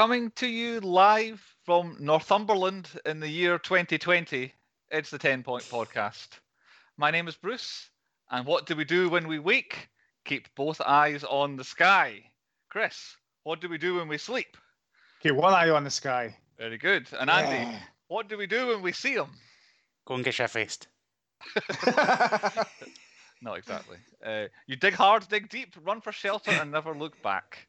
Coming 0.00 0.30
to 0.36 0.46
you 0.46 0.80
live 0.80 1.42
from 1.66 1.94
Northumberland 2.00 2.88
in 3.04 3.20
the 3.20 3.28
year 3.28 3.58
2020, 3.58 4.50
it's 4.90 5.10
the 5.10 5.18
10 5.18 5.42
Point 5.42 5.64
Podcast. 5.64 6.28
My 6.96 7.10
name 7.10 7.28
is 7.28 7.36
Bruce, 7.36 7.90
and 8.30 8.46
what 8.46 8.64
do 8.64 8.74
we 8.74 8.86
do 8.86 9.10
when 9.10 9.28
we 9.28 9.38
wake? 9.38 9.90
Keep 10.24 10.54
both 10.54 10.80
eyes 10.80 11.22
on 11.22 11.56
the 11.56 11.64
sky. 11.64 12.22
Chris, 12.70 13.14
what 13.42 13.60
do 13.60 13.68
we 13.68 13.76
do 13.76 13.96
when 13.96 14.08
we 14.08 14.16
sleep? 14.16 14.56
Okay, 15.20 15.32
one 15.32 15.52
eye 15.52 15.68
on 15.68 15.84
the 15.84 15.90
sky. 15.90 16.34
Very 16.56 16.78
good. 16.78 17.06
And 17.20 17.28
Andy, 17.28 17.70
Yeah. 17.70 17.78
what 18.08 18.26
do 18.26 18.38
we 18.38 18.46
do 18.46 18.68
when 18.68 18.80
we 18.80 18.92
see 18.92 19.16
them? 19.16 19.32
Go 20.06 20.14
and 20.14 20.24
get 20.24 20.32
shit 20.32 20.48
faced. 20.48 20.88
Not 23.42 23.58
exactly. 23.58 23.98
Uh, 24.24 24.46
you 24.66 24.76
dig 24.76 24.94
hard, 24.94 25.28
dig 25.28 25.50
deep, 25.50 25.74
run 25.84 26.00
for 26.00 26.10
shelter, 26.10 26.52
and 26.52 26.72
never 26.72 26.94
look 26.94 27.22
back. 27.22 27.68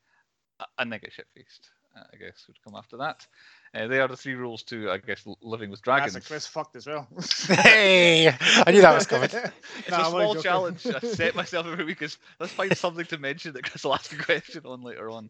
And 0.77 0.89
then 0.93 1.01
get 1.01 1.11
shit 1.11 1.27
faced. 1.35 1.69
Uh, 1.95 2.03
I 2.13 2.17
guess 2.17 2.45
would 2.47 2.61
come 2.63 2.75
after 2.75 2.97
that. 2.97 3.25
Uh, 3.73 3.87
they 3.87 3.99
are 3.99 4.07
the 4.07 4.17
three 4.17 4.33
rules 4.35 4.63
to, 4.63 4.89
I 4.91 4.97
guess, 4.97 5.25
living 5.41 5.69
with 5.69 5.81
dragons. 5.81 6.13
That's 6.13 6.25
a 6.25 6.27
Chris 6.27 6.47
fucked 6.47 6.75
as 6.75 6.87
well. 6.87 7.07
hey, 7.47 8.27
I 8.29 8.71
knew 8.71 8.81
that 8.81 8.93
was 8.93 9.05
coming. 9.07 9.29
It's 9.87 9.89
Nah, 9.89 9.97
a 9.97 10.07
I'm 10.07 10.13
only 10.13 10.25
small 10.25 10.35
challenge 10.35 10.85
I 10.93 10.99
set 11.03 11.35
myself 11.35 11.67
every 11.67 11.85
week. 11.85 12.01
Is 12.01 12.17
let's 12.39 12.53
find 12.53 12.75
something 12.75 13.05
to 13.05 13.17
mention 13.17 13.53
that 13.53 13.63
Chris 13.63 13.83
will 13.83 13.93
ask 13.93 14.11
a 14.13 14.23
question 14.23 14.63
on 14.65 14.81
later 14.81 15.09
on. 15.09 15.29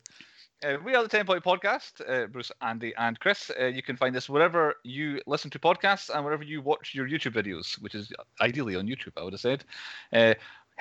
Uh, 0.64 0.78
we 0.84 0.94
are 0.96 1.02
the 1.04 1.10
Ten 1.10 1.26
Point 1.26 1.44
Podcast. 1.44 2.02
Uh, 2.08 2.28
Bruce, 2.28 2.52
Andy, 2.62 2.94
and 2.98 3.20
Chris. 3.20 3.50
Uh, 3.60 3.66
you 3.66 3.82
can 3.82 3.98
find 3.98 4.16
us 4.16 4.30
wherever 4.30 4.76
you 4.84 5.20
listen 5.26 5.50
to 5.52 5.60
podcasts 5.60 6.10
and 6.14 6.24
wherever 6.24 6.44
you 6.44 6.62
watch 6.62 6.94
your 6.94 7.08
YouTube 7.08 7.34
videos, 7.34 7.82
which 7.82 7.96
is 7.96 8.12
ideally 8.42 8.76
on 8.76 8.88
YouTube. 8.88 9.14
I 9.18 9.24
would 9.24 9.34
have 9.34 9.42
said. 9.42 9.64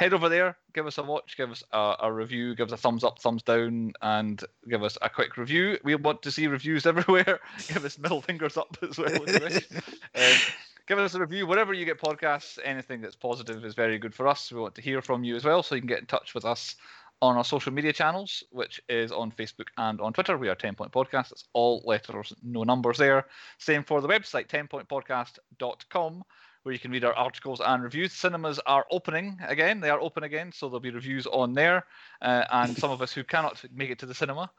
Head 0.00 0.14
over 0.14 0.30
there, 0.30 0.56
give 0.72 0.86
us 0.86 0.96
a 0.96 1.02
watch, 1.02 1.36
give 1.36 1.50
us 1.50 1.62
a, 1.72 1.94
a 2.00 2.10
review, 2.10 2.54
give 2.54 2.68
us 2.68 2.72
a 2.72 2.78
thumbs 2.78 3.04
up, 3.04 3.18
thumbs 3.18 3.42
down, 3.42 3.92
and 4.00 4.42
give 4.66 4.82
us 4.82 4.96
a 5.02 5.10
quick 5.10 5.36
review. 5.36 5.76
We 5.84 5.94
want 5.94 6.22
to 6.22 6.30
see 6.30 6.46
reviews 6.46 6.86
everywhere. 6.86 7.38
give 7.68 7.84
us 7.84 7.98
middle 7.98 8.22
fingers 8.22 8.56
up 8.56 8.78
as 8.80 8.96
well. 8.96 9.10
if 9.12 9.34
you 9.34 9.44
wish. 9.44 9.68
Um, 10.14 10.38
give 10.86 10.98
us 10.98 11.14
a 11.14 11.20
review 11.20 11.46
wherever 11.46 11.74
you 11.74 11.84
get 11.84 12.00
podcasts. 12.00 12.58
Anything 12.64 13.02
that's 13.02 13.14
positive 13.14 13.62
is 13.62 13.74
very 13.74 13.98
good 13.98 14.14
for 14.14 14.26
us. 14.26 14.50
We 14.50 14.58
want 14.58 14.74
to 14.76 14.80
hear 14.80 15.02
from 15.02 15.22
you 15.22 15.36
as 15.36 15.44
well, 15.44 15.62
so 15.62 15.74
you 15.74 15.82
can 15.82 15.88
get 15.88 15.98
in 15.98 16.06
touch 16.06 16.34
with 16.34 16.46
us 16.46 16.76
on 17.20 17.36
our 17.36 17.44
social 17.44 17.70
media 17.70 17.92
channels, 17.92 18.42
which 18.52 18.80
is 18.88 19.12
on 19.12 19.30
Facebook 19.30 19.68
and 19.76 20.00
on 20.00 20.14
Twitter. 20.14 20.38
We 20.38 20.48
are 20.48 20.54
10 20.54 20.76
Point 20.76 20.92
Podcast. 20.92 21.30
It's 21.30 21.44
all 21.52 21.82
letters, 21.84 22.32
no 22.42 22.64
numbers 22.64 22.96
there. 22.96 23.26
Same 23.58 23.84
for 23.84 24.00
the 24.00 24.08
website, 24.08 24.48
10pointpodcast.com, 24.48 26.24
where 26.62 26.72
you 26.72 26.78
can 26.78 26.90
read 26.90 27.04
our 27.04 27.14
articles 27.14 27.60
and 27.64 27.82
reviews. 27.82 28.12
Cinemas 28.12 28.58
are 28.66 28.84
opening 28.90 29.38
again. 29.46 29.80
They 29.80 29.90
are 29.90 30.00
open 30.00 30.24
again, 30.24 30.52
so 30.52 30.68
there'll 30.68 30.80
be 30.80 30.90
reviews 30.90 31.26
on 31.26 31.54
there. 31.54 31.84
Uh, 32.20 32.44
and 32.50 32.76
some 32.76 32.90
of 32.90 33.02
us 33.02 33.12
who 33.12 33.24
cannot 33.24 33.62
make 33.72 33.90
it 33.90 33.98
to 34.00 34.06
the 34.06 34.14
cinema, 34.14 34.50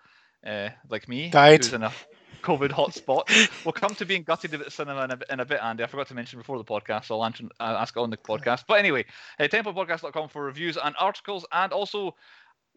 uh, 0.46 0.70
like 0.90 1.08
me, 1.08 1.30
Died. 1.30 1.64
who's 1.64 1.74
in 1.74 1.84
a 1.84 1.92
COVID 2.44 2.70
hotspot, 2.70 3.66
will 3.66 3.72
come 3.72 3.94
to 3.96 4.06
being 4.06 4.24
gutted 4.24 4.54
at 4.54 4.64
the 4.64 4.72
cinema 4.72 5.04
in 5.06 5.12
a, 5.12 5.20
in 5.30 5.40
a 5.40 5.46
bit, 5.46 5.60
Andy. 5.62 5.84
I 5.84 5.88
forgot 5.88 6.08
to 6.08 6.16
mention 6.16 6.40
before 6.40 6.58
the 6.58 6.64
podcast, 6.64 7.06
so 7.06 7.20
I'll 7.20 7.26
answer, 7.26 7.46
uh, 7.60 7.76
ask 7.80 7.96
on 7.98 8.10
the 8.10 8.18
podcast. 8.18 8.64
But 8.68 8.80
anyway, 8.80 9.06
uh, 9.40 9.44
10pointpodcast.com 9.44 10.30
for 10.30 10.44
reviews 10.44 10.78
and 10.84 10.96
articles, 11.00 11.46
and 11.52 11.72
also 11.72 12.16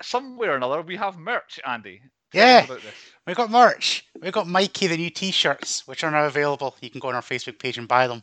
somewhere 0.03 0.53
or 0.53 0.57
another 0.57 0.83
we 0.83 0.97
have 0.97 1.17
merch, 1.17 1.61
Andy. 1.67 2.03
Yeah. 2.35 2.65
about 2.65 2.83
this. 2.83 2.95
We 3.27 3.33
got 3.35 3.51
merch. 3.51 4.07
We've 4.21 4.33
got 4.33 4.47
Mikey 4.47 4.87
the 4.87 4.99
new 4.99 5.09
T-shirts, 5.09 5.87
which 5.89 6.05
are 6.05 6.11
now 6.11 6.27
available. 6.27 6.77
You 6.83 6.91
can 6.91 7.01
go 7.01 7.09
on 7.09 7.15
our 7.15 7.23
Facebook 7.23 7.59
page 7.59 7.79
and 7.79 7.89
buy 7.89 8.07
them 8.07 8.23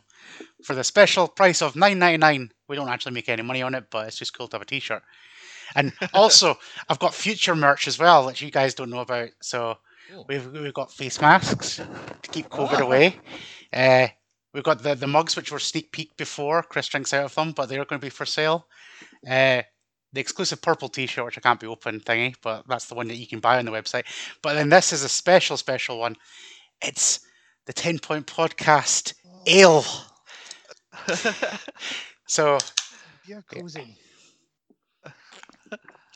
for 0.62 0.74
the 0.76 0.84
special 0.84 1.26
price 1.26 1.60
of 1.60 1.74
nine 1.74 1.98
ninety 1.98 2.18
nine. 2.18 2.52
We 2.68 2.76
don't 2.76 2.88
actually 2.88 3.12
make 3.12 3.28
any 3.28 3.42
money 3.42 3.62
on 3.62 3.74
it, 3.74 3.86
but 3.90 4.06
it's 4.06 4.16
just 4.18 4.36
cool 4.36 4.46
to 4.48 4.54
have 4.56 4.62
a 4.62 4.66
T-shirt. 4.66 5.02
And 5.74 5.92
also, 6.14 6.56
I've 6.88 7.00
got 7.00 7.14
future 7.14 7.56
merch 7.56 7.88
as 7.88 7.98
well 7.98 8.26
that 8.26 8.40
you 8.40 8.50
guys 8.52 8.74
don't 8.74 8.90
know 8.90 9.00
about. 9.00 9.30
So 9.40 9.78
Cool. 10.10 10.26
we've 10.28 10.46
we've 10.52 10.74
got 10.74 10.92
face 10.92 11.20
masks 11.20 11.76
to 12.22 12.30
keep 12.30 12.48
COVID 12.48 12.80
Ah. 12.80 12.82
away. 12.84 13.16
Uh, 13.72 14.06
we've 14.54 14.62
got 14.62 14.82
the 14.84 14.94
the 14.94 15.06
mugs 15.08 15.34
which 15.34 15.50
were 15.50 15.58
sneak 15.58 15.90
peek 15.90 16.16
before. 16.16 16.62
Chris 16.62 16.86
drinks 16.86 17.12
out 17.12 17.24
of 17.24 17.34
them, 17.34 17.50
but 17.52 17.68
they're 17.68 17.84
going 17.84 18.00
to 18.00 18.04
be 18.06 18.10
for 18.10 18.24
sale. 18.26 18.68
Uh, 19.28 19.62
the 20.12 20.20
exclusive 20.20 20.60
purple 20.62 20.88
T-shirt, 20.88 21.24
which 21.24 21.38
I 21.38 21.40
can't 21.40 21.60
be 21.60 21.66
open 21.66 22.00
thingy, 22.00 22.34
but 22.42 22.66
that's 22.68 22.86
the 22.86 22.94
one 22.94 23.08
that 23.08 23.16
you 23.16 23.26
can 23.26 23.40
buy 23.40 23.58
on 23.58 23.64
the 23.64 23.70
website. 23.72 24.04
But 24.42 24.54
then 24.54 24.68
this 24.68 24.92
is 24.92 25.02
a 25.02 25.08
special, 25.08 25.56
special 25.56 25.98
one. 25.98 26.16
It's 26.82 27.20
the 27.66 27.72
Ten 27.72 27.98
Point 27.98 28.26
Podcast 28.26 29.14
Ale. 29.46 29.84
So 32.26 32.58
You're 33.26 33.42
cozy. 33.42 33.96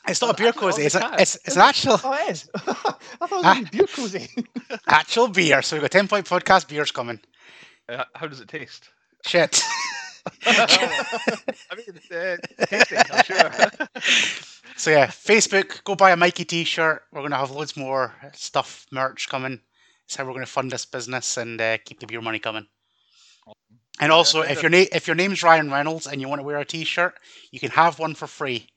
it's 0.08 0.20
not 0.22 0.30
a 0.30 0.34
beer 0.34 0.48
actually 0.48 0.60
cozy. 0.60 0.82
It's, 0.84 0.94
a, 0.94 1.10
it's 1.18 1.34
it's 1.44 1.56
an 1.56 1.62
actual 1.62 2.00
Oh, 2.02 2.12
it 2.14 2.30
is. 2.30 2.48
I 2.54 2.62
thought 2.62 3.00
it 3.20 3.30
was 3.30 3.44
Ah. 3.44 3.62
beer 3.70 3.86
cozy. 3.86 4.28
actual 4.86 5.28
beer. 5.28 5.60
So 5.62 5.76
we've 5.76 5.82
got 5.82 5.90
Ten 5.90 6.08
Point 6.08 6.26
Podcast 6.26 6.68
beers 6.68 6.90
coming. 6.90 7.20
Uh, 7.88 8.04
how 8.14 8.26
does 8.28 8.40
it 8.40 8.48
taste? 8.48 8.88
Shit. 9.26 9.60
I 10.46 11.76
mean, 11.76 12.00
uh, 12.12 12.36
tasty, 12.66 12.96
I'm 12.96 13.24
sure. 13.24 13.50
So 14.78 14.90
yeah, 14.90 15.06
Facebook. 15.06 15.82
Go 15.84 15.94
buy 15.94 16.10
a 16.10 16.16
Mikey 16.16 16.44
T-shirt. 16.44 17.02
We're 17.10 17.22
gonna 17.22 17.36
have 17.38 17.50
loads 17.50 17.78
more 17.78 18.14
stuff, 18.34 18.86
merch 18.92 19.26
coming. 19.26 19.60
It's 20.04 20.16
how 20.16 20.26
we're 20.26 20.34
gonna 20.34 20.44
fund 20.44 20.70
this 20.70 20.84
business 20.84 21.38
and 21.38 21.58
uh, 21.58 21.78
keep 21.78 21.98
the 21.98 22.06
beer 22.06 22.20
money 22.20 22.38
coming. 22.38 22.66
And 24.00 24.12
also, 24.12 24.42
I 24.42 24.48
if 24.48 24.62
your 24.62 24.70
name 24.70 24.88
if 24.92 25.06
your 25.06 25.16
name's 25.16 25.42
Ryan 25.42 25.70
Reynolds 25.70 26.06
and 26.06 26.20
you 26.20 26.28
want 26.28 26.40
to 26.40 26.44
wear 26.44 26.58
a 26.58 26.64
T-shirt, 26.64 27.14
you 27.50 27.58
can 27.58 27.70
have 27.70 27.98
one 27.98 28.14
for 28.14 28.26
free. 28.26 28.68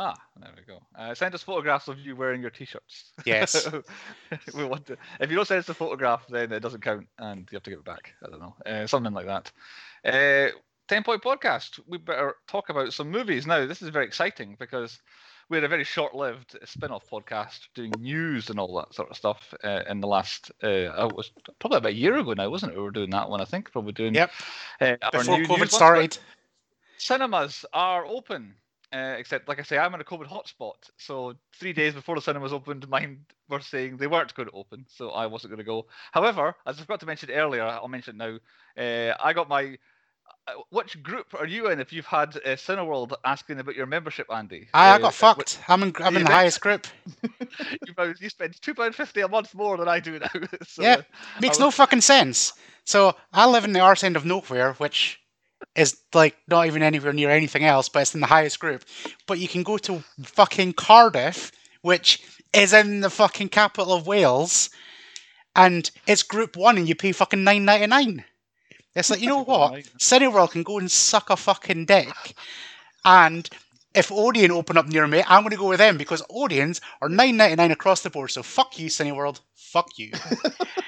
Ah, 0.00 0.14
there 0.40 0.52
we 0.56 0.62
go. 0.62 0.78
Uh, 0.96 1.12
send 1.12 1.34
us 1.34 1.42
photographs 1.42 1.88
of 1.88 1.98
you 1.98 2.14
wearing 2.14 2.40
your 2.40 2.50
t-shirts. 2.50 3.10
Yes. 3.26 3.68
we 4.54 4.64
want 4.64 4.86
to. 4.86 4.96
If 5.18 5.28
you 5.28 5.34
don't 5.34 5.44
send 5.44 5.58
us 5.58 5.68
a 5.68 5.74
photograph, 5.74 6.24
then 6.28 6.52
it 6.52 6.60
doesn't 6.60 6.82
count, 6.82 7.08
and 7.18 7.48
you 7.50 7.56
have 7.56 7.64
to 7.64 7.70
give 7.70 7.80
it 7.80 7.84
back. 7.84 8.14
I 8.24 8.30
don't 8.30 8.38
know, 8.38 8.54
uh, 8.64 8.86
something 8.86 9.12
like 9.12 9.26
that. 9.26 9.50
Uh, 10.04 10.56
Ten 10.88 11.04
Point 11.04 11.22
Podcast. 11.22 11.80
We 11.86 11.98
better 11.98 12.36
talk 12.46 12.70
about 12.70 12.92
some 12.94 13.10
movies 13.10 13.46
now. 13.46 13.66
This 13.66 13.82
is 13.82 13.90
very 13.90 14.06
exciting 14.06 14.56
because 14.58 14.98
we 15.50 15.56
had 15.56 15.64
a 15.64 15.68
very 15.68 15.84
short-lived 15.84 16.58
spin-off 16.64 17.08
podcast 17.10 17.68
doing 17.74 17.92
news 17.98 18.48
and 18.48 18.58
all 18.58 18.74
that 18.76 18.94
sort 18.94 19.10
of 19.10 19.16
stuff 19.16 19.54
uh, 19.64 19.82
in 19.88 20.00
the 20.00 20.06
last. 20.06 20.50
Uh, 20.62 21.06
it 21.06 21.14
was 21.14 21.30
probably 21.58 21.78
about 21.78 21.92
a 21.92 21.94
year 21.94 22.16
ago 22.16 22.32
now, 22.32 22.48
wasn't 22.48 22.72
it? 22.72 22.76
We 22.76 22.82
were 22.82 22.90
doing 22.90 23.10
that 23.10 23.28
one, 23.28 23.40
I 23.40 23.44
think. 23.44 23.70
Probably 23.70 23.92
doing. 23.92 24.14
Yep. 24.14 24.30
Uh, 24.80 24.96
Before 25.12 25.36
COVID 25.36 25.58
one, 25.58 25.68
started. 25.68 26.18
cinemas 26.96 27.64
are 27.72 28.06
open. 28.06 28.54
Uh, 28.90 29.16
except, 29.18 29.46
like 29.46 29.60
I 29.60 29.64
say, 29.64 29.76
I'm 29.76 29.92
in 29.94 30.00
a 30.00 30.04
COVID 30.04 30.26
hotspot. 30.26 30.76
So 30.96 31.34
three 31.54 31.74
days 31.74 31.92
before 31.92 32.14
the 32.14 32.22
cinemas 32.22 32.54
opened, 32.54 32.88
mine 32.90 33.26
were 33.50 33.60
saying 33.60 33.98
they 33.98 34.06
weren't 34.06 34.34
going 34.34 34.48
to 34.48 34.54
open, 34.54 34.86
so 34.88 35.10
I 35.10 35.26
wasn't 35.26 35.50
going 35.50 35.58
to 35.58 35.64
go. 35.64 35.86
However, 36.12 36.56
as 36.66 36.78
I 36.78 36.82
forgot 36.82 37.00
to 37.00 37.06
mention 37.06 37.30
earlier, 37.30 37.62
I'll 37.62 37.88
mention 37.88 38.18
it 38.18 38.38
now. 38.76 38.82
Uh, 38.82 39.14
I 39.22 39.34
got 39.34 39.50
my. 39.50 39.76
Uh, 40.48 40.62
which 40.70 41.02
group 41.02 41.34
are 41.38 41.46
you 41.46 41.70
in? 41.70 41.80
If 41.80 41.92
you've 41.92 42.06
had 42.06 42.36
uh, 42.38 42.50
Cineworld 42.56 43.14
asking 43.24 43.60
about 43.60 43.76
your 43.76 43.86
membership, 43.86 44.28
Andy? 44.32 44.68
I, 44.74 44.94
I 44.94 44.98
Uh, 44.98 44.98
got 44.98 45.14
wh- 45.36 45.42
fucked. 45.42 45.60
I'm 45.68 45.82
in, 45.84 45.94
I'm 46.00 46.16
in 46.16 46.24
the 46.24 46.30
highest 46.30 46.60
group. 46.62 46.86
You, 47.86 48.14
you 48.20 48.30
spend 48.30 48.60
two 48.62 48.74
pound 48.74 48.94
fifty 48.94 49.20
a 49.22 49.28
month 49.28 49.54
more 49.54 49.76
than 49.78 49.88
I 49.88 50.00
do 50.00 50.18
now. 50.18 50.30
so, 50.64 50.84
Yep. 50.84 51.00
uh, 51.00 51.02
Makes 51.40 51.58
I 51.58 51.60
no 51.60 51.70
fucking 51.70 52.02
sense. 52.02 52.52
So 52.84 53.14
I 53.32 53.46
live 53.46 53.64
in 53.64 53.72
the 53.72 53.80
arse 53.80 54.04
end 54.04 54.16
of 54.16 54.24
nowhere, 54.24 54.74
which 54.74 55.20
is 55.76 55.96
like 56.14 56.36
not 56.48 56.66
even 56.66 56.82
anywhere 56.82 57.12
near 57.12 57.30
anything 57.30 57.64
else, 57.64 57.88
but 57.88 58.02
it's 58.02 58.14
in 58.14 58.20
the 58.20 58.26
highest 58.26 58.60
group. 58.60 58.84
But 59.26 59.38
you 59.38 59.48
can 59.48 59.62
go 59.62 59.78
to 59.78 60.02
fucking 60.24 60.74
Cardiff, 60.74 61.52
which 61.82 62.22
is 62.52 62.72
in 62.72 63.00
the 63.00 63.10
fucking 63.10 63.50
capital 63.50 63.92
of 63.94 64.06
Wales, 64.06 64.70
and 65.56 65.90
it's 66.06 66.22
group 66.22 66.56
one, 66.56 66.78
and 66.78 66.88
you 66.88 66.94
pay 66.94 67.12
fucking 67.12 67.44
nine 67.44 67.64
ninety 67.64 67.86
nine. 67.86 68.24
It's 68.98 69.10
like 69.10 69.20
you 69.20 69.28
know 69.28 69.44
what. 69.44 69.72
Cineworld 69.98 70.52
can 70.52 70.62
go 70.62 70.78
and 70.78 70.90
suck 70.90 71.30
a 71.30 71.36
fucking 71.36 71.86
dick, 71.86 72.34
and. 73.04 73.48
If 73.94 74.12
Odeon 74.12 74.52
open 74.52 74.76
up 74.76 74.86
near 74.86 75.06
me, 75.08 75.24
I'm 75.26 75.42
going 75.42 75.50
to 75.50 75.56
go 75.56 75.70
with 75.70 75.78
them 75.78 75.96
because 75.96 76.22
Odeons 76.30 76.80
are 77.00 77.08
nine 77.08 77.38
ninety 77.38 77.56
nine 77.56 77.70
across 77.72 78.02
the 78.02 78.10
board. 78.10 78.30
So 78.30 78.42
fuck 78.42 78.78
you, 78.78 78.88
Cineworld. 78.90 79.40
Fuck 79.54 79.98
you. 79.98 80.12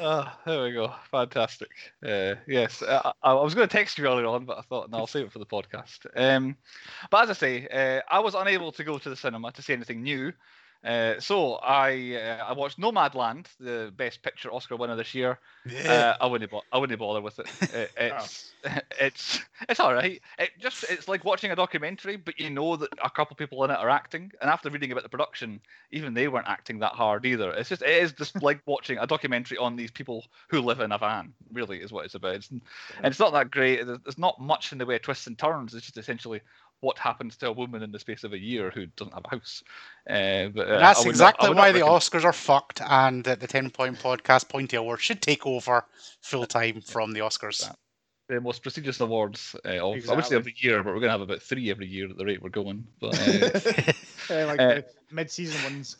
Oh, 0.00 0.32
there 0.46 0.62
we 0.62 0.72
go. 0.72 0.94
Fantastic. 1.10 1.70
Uh, 2.06 2.36
yes, 2.46 2.82
uh, 2.82 3.12
I, 3.22 3.30
I 3.30 3.34
was 3.34 3.54
going 3.54 3.66
to 3.68 3.72
text 3.72 3.98
you 3.98 4.06
earlier 4.06 4.26
on, 4.26 4.44
but 4.44 4.58
I 4.58 4.62
thought, 4.62 4.90
no, 4.90 4.98
I'll 4.98 5.06
save 5.08 5.26
it 5.26 5.32
for 5.32 5.40
the 5.40 5.46
podcast. 5.46 6.06
Um, 6.14 6.56
but 7.10 7.24
as 7.24 7.30
I 7.30 7.32
say, 7.32 7.66
uh, 7.66 8.02
I 8.08 8.20
was 8.20 8.34
unable 8.34 8.70
to 8.72 8.84
go 8.84 8.98
to 8.98 9.10
the 9.10 9.16
cinema 9.16 9.50
to 9.52 9.62
see 9.62 9.72
anything 9.72 10.02
new. 10.02 10.32
Uh, 10.84 11.18
so 11.18 11.54
I 11.54 12.14
uh, 12.14 12.44
I 12.48 12.52
watched 12.52 12.78
Nomadland, 12.78 13.46
the 13.58 13.92
Best 13.96 14.22
Picture 14.22 14.52
Oscar 14.52 14.76
winner 14.76 14.94
this 14.94 15.12
year. 15.12 15.38
Uh, 15.86 16.14
I 16.20 16.26
wouldn't 16.26 16.52
bo- 16.52 16.62
I 16.72 16.78
wouldn't 16.78 16.98
bother 17.00 17.20
with 17.20 17.40
it. 17.40 17.46
it 17.74 17.90
it's 17.96 18.52
it's 19.00 19.40
it's 19.68 19.80
all 19.80 19.92
right. 19.92 20.20
It 20.38 20.50
just 20.60 20.84
it's 20.88 21.08
like 21.08 21.24
watching 21.24 21.50
a 21.50 21.56
documentary, 21.56 22.16
but 22.16 22.38
you 22.38 22.50
know 22.50 22.76
that 22.76 22.90
a 23.02 23.10
couple 23.10 23.34
people 23.34 23.64
in 23.64 23.72
it 23.72 23.78
are 23.78 23.90
acting. 23.90 24.30
And 24.40 24.48
after 24.48 24.70
reading 24.70 24.92
about 24.92 25.02
the 25.02 25.08
production, 25.08 25.60
even 25.90 26.14
they 26.14 26.28
weren't 26.28 26.48
acting 26.48 26.78
that 26.78 26.92
hard 26.92 27.26
either. 27.26 27.50
It's 27.50 27.70
just 27.70 27.82
it 27.82 28.02
is 28.02 28.12
just 28.12 28.40
like 28.42 28.60
watching 28.64 28.98
a 28.98 29.06
documentary 29.06 29.58
on 29.58 29.74
these 29.74 29.90
people 29.90 30.26
who 30.48 30.60
live 30.60 30.78
in 30.78 30.92
a 30.92 30.98
van. 30.98 31.34
Really, 31.52 31.78
is 31.78 31.90
what 31.90 32.04
it's 32.04 32.14
about. 32.14 32.36
It's, 32.36 32.50
and 32.50 32.62
it's 33.02 33.18
not 33.18 33.32
that 33.32 33.50
great. 33.50 33.84
There's 33.84 34.18
not 34.18 34.40
much 34.40 34.70
in 34.70 34.78
the 34.78 34.86
way 34.86 34.94
of 34.94 35.02
twists 35.02 35.26
and 35.26 35.36
turns. 35.36 35.74
It's 35.74 35.86
just 35.86 35.98
essentially 35.98 36.40
what 36.80 36.98
happens 36.98 37.36
to 37.38 37.48
a 37.48 37.52
woman 37.52 37.82
in 37.82 37.90
the 37.90 37.98
space 37.98 38.22
of 38.24 38.32
a 38.32 38.38
year 38.38 38.70
who 38.70 38.86
doesn't 38.96 39.12
have 39.14 39.24
a 39.24 39.30
house. 39.36 39.62
Uh, 40.08 40.48
but 40.54 40.68
uh, 40.68 40.78
that's 40.78 40.98
I 41.00 41.02
would 41.02 41.06
not- 41.06 41.10
exactly 41.10 41.48
why 41.50 41.72
the 41.72 41.80
recommend- 41.80 42.02
Oscars 42.02 42.24
are 42.24 42.32
fucked, 42.32 42.80
and 42.86 43.24
that 43.24 43.40
the 43.40 43.46
Ten 43.46 43.70
Point 43.70 43.98
Podcast 43.98 44.48
Pointy 44.48 44.76
Award 44.76 45.00
should 45.00 45.20
take 45.20 45.46
over 45.46 45.84
full 46.22 46.46
time 46.46 46.80
from 46.80 47.12
the 47.12 47.20
Oscars. 47.20 47.62
Yeah. 47.62 47.72
the 48.28 48.40
most 48.40 48.62
prestigious 48.62 49.00
awards 49.00 49.56
uh, 49.64 49.78
of 49.80 50.08
I 50.08 50.14
would 50.14 50.24
say 50.26 50.36
every 50.36 50.54
year, 50.58 50.82
but 50.82 50.94
we're 50.94 51.00
gonna 51.00 51.12
have 51.12 51.20
about 51.22 51.42
three 51.42 51.70
every 51.70 51.86
year 51.86 52.08
at 52.10 52.16
the 52.16 52.24
rate 52.24 52.42
we're 52.42 52.50
going. 52.50 52.86
But 53.00 53.18
uh, 53.18 53.92
Uh, 54.30 54.46
like 54.46 54.60
Uh, 54.60 54.82
mid-season 55.10 55.62
ones. 55.64 55.96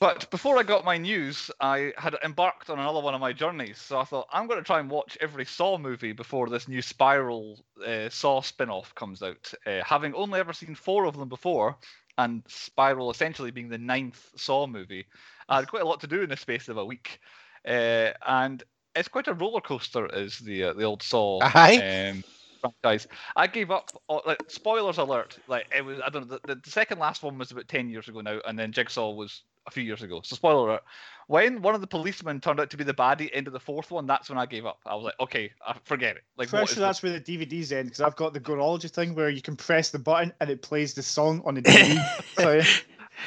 But 0.00 0.30
before 0.30 0.58
I 0.58 0.62
got 0.62 0.84
my 0.84 0.96
news, 0.96 1.50
I 1.60 1.92
had 1.96 2.16
embarked 2.24 2.70
on 2.70 2.78
another 2.78 3.00
one 3.00 3.14
of 3.14 3.20
my 3.20 3.32
journeys. 3.32 3.78
So 3.78 3.98
I 3.98 4.04
thought 4.04 4.28
I'm 4.32 4.46
going 4.46 4.60
to 4.60 4.64
try 4.64 4.78
and 4.78 4.88
watch 4.88 5.18
every 5.20 5.44
Saw 5.44 5.76
movie 5.76 6.12
before 6.12 6.48
this 6.48 6.68
new 6.68 6.82
Spiral 6.82 7.58
uh, 7.84 8.08
Saw 8.08 8.40
spin-off 8.40 8.94
comes 8.94 9.22
out. 9.22 9.52
Uh, 9.66 9.80
having 9.84 10.14
only 10.14 10.38
ever 10.38 10.52
seen 10.52 10.76
four 10.76 11.04
of 11.04 11.16
them 11.16 11.28
before, 11.28 11.76
and 12.16 12.44
Spiral 12.46 13.10
essentially 13.10 13.50
being 13.50 13.68
the 13.68 13.78
ninth 13.78 14.30
Saw 14.36 14.68
movie, 14.68 15.06
I 15.48 15.56
had 15.56 15.68
quite 15.68 15.82
a 15.82 15.88
lot 15.88 16.00
to 16.02 16.06
do 16.06 16.22
in 16.22 16.28
the 16.30 16.36
space 16.36 16.68
of 16.68 16.76
a 16.76 16.84
week. 16.84 17.18
Uh, 17.66 18.12
and 18.26 18.62
it's 18.94 19.08
quite 19.08 19.26
a 19.26 19.34
roller 19.34 19.60
coaster, 19.60 20.06
is 20.06 20.38
the 20.38 20.62
uh, 20.64 20.72
the 20.74 20.84
old 20.84 21.02
Saw 21.02 21.40
Aye. 21.42 22.10
um, 22.12 22.24
franchise. 22.60 23.08
I 23.34 23.48
gave 23.48 23.72
up. 23.72 23.90
on- 24.06 24.22
Like 24.26 24.42
spoilers 24.46 24.98
alert. 24.98 25.38
Like 25.48 25.66
it 25.76 25.84
was. 25.84 25.98
I 26.04 26.08
don't 26.08 26.30
know. 26.30 26.38
The, 26.46 26.54
the 26.54 26.70
second 26.70 27.00
last 27.00 27.24
one 27.24 27.36
was 27.36 27.50
about 27.50 27.66
ten 27.66 27.88
years 27.88 28.08
ago 28.08 28.20
now, 28.20 28.38
and 28.46 28.56
then 28.56 28.70
Jigsaw 28.72 29.10
was 29.10 29.42
a 29.68 29.70
few 29.70 29.82
years 29.84 30.02
ago. 30.02 30.20
So 30.24 30.34
spoiler 30.34 30.68
alert. 30.68 30.82
When 31.28 31.60
one 31.60 31.74
of 31.74 31.82
the 31.82 31.86
policemen 31.86 32.40
turned 32.40 32.58
out 32.58 32.70
to 32.70 32.76
be 32.78 32.84
the 32.84 32.94
baddie 32.94 33.28
end 33.34 33.46
of 33.46 33.52
the 33.52 33.60
fourth 33.60 33.90
one, 33.90 34.06
that's 34.06 34.30
when 34.30 34.38
I 34.38 34.46
gave 34.46 34.64
up. 34.64 34.78
I 34.86 34.94
was 34.94 35.04
like, 35.04 35.20
okay, 35.20 35.52
I 35.66 35.76
forget 35.84 36.16
it. 36.16 36.22
Like, 36.38 36.50
what 36.52 36.60
Pretty 36.60 36.74
sure 36.74 36.80
that's 36.80 37.00
this? 37.00 37.10
where 37.10 37.20
the 37.20 37.46
DVDs 37.46 37.70
end 37.70 37.88
because 37.88 38.00
I've 38.00 38.16
got 38.16 38.32
the 38.32 38.40
Gorology 38.40 38.90
thing 38.90 39.14
where 39.14 39.28
you 39.28 39.42
can 39.42 39.54
press 39.54 39.90
the 39.90 39.98
button 39.98 40.32
and 40.40 40.48
it 40.48 40.62
plays 40.62 40.94
the 40.94 41.02
song 41.02 41.42
on 41.44 41.54
the 41.54 41.62
DVD. 41.62 42.22
so 42.38 42.52
yeah, 42.54 42.64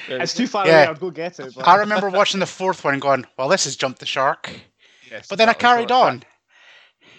Yeah, 0.10 0.24
it's 0.24 0.34
too 0.34 0.48
far 0.48 0.66
Yeah. 0.66 0.80
away. 0.80 0.88
I'll 0.88 0.96
go 0.96 1.12
get 1.12 1.40
it. 1.40 1.54
But... 1.56 1.68
I 1.68 1.76
remember 1.76 2.10
watching 2.10 2.40
the 2.40 2.48
fourth 2.48 2.84
one 2.84 2.94
and 2.94 3.02
going, 3.02 3.26
"Well, 3.38 3.50
this 3.50 3.66
has 3.66 3.76
jumped 3.76 4.00
the 4.00 4.06
shark," 4.08 4.50
yes, 5.12 5.28
but 5.28 5.38
then 5.38 5.48
I 5.50 5.54
carried 5.54 5.90
that- 5.90 5.94
on. 5.94 6.24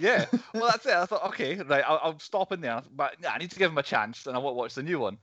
Yeah, 0.01 0.25
well, 0.55 0.67
that's 0.69 0.87
it. 0.87 0.95
I 0.95 1.07
thought, 1.07 1.25
okay, 1.29 1.55
right, 1.57 1.85
I'll, 1.87 2.01
I'll 2.03 2.19
stop 2.19 2.51
in 2.51 2.61
there, 2.61 2.83
but 2.97 3.15
yeah, 3.23 3.33
I 3.33 3.39
need 3.39 3.51
to 3.53 3.59
give 3.59 3.71
him 3.71 3.79
a 3.79 3.83
chance, 3.85 4.27
and 4.27 4.35
I 4.35 4.39
won't 4.41 4.57
watch 4.57 4.75
the 4.75 4.83
new 4.83 4.99
one. 4.99 5.19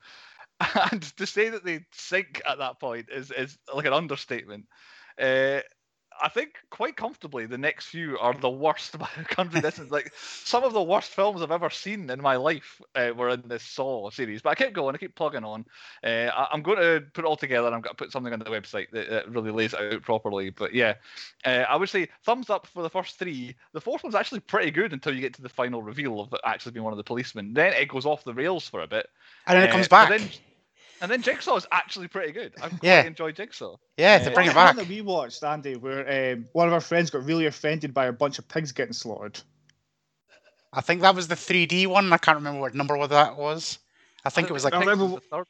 And 0.92 1.02
to 1.18 1.26
say 1.26 1.50
that 1.50 1.64
they 1.64 1.86
sink 1.92 2.42
at 2.48 2.58
that 2.60 2.80
point 2.80 3.08
is 3.12 3.32
is 3.32 3.58
like 3.74 3.86
an 3.86 3.94
understatement. 3.94 4.66
Uh, 5.20 5.62
I 6.22 6.28
think 6.28 6.56
quite 6.70 6.98
comfortably 6.98 7.46
the 7.46 7.58
next 7.58 7.88
few 7.88 8.18
are 8.20 8.34
the 8.34 8.50
worst 8.50 8.98
by 9.00 9.08
a 9.18 9.24
country 9.24 9.62
distance. 9.62 9.90
Like 9.92 10.12
some 10.16 10.64
of 10.64 10.74
the 10.74 10.84
worst 10.84 11.12
films 11.12 11.42
I've 11.42 11.52
ever 11.52 11.70
seen 11.70 12.10
in 12.10 12.22
my 12.22 12.36
life 12.36 12.82
uh, 12.96 13.12
were 13.16 13.30
in 13.30 13.44
this 13.48 13.64
Saw 13.64 14.10
series. 14.10 14.42
But 14.42 14.50
I 14.50 14.56
keep 14.56 14.74
going, 14.74 14.96
I 14.96 14.98
keep 14.98 15.16
plugging 15.16 15.46
on. 15.46 15.66
Uh, 16.04 16.30
I, 16.36 16.48
I'm 16.52 16.62
going 16.62 16.78
to 16.78 17.06
put 17.14 17.24
it 17.24 17.28
all 17.28 17.38
together. 17.38 17.68
and 17.68 17.76
I'm 17.76 17.82
going 17.82 17.94
to 17.94 17.98
put 17.98 18.12
something 18.12 18.34
on 18.34 18.40
the 18.40 18.46
website 18.46 18.90
that, 18.92 19.10
that 19.10 19.30
really 19.30 19.52
lays 19.52 19.74
it 19.74 19.94
out 19.94 20.02
properly. 20.02 20.50
But 20.50 20.74
yeah, 20.74 20.96
uh, 21.46 21.66
I 21.70 21.76
would 21.78 21.90
say 21.90 22.10
thumbs 22.24 22.50
up 22.50 22.68
for 22.68 22.84
the 22.84 22.90
first 22.90 23.18
three. 23.18 23.56
The 23.72 23.82
fourth 23.82 24.04
one's 24.04 24.16
actually 24.16 24.42
pretty 24.42 24.72
good 24.72 24.92
until 24.94 25.16
you 25.16 25.22
get 25.22 25.34
to 25.36 25.42
the 25.42 25.50
final 25.50 25.82
reveal 25.82 26.20
of 26.20 26.34
it 26.34 26.42
actually 26.44 26.74
being 26.74 26.84
one 26.84 26.94
of 26.94 26.98
the 26.98 27.04
policemen. 27.04 27.54
Then 27.54 27.74
it 27.74 27.88
goes 27.88 28.06
off 28.06 28.26
the 28.26 28.34
rails 28.34 28.68
for 28.68 28.82
a 28.82 28.88
bit. 28.88 29.08
And 29.48 29.56
then 29.58 29.64
it 29.64 29.70
Uh, 29.70 29.74
comes 29.74 29.88
back. 29.88 30.10
Then- 31.00 31.12
and 31.12 31.12
then 31.12 31.22
Jigsaw 31.22 31.56
is 31.56 31.66
actually 31.72 32.08
pretty 32.08 32.32
good. 32.32 32.54
I 32.62 32.70
quite 32.70 32.84
Yeah. 32.84 33.04
enjoy 33.04 33.32
Jigsaw. 33.32 33.78
yeah, 33.98 34.18
to 34.20 34.32
bring 34.32 34.48
What's 34.48 34.50
it 34.50 34.54
the 34.54 34.56
one 34.58 34.66
back. 34.68 34.76
that 34.78 34.88
we 34.88 35.02
watched, 35.02 35.44
Andy, 35.44 35.76
where 35.76 36.34
um, 36.34 36.48
one 36.54 36.68
of 36.68 36.74
our 36.74 36.82
friends 36.82 37.10
got 37.10 37.24
really 37.26 37.46
offended 37.46 37.94
by 37.94 38.06
a 38.06 38.12
bunch 38.14 38.40
of 38.40 38.48
pigs 38.48 38.72
getting 38.72 38.94
slaughtered. 38.94 39.40
I 40.72 40.82
think 40.82 41.02
that 41.02 41.16
was 41.16 41.28
the 41.28 41.36
3D 41.36 41.88
one. 41.88 42.14
I 42.14 42.18
can't 42.18 42.38
remember 42.38 42.62
what 42.62 42.76
number 42.76 42.96
what 42.96 43.10
that 43.10 43.38
was. 43.38 43.80
I 44.24 44.30
think 44.30 44.50
it 44.50 44.54
was 44.54 44.64
like, 44.64 44.74
I 44.74 44.80
Pigs 44.80 44.88
remember- 44.90 45.16
is 45.18 45.22
the 45.24 45.36
third, 45.36 45.48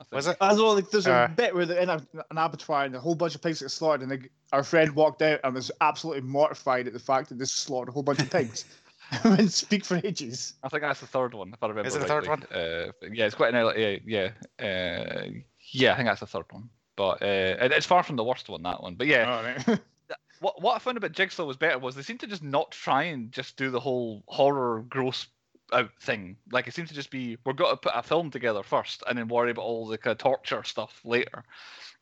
I 0.00 0.04
think. 0.04 0.12
was 0.12 0.26
it? 0.26 0.36
As 0.40 0.58
well, 0.58 0.74
like, 0.74 0.90
there's 0.90 1.06
a 1.06 1.12
Uh. 1.12 1.28
bit 1.28 1.54
where 1.54 1.64
they're 1.64 1.78
in 1.80 1.88
a, 1.88 1.94
an 2.30 2.36
abattoir 2.36 2.84
and 2.84 2.94
a 2.94 3.00
whole 3.00 3.14
bunch 3.14 3.34
of 3.34 3.40
pigs 3.42 3.60
get 3.60 3.70
slaughtered, 3.70 4.02
and 4.02 4.10
they, 4.10 4.28
our 4.52 4.62
friend 4.64 4.94
walked 4.94 5.22
out 5.22 5.40
and 5.44 5.54
was 5.54 5.70
absolutely 5.80 6.22
mortified 6.22 6.86
at 6.86 6.92
the 6.92 6.98
fact 6.98 7.28
that 7.30 7.38
they 7.38 7.44
slaughtered 7.46 7.88
a 7.88 7.92
whole 7.92 8.02
bunch 8.02 8.18
of 8.20 8.30
pigs. 8.30 8.64
and 9.24 9.50
speak 9.52 9.84
for 9.84 10.00
ages. 10.04 10.54
I 10.62 10.68
think 10.68 10.82
that's 10.82 11.00
the 11.00 11.06
third 11.06 11.34
one, 11.34 11.52
if 11.52 11.62
I 11.62 11.68
remember 11.68 11.88
Is 11.88 11.96
it 11.96 12.00
the 12.00 12.06
third 12.06 12.28
one? 12.28 12.42
Uh, 12.44 12.92
yeah, 13.12 13.26
it's 13.26 13.34
quite 13.34 13.54
an 13.54 13.56
early- 13.60 14.02
yeah, 14.06 14.30
yeah, 14.58 14.64
uh, 14.64 15.26
yeah. 15.72 15.92
I 15.92 15.96
think 15.96 16.08
that's 16.08 16.20
the 16.20 16.26
third 16.26 16.44
one, 16.50 16.68
but 16.96 17.22
uh, 17.22 17.56
it- 17.64 17.72
it's 17.72 17.86
far 17.86 18.02
from 18.02 18.16
the 18.16 18.24
worst 18.24 18.48
one. 18.48 18.62
That 18.62 18.82
one, 18.82 18.94
but 18.94 19.06
yeah, 19.06 19.36
All 19.36 19.42
right. 19.42 19.80
what 20.40 20.60
what 20.62 20.76
I 20.76 20.78
found 20.78 20.96
about 20.96 21.12
Jigsaw 21.12 21.44
was 21.44 21.56
better 21.56 21.78
was 21.78 21.94
they 21.94 22.02
seemed 22.02 22.20
to 22.20 22.26
just 22.26 22.42
not 22.42 22.70
try 22.70 23.04
and 23.04 23.30
just 23.32 23.56
do 23.56 23.70
the 23.70 23.80
whole 23.80 24.22
horror 24.26 24.84
gross 24.88 25.26
out 25.72 25.90
thing. 26.00 26.36
Like 26.50 26.66
it 26.66 26.74
seemed 26.74 26.88
to 26.88 26.94
just 26.94 27.10
be 27.10 27.36
we're 27.44 27.52
going 27.52 27.70
to 27.70 27.76
put 27.76 27.92
a 27.94 28.02
film 28.02 28.30
together 28.30 28.62
first 28.62 29.02
and 29.08 29.16
then 29.18 29.28
worry 29.28 29.50
about 29.50 29.62
all 29.62 29.86
the 29.86 29.98
kind 29.98 30.12
of 30.12 30.18
torture 30.18 30.64
stuff 30.64 31.00
later. 31.04 31.44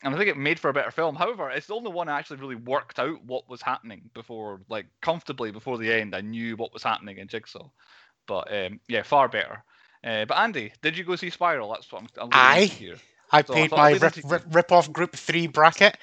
And 0.02 0.14
I 0.14 0.18
think 0.18 0.30
it 0.30 0.36
made 0.36 0.60
for 0.60 0.68
a 0.70 0.74
better 0.74 0.92
film. 0.92 1.16
However, 1.16 1.50
it's 1.50 1.66
the 1.66 1.74
only 1.74 1.90
one 1.90 2.08
I 2.08 2.18
actually 2.18 2.38
really 2.38 2.54
worked 2.54 2.98
out 2.98 3.24
what 3.24 3.48
was 3.48 3.62
happening 3.62 4.10
before, 4.14 4.60
like 4.68 4.86
comfortably 5.02 5.50
before 5.50 5.76
the 5.78 5.92
end. 5.92 6.14
I 6.14 6.20
knew 6.20 6.56
what 6.56 6.72
was 6.72 6.84
happening 6.84 7.18
in 7.18 7.26
Jigsaw. 7.26 7.68
But 8.26 8.52
um, 8.52 8.80
yeah, 8.88 9.02
far 9.02 9.28
better. 9.28 9.64
Uh, 10.04 10.24
but 10.24 10.36
Andy, 10.38 10.72
did 10.82 10.96
you 10.96 11.04
go 11.04 11.16
see 11.16 11.30
Spiral? 11.30 11.72
That's 11.72 11.90
what 11.90 12.02
I'm, 12.02 12.08
I'm 12.16 12.30
Aye. 12.32 12.66
here. 12.66 12.96
I 13.32 13.42
So 13.46 13.54
I 13.54 13.56
paid 13.56 13.70
thought 13.70 13.76
my 13.76 13.90
rip, 13.92 14.02
leave 14.02 14.04
it 14.04 14.12
to 14.14 14.28
rip, 14.28 14.44
rip 14.50 14.72
off 14.72 14.92
Group 14.92 15.16
3 15.16 15.48
bracket, 15.48 15.96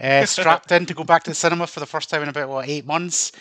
uh, 0.00 0.24
strapped 0.26 0.70
in 0.72 0.86
to 0.86 0.94
go 0.94 1.04
back 1.04 1.24
to 1.24 1.30
the 1.30 1.34
cinema 1.34 1.66
for 1.66 1.80
the 1.80 1.86
first 1.86 2.10
time 2.10 2.22
in 2.22 2.28
about, 2.28 2.48
what, 2.48 2.68
eight 2.68 2.86
months. 2.86 3.32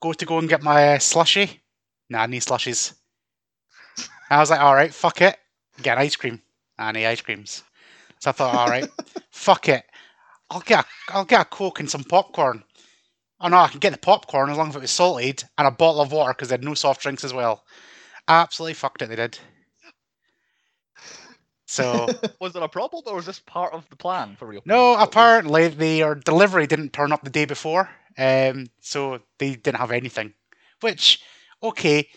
Go 0.00 0.12
to 0.12 0.24
go 0.24 0.38
and 0.38 0.48
get 0.48 0.62
my 0.62 0.94
uh, 0.94 0.98
slushy. 0.98 1.60
Nah, 2.08 2.22
I 2.22 2.26
need 2.26 2.42
slushies. 2.42 2.94
I 4.30 4.38
was 4.40 4.50
like, 4.50 4.60
alright, 4.60 4.94
fuck 4.94 5.20
it. 5.20 5.36
Get 5.82 5.98
an 5.98 6.04
ice 6.04 6.16
cream. 6.16 6.40
I 6.78 6.92
need 6.92 7.06
ice 7.06 7.20
creams. 7.20 7.62
So 8.20 8.30
I 8.30 8.32
thought, 8.32 8.54
alright, 8.54 8.88
fuck 9.30 9.68
it. 9.68 9.84
I'll 10.50 10.60
get, 10.60 10.84
a, 10.84 11.14
I'll 11.14 11.24
get 11.24 11.42
a 11.42 11.44
Coke 11.44 11.80
and 11.80 11.90
some 11.90 12.04
popcorn. 12.04 12.64
Oh 13.40 13.48
no, 13.48 13.58
I 13.58 13.68
can 13.68 13.78
get 13.78 13.92
the 13.92 13.98
popcorn 13.98 14.50
as 14.50 14.56
long 14.56 14.70
as 14.70 14.76
it 14.76 14.80
was 14.80 14.90
salted 14.90 15.44
and 15.56 15.66
a 15.66 15.70
bottle 15.70 16.00
of 16.00 16.10
water 16.10 16.32
because 16.32 16.48
they 16.48 16.54
had 16.54 16.64
no 16.64 16.74
soft 16.74 17.02
drinks 17.02 17.22
as 17.22 17.32
well. 17.32 17.64
Absolutely 18.26 18.74
fucked 18.74 19.02
it, 19.02 19.08
they 19.08 19.16
did. 19.16 19.38
So. 21.66 22.08
Was 22.40 22.54
there 22.54 22.62
a 22.62 22.68
problem, 22.68 23.02
or 23.06 23.16
was 23.16 23.26
this 23.26 23.40
part 23.40 23.74
of 23.74 23.88
the 23.90 23.96
plan 23.96 24.36
for 24.36 24.46
real? 24.46 24.62
No, 24.64 24.94
apparently 24.94 25.68
their 25.68 26.14
delivery 26.14 26.66
didn't 26.66 26.92
turn 26.94 27.12
up 27.12 27.22
the 27.22 27.30
day 27.30 27.44
before, 27.44 27.90
um, 28.16 28.68
so 28.80 29.18
they 29.38 29.54
didn't 29.54 29.76
have 29.78 29.90
anything. 29.90 30.32
Which, 30.80 31.20
okay, 31.62 32.08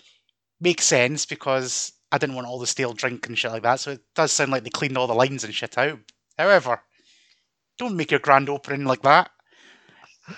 makes 0.61 0.85
sense 0.85 1.25
because 1.25 1.91
I 2.11 2.17
didn't 2.17 2.35
want 2.35 2.47
all 2.47 2.59
the 2.59 2.67
stale 2.67 2.93
drink 2.93 3.27
and 3.27 3.37
shit 3.37 3.51
like 3.51 3.63
that. 3.63 3.79
So 3.79 3.91
it 3.91 4.01
does 4.15 4.31
sound 4.31 4.51
like 4.51 4.63
they 4.63 4.69
cleaned 4.69 4.97
all 4.97 5.07
the 5.07 5.13
lines 5.13 5.43
and 5.43 5.53
shit 5.53 5.77
out. 5.77 5.99
However, 6.37 6.81
don't 7.77 7.95
make 7.95 8.11
your 8.11 8.19
grand 8.19 8.49
opening 8.49 8.85
like 8.85 9.01
that. 9.03 9.29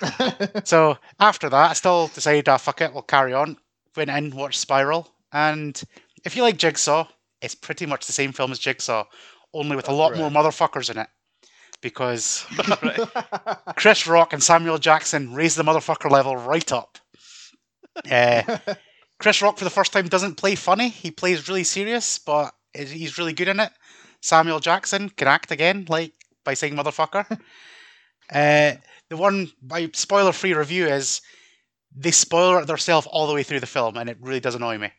So 0.66 0.98
after 1.20 1.50
that, 1.50 1.72
I 1.72 1.74
still 1.74 2.08
decided, 2.08 2.48
ah, 2.50 2.58
fuck 2.58 2.82
it, 2.82 2.94
we'll 2.94 3.04
carry 3.04 3.34
on. 3.34 3.58
Went 3.96 4.10
in, 4.10 4.36
watched 4.36 4.60
Spiral, 4.60 5.08
and 5.32 5.80
if 6.24 6.36
you 6.36 6.42
like 6.42 6.58
Jigsaw, 6.58 7.08
it's 7.42 7.54
pretty 7.54 7.86
much 7.86 8.06
the 8.06 8.14
same 8.14 8.32
film 8.32 8.52
as 8.52 8.60
Jigsaw, 8.60 9.04
only 9.54 9.76
with 9.76 9.90
a 9.90 9.94
lot 9.94 10.16
more 10.16 10.30
motherfuckers 10.30 10.90
in 10.90 10.98
it. 10.98 11.08
Because 11.82 12.46
Chris 13.76 14.08
Rock 14.08 14.34
and 14.34 14.42
Samuel 14.42 14.78
Jackson 14.78 15.34
raised 15.34 15.58
the 15.58 15.64
motherfucker 15.64 16.10
level 16.10 16.38
right 16.38 16.72
up. 16.72 16.98
Uh, 18.10 18.58
Chris 19.20 19.42
Rock, 19.42 19.58
for 19.58 19.64
the 19.64 19.70
first 19.70 19.94
time, 19.94 20.08
doesn't 20.08 20.36
play 20.36 20.56
funny. 20.56 20.90
He 20.90 21.12
plays 21.12 21.48
really 21.48 21.64
serious, 21.64 22.20
but 22.20 22.54
he's 22.74 23.18
really 23.18 23.34
good 23.34 23.48
in 23.48 23.60
it. 23.60 23.72
Samuel 24.22 24.60
Jackson 24.60 25.10
can 25.10 25.28
act 25.28 25.52
again, 25.52 25.86
like 25.90 26.14
by 26.44 26.54
saying 26.54 26.76
motherfucker. 26.76 27.26
uh, 28.34 28.72
the 29.10 29.18
one 29.18 29.52
by 29.62 29.90
spoiler-free 29.94 30.54
review 30.54 30.88
is 30.88 31.22
they 31.96 32.12
spoiler 32.12 32.62
it 32.62 32.68
themselves 32.68 33.08
all 33.08 33.28
the 33.28 33.34
way 33.34 33.44
through 33.44 33.60
the 33.60 33.66
film, 33.66 33.98
and 33.98 34.10
it 34.10 34.18
really 34.20 34.40
does 34.40 34.56
annoy 34.56 34.78
me. 34.78 34.92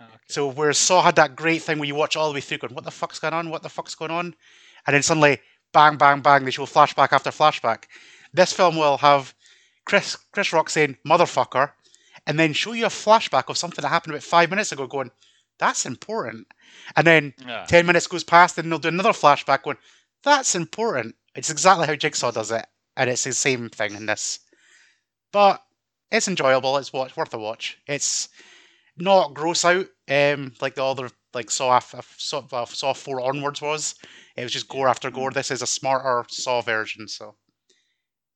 Okay. 0.00 0.10
So 0.28 0.50
whereas 0.50 0.78
Saw 0.78 1.02
had 1.02 1.16
that 1.16 1.36
great 1.36 1.62
thing 1.62 1.78
where 1.78 1.88
you 1.88 1.94
watch 1.94 2.16
all 2.16 2.28
the 2.28 2.34
way 2.34 2.40
through, 2.40 2.58
going, 2.58 2.74
"What 2.74 2.84
the 2.84 2.90
fuck's 2.90 3.18
going 3.18 3.34
on? 3.34 3.50
What 3.50 3.62
the 3.62 3.68
fuck's 3.68 3.94
going 3.94 4.10
on?" 4.10 4.34
and 4.86 4.94
then 4.94 5.02
suddenly, 5.02 5.40
bang, 5.72 5.96
bang, 5.96 6.20
bang, 6.20 6.44
they 6.44 6.50
show 6.50 6.66
flashback 6.66 7.12
after 7.12 7.30
flashback. 7.30 7.84
This 8.32 8.52
film 8.52 8.76
will 8.76 8.98
have 8.98 9.34
Chris 9.84 10.16
Chris 10.32 10.52
Rock 10.52 10.70
saying 10.70 10.96
"motherfucker," 11.06 11.72
and 12.26 12.38
then 12.38 12.52
show 12.52 12.72
you 12.72 12.86
a 12.86 12.90
flashback 12.90 13.48
of 13.48 13.58
something 13.58 13.82
that 13.82 13.88
happened 13.88 14.12
about 14.14 14.22
five 14.22 14.50
minutes 14.50 14.72
ago, 14.72 14.86
going, 14.86 15.10
"That's 15.58 15.86
important," 15.86 16.46
and 16.96 17.06
then 17.06 17.34
Yeah. 17.38 17.64
ten 17.66 17.86
minutes 17.86 18.06
goes 18.06 18.24
past, 18.24 18.58
and 18.58 18.70
they'll 18.70 18.78
do 18.78 18.88
another 18.88 19.12
flashback, 19.12 19.62
going, 19.62 19.78
"That's 20.22 20.54
important." 20.54 21.16
It's 21.34 21.50
exactly 21.50 21.86
how 21.86 21.94
Jigsaw 21.94 22.30
does 22.32 22.50
it, 22.50 22.66
and 22.96 23.08
it's 23.10 23.24
the 23.24 23.32
same 23.32 23.68
thing 23.68 23.94
in 23.94 24.06
this. 24.06 24.40
But 25.32 25.62
it's 26.10 26.28
enjoyable. 26.28 26.76
It's 26.76 26.92
watch, 26.92 27.16
worth 27.16 27.32
a 27.34 27.38
watch. 27.38 27.78
It's 27.86 28.28
not 28.96 29.34
gross 29.34 29.64
out 29.64 29.86
um, 30.08 30.54
like 30.60 30.74
the 30.74 30.84
other 30.84 31.10
like 31.32 31.50
Saw 31.50 31.78
Saw, 31.78 32.64
Saw 32.64 32.92
four 32.92 33.20
onwards 33.20 33.62
was. 33.62 33.94
It 34.36 34.42
was 34.42 34.52
just 34.52 34.68
gore 34.68 34.88
after 34.88 35.10
gore. 35.10 35.30
This 35.30 35.50
is 35.50 35.62
a 35.62 35.66
smarter 35.66 36.24
Saw 36.28 36.60
version, 36.60 37.06
so 37.08 37.36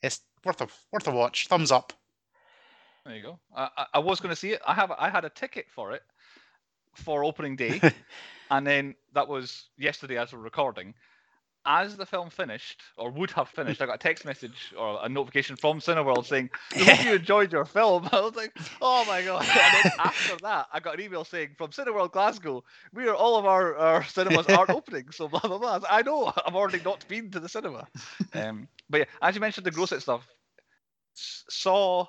it's 0.02 0.20
worth 0.44 0.60
a 0.60 0.68
worth 0.92 1.08
a 1.08 1.10
watch. 1.10 1.48
Thumbs 1.48 1.72
up. 1.72 1.92
There 3.04 3.16
you 3.16 3.22
go. 3.22 3.38
I, 3.54 3.68
I, 3.76 3.86
I 3.94 3.98
was 3.98 4.20
going 4.20 4.30
to 4.30 4.36
see 4.36 4.52
it. 4.52 4.62
I 4.66 4.74
have 4.74 4.90
I 4.90 5.10
had 5.10 5.24
a 5.24 5.30
ticket 5.30 5.66
for 5.68 5.92
it, 5.92 6.02
for 6.94 7.24
opening 7.24 7.56
day, 7.56 7.80
and 8.50 8.66
then 8.66 8.94
that 9.12 9.28
was 9.28 9.68
yesterday 9.76 10.16
as 10.16 10.32
we're 10.32 10.38
recording. 10.38 10.94
As 11.66 11.96
the 11.96 12.04
film 12.04 12.28
finished, 12.28 12.82
or 12.98 13.10
would 13.10 13.30
have 13.30 13.48
finished, 13.48 13.80
I 13.80 13.86
got 13.86 13.94
a 13.94 13.98
text 13.98 14.26
message 14.26 14.74
or 14.76 14.98
a 15.02 15.08
notification 15.08 15.56
from 15.56 15.80
Cineworld 15.80 16.26
saying, 16.26 16.50
"We 16.76 16.84
hope 16.84 17.04
you 17.04 17.14
enjoyed 17.14 17.52
your 17.52 17.64
film." 17.64 18.06
I 18.12 18.20
was 18.20 18.36
like, 18.36 18.54
"Oh 18.82 19.04
my 19.06 19.22
god!" 19.22 19.46
And 19.48 19.84
then 19.84 19.92
after 19.98 20.36
that, 20.42 20.66
I 20.72 20.80
got 20.80 20.94
an 20.94 21.00
email 21.00 21.24
saying 21.24 21.56
from 21.56 21.70
Cineworld 21.70 22.12
Glasgow, 22.12 22.64
"We 22.92 23.08
are 23.08 23.14
all 23.14 23.36
of 23.36 23.46
our, 23.46 23.76
our 23.76 24.04
cinemas 24.04 24.46
aren't 24.46 24.70
opening." 24.78 25.10
So 25.10 25.26
blah 25.28 25.40
blah 25.40 25.58
blah. 25.58 25.80
I, 25.88 26.02
know 26.02 26.32
I've 26.46 26.54
already 26.54 26.82
not 26.84 27.06
been 27.08 27.30
to 27.30 27.40
the 27.40 27.48
cinema. 27.48 27.86
Um, 28.34 28.68
but 28.90 28.98
yeah, 28.98 29.06
as 29.22 29.34
you 29.34 29.40
mentioned, 29.40 29.64
the 29.64 29.70
gross 29.70 29.92
it 29.92 30.00
stuff. 30.00 30.26
Saw 31.14 32.06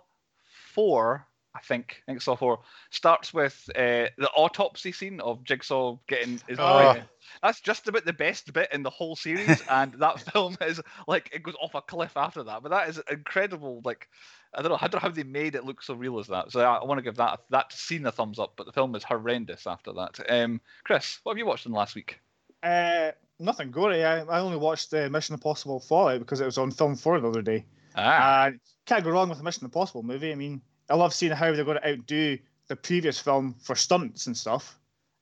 four, 0.76 1.26
I 1.56 1.62
think. 1.62 2.04
I 2.08 2.12
think 2.12 2.22
Saw 2.22 2.36
four 2.36 2.60
starts 2.92 3.34
with 3.34 3.70
uh, 3.76 4.12
the 4.18 4.30
autopsy 4.36 4.92
scene 4.92 5.22
of 5.22 5.44
Jigsaw 5.44 5.98
getting 6.08 6.40
his 6.48 6.60
Oh. 6.60 6.94
brain. 6.94 7.04
That's 7.42 7.62
just 7.62 7.88
about 7.88 8.06
the 8.06 8.14
best 8.14 8.54
bit 8.54 8.72
in 8.72 8.84
the 8.84 8.90
whole 8.90 9.16
series, 9.16 9.64
and 9.70 9.94
that 10.00 10.20
film 10.20 10.58
is 10.62 10.80
like 11.08 11.30
it 11.34 11.42
goes 11.44 11.56
off 11.62 11.74
a 11.74 11.82
cliff 11.82 12.18
after 12.18 12.44
that. 12.44 12.62
But 12.62 12.70
that 12.70 12.90
is 12.90 13.02
incredible. 13.10 13.82
Like 13.84 14.10
I 14.54 14.62
don't 14.62 14.70
know, 14.72 14.78
I 14.80 14.88
don't 14.88 15.02
know 15.02 15.10
how 15.10 15.14
they 15.16 15.24
made 15.24 15.56
it 15.56 15.66
look 15.66 15.82
so 15.82 15.96
real 15.96 16.20
as 16.20 16.28
that. 16.28 16.52
So 16.52 16.60
I, 16.60 16.76
I 16.76 16.86
want 16.86 17.00
to 17.00 17.04
give 17.04 17.16
that 17.16 17.40
that 17.50 17.72
scene 17.74 18.06
a 18.06 18.12
thumbs 18.12 18.38
up. 18.38 18.54
But 18.58 18.66
the 18.68 18.74
film 18.74 18.94
is 18.96 19.04
horrendous 19.04 19.66
after 19.66 19.94
that. 19.94 20.20
Um, 20.30 20.62
Chris, 20.84 21.20
what 21.24 21.34
have 21.34 21.38
you 21.40 21.46
watched 21.46 21.66
in 21.66 21.72
the 21.72 21.78
last 21.78 21.96
week? 21.96 22.20
Uh, 22.62 23.12
nothing 23.40 23.72
gory. 23.72 24.04
I, 24.04 24.20
I 24.24 24.40
only 24.40 24.58
watched 24.58 24.94
uh, 24.94 25.10
Mission 25.10 25.34
Impossible 25.36 25.80
Fallout 25.80 26.20
because 26.20 26.42
it 26.42 26.46
was 26.46 26.58
on 26.58 26.72
film 26.72 26.96
four 26.96 27.20
the 27.20 27.30
other 27.30 27.42
day. 27.42 27.66
Ah, 27.96 28.46
And 28.48 28.60
can't 28.86 29.04
go 29.04 29.12
wrong 29.12 29.30
with 29.30 29.40
a 29.40 29.44
Mission 29.44 29.66
Impossible 29.66 30.04
movie. 30.04 30.32
I 30.32 30.36
mean, 30.36 30.62
I 30.90 30.96
love 30.96 31.14
seeing 31.14 31.32
how 31.32 31.52
they're 31.54 31.66
going 31.66 31.78
to 31.82 31.88
outdo 31.90 32.38
the 32.68 32.76
previous 32.76 33.20
film 33.20 33.56
for 33.62 33.76
stunts 33.76 34.28
and 34.28 34.36
stuff. 34.38 34.78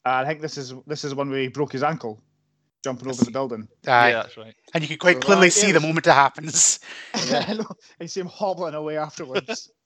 Uh, 0.06 0.10
I 0.10 0.26
think 0.26 0.42
this 0.42 0.58
is 0.58 0.74
this 0.88 1.04
is 1.04 1.16
one 1.16 1.30
where 1.30 1.40
he 1.42 1.48
broke 1.48 1.72
his 1.72 1.84
ankle 1.84 2.22
jumping 2.84 3.08
over 3.10 3.24
the 3.24 3.32
building. 3.32 3.68
Aye. 3.88 4.10
yeah, 4.10 4.14
that's 4.24 4.36
right. 4.38 4.54
and 4.74 4.84
you 4.84 4.90
can 4.90 4.98
quite 4.98 5.16
So, 5.16 5.22
clearly 5.22 5.48
uh, 5.48 5.52
see 5.52 5.68
yeah, 5.68 5.74
the 5.74 5.80
moment 5.80 6.06
it 6.08 6.12
happens. 6.14 6.80
I 7.14 7.54
know. 7.54 7.66
I 8.02 8.06
see 8.08 8.20
him 8.20 8.28
hobbling 8.28 8.74
away 8.74 8.98
afterwards. 8.98 9.70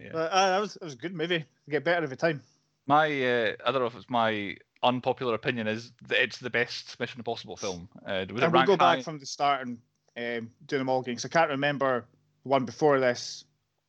Yeah. 0.00 0.10
But 0.12 0.30
uh, 0.30 0.50
that 0.50 0.58
was 0.60 0.76
it 0.76 0.84
was 0.84 0.92
a 0.92 0.96
good 0.96 1.12
movie. 1.16 1.44
Get 1.68 1.82
better 1.82 2.04
every 2.04 2.16
time. 2.16 2.40
My, 2.86 3.06
uh, 3.06 3.52
I 3.66 3.72
don't 3.72 3.80
know 3.80 3.86
if 3.86 3.96
it's 3.96 4.08
my 4.08 4.56
unpopular 4.84 5.34
opinion 5.34 5.66
is 5.66 5.90
that 6.06 6.22
it's 6.22 6.38
the 6.38 6.48
best 6.48 6.98
Mission 7.00 7.18
Impossible 7.18 7.56
film. 7.56 7.88
Uh, 8.06 8.10
and 8.12 8.30
we'll 8.30 8.48
rank 8.50 8.68
go 8.68 8.76
back 8.76 9.02
from 9.02 9.18
the 9.18 9.26
start 9.26 9.66
and 9.66 9.78
um, 10.16 10.50
do 10.68 10.78
them 10.78 10.88
all 10.88 11.00
again. 11.00 11.16
'cause 11.16 11.24
I 11.24 11.28
can't 11.28 11.50
remember 11.50 12.04
the 12.12 12.17
one 12.48 12.64
before 12.64 12.98
this, 13.00 13.44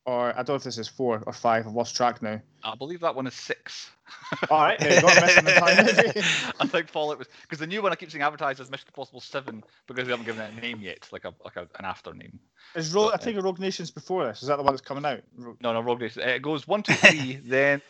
or 0.06 0.30
I 0.32 0.36
don't 0.36 0.48
know 0.50 0.54
if 0.56 0.62
this 0.64 0.78
is 0.78 0.88
four 0.88 1.22
or 1.26 1.32
five. 1.32 1.66
I've 1.66 1.72
lost 1.74 1.96
track 1.96 2.22
now. 2.22 2.40
I 2.62 2.74
believe 2.74 3.00
that 3.00 3.14
one 3.14 3.26
is 3.26 3.34
six. 3.34 3.90
All 4.50 4.60
right, 4.62 4.78
there 4.78 4.94
you 4.96 5.00
go. 5.00 5.06
Missing 5.06 5.44
the 5.44 5.52
time. 5.52 6.54
I 6.60 6.66
think 6.66 6.88
Fallout 6.88 7.18
was 7.18 7.28
because 7.42 7.58
the 7.58 7.66
new 7.66 7.80
one 7.82 7.92
I 7.92 7.94
keep 7.96 8.10
seeing 8.10 8.22
advertised 8.22 8.60
as 8.60 8.70
Mission 8.70 8.86
Impossible 8.88 9.20
Seven 9.20 9.62
because 9.86 10.06
they 10.06 10.10
haven't 10.12 10.26
given 10.26 10.42
it 10.42 10.52
a 10.56 10.60
name 10.60 10.80
yet, 10.80 11.08
like 11.12 11.24
a 11.24 11.32
like 11.44 11.56
a, 11.56 11.62
an 11.78 11.84
after 11.84 12.12
name. 12.12 12.38
Is 12.74 12.92
Ro- 12.92 13.08
I 13.08 13.12
But, 13.12 13.20
uh, 13.20 13.24
think 13.24 13.42
Rogue 13.42 13.58
Nation's 13.60 13.90
before 13.90 14.26
this. 14.26 14.42
Is 14.42 14.48
that 14.48 14.56
the 14.56 14.62
one 14.62 14.74
that's 14.74 14.80
coming 14.86 15.04
out? 15.04 15.20
Ro- 15.36 15.56
No, 15.60 15.72
no, 15.72 15.80
Rogue 15.80 16.00
Nation. 16.00 16.22
Uh, 16.22 16.26
It 16.26 16.42
goes 16.42 16.66
one, 16.68 16.82
two, 16.82 16.92
three, 16.94 17.36
then 17.44 17.80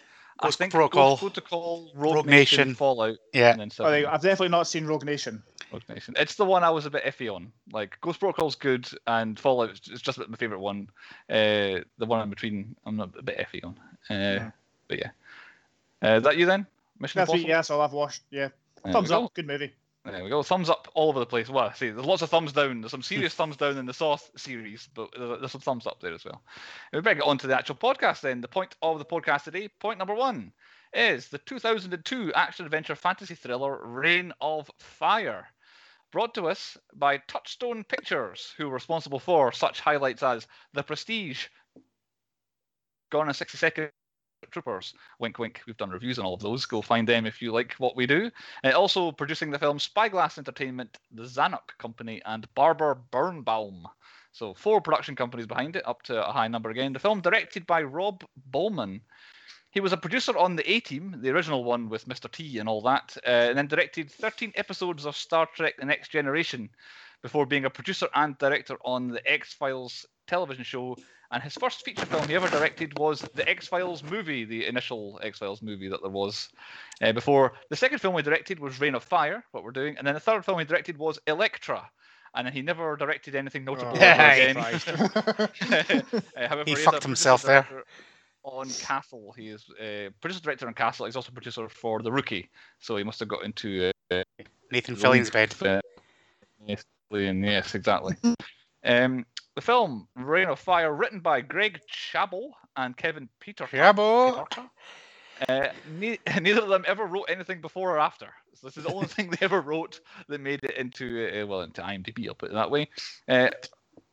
I 0.40 0.46
Ghost 0.46 0.58
think 0.58 0.72
Protocol, 0.72 1.10
Ghost 1.16 1.20
Protocol, 1.20 1.90
Rogue, 1.94 2.14
Rogue 2.16 2.26
Nation, 2.26 2.58
Nation. 2.58 2.74
Fallout, 2.74 3.16
Yeah. 3.34 3.50
and 3.50 3.60
then 3.60 3.70
there 3.76 3.88
you 3.88 3.92
seven. 3.94 4.02
go. 4.02 4.08
I've 4.10 4.22
definitely 4.22 4.48
not 4.48 4.66
seen 4.66 4.86
Rogue 4.86 5.04
Nation. 5.04 5.42
Rogue 5.72 5.82
Nation. 5.88 6.14
It's 6.18 6.34
the 6.34 6.44
one 6.44 6.64
I 6.64 6.70
was 6.70 6.86
a 6.86 6.90
bit 6.90 7.04
iffy 7.04 7.32
on. 7.32 7.52
Like 7.72 7.98
Ghost 8.00 8.20
Protocol's 8.20 8.54
good, 8.56 8.88
and 9.06 9.38
Fallout 9.38 9.70
is 9.70 9.80
is 9.92 10.00
just 10.02 10.18
my 10.18 10.36
favorite 10.36 10.60
one. 10.60 10.88
Uh, 11.28 11.84
the 11.98 12.06
one 12.06 12.22
in 12.22 12.30
between, 12.30 12.74
I'm 12.86 12.96
not 12.96 13.10
a 13.18 13.22
bit 13.22 13.38
iffy 13.38 13.64
on. 13.64 13.78
Uh, 14.08 14.14
Yeah. 14.14 14.50
But 14.88 14.98
yeah, 14.98 15.10
uh, 16.02 16.16
is 16.16 16.22
that 16.24 16.36
you 16.36 16.46
then? 16.46 16.66
Mission 16.98 17.18
That's 17.20 17.28
Impossible. 17.30 17.44
me. 17.44 17.48
Yes, 17.48 17.70
all 17.70 17.80
I've 17.82 17.92
watched. 17.92 18.22
Yeah, 18.30 18.48
thumbs 18.90 19.08
we 19.10 19.14
go. 19.16 19.24
up. 19.26 19.34
Good 19.34 19.46
movie. 19.46 19.72
There 20.04 20.24
we 20.24 20.30
go. 20.30 20.42
Thumbs 20.42 20.70
up 20.70 20.88
all 20.94 21.10
over 21.10 21.18
the 21.18 21.26
place. 21.26 21.50
Well, 21.50 21.72
see, 21.74 21.90
there's 21.90 22.06
lots 22.06 22.22
of 22.22 22.30
thumbs 22.30 22.52
down. 22.52 22.80
There's 22.80 22.90
some 22.90 23.02
serious 23.02 23.34
thumbs 23.34 23.58
down 23.58 23.76
in 23.76 23.84
the 23.84 23.92
Saw 23.92 24.16
series, 24.36 24.88
but 24.94 25.10
there's 25.16 25.40
there's 25.40 25.52
some 25.52 25.60
thumbs 25.60 25.86
up 25.86 26.00
there 26.00 26.14
as 26.14 26.24
well. 26.24 26.42
We 26.92 27.00
better 27.00 27.20
get 27.20 27.28
on 27.28 27.36
to 27.38 27.46
the 27.46 27.56
actual 27.56 27.74
podcast 27.74 28.22
then. 28.22 28.40
The 28.40 28.48
point 28.48 28.74
of 28.80 28.98
the 28.98 29.04
podcast 29.04 29.44
today, 29.44 29.68
point 29.68 29.98
number 29.98 30.14
one, 30.14 30.52
is 30.94 31.28
the 31.28 31.38
2002 31.38 32.32
action 32.32 32.64
adventure 32.64 32.94
fantasy 32.94 33.34
thriller 33.34 33.78
Reign 33.86 34.32
of 34.40 34.70
Fire. 34.78 35.46
Brought 36.12 36.34
to 36.34 36.48
us 36.48 36.78
by 36.94 37.18
Touchstone 37.28 37.84
Pictures, 37.84 38.52
who 38.56 38.66
were 38.66 38.74
responsible 38.74 39.20
for 39.20 39.52
such 39.52 39.80
highlights 39.80 40.22
as 40.22 40.46
The 40.72 40.82
Prestige, 40.82 41.46
Gone 43.10 43.28
in 43.28 43.34
60 43.34 43.58
Seconds, 43.58 43.92
Troopers. 44.50 44.94
Wink, 45.18 45.38
wink. 45.38 45.60
We've 45.66 45.76
done 45.76 45.90
reviews 45.90 46.18
on 46.18 46.24
all 46.24 46.34
of 46.34 46.40
those. 46.40 46.64
Go 46.64 46.82
find 46.82 47.06
them 47.06 47.26
if 47.26 47.42
you 47.42 47.52
like 47.52 47.74
what 47.74 47.96
we 47.96 48.06
do. 48.06 48.30
Uh, 48.64 48.70
also 48.70 49.12
producing 49.12 49.50
the 49.50 49.58
film 49.58 49.78
Spyglass 49.78 50.38
Entertainment, 50.38 50.98
the 51.12 51.24
Zanuck 51.24 51.76
Company, 51.78 52.22
and 52.24 52.52
Barber 52.54 52.96
Birnbaum. 53.10 53.86
So 54.32 54.54
four 54.54 54.80
production 54.80 55.16
companies 55.16 55.46
behind 55.46 55.76
it, 55.76 55.86
up 55.86 56.02
to 56.04 56.26
a 56.26 56.32
high 56.32 56.48
number 56.48 56.70
again. 56.70 56.92
The 56.92 56.98
film 56.98 57.20
directed 57.20 57.66
by 57.66 57.82
Rob 57.82 58.24
Bowman. 58.46 59.00
He 59.72 59.80
was 59.80 59.92
a 59.92 59.96
producer 59.96 60.36
on 60.36 60.56
the 60.56 60.68
A 60.70 60.80
Team, 60.80 61.16
the 61.20 61.30
original 61.30 61.62
one 61.62 61.88
with 61.88 62.08
Mr. 62.08 62.30
T 62.30 62.58
and 62.58 62.68
all 62.68 62.80
that, 62.82 63.16
uh, 63.26 63.30
and 63.50 63.58
then 63.58 63.68
directed 63.68 64.10
13 64.10 64.52
episodes 64.56 65.04
of 65.04 65.16
Star 65.16 65.46
Trek: 65.54 65.76
The 65.78 65.84
Next 65.84 66.10
Generation 66.10 66.70
before 67.22 67.46
being 67.46 67.66
a 67.66 67.70
producer 67.70 68.08
and 68.14 68.36
director 68.38 68.76
on 68.84 69.08
the 69.08 69.30
X 69.30 69.52
Files 69.52 70.06
television 70.30 70.64
show. 70.64 70.96
And 71.32 71.42
his 71.42 71.54
first 71.54 71.84
feature 71.84 72.06
film 72.06 72.26
he 72.26 72.34
ever 72.34 72.48
directed 72.48 72.98
was 72.98 73.20
the 73.34 73.48
X 73.48 73.68
Files 73.68 74.02
movie, 74.02 74.44
the 74.44 74.66
initial 74.66 75.20
X 75.22 75.38
Files 75.38 75.62
movie 75.62 75.88
that 75.88 76.00
there 76.02 76.10
was. 76.10 76.48
Uh, 77.00 77.12
before 77.12 77.52
the 77.68 77.76
second 77.76 77.98
film 78.00 78.16
he 78.16 78.22
directed 78.22 78.58
was 78.58 78.80
Reign 78.80 78.96
of 78.96 79.04
Fire, 79.04 79.44
what 79.52 79.62
we're 79.62 79.70
doing, 79.70 79.96
and 79.96 80.06
then 80.06 80.14
the 80.14 80.20
third 80.20 80.44
film 80.44 80.58
he 80.58 80.64
directed 80.64 80.98
was 80.98 81.18
Elektra. 81.26 81.88
And 82.34 82.46
then 82.46 82.52
he 82.52 82.62
never 82.62 82.96
directed 82.96 83.34
anything 83.34 83.64
notable 83.64 83.92
Oh, 83.92 83.96
again. 83.96 84.56
Uh, 86.36 86.48
however, 86.48 86.64
He 86.64 86.76
fucked 86.76 87.02
himself 87.02 87.42
there. 87.42 87.66
On 88.42 88.68
Castle, 88.70 89.34
he 89.36 89.48
is 89.48 89.66
uh, 89.78 90.10
producer 90.20 90.40
director 90.40 90.66
on 90.66 90.74
Castle. 90.74 91.06
He's 91.06 91.16
also 91.16 91.30
producer 91.30 91.68
for 91.68 92.00
The 92.02 92.10
Rookie, 92.10 92.48
so 92.78 92.96
he 92.96 93.04
must 93.04 93.18
have 93.20 93.28
got 93.28 93.44
into 93.44 93.90
uh, 94.10 94.22
Nathan 94.72 94.96
Fillion's 94.96 95.30
bed. 95.30 95.54
yes, 96.66 96.84
yes, 97.10 97.74
exactly. 97.74 98.16
um, 98.84 99.26
the 99.54 99.60
film 99.60 100.08
Reign 100.16 100.48
of 100.48 100.58
Fire, 100.58 100.92
written 100.94 101.20
by 101.20 101.40
Greg 101.40 101.80
Chabot 101.86 102.50
and 102.76 102.96
Kevin 102.96 103.28
Peter. 103.40 103.66
Chabot. 103.66 104.48
Uh, 105.48 105.68
ne- 105.92 106.18
neither 106.40 106.62
of 106.62 106.68
them 106.68 106.84
ever 106.86 107.06
wrote 107.06 107.26
anything 107.28 107.60
before 107.60 107.96
or 107.96 107.98
after. 107.98 108.28
So 108.54 108.66
this 108.66 108.76
is 108.76 108.84
the 108.84 108.92
only 108.92 109.06
thing 109.08 109.30
they 109.30 109.38
ever 109.40 109.60
wrote 109.60 110.00
that 110.28 110.40
made 110.40 110.64
it 110.64 110.76
into 110.76 111.28
uh, 111.42 111.46
well 111.46 111.62
into 111.62 111.82
IMDb. 111.82 112.28
I'll 112.28 112.34
put 112.34 112.50
it 112.50 112.54
that 112.54 112.70
way. 112.70 112.88
Uh, 113.28 113.48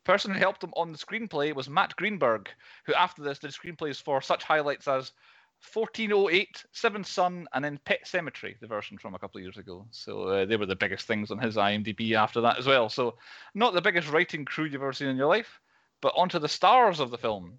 person 0.04 0.32
who 0.32 0.38
helped 0.38 0.62
them 0.62 0.72
on 0.74 0.90
the 0.90 0.98
screenplay 0.98 1.54
was 1.54 1.68
Matt 1.68 1.94
Greenberg, 1.96 2.48
who 2.86 2.94
after 2.94 3.22
this 3.22 3.40
did 3.40 3.50
screenplays 3.50 4.02
for 4.02 4.22
such 4.22 4.42
highlights 4.42 4.88
as 4.88 5.12
1408, 5.60 6.64
Seventh 6.72 7.06
Son, 7.06 7.46
and 7.52 7.64
then 7.64 7.80
Pet 7.84 8.00
Sematary, 8.04 8.58
the 8.60 8.66
version 8.66 8.96
from 8.96 9.14
a 9.14 9.18
couple 9.18 9.38
of 9.38 9.42
years 9.42 9.58
ago. 9.58 9.86
So 9.90 10.22
uh, 10.22 10.44
they 10.44 10.56
were 10.56 10.66
the 10.66 10.76
biggest 10.76 11.06
things 11.06 11.30
on 11.30 11.38
his 11.38 11.56
IMDb 11.56 12.12
after 12.14 12.40
that 12.42 12.58
as 12.58 12.66
well. 12.66 12.88
So 12.88 13.16
not 13.54 13.74
the 13.74 13.82
biggest 13.82 14.10
writing 14.10 14.44
crew 14.44 14.64
you've 14.66 14.74
ever 14.76 14.92
seen 14.92 15.08
in 15.08 15.16
your 15.16 15.26
life, 15.26 15.60
but 16.00 16.14
onto 16.16 16.38
the 16.38 16.48
stars 16.48 17.00
of 17.00 17.10
the 17.10 17.18
film. 17.18 17.58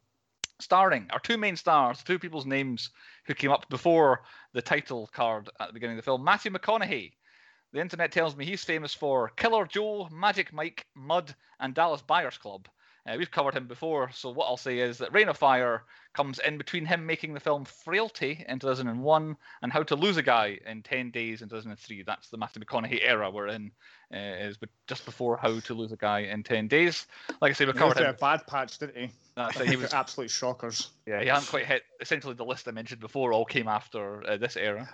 Starring 0.61 1.07
our 1.11 1.19
two 1.19 1.37
main 1.37 1.55
stars, 1.55 2.03
two 2.03 2.19
people's 2.19 2.45
names 2.45 2.89
who 3.25 3.33
came 3.33 3.51
up 3.51 3.69
before 3.69 4.23
the 4.53 4.61
title 4.61 5.09
card 5.13 5.49
at 5.59 5.67
the 5.67 5.73
beginning 5.73 5.97
of 5.97 6.03
the 6.03 6.09
film. 6.09 6.23
Matthew 6.23 6.51
McConaughey. 6.51 7.13
The 7.71 7.79
internet 7.79 8.11
tells 8.11 8.35
me 8.35 8.45
he's 8.45 8.63
famous 8.63 8.95
for 8.95 9.29
Killer 9.37 9.65
Joe, 9.65 10.09
Magic 10.11 10.51
Mike, 10.51 10.87
Mud, 10.95 11.35
and 11.59 11.73
Dallas 11.75 12.01
Buyers 12.01 12.37
Club. 12.37 12.67
Uh, 13.09 13.15
we've 13.17 13.31
covered 13.31 13.55
him 13.55 13.65
before, 13.65 14.11
so 14.11 14.29
what 14.29 14.45
I'll 14.45 14.57
say 14.57 14.79
is 14.79 14.99
that 14.99 15.13
Reign 15.13 15.29
of 15.29 15.37
Fire 15.37 15.83
comes 16.13 16.39
in 16.39 16.57
between 16.57 16.85
him 16.85 17.05
making 17.05 17.33
the 17.33 17.39
film 17.39 17.65
Frailty 17.65 18.45
in 18.47 18.59
2001 18.59 19.37
and 19.61 19.71
How 19.71 19.83
to 19.83 19.95
Lose 19.95 20.17
a 20.17 20.21
Guy 20.21 20.59
in 20.67 20.83
10 20.83 21.11
Days 21.11 21.41
in 21.41 21.49
2003. 21.49 22.03
That's 22.03 22.29
the 22.29 22.37
Matthew 22.37 22.63
McConaughey 22.63 22.99
era 23.01 23.31
we're 23.31 23.47
in, 23.47 23.71
uh, 24.13 24.17
is 24.17 24.57
just 24.87 25.05
before 25.05 25.37
How 25.37 25.59
to 25.59 25.73
Lose 25.73 25.91
a 25.91 25.97
Guy 25.97 26.19
in 26.19 26.43
10 26.43 26.67
Days. 26.67 27.07
Like 27.41 27.51
I 27.51 27.53
say, 27.53 27.65
we 27.65 27.73
covered 27.73 27.97
him. 27.97 28.09
a 28.09 28.13
bad 28.13 28.45
patch, 28.45 28.77
didn't 28.77 28.97
he? 28.97 29.09
That's 29.35 29.59
it, 29.59 29.69
he 29.69 29.75
was 29.75 29.93
absolute 29.93 30.29
shockers. 30.29 30.89
yeah, 31.07 31.21
he 31.21 31.27
hadn't 31.27 31.47
quite 31.47 31.65
hit. 31.65 31.83
Essentially, 32.01 32.35
the 32.35 32.45
list 32.45 32.67
I 32.67 32.71
mentioned 32.71 33.01
before 33.01 33.33
all 33.33 33.45
came 33.45 33.67
after 33.67 34.27
uh, 34.27 34.37
this 34.37 34.55
era. 34.55 34.89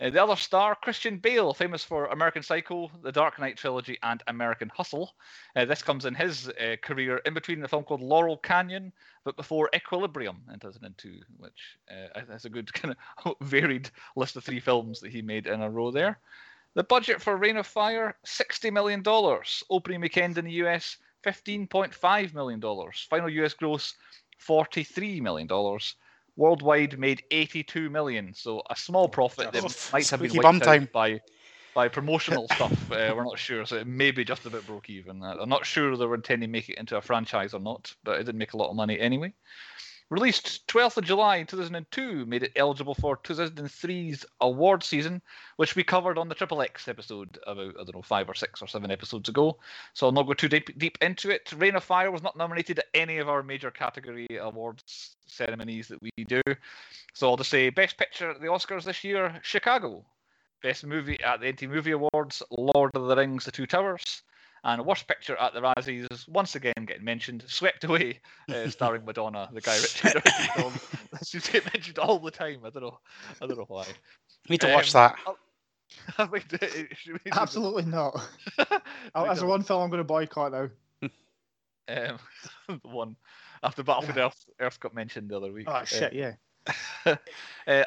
Uh, 0.00 0.10
the 0.10 0.22
other 0.22 0.34
star, 0.34 0.74
Christian 0.74 1.18
Bale, 1.18 1.54
famous 1.54 1.84
for 1.84 2.06
American 2.06 2.42
Psycho, 2.42 2.90
The 3.02 3.12
Dark 3.12 3.38
Knight 3.38 3.56
trilogy, 3.56 3.96
and 4.02 4.22
American 4.26 4.68
Hustle. 4.68 5.14
Uh, 5.54 5.64
this 5.64 5.82
comes 5.82 6.04
in 6.04 6.14
his 6.14 6.48
uh, 6.48 6.76
career 6.82 7.18
in 7.18 7.32
between 7.32 7.60
the 7.60 7.68
film 7.68 7.84
called 7.84 8.02
Laurel 8.02 8.36
Canyon, 8.38 8.92
but 9.24 9.36
before 9.36 9.70
Equilibrium 9.74 10.42
in 10.52 10.58
2002, 10.58 11.20
which 11.38 11.78
uh, 11.88 12.20
has 12.28 12.44
a 12.44 12.50
good 12.50 12.72
kind 12.74 12.96
of 13.24 13.34
varied 13.40 13.88
list 14.16 14.34
of 14.34 14.42
three 14.42 14.60
films 14.60 15.00
that 15.00 15.12
he 15.12 15.22
made 15.22 15.46
in 15.46 15.62
a 15.62 15.70
row 15.70 15.92
there. 15.92 16.18
The 16.74 16.82
budget 16.82 17.22
for 17.22 17.36
Reign 17.36 17.56
of 17.56 17.66
Fire, 17.66 18.16
$60 18.26 18.72
million. 18.72 19.04
Opening 19.70 20.00
weekend 20.00 20.38
in 20.38 20.44
the 20.44 20.64
US, 20.64 20.96
$15.5 21.24 22.34
million. 22.34 22.60
Final 23.08 23.30
US 23.30 23.54
gross, 23.54 23.94
$43 24.44 25.22
million. 25.22 25.48
Worldwide 26.36 26.98
made 26.98 27.22
82 27.30 27.90
million, 27.90 28.34
so 28.34 28.62
a 28.70 28.76
small 28.76 29.08
profit 29.08 29.52
that 29.52 29.64
Oof, 29.64 29.92
might 29.92 30.08
have 30.08 30.20
been 30.20 30.34
wiped 30.34 30.66
out 30.66 30.92
by 30.92 31.20
by 31.74 31.88
promotional 31.88 32.46
stuff. 32.48 32.72
Uh, 32.90 33.12
we're 33.16 33.24
not 33.24 33.38
sure, 33.38 33.66
so 33.66 33.76
it 33.76 33.86
may 33.86 34.12
be 34.12 34.24
just 34.24 34.46
about 34.46 34.64
broke 34.64 34.88
even. 34.88 35.22
I'm 35.22 35.48
not 35.48 35.66
sure 35.66 35.96
they 35.96 36.06
were 36.06 36.14
intending 36.14 36.48
to 36.48 36.52
make 36.52 36.68
it 36.68 36.78
into 36.78 36.96
a 36.96 37.02
franchise 37.02 37.52
or 37.52 37.60
not, 37.60 37.92
but 38.04 38.20
it 38.20 38.24
didn't 38.24 38.38
make 38.38 38.52
a 38.52 38.56
lot 38.56 38.70
of 38.70 38.76
money 38.76 38.98
anyway. 38.98 39.32
Released 40.14 40.64
12th 40.68 40.98
of 40.98 41.04
July 41.04 41.42
2002, 41.42 42.24
made 42.26 42.44
it 42.44 42.52
eligible 42.54 42.94
for 42.94 43.16
2003's 43.16 44.24
award 44.40 44.84
season, 44.84 45.20
which 45.56 45.74
we 45.74 45.82
covered 45.82 46.18
on 46.18 46.28
the 46.28 46.36
Triple 46.36 46.62
X 46.62 46.86
episode 46.86 47.36
about, 47.48 47.74
I 47.74 47.82
don't 47.82 47.96
know, 47.96 48.02
five 48.02 48.30
or 48.30 48.34
six 48.34 48.62
or 48.62 48.68
seven 48.68 48.92
episodes 48.92 49.28
ago. 49.28 49.58
So 49.92 50.06
I'll 50.06 50.12
not 50.12 50.28
go 50.28 50.32
too 50.32 50.46
deep, 50.46 50.78
deep 50.78 50.98
into 51.00 51.30
it. 51.30 51.52
Reign 51.56 51.74
of 51.74 51.82
Fire 51.82 52.12
was 52.12 52.22
not 52.22 52.36
nominated 52.36 52.78
at 52.78 52.86
any 52.94 53.18
of 53.18 53.28
our 53.28 53.42
major 53.42 53.72
category 53.72 54.28
awards 54.40 55.16
ceremonies 55.26 55.88
that 55.88 56.00
we 56.00 56.12
do. 56.28 56.42
So 57.12 57.28
I'll 57.28 57.36
just 57.36 57.50
say 57.50 57.70
Best 57.70 57.98
Picture 57.98 58.30
at 58.30 58.40
the 58.40 58.46
Oscars 58.46 58.84
this 58.84 59.02
year, 59.02 59.40
Chicago. 59.42 60.04
Best 60.62 60.86
Movie 60.86 61.20
at 61.24 61.40
the 61.40 61.52
MTV 61.52 61.70
Movie 61.70 61.90
Awards, 61.90 62.40
Lord 62.52 62.92
of 62.94 63.08
the 63.08 63.16
Rings, 63.16 63.46
The 63.46 63.50
Two 63.50 63.66
Towers. 63.66 64.22
And 64.66 64.80
a 64.80 64.84
Worst 64.84 65.06
Picture 65.06 65.36
at 65.36 65.52
the 65.52 65.60
Razzies, 65.60 66.26
once 66.28 66.54
again 66.54 66.72
getting 66.86 67.04
mentioned, 67.04 67.44
Swept 67.46 67.84
Away, 67.84 68.20
uh, 68.48 68.68
starring 68.70 69.04
Madonna, 69.04 69.48
the 69.52 69.60
Guy 69.60 69.76
Ritchie 69.76 70.08
directed 70.08 70.32
film. 70.56 70.72
That 71.12 71.26
seems 71.26 71.44
to 71.44 71.52
get 71.52 71.72
mentioned 71.74 71.98
all 71.98 72.18
the 72.18 72.30
time. 72.30 72.60
I 72.64 72.70
don't 72.70 72.82
know. 72.82 72.98
I 73.42 73.46
don't 73.46 73.58
know 73.58 73.66
why. 73.68 73.84
Need 74.48 74.62
to 74.62 74.72
watch 74.72 74.94
Um, 74.94 75.12
that. 75.14 75.36
I 76.18 76.22
mean, 76.24 76.42
we 77.06 77.12
do 77.14 77.18
Absolutely 77.32 77.84
not. 77.84 78.14
the- 78.56 78.82
Oh, 79.14 79.24
That's 79.26 79.40
the 79.40 79.46
one 79.46 79.62
film 79.62 79.82
I'm 79.82 79.90
going 79.90 79.98
to 80.00 80.04
boycott 80.04 80.52
now. 80.52 80.68
Um, 81.86 82.18
the 82.82 82.88
one 82.88 83.16
after 83.62 83.82
Battlefield 83.82 84.16
Earth, 84.18 84.44
Earth 84.60 84.80
got 84.80 84.94
mentioned 84.94 85.28
the 85.28 85.36
other 85.36 85.52
week. 85.52 85.66
Oh 85.68 85.72
Uh, 85.72 85.84
shit, 85.84 86.14
yeah. 86.14 86.32
uh, 87.06 87.84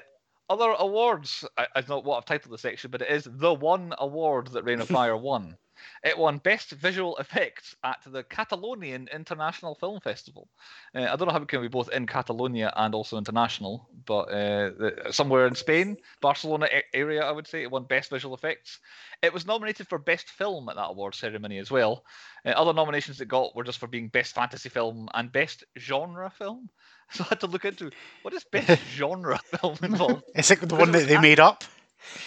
other 0.49 0.75
awards. 0.77 1.43
I, 1.57 1.65
I 1.75 1.81
don't 1.81 1.89
know 1.89 1.99
what 2.01 2.17
I've 2.17 2.25
titled 2.25 2.53
the 2.53 2.59
section, 2.59 2.91
but 2.91 3.01
it 3.01 3.09
is 3.09 3.27
the 3.29 3.53
one 3.53 3.93
award 3.97 4.47
that 4.49 4.63
Reign 4.63 4.81
of 4.81 4.87
Fire 4.87 5.17
won. 5.17 5.57
It 6.03 6.17
won 6.17 6.37
Best 6.39 6.71
Visual 6.71 7.17
Effects 7.17 7.75
at 7.83 7.99
the 8.05 8.23
Catalonian 8.23 9.07
International 9.13 9.75
Film 9.75 9.99
Festival. 9.99 10.47
Uh, 10.95 11.01
I 11.03 11.15
don't 11.15 11.27
know 11.27 11.33
how 11.33 11.41
it 11.41 11.47
can 11.47 11.61
be 11.61 11.67
both 11.67 11.89
in 11.91 12.07
Catalonia 12.07 12.71
and 12.75 12.93
also 12.95 13.17
international, 13.17 13.89
but 14.05 14.23
uh, 14.29 14.69
the, 14.77 15.07
somewhere 15.11 15.47
in 15.47 15.55
Spain, 15.55 15.97
Barcelona 16.21 16.67
area, 16.93 17.23
I 17.23 17.31
would 17.31 17.47
say, 17.47 17.63
it 17.63 17.71
won 17.71 17.83
Best 17.83 18.09
Visual 18.09 18.35
Effects. 18.35 18.79
It 19.21 19.33
was 19.33 19.45
nominated 19.45 19.87
for 19.87 19.97
Best 19.99 20.29
Film 20.29 20.69
at 20.69 20.75
that 20.75 20.89
award 20.89 21.15
ceremony 21.15 21.57
as 21.57 21.71
well. 21.71 22.03
Uh, 22.45 22.49
other 22.49 22.73
nominations 22.73 23.21
it 23.21 23.27
got 23.27 23.55
were 23.55 23.63
just 23.63 23.79
for 23.79 23.87
being 23.87 24.09
Best 24.09 24.33
Fantasy 24.35 24.69
Film 24.69 25.09
and 25.13 25.31
Best 25.31 25.63
Genre 25.77 26.29
Film. 26.29 26.69
So 27.09 27.23
I 27.23 27.27
had 27.29 27.39
to 27.39 27.47
look 27.47 27.63
into 27.63 27.89
what 28.21 28.33
is 28.33 28.43
Best 28.43 28.81
Genre 28.95 29.39
Film 29.61 29.77
involved. 29.81 30.23
Is 30.35 30.51
it 30.51 30.59
the 30.59 30.75
one 30.75 30.91
that 30.91 31.07
they 31.07 31.15
at- 31.15 31.21
made 31.21 31.39
up? 31.39 31.63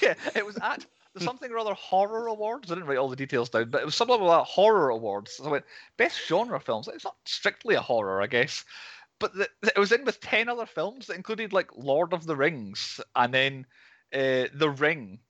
Yeah, 0.02 0.14
it 0.34 0.44
was 0.44 0.56
at 0.62 0.84
the 1.14 1.20
something 1.20 1.50
or 1.50 1.58
other 1.58 1.74
horror 1.74 2.26
awards. 2.26 2.70
I 2.70 2.74
didn't 2.74 2.88
write 2.88 2.98
all 2.98 3.08
the 3.08 3.16
details 3.16 3.48
down, 3.48 3.70
but 3.70 3.82
it 3.82 3.84
was 3.84 3.94
something 3.94 4.16
about 4.16 4.46
horror 4.46 4.90
awards. 4.90 5.32
So 5.32 5.46
I 5.46 5.50
went 5.50 5.64
best 5.96 6.20
genre 6.26 6.60
films. 6.60 6.88
It's 6.88 7.04
not 7.04 7.16
strictly 7.24 7.74
a 7.74 7.80
horror, 7.80 8.22
I 8.22 8.26
guess, 8.26 8.64
but 9.18 9.34
the, 9.34 9.48
it 9.62 9.78
was 9.78 9.92
in 9.92 10.04
with 10.04 10.20
ten 10.20 10.48
other 10.48 10.66
films 10.66 11.06
that 11.06 11.16
included 11.16 11.52
like 11.52 11.70
Lord 11.76 12.12
of 12.12 12.26
the 12.26 12.36
Rings 12.36 13.00
and 13.14 13.34
then 13.34 13.66
uh, 14.14 14.46
The 14.54 14.74
Ring 14.76 15.20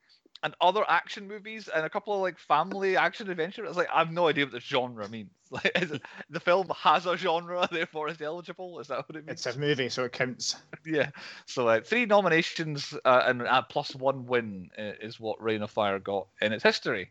and 0.43 0.55
other 0.61 0.85
action 0.89 1.29
movies 1.29 1.69
and 1.69 1.85
a 1.85 1.91
couple 1.91 2.15
of 2.15 2.21
like 2.21 2.39
family 2.39 2.97
action 2.97 3.31
adventure. 3.31 3.65
It's 3.65 3.77
like 3.77 3.91
I 3.93 3.99
have 3.99 4.13
no 4.13 4.29
idea 4.29 4.45
what 4.45 4.53
the 4.53 4.61
genre 4.61 5.09
means. 5.09 5.31
Like, 5.53 5.73
is 5.83 5.91
it, 5.91 6.03
the 6.31 6.39
film 6.39 6.71
has 6.81 7.07
a 7.07 7.17
genre, 7.17 7.69
therefore 7.73 8.07
it's 8.07 8.21
eligible. 8.21 8.79
Is 8.79 8.87
that 8.87 8.99
what 8.99 9.17
it 9.17 9.27
means? 9.27 9.45
It's 9.45 9.57
a 9.57 9.59
movie, 9.59 9.89
so 9.89 10.05
it 10.05 10.13
counts. 10.13 10.55
yeah. 10.87 11.11
So 11.47 11.67
uh, 11.67 11.81
three 11.81 12.07
nominations 12.07 12.95
uh, 13.05 13.23
and 13.27 13.43
uh, 13.43 13.63
plus 13.63 13.93
one 13.97 14.27
win 14.27 14.71
uh, 14.79 14.93
is 15.03 15.19
what 15.19 15.43
Reign 15.43 15.63
of 15.63 15.73
Fire 15.73 15.99
got 15.99 16.29
in 16.41 16.53
its 16.53 16.63
history. 16.63 17.11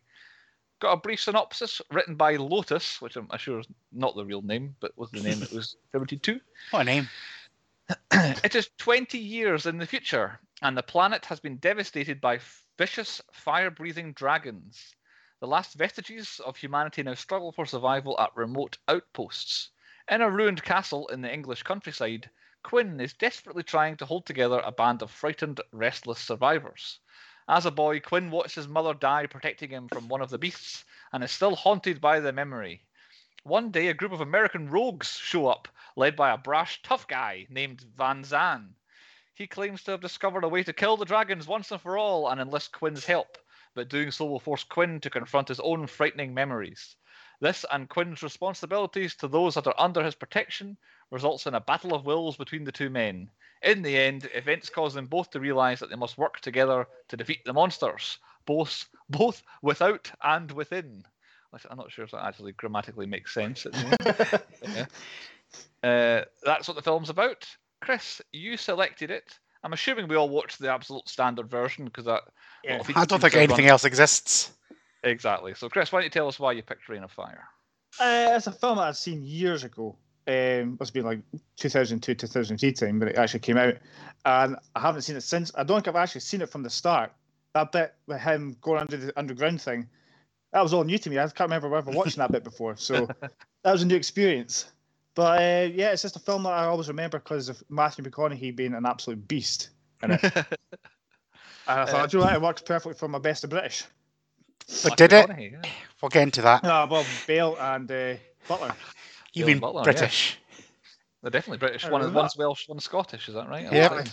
Got 0.80 0.94
a 0.94 0.98
brief 1.02 1.20
synopsis 1.20 1.82
written 1.92 2.16
by 2.16 2.38
Lotus, 2.38 3.02
which 3.02 3.18
I'm 3.18 3.28
sure 3.38 3.60
is 3.60 3.68
not 3.92 4.16
the 4.16 4.24
real 4.24 4.42
name, 4.42 4.74
but 4.80 4.98
was 4.98 5.12
the 5.12 5.20
name 5.20 5.44
it 5.44 5.52
was 5.52 5.76
attributed 5.90 6.24
to. 6.24 6.40
What 6.72 6.84
a 6.84 6.86
name. 6.86 7.10
it 8.12 8.56
is 8.56 8.70
20 8.78 9.18
years 9.18 9.66
in 9.66 9.78
the 9.80 9.86
future, 9.86 10.40
and 10.62 10.78
the 10.78 10.84
planet 10.84 11.26
has 11.26 11.42
been 11.42 11.58
devastated 11.58 12.22
by 12.22 12.40
vicious, 12.80 13.22
fire 13.34 13.70
breathing 13.70 14.14
dragons. 14.14 14.96
The 15.42 15.48
last 15.48 15.74
vestiges 15.74 16.40
of 16.46 16.56
humanity 16.56 17.04
now 17.04 17.16
struggle 17.16 17.52
for 17.52 17.66
survival 17.66 18.18
at 18.18 18.34
remote 18.38 18.78
outposts. 18.88 19.72
In 20.10 20.22
a 20.22 20.32
ruined 20.32 20.64
castle 20.64 21.06
in 21.10 21.20
the 21.20 21.30
English 21.34 21.64
countryside, 21.64 22.30
Quinn 22.64 23.02
is 23.02 23.12
desperately 23.12 23.64
trying 23.64 23.98
to 23.98 24.06
hold 24.06 24.26
together 24.26 24.62
a 24.64 24.72
band 24.72 25.02
of 25.02 25.12
frightened, 25.12 25.60
restless 25.74 26.20
survivors. 26.20 27.02
As 27.50 27.66
a 27.66 27.72
boy, 27.72 28.00
Quinn 28.00 28.32
watched 28.32 28.56
his 28.56 28.70
mother 28.70 28.94
die 28.94 29.26
protecting 29.26 29.72
him 29.72 29.90
from 29.90 30.08
one 30.08 30.22
of 30.22 30.30
the 30.30 30.38
beasts 30.38 30.86
and 31.12 31.22
is 31.22 31.34
still 31.34 31.58
haunted 31.58 32.00
by 32.00 32.22
the 32.22 32.32
memory. 32.32 32.86
One 33.44 33.72
day, 33.72 33.90
a 33.90 33.94
group 33.94 34.14
of 34.14 34.22
American 34.22 34.70
rogues 34.70 35.18
show 35.18 35.48
up, 35.48 35.68
led 35.98 36.16
by 36.16 36.32
a 36.32 36.38
brash, 36.38 36.82
tough 36.82 37.10
guy 37.10 37.46
named 37.50 37.82
Van 37.98 38.24
Zan. 38.24 38.76
He 39.40 39.48
claims 39.48 39.84
to 39.84 39.92
have 39.92 40.02
discovered 40.02 40.44
a 40.44 40.50
way 40.50 40.64
to 40.64 40.74
kill 40.74 40.98
the 40.98 41.06
dragons 41.06 41.48
once 41.48 41.72
and 41.72 41.80
for 41.80 41.98
all 41.98 42.28
and 42.28 42.42
enlist 42.42 42.74
Quinn's 42.74 43.06
help, 43.06 43.38
but 43.74 43.88
doing 43.88 44.12
so 44.12 44.26
will 44.26 44.42
force 44.42 44.66
Quinn 44.66 45.00
to 45.00 45.10
confront 45.10 45.48
his 45.48 45.62
own 45.62 45.88
frightening 45.88 46.34
memories. 46.34 46.98
This 47.40 47.64
and 47.72 47.88
Quinn's 47.88 48.22
responsibilities 48.22 49.16
to 49.16 49.30
those 49.30 49.56
that 49.56 49.66
are 49.66 49.80
under 49.80 50.04
his 50.04 50.14
protection 50.14 50.76
results 51.10 51.48
in 51.48 51.54
a 51.54 51.62
battle 51.62 51.94
of 51.94 52.06
wills 52.06 52.36
between 52.36 52.66
the 52.66 52.74
two 52.74 52.90
men. 52.90 53.32
In 53.62 53.82
the 53.82 53.98
end, 53.98 54.30
events 54.34 54.70
cause 54.70 54.94
them 54.94 55.06
both 55.06 55.30
to 55.30 55.40
realize 55.40 55.80
that 55.80 55.90
they 55.90 55.96
must 55.96 56.18
work 56.18 56.42
together 56.42 56.86
to 57.08 57.16
defeat 57.16 57.46
the 57.46 57.54
monsters, 57.54 58.18
both 58.46 58.90
both 59.10 59.42
without 59.62 60.12
and 60.22 60.52
within. 60.52 61.06
I'm 61.54 61.78
not 61.78 61.94
sure 61.94 62.04
if 62.04 62.12
that 62.12 62.26
actually 62.26 62.52
grammatically 62.52 63.06
makes 63.06 63.34
sense. 63.34 63.66
at 63.66 63.72
the 63.72 64.42
end. 64.66 64.76
Yeah. 64.76 64.86
Uh, 65.82 66.26
that's 66.44 66.68
what 66.68 66.76
the 66.76 66.84
film's 66.84 67.10
about. 67.10 67.48
Chris, 67.82 68.22
you 68.32 68.58
selected 68.58 69.12
it. 69.12 69.38
I'm 69.64 69.74
assuming 69.74 70.08
we 70.08 70.16
all 70.16 70.30
watched 70.30 70.60
the 70.60 70.72
absolute 70.72 71.08
standard 71.10 71.50
version 71.50 71.86
because 71.86 72.06
that. 72.06 72.24
Yeah. 72.64 72.78
well, 72.78 72.86
I 72.96 73.06
don't 73.06 73.20
think 73.22 73.36
anything 73.36 73.66
run- 73.66 73.72
else 73.72 73.86
exists. 73.86 74.52
Exactly. 75.04 75.54
So, 75.54 75.70
Chris, 75.70 75.92
why 75.92 76.00
don't 76.00 76.06
you 76.06 76.10
tell 76.10 76.28
us 76.28 76.40
why 76.40 76.52
you 76.52 76.62
picked 76.62 76.90
Reign 76.90 77.04
of 77.04 77.12
Fire? 77.12 77.46
Uh, 78.00 78.34
it's 78.36 78.48
a 78.48 78.52
film 78.52 78.78
that 78.78 78.88
I'd 78.88 78.96
seen 78.96 79.24
years 79.24 79.64
ago. 79.64 79.96
Um, 80.28 80.78
must 80.80 80.90
have 80.90 80.94
been 80.94 81.06
like 81.06 81.22
2002, 81.56 82.14
2003 82.14 82.72
time, 82.74 83.00
but 83.00 83.08
it 83.08 83.16
actually 83.16 83.40
came 83.40 83.58
out, 83.58 83.76
and 84.26 84.58
I 84.76 84.80
haven't 84.80 85.02
seen 85.02 85.16
it 85.16 85.22
since. 85.22 85.52
I 85.56 85.64
don't 85.64 85.78
think 85.78 85.88
I've 85.88 86.02
actually 86.02 86.22
seen 86.22 86.42
it 86.42 86.50
from 86.50 86.62
the 86.62 86.70
start. 86.70 87.12
That 87.56 87.72
bit 87.72 87.96
with 88.06 88.22
him 88.22 88.56
going 88.62 88.82
under 88.82 88.98
the 88.98 89.18
underground 89.18 89.62
thing, 89.62 89.90
that 90.54 90.62
was 90.62 90.74
all 90.74 90.84
new 90.84 90.98
to 91.00 91.10
me. 91.10 91.18
I 91.18 91.24
can't 91.24 91.50
remember 91.50 91.76
ever 91.76 91.92
watching 91.92 92.20
that 92.20 92.32
bit 92.32 92.44
before, 92.44 92.76
so 92.78 93.08
that 93.64 93.72
was 93.72 93.82
a 93.82 93.88
new 93.88 93.96
experience. 93.96 94.72
But 95.16 95.42
uh, 95.42 95.70
yeah, 95.74 95.92
it's 95.92 96.02
just 96.04 96.16
a 96.16 96.20
film 96.20 96.44
that 96.44 96.50
I 96.54 96.66
always 96.66 96.88
remember 96.88 97.20
because 97.20 97.50
of 97.50 97.62
Matthew 97.70 98.04
McConaughey 98.06 98.56
being 98.56 98.74
an 98.74 98.86
absolute 98.86 99.28
beast 99.28 99.70
in 100.04 100.12
it. 100.12 100.24
and 100.24 100.46
I 101.68 101.86
thought, 101.86 102.14
you 102.14 102.20
know 102.20 102.26
what, 102.26 102.34
it 102.36 102.42
works 102.42 102.62
perfectly 102.62 102.94
for 102.94 103.08
my 103.08 103.20
best 103.20 103.44
of 103.44 103.50
British. 103.50 103.84
But 104.84 104.98
did 104.98 105.14
it? 105.14 105.30
Yeah. 105.38 105.62
We'll 106.02 106.10
get 106.10 106.24
into 106.24 106.42
that. 106.44 106.62
Ah, 106.64 106.88
well, 106.90 107.06
Bale 107.28 107.58
and 107.60 107.92
uh, 107.92 108.14
Butler. 108.48 108.74
You 109.34 109.44
Dylan 109.44 109.48
mean 109.48 109.60
Butler, 109.60 109.82
yeah. 109.82 109.84
British? 109.86 110.38
They're 111.22 111.32
definitely 111.32 111.58
British. 111.58 111.84
One, 111.84 112.02
remember 112.02 112.20
one's 112.20 112.38
Welsh, 112.38 112.70
one's 112.70 112.86
Scottish. 112.86 113.28
Is 113.28 113.36
that 113.36 113.50
right? 113.50 113.68
I 113.68 113.76
Yep. 113.76 114.08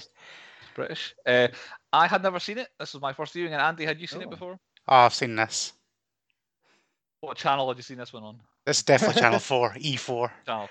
British. 0.75 1.15
Uh, 1.25 1.49
I 1.93 2.07
had 2.07 2.23
never 2.23 2.41
seen 2.41 2.59
it. 2.59 2.69
This 2.81 2.93
was 2.95 3.01
my 3.01 3.13
first 3.13 3.33
viewing. 3.33 3.53
And 3.53 3.63
Andy, 3.63 3.85
had 3.85 4.01
you 4.01 4.07
seen 4.07 4.23
it 4.23 4.27
Oh. 4.27 4.31
before? 4.31 4.59
Oh, 4.89 4.97
I've 4.97 5.15
seen 5.15 5.37
this. 5.37 5.73
What 7.21 7.37
channel 7.37 7.69
had 7.69 7.77
you 7.77 7.83
seen 7.83 7.99
this 7.99 8.13
one 8.13 8.23
on? 8.25 8.41
This 8.67 8.79
is 8.79 8.83
definitely 8.83 9.21
Channel 9.23 9.39
4, 9.39 9.75
E4. 9.75 10.31
Channel 10.45 10.69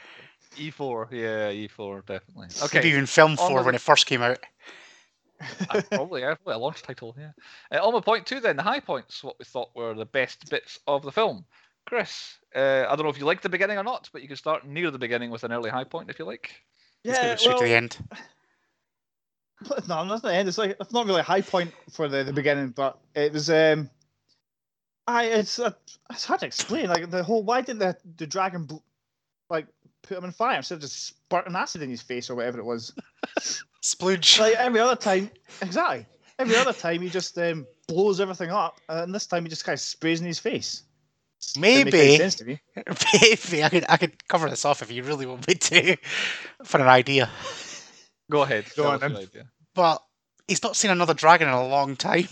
E4. 0.58 1.12
Yeah, 1.12 1.68
E4, 1.68 2.06
definitely. 2.06 2.48
Okay. 2.64 2.80
Okay. 2.80 2.90
even 2.90 3.06
film 3.06 3.38
4 3.38 3.64
when 3.64 3.74
it. 3.74 3.78
it 3.78 3.82
first 3.82 4.06
came 4.06 4.22
out. 4.22 4.40
Uh, 5.70 5.82
probably, 5.92 6.22
yeah, 6.22 6.34
probably 6.36 6.54
a 6.54 6.58
launch 6.58 6.82
title. 6.82 7.16
Yeah. 7.20 7.32
Uh, 7.72 7.86
on 7.86 7.94
my 7.94 8.00
point 8.00 8.26
two, 8.26 8.40
then 8.40 8.56
the 8.56 8.64
high 8.64 8.80
points. 8.80 9.24
What 9.24 9.38
we 9.38 9.44
thought 9.46 9.70
were 9.76 9.94
the 9.94 10.06
best 10.06 10.50
bits 10.50 10.80
of 10.88 11.04
the 11.04 11.12
film. 11.12 11.46
Chris, 11.86 12.38
uh, 12.56 12.86
I 12.90 12.96
don't 12.96 13.04
know 13.04 13.10
if 13.10 13.20
you 13.20 13.26
like 13.26 13.42
the 13.42 13.50
beginning 13.50 13.78
or 13.78 13.84
not, 13.84 14.10
but 14.14 14.22
you 14.22 14.28
can 14.30 14.38
start 14.38 14.66
near 14.66 14.92
the 14.92 14.98
beginning 14.98 15.32
with 15.32 15.44
an 15.44 15.52
early 15.52 15.70
high 15.70 15.84
point 15.84 16.10
if 16.10 16.20
you 16.20 16.26
like. 16.26 16.52
Let's 17.04 17.20
get 17.20 17.32
it 17.32 17.40
straight 17.40 17.58
to 17.58 17.64
the 17.66 17.76
end. 17.76 17.98
No, 19.88 20.04
not 20.04 20.22
the 20.22 20.34
end. 20.34 20.50
It's 20.50 20.58
like 20.58 20.76
it's 20.80 20.92
not 20.92 21.06
really 21.06 21.22
a 21.22 21.24
high 21.24 21.42
point 21.42 21.72
for 21.90 22.10
the, 22.10 22.24
the 22.26 22.34
beginning, 22.34 22.70
but 22.70 23.00
it 23.16 23.32
was. 23.32 23.50
um 23.50 23.90
I 25.08 25.26
it's 25.26 25.60
uh, 25.60 25.72
it's 26.10 26.26
hard 26.26 26.40
to 26.42 26.46
explain. 26.46 26.90
Like 26.90 27.10
the 27.10 27.24
whole 27.24 27.44
why 27.44 27.62
did 27.62 27.80
the 27.80 27.96
the 28.18 28.28
dragon 28.28 28.66
bl- 28.66 28.78
like 29.50 29.68
put 30.02 30.18
him 30.18 30.24
on 30.24 30.32
fire 30.32 30.58
instead 30.58 30.76
of 30.76 30.82
just 30.82 31.08
spurting 31.08 31.56
acid 31.56 31.82
in 31.82 31.90
his 31.90 32.02
face 32.02 32.30
or 32.30 32.36
whatever 32.36 32.60
it 32.60 32.66
was? 32.66 32.94
Splooge. 33.84 34.40
Like 34.40 34.56
every 34.56 34.80
other 34.80 34.96
time, 34.96 35.30
exactly. 35.62 36.06
Every 36.40 36.56
other 36.56 36.74
time 36.74 37.02
he 37.02 37.10
just 37.10 37.38
um, 37.38 37.66
blows 37.88 38.20
everything 38.20 38.50
up, 38.50 38.82
and 38.90 39.14
this 39.14 39.28
time 39.28 39.44
he 39.44 39.50
just 39.50 39.64
kind 39.64 39.76
of 39.76 39.80
sprays 39.80 40.20
in 40.20 40.28
his 40.28 40.40
face. 40.40 40.84
Didn't 41.54 41.62
make 41.62 41.76
any 41.76 41.92
Maybe, 41.92 42.18
sense 42.18 42.36
to 42.36 42.46
me. 42.46 42.62
maybe 43.14 43.64
I 43.64 43.70
could 43.70 43.86
I 43.88 43.98
could 43.98 44.28
cover 44.28 44.50
this 44.50 44.66
off 44.66 44.82
if 44.82 44.92
you 44.92 45.04
really 45.04 45.26
want 45.26 45.48
me 45.48 45.54
to 45.54 45.98
for 46.64 46.82
an 46.82 46.88
idea. 46.88 47.30
Go 48.32 48.42
ahead. 48.42 48.66
Go 48.76 48.84
tell 48.84 49.04
on 49.04 49.14
then. 49.14 49.50
But 49.76 50.02
he's 50.48 50.64
not 50.64 50.76
seen 50.76 50.92
another 50.92 51.14
dragon 51.14 51.48
in 51.48 51.54
a 51.54 51.68
long 51.68 51.96
time. 51.96 52.28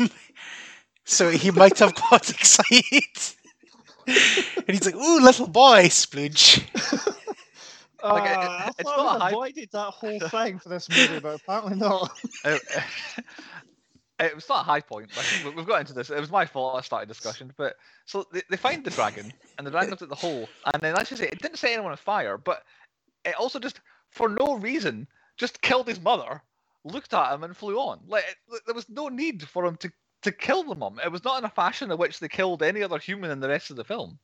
So 1.06 1.30
he 1.30 1.52
might 1.52 1.78
have 1.80 1.94
got 1.96 2.30
excited. 2.30 3.04
and 4.08 4.70
he's 4.70 4.86
like, 4.86 4.96
ooh, 4.96 5.20
little 5.22 5.48
boy, 5.48 5.86
splooge. 5.86 6.64
Like, 8.04 8.30
it- 8.32 8.38
Ah, 8.38 8.66
I 8.66 8.68
it's 8.78 8.84
thought 8.90 8.98
not 8.98 9.12
a 9.12 9.14
we 9.16 9.22
high- 9.22 9.30
avoided 9.30 9.70
that 9.72 9.92
whole 9.92 10.20
thing 10.30 10.60
for 10.60 10.68
this 10.68 10.90
movie, 10.90 11.20
but 11.22 11.36
apparently 11.40 11.78
not. 11.78 12.12
it, 12.44 12.62
it 14.20 14.36
was 14.36 14.50
not 14.50 14.60
a 14.62 14.64
high 14.64 14.82
point. 14.82 15.10
Like, 15.16 15.26
we- 15.46 15.52
we've 15.52 15.66
got 15.66 15.80
into 15.80 15.94
this. 15.94 16.10
It 16.10 16.20
was 16.20 16.30
my 16.30 16.46
fault. 16.46 16.78
I 16.78 16.82
started 16.82 17.08
discussion, 17.08 17.54
but 17.58 17.78
so 18.06 18.26
they, 18.34 18.42
they 18.50 18.58
find 18.58 18.84
the 18.84 18.90
dragon, 18.90 19.32
and 19.58 19.66
the 19.66 19.72
dragon 19.72 19.92
looks 19.92 20.02
at 20.02 20.10
the 20.10 20.16
hole, 20.16 20.50
and 20.74 20.84
then 20.84 20.96
let's 20.96 21.12
just 21.12 21.22
say 21.22 21.30
it 21.30 21.42
didn't 21.42 21.58
set 21.60 21.72
anyone 21.72 21.92
on 21.92 21.98
fire, 21.98 22.38
but 22.38 22.64
it 23.24 23.36
also 23.36 23.58
just 23.58 23.80
for 24.10 24.28
no 24.28 24.56
reason 24.58 25.08
just 25.38 25.62
killed 25.62 25.88
his 25.88 26.02
mother, 26.02 26.42
looked 26.84 27.14
at 27.14 27.34
him, 27.34 27.46
and 27.46 27.56
flew 27.56 27.78
on. 27.80 28.02
Like 28.06 28.26
it, 28.28 28.62
there 28.66 28.76
was 28.76 28.90
no 28.90 29.08
need 29.08 29.48
for 29.48 29.66
him 29.66 29.78
to 29.78 29.90
to 30.24 30.32
kill 30.32 30.64
the 30.64 30.76
mum. 30.76 31.00
It 31.04 31.12
was 31.12 31.24
not 31.24 31.40
in 31.40 31.46
a 31.46 31.50
fashion 31.50 31.92
in 31.92 31.98
which 31.98 32.20
they 32.20 32.28
killed 32.28 32.64
any 32.64 32.84
other 32.84 33.00
human 33.00 33.32
in 33.32 33.40
the 33.40 33.50
rest 33.50 33.70
of 33.72 33.78
the 33.78 33.84
film. 33.84 34.20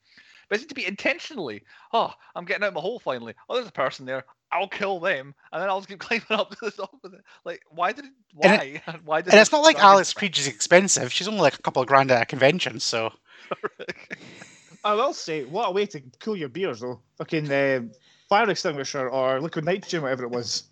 But 0.49 0.55
it 0.55 0.59
seemed 0.59 0.69
to 0.69 0.75
be 0.75 0.87
intentionally. 0.87 1.63
Oh, 1.93 2.11
I'm 2.35 2.45
getting 2.45 2.63
out 2.63 2.69
of 2.69 2.73
my 2.75 2.81
hole 2.81 2.99
finally. 2.99 3.35
Oh, 3.47 3.55
there's 3.55 3.67
a 3.67 3.71
person 3.71 4.05
there. 4.05 4.25
I'll 4.51 4.67
kill 4.67 4.99
them, 4.99 5.35
and 5.51 5.61
then 5.61 5.69
I'll 5.69 5.79
just 5.81 5.89
keep 5.89 5.99
climbing 6.25 6.25
up 6.31 6.49
to 6.51 6.57
the 6.61 6.71
top 6.71 6.95
of 7.03 7.13
it. 7.13 7.21
Like, 7.45 7.61
why 7.69 7.91
did 7.93 8.05
it? 8.05 8.11
And 8.41 8.53
Why? 8.59 8.81
why 9.05 9.21
did? 9.21 9.33
And 9.33 9.39
it's 9.41 9.51
not 9.51 9.63
like 9.63 9.79
Alice 9.79 10.13
die? 10.13 10.21
Krige 10.21 10.39
is 10.39 10.47
expensive. 10.47 11.11
She's 11.11 11.27
only 11.27 11.41
like 11.41 11.55
a 11.55 11.61
couple 11.61 11.81
of 11.81 11.87
grand 11.87 12.11
at 12.11 12.23
a 12.23 12.25
convention, 12.25 12.79
so. 12.79 13.11
I 14.83 14.93
will 14.95 15.13
say, 15.13 15.43
what 15.45 15.69
a 15.69 15.71
way 15.71 15.85
to 15.87 16.01
cool 16.19 16.37
your 16.37 16.49
beers, 16.49 16.79
though. 16.79 17.01
Fucking 17.17 17.51
uh, 17.51 17.81
fire 18.29 18.49
extinguisher 18.49 19.09
or 19.09 19.41
liquid 19.41 19.65
nitrogen, 19.65 20.03
whatever 20.03 20.23
it 20.23 20.31
was. 20.31 20.63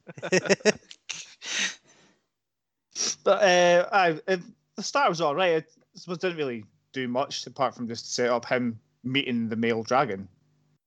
But 3.23 3.43
uh, 3.43 3.89
I, 3.91 4.19
it, 4.27 4.41
the 4.77 4.83
start 4.83 5.09
was 5.09 5.21
all 5.21 5.35
right. 5.35 5.53
It 5.57 5.65
was- 6.07 6.19
didn't 6.19 6.37
really 6.37 6.65
do 6.93 7.09
much 7.09 7.47
apart 7.47 7.75
from 7.75 7.89
just 7.89 8.15
set 8.15 8.29
up 8.31 8.45
him 8.45 8.79
meeting 9.03 9.49
the 9.49 9.57
male 9.57 9.83
dragon. 9.83 10.29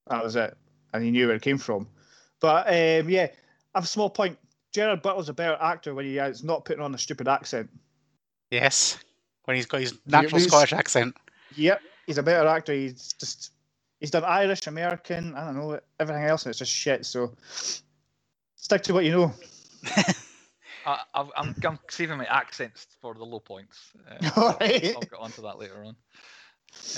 That 0.09 0.24
was 0.24 0.37
it, 0.37 0.57
and 0.94 1.05
he 1.05 1.11
knew 1.12 1.29
where 1.29 1.37
it 1.37 1.42
came 1.42 1.59
from. 1.59 1.88
But 2.40 2.68
um, 2.68 3.11
yeah, 3.11 3.29
I 3.74 3.79
have 3.79 3.85
a 3.85 3.88
small 3.88 4.11
point. 4.11 4.38
Gerard 4.74 5.03
Butler's 5.03 5.29
a 5.31 5.35
better 5.35 5.59
actor 5.61 5.94
when 5.94 6.07
he 6.07 6.18
is 6.18 6.44
not 6.44 6.64
putting 6.66 6.83
on 6.83 6.94
a 6.94 6.98
stupid 6.98 7.29
accent. 7.29 7.70
Yes. 8.50 8.98
When 9.44 9.57
he's 9.57 9.66
got 9.66 9.81
his 9.81 9.94
natural 10.07 10.40
Scottish 10.40 10.72
accent. 10.72 11.16
Yep, 11.57 11.83
he's 12.07 12.18
a 12.18 12.22
better 12.22 12.48
actor. 12.48 12.72
He's 12.72 13.14
just 13.14 13.53
he's 14.00 14.11
done 14.12 14.24
Irish, 14.24 14.66
American, 14.66 15.35
I 15.35 15.46
don't 15.46 15.57
know, 15.57 15.81
everything 16.00 16.24
else, 16.24 16.44
and 16.44 16.50
it's 16.50 16.59
just 16.61 16.72
shit. 16.72 17.07
So 17.07 17.35
stick 18.57 18.83
to 18.85 18.94
what 18.94 19.05
you 19.05 19.12
know. 19.12 19.35
I, 20.86 21.00
I've- 21.14 21.30
I'm, 21.36 21.54
I'm 21.64 21.78
saving 21.88 22.18
my 22.18 22.26
accents 22.26 22.86
for 23.00 23.14
the 23.14 23.24
low 23.24 23.40
points. 23.40 23.90
Uh, 24.08 24.30
All 24.36 24.48
I'll, 24.48 24.56
right. 24.60 24.94
I'll 24.94 25.00
get 25.00 25.14
onto 25.18 25.42
that 25.42 25.58
later 25.58 25.84
on. 25.84 25.96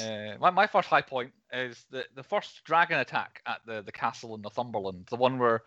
Uh, 0.00 0.36
my, 0.38 0.50
my 0.50 0.66
first 0.66 0.88
high 0.88 1.00
point 1.02 1.32
is 1.52 1.84
the, 1.90 2.04
the 2.14 2.22
first 2.22 2.62
dragon 2.64 2.98
attack 2.98 3.40
at 3.46 3.60
the, 3.66 3.82
the 3.82 3.92
castle 3.92 4.34
in 4.34 4.42
Northumberland, 4.42 5.06
the 5.08 5.16
one 5.16 5.38
where 5.38 5.62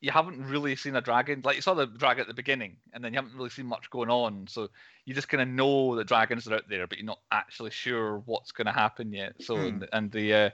you 0.00 0.10
haven't 0.10 0.44
really 0.44 0.76
seen 0.76 0.94
a 0.96 1.00
dragon. 1.00 1.40
Like 1.42 1.56
you 1.56 1.62
saw 1.62 1.74
the 1.74 1.86
dragon 1.86 2.20
at 2.20 2.28
the 2.28 2.34
beginning, 2.34 2.76
and 2.92 3.02
then 3.02 3.12
you 3.12 3.18
haven't 3.18 3.34
really 3.36 3.48
seen 3.50 3.66
much 3.66 3.88
going 3.90 4.10
on. 4.10 4.46
So 4.48 4.68
you 5.06 5.14
just 5.14 5.28
kind 5.28 5.40
of 5.42 5.48
know 5.48 5.96
that 5.96 6.06
dragons 6.06 6.46
are 6.46 6.54
out 6.54 6.68
there, 6.68 6.86
but 6.86 6.98
you're 6.98 7.06
not 7.06 7.20
actually 7.32 7.70
sure 7.70 8.18
what's 8.26 8.52
going 8.52 8.66
to 8.66 8.72
happen 8.72 9.12
yet. 9.12 9.32
So 9.40 9.56
and, 9.56 9.88
and 9.92 10.12
the 10.12 10.34
uh, 10.34 10.50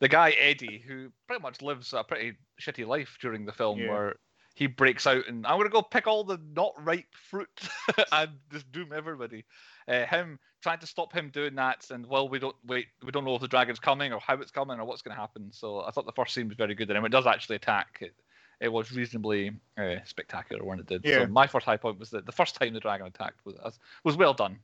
the 0.00 0.08
guy 0.08 0.30
Eddie, 0.30 0.82
who 0.84 1.12
pretty 1.28 1.42
much 1.42 1.62
lives 1.62 1.92
a 1.92 2.02
pretty 2.02 2.36
shitty 2.60 2.86
life 2.86 3.16
during 3.20 3.44
the 3.46 3.52
film, 3.52 3.78
Yeah. 3.78 3.90
where 3.90 4.14
he 4.54 4.66
breaks 4.66 5.06
out 5.06 5.26
and 5.28 5.46
I'm 5.46 5.58
gonna 5.58 5.68
go 5.68 5.82
pick 5.82 6.06
all 6.06 6.24
the 6.24 6.40
not 6.54 6.72
ripe 6.78 7.12
fruit 7.12 7.48
and 8.12 8.30
just 8.52 8.70
doom 8.72 8.92
everybody. 8.94 9.44
Uh, 9.86 10.06
him 10.06 10.38
trying 10.62 10.78
to 10.78 10.86
stop 10.86 11.12
him 11.12 11.28
doing 11.28 11.54
that, 11.56 11.90
and 11.90 12.06
well, 12.06 12.28
we 12.28 12.38
don't 12.38 12.56
wait, 12.66 12.86
we 13.04 13.12
don't 13.12 13.24
know 13.24 13.34
if 13.34 13.40
the 13.42 13.48
dragon's 13.48 13.78
coming 13.78 14.12
or 14.12 14.20
how 14.20 14.34
it's 14.36 14.50
coming 14.50 14.80
or 14.80 14.84
what's 14.86 15.02
going 15.02 15.14
to 15.14 15.20
happen. 15.20 15.52
So 15.52 15.80
I 15.80 15.90
thought 15.90 16.06
the 16.06 16.12
first 16.12 16.32
scene 16.32 16.48
was 16.48 16.56
very 16.56 16.74
good, 16.74 16.90
and 16.90 17.02
when 17.02 17.10
it 17.10 17.12
does 17.12 17.26
actually 17.26 17.56
attack, 17.56 17.98
it 18.00 18.14
it 18.60 18.72
was 18.72 18.90
reasonably 18.92 19.50
uh, 19.76 19.96
spectacular 20.06 20.64
when 20.64 20.78
it 20.78 20.86
did. 20.86 21.04
Yeah. 21.04 21.24
So 21.24 21.26
my 21.26 21.46
first 21.46 21.66
high 21.66 21.76
point 21.76 21.98
was 21.98 22.08
that 22.10 22.24
the 22.24 22.32
first 22.32 22.54
time 22.54 22.72
the 22.72 22.80
dragon 22.80 23.06
attacked 23.06 23.44
was 23.44 23.78
was 24.04 24.16
well 24.16 24.32
done. 24.32 24.58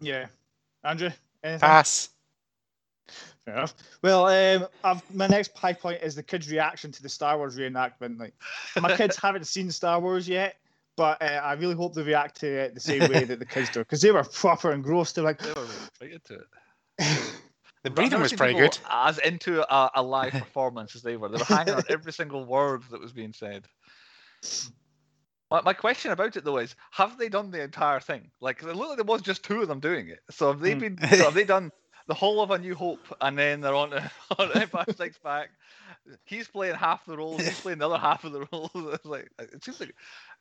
Yeah, 0.00 0.26
Andrew. 0.84 1.10
Anything? 1.42 1.60
Pass. 1.60 2.10
Fair 3.44 3.54
enough. 3.54 3.74
Well, 4.02 4.26
um, 4.26 4.68
I've, 4.84 5.14
my 5.14 5.26
next 5.26 5.56
high 5.56 5.72
point 5.72 6.02
is 6.02 6.14
the 6.14 6.22
kids' 6.22 6.50
reaction 6.50 6.92
to 6.92 7.02
the 7.02 7.08
Star 7.08 7.36
Wars 7.36 7.56
reenactment. 7.56 8.18
Like, 8.18 8.34
my 8.80 8.92
kids 8.96 9.16
haven't 9.16 9.46
seen 9.46 9.70
Star 9.70 10.00
Wars 10.00 10.28
yet, 10.28 10.56
but 10.96 11.20
uh, 11.22 11.40
I 11.42 11.54
really 11.54 11.74
hope 11.74 11.94
they 11.94 12.02
react 12.02 12.40
to 12.40 12.46
it 12.46 12.74
the 12.74 12.80
same 12.80 13.08
way 13.08 13.24
that 13.24 13.38
the 13.38 13.46
kids 13.46 13.68
do, 13.68 13.80
because 13.80 14.00
they 14.00 14.12
were 14.12 14.24
proper 14.24 14.72
engrossed. 14.72 15.16
They're 15.16 15.24
like, 15.24 15.40
They 15.40 15.52
were 15.56 15.66
really 15.66 15.86
excited 15.86 16.24
to 16.24 16.34
it. 16.34 16.46
The 17.84 17.90
breathing 17.90 18.20
was 18.20 18.32
pretty 18.32 18.54
good. 18.54 18.78
As 18.88 19.18
into 19.18 19.62
a, 19.72 19.90
a 19.96 20.02
live 20.02 20.32
performance 20.34 20.94
as 20.94 21.02
they 21.02 21.16
were. 21.16 21.28
They 21.28 21.38
were 21.38 21.44
hanging 21.44 21.74
on 21.74 21.82
every 21.88 22.12
single 22.12 22.44
word 22.44 22.84
that 22.90 23.00
was 23.00 23.12
being 23.12 23.32
said. 23.32 23.66
My, 25.50 25.60
my 25.62 25.72
question 25.72 26.12
about 26.12 26.36
it 26.36 26.44
though 26.44 26.58
is, 26.58 26.76
have 26.92 27.18
they 27.18 27.28
done 27.28 27.50
the 27.50 27.60
entire 27.60 27.98
thing? 27.98 28.30
Like, 28.40 28.62
it 28.62 28.66
looked 28.66 28.90
like 28.90 28.96
there 28.98 29.04
was 29.04 29.20
just 29.20 29.42
two 29.42 29.62
of 29.62 29.68
them 29.68 29.80
doing 29.80 30.08
it. 30.08 30.20
So 30.30 30.52
have 30.52 30.60
they 30.60 30.74
Hmm. 30.74 30.80
been? 30.80 30.98
So 31.10 31.24
have 31.24 31.34
they 31.34 31.44
done 31.44 31.72
the 32.06 32.14
whole 32.14 32.40
of 32.42 32.50
A 32.50 32.58
New 32.58 32.74
Hope, 32.74 33.04
and 33.20 33.38
then 33.38 33.60
they're 33.60 33.74
on 33.74 33.90
to, 33.90 34.10
on 34.38 34.48
to 34.50 34.60
Empire 34.60 34.84
Strikes 34.92 35.18
Back? 35.18 35.50
He's 36.24 36.48
playing 36.48 36.74
half 36.74 37.04
the 37.06 37.16
role. 37.16 37.38
He's 37.38 37.60
playing 37.60 37.78
the 37.78 37.88
other 37.88 37.98
half 37.98 38.24
of 38.24 38.32
the 38.32 38.46
role. 38.52 38.70
It's 38.74 39.04
like 39.04 39.30
it 39.38 39.62
seems 39.64 39.80
like 39.80 39.94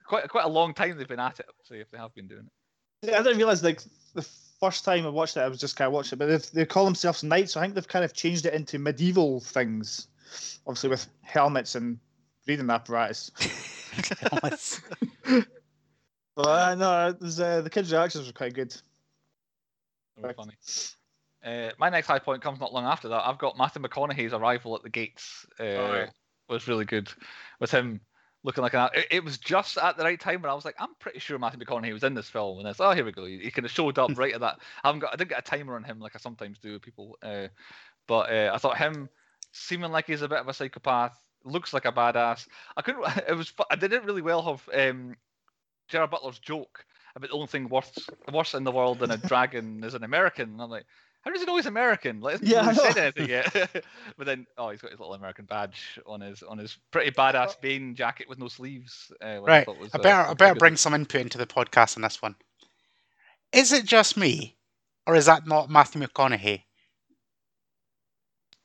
quite 0.06 0.28
quite 0.30 0.46
a 0.46 0.50
long 0.50 0.74
time 0.74 0.98
they've 0.98 1.08
been 1.08 1.20
at 1.20 1.40
it. 1.40 1.50
See 1.64 1.76
if 1.76 1.92
they 1.92 1.98
have 1.98 2.14
been 2.16 2.28
doing 2.28 2.48
it. 3.04 3.14
I 3.14 3.24
didn't 3.24 3.38
realize 3.38 3.64
like 3.64 3.82
the 4.14 4.22
first 4.60 4.86
time 4.86 5.06
I 5.06 5.10
watched 5.10 5.38
it, 5.38 5.42
I 5.42 5.48
was 5.48 5.60
just 5.60 5.76
kind 5.76 5.88
of 5.88 5.94
watching 5.94 6.18
it, 6.18 6.20
but 6.20 6.28
they, 6.28 6.62
they 6.62 6.66
call 6.66 6.86
themselves 6.86 7.24
knights. 7.24 7.54
So 7.54 7.60
I 7.60 7.64
think 7.64 7.74
they've 7.76 7.88
kind 7.88 8.06
of 8.06 8.14
changed 8.14 8.46
it 8.46 8.54
into 8.54 8.78
medieval 8.78 9.40
things, 9.40 10.08
obviously 10.68 10.90
with 10.90 11.08
helmets 11.22 11.76
and 11.76 11.98
breathing 12.46 12.70
apparatus. 12.70 13.32
But 16.36 16.48
uh, 16.48 16.76
no, 16.76 17.16
was, 17.20 17.40
uh, 17.40 17.62
the 17.62 17.70
kids' 17.70 17.92
reactions 17.92 18.26
were 18.28 18.34
quite 18.34 18.54
good. 18.54 18.74
Very 20.16 20.28
Right. 20.28 20.36
funny. 20.36 20.54
Uh, 21.44 21.70
my 21.80 21.90
next 21.90 22.08
high 22.08 22.20
point 22.20 22.42
comes 22.42 22.60
not 22.60 22.74
long 22.74 22.86
after 22.86 23.08
that. 23.10 23.28
I've 23.28 23.38
got 23.40 23.58
Matthew 23.58 23.82
McConaughey's 23.82 24.34
arrival 24.34 24.76
at 24.76 24.84
the 24.84 24.90
gates. 24.90 25.46
Uh, 25.60 25.64
yeah. 25.64 26.06
Was 26.50 26.68
really 26.68 26.86
good 26.86 27.10
with 27.62 27.72
him 27.72 28.02
looking 28.44 28.62
like 28.62 28.74
an. 28.74 28.90
It, 28.94 29.08
it 29.12 29.24
was 29.24 29.38
just 29.38 29.78
at 29.78 29.98
the 29.98 30.04
right 30.04 30.20
time 30.20 30.42
when 30.42 30.52
I 30.52 30.54
was 30.54 30.66
like, 30.66 30.76
I'm 30.80 30.94
pretty 31.00 31.20
sure 31.20 31.40
Matthew 31.40 31.60
McConaughey 31.60 31.94
was 31.94 32.04
in 32.04 32.14
this 32.14 32.30
film, 32.30 32.60
and 32.60 32.68
it's 32.68 32.80
oh 32.80 32.92
here 32.92 33.06
we 33.06 33.12
go. 33.12 33.26
He, 33.26 33.40
he 33.40 33.52
kind 33.52 33.66
of 33.66 33.72
showed 33.72 33.98
up 33.98 34.18
right 34.18 34.34
at 34.34 34.42
that. 34.42 34.60
I 34.84 34.88
haven't 34.88 35.00
got. 35.00 35.14
I 35.14 35.16
didn't 35.16 35.30
get 35.30 35.40
a 35.40 35.44
timer 35.44 35.76
on 35.76 35.84
him 35.84 36.00
like 36.00 36.16
I 36.16 36.20
sometimes 36.20 36.60
do 36.60 36.74
with 36.74 36.82
people. 36.82 37.18
Uh, 37.22 37.48
but 38.08 38.32
uh, 38.32 38.52
I 38.54 38.58
thought 38.58 38.78
him 38.78 39.10
seeming 39.52 39.92
like 39.92 40.08
he's 40.08 40.22
a 40.22 40.30
bit 40.30 40.40
of 40.40 40.48
a 40.48 40.54
psychopath, 40.54 41.18
looks 41.44 41.74
like 41.74 41.86
a 41.86 41.92
badass. 41.92 42.48
I 42.76 42.82
couldn't. 42.82 43.06
It 43.28 43.36
was. 43.36 43.54
I 43.70 43.76
did 43.76 43.94
it 43.94 44.04
really 44.04 44.22
well. 44.22 44.42
Have 44.42 44.70
um, 44.90 45.16
Gerard 45.88 46.12
Butler's 46.12 46.40
joke 46.40 46.86
about 47.16 47.30
the 47.30 47.36
only 47.36 47.48
thing 47.48 47.70
worse 47.70 48.10
worse 48.32 48.54
in 48.54 48.64
the 48.64 48.72
world 48.72 49.00
than 49.00 49.12
a 49.12 49.18
dragon 49.18 49.84
is 49.84 49.94
an 49.94 50.04
American. 50.04 50.52
And 50.52 50.62
I'm 50.62 50.70
like, 50.70 50.86
how 51.22 51.32
does 51.32 51.42
he 51.42 51.46
know 51.46 51.56
he's 51.56 51.66
American? 51.66 52.20
Like, 52.20 52.34
hasn't 52.34 52.50
Yeah, 52.50 52.62
I 52.62 52.72
really 52.72 52.76
said 52.76 52.98
anything 52.98 53.30
yet. 53.30 53.84
but 54.18 54.26
then, 54.26 54.46
oh, 54.58 54.70
he's 54.70 54.82
got 54.82 54.92
his 54.92 55.00
little 55.00 55.14
American 55.14 55.46
badge 55.46 56.00
on 56.06 56.22
his 56.22 56.42
on 56.44 56.58
his 56.58 56.78
pretty 56.92 57.12
badass 57.12 57.60
Bane 57.62 57.96
jacket 57.96 58.28
with 58.30 58.40
no 58.40 58.48
sleeves. 58.48 59.12
Uh, 59.22 59.40
Right. 59.46 59.66
thought 59.66 59.78
was, 59.78 59.94
I 59.94 59.98
uh, 59.98 60.02
better, 60.02 60.30
I 60.30 60.34
better 60.34 60.54
good. 60.54 60.60
bring 60.60 60.78
some 60.78 60.94
input 60.94 61.22
into 61.22 61.38
the 61.38 61.46
podcast 61.48 61.96
on 61.96 62.02
this 62.04 62.22
one. 62.22 62.36
Is 63.54 63.72
it 63.72 63.86
just 63.86 64.18
me, 64.18 64.58
or 65.06 65.16
is 65.16 65.26
that 65.26 65.46
not 65.48 65.70
Matthew 65.70 66.02
McConaughey? 66.02 66.64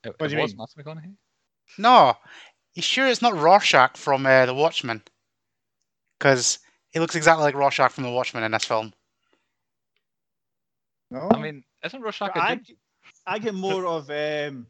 It, 0.05 0.15
What 0.19 0.27
it 0.27 0.29
do 0.29 0.37
you 0.37 0.43
was 0.43 0.57
mean? 0.57 0.59
Matthew 0.59 0.83
McConaughey. 0.83 1.17
No, 1.79 2.17
you 2.75 2.83
sure 2.83 3.07
it's 3.07 3.23
not 3.23 3.35
Rorschach 3.37 3.97
from 3.97 4.25
uh, 4.27 4.47
The 4.47 4.55
Watchmen? 4.55 5.03
Because 6.19 6.59
he 6.91 7.01
looks 7.01 7.15
exactly 7.15 7.45
like 7.45 7.55
Rorschach 7.55 7.93
from 7.93 8.05
The 8.05 8.11
Watchmen 8.11 8.43
in 8.45 8.53
this 8.53 8.65
film. 8.65 8.93
No, 11.11 11.29
I 11.33 11.39
mean, 11.41 11.63
isn't 11.85 12.01
Rorschach 12.01 12.35
a 12.37 12.43
I, 12.43 12.55
dude? 12.57 12.77
I 13.27 13.39
get 13.39 13.55
more 13.69 13.87
of 13.87 14.11
um, 14.11 14.67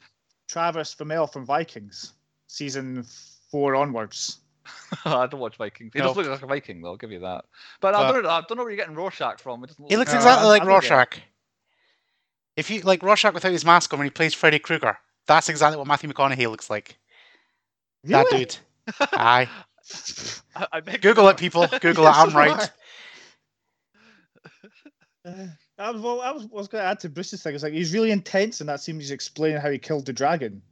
Travis 0.48 0.94
Fimmel 0.94 1.30
from 1.32 1.46
Vikings, 1.46 2.12
season 2.46 3.04
four 3.50 3.74
onwards. 3.74 4.38
I 5.04 5.26
don't 5.26 5.40
watch 5.40 5.56
Vikings. 5.56 5.92
He 5.94 6.00
Nope. 6.00 6.08
does 6.16 6.26
look 6.26 6.26
like 6.34 6.42
a 6.42 6.46
Viking, 6.46 6.82
though. 6.82 6.90
I'll 6.90 6.96
give 6.96 7.12
you 7.12 7.20
that. 7.20 7.44
But 7.80 7.94
I 7.94 8.10
don't 8.12 8.22
know. 8.24 8.28
I 8.30 8.40
don't 8.48 8.56
know 8.56 8.64
where 8.64 8.70
you're 8.72 8.76
getting 8.76 8.96
Rorschach 8.96 9.38
from. 9.40 9.62
It 9.64 9.70
look 9.78 9.90
He 9.90 9.96
looks 9.96 10.10
No, 10.12 10.16
exactly 10.18 10.42
I'm- 10.42 10.48
like 10.48 10.62
I'm. 10.62 10.68
Rorschach. 10.68 11.18
If 12.56 12.70
you 12.70 12.80
like 12.80 13.02
Rorschach 13.02 13.34
without 13.34 13.52
his 13.52 13.64
mask 13.64 13.92
on 13.92 13.98
when 13.98 14.06
he 14.06 14.10
plays 14.10 14.32
Freddy 14.34 14.58
Krueger, 14.58 14.96
that's 15.26 15.48
exactly 15.48 15.76
what 15.76 15.86
Matthew 15.86 16.10
McConaughey 16.10 16.50
looks 16.50 16.70
like. 16.70 16.98
That 18.04 18.26
dude. 18.30 18.56
Aye. 19.12 19.48
I, 20.54 20.66
I 20.72 20.80
Google 20.80 21.28
it, 21.28 21.36
people. 21.36 21.66
Google 21.80 22.06
it. 22.06 22.14
I'm 22.16 22.34
right. 22.34 22.70
I 25.78 25.90
was, 25.90 26.00
well, 26.00 26.20
I 26.22 26.30
was, 26.30 26.46
was 26.46 26.68
going 26.68 26.82
to 26.82 26.88
add 26.88 27.00
to 27.00 27.08
Bruce's 27.08 27.42
thing. 27.42 27.54
It's 27.54 27.62
like 27.62 27.72
he's 27.72 27.92
really 27.92 28.10
intense 28.10 28.60
in 28.60 28.66
that 28.68 28.80
scene. 28.80 28.98
He's 28.98 29.10
explaining 29.10 29.60
how 29.60 29.70
he 29.70 29.78
killed 29.78 30.06
the 30.06 30.12
dragon. 30.12 30.62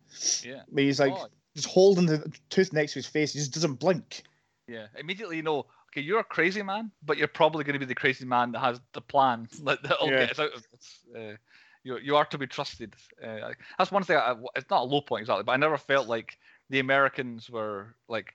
Yeah. 0.42 0.62
But 0.70 0.82
he's 0.84 1.00
like 1.00 1.12
Oh, 1.14 1.26
just 1.54 1.68
holding 1.68 2.06
the 2.06 2.32
tooth 2.50 2.72
next 2.72 2.92
to 2.92 2.98
his 3.00 3.06
face. 3.06 3.32
He 3.32 3.38
just 3.38 3.52
doesn't 3.52 3.74
blink. 3.74 4.22
Yeah, 4.66 4.86
immediately 4.98 5.36
you 5.36 5.42
know, 5.42 5.66
okay, 5.92 6.00
you're 6.00 6.20
a 6.20 6.24
crazy 6.24 6.62
man, 6.62 6.90
but 7.04 7.18
you're 7.18 7.28
probably 7.28 7.64
going 7.64 7.74
to 7.74 7.78
be 7.78 7.84
the 7.84 7.94
crazy 7.94 8.24
man 8.24 8.52
that 8.52 8.60
has 8.60 8.80
the 8.94 9.00
plan 9.02 9.46
that, 9.64 9.82
that'll 9.82 10.08
Yeah. 10.10 10.20
get 10.20 10.30
us 10.32 10.38
out 10.38 10.52
of 10.54 10.66
this. 10.72 10.98
Uh, 11.14 11.36
you, 11.82 11.98
you 11.98 12.16
are 12.16 12.24
to 12.24 12.38
be 12.38 12.46
trusted. 12.46 12.94
Uh, 13.22 13.50
that's 13.76 13.92
one 13.92 14.02
thing. 14.04 14.16
I, 14.16 14.34
it's 14.56 14.70
not 14.70 14.82
a 14.82 14.84
low 14.84 15.02
point 15.02 15.20
exactly, 15.20 15.44
but 15.44 15.52
I 15.52 15.56
never 15.56 15.76
felt 15.76 16.08
like 16.08 16.38
the 16.70 16.78
Americans 16.78 17.50
were 17.50 17.94
like 18.08 18.34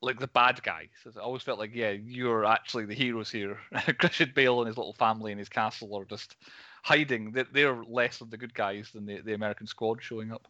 like 0.00 0.18
the 0.20 0.28
bad 0.28 0.62
guys. 0.62 0.88
I 1.16 1.20
always 1.20 1.42
felt 1.42 1.58
like, 1.58 1.74
yeah, 1.74 1.90
you're 1.90 2.44
actually 2.44 2.86
the 2.86 2.94
heroes 2.94 3.30
here. 3.30 3.58
Christian 3.98 4.32
Bale 4.34 4.60
and 4.60 4.68
his 4.68 4.76
little 4.76 4.92
family 4.92 5.32
in 5.32 5.38
his 5.38 5.48
castle 5.48 5.96
are 5.96 6.04
just 6.04 6.36
hiding. 6.82 7.32
They're, 7.32 7.46
they're 7.52 7.82
less 7.84 8.20
of 8.20 8.30
the 8.30 8.36
good 8.36 8.54
guys 8.54 8.90
than 8.92 9.06
the, 9.06 9.20
the 9.20 9.34
American 9.34 9.66
squad 9.66 10.02
showing 10.02 10.30
up. 10.32 10.46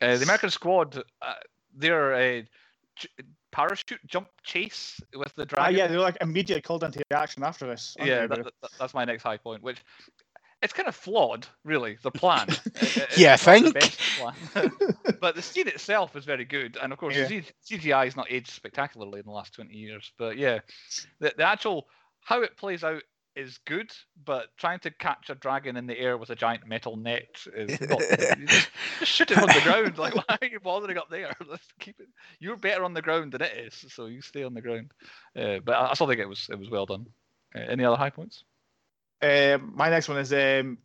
Uh, 0.00 0.16
the 0.16 0.22
American 0.24 0.50
squad, 0.50 1.02
uh, 1.22 1.34
they're 1.76 2.14
a 2.14 2.48
j- 2.96 3.08
parachute 3.50 4.00
jump 4.06 4.28
chase 4.42 5.00
with 5.14 5.34
the 5.34 5.42
Ah, 5.42 5.46
dragon. 5.46 5.76
yeah, 5.78 5.86
they 5.86 5.96
were 5.96 6.02
like 6.02 6.16
immediately 6.20 6.62
called 6.62 6.84
into 6.84 7.02
action 7.12 7.42
after 7.42 7.66
this. 7.66 7.94
yeah, 8.02 8.26
that, 8.26 8.44
that- 8.44 8.70
that's 8.78 8.94
my 8.94 9.04
next 9.04 9.22
high 9.22 9.36
point. 9.36 9.62
Which 9.62 9.82
it's 10.62 10.72
kind 10.72 10.88
of 10.88 10.94
flawed, 10.94 11.46
really. 11.64 11.98
The 12.02 12.10
plan. 12.10 12.48
It- 12.80 13.16
Yeah, 13.18 13.36
the 13.36 13.44
think? 13.72 13.96
plan. 14.18 14.70
but 15.20 15.34
the 15.36 15.42
scene 15.42 15.68
itself 15.68 16.16
is 16.16 16.24
very 16.24 16.44
good, 16.44 16.76
and 16.82 16.92
of 16.92 16.98
course, 16.98 17.16
Yeah. 17.16 17.28
CGI 17.70 18.04
has 18.04 18.16
not 18.16 18.30
aged 18.30 18.50
spectacularly 18.50 19.20
in 19.20 19.26
the 19.26 19.32
last 19.32 19.54
twenty 19.54 19.74
years. 19.74 20.12
But 20.18 20.36
yeah, 20.36 20.60
the, 21.20 21.32
the 21.36 21.44
actual 21.44 21.86
how 22.20 22.42
it 22.42 22.56
plays 22.56 22.84
out 22.84 23.02
is 23.36 23.58
good, 23.66 23.92
but 24.24 24.48
trying 24.56 24.80
to 24.80 24.90
catch 24.90 25.30
a 25.30 25.34
dragon 25.36 25.76
in 25.76 25.86
the 25.86 25.96
air 25.96 26.18
with 26.18 26.30
a 26.30 26.34
giant 26.34 26.66
metal 26.66 26.96
net 26.96 27.38
is 27.54 27.80
not. 27.80 28.00
just, 28.00 28.68
just 28.98 29.12
shoot 29.12 29.30
it 29.30 29.38
on 29.38 29.46
the 29.46 29.60
ground. 29.62 29.96
Like, 29.96 30.14
why 30.16 30.24
are 30.28 30.46
you 30.46 30.58
bothering 30.58 30.98
up 30.98 31.08
there? 31.08 31.32
Let's 31.48 31.62
keep 31.78 32.00
it. 32.00 32.08
You're 32.40 32.56
better 32.56 32.82
on 32.82 32.94
the 32.94 33.02
ground 33.02 33.32
than 33.32 33.42
it 33.42 33.56
is, 33.56 33.84
so 33.92 34.06
you 34.06 34.22
stay 34.22 34.42
on 34.42 34.54
the 34.54 34.60
ground. 34.60 34.90
Uh, 35.36 35.58
but 35.64 35.76
I, 35.76 35.90
I 35.90 35.94
still 35.94 36.08
think 36.08 36.20
it 36.20 36.28
was 36.28 36.48
it 36.50 36.58
was 36.58 36.68
well 36.68 36.86
done. 36.86 37.06
Uh, 37.54 37.60
any 37.60 37.84
other 37.84 37.96
high 37.96 38.10
points? 38.10 38.42
Um, 39.22 39.72
my 39.74 39.90
next 39.90 40.08
one 40.08 40.18
is 40.18 40.32
um, 40.32 40.78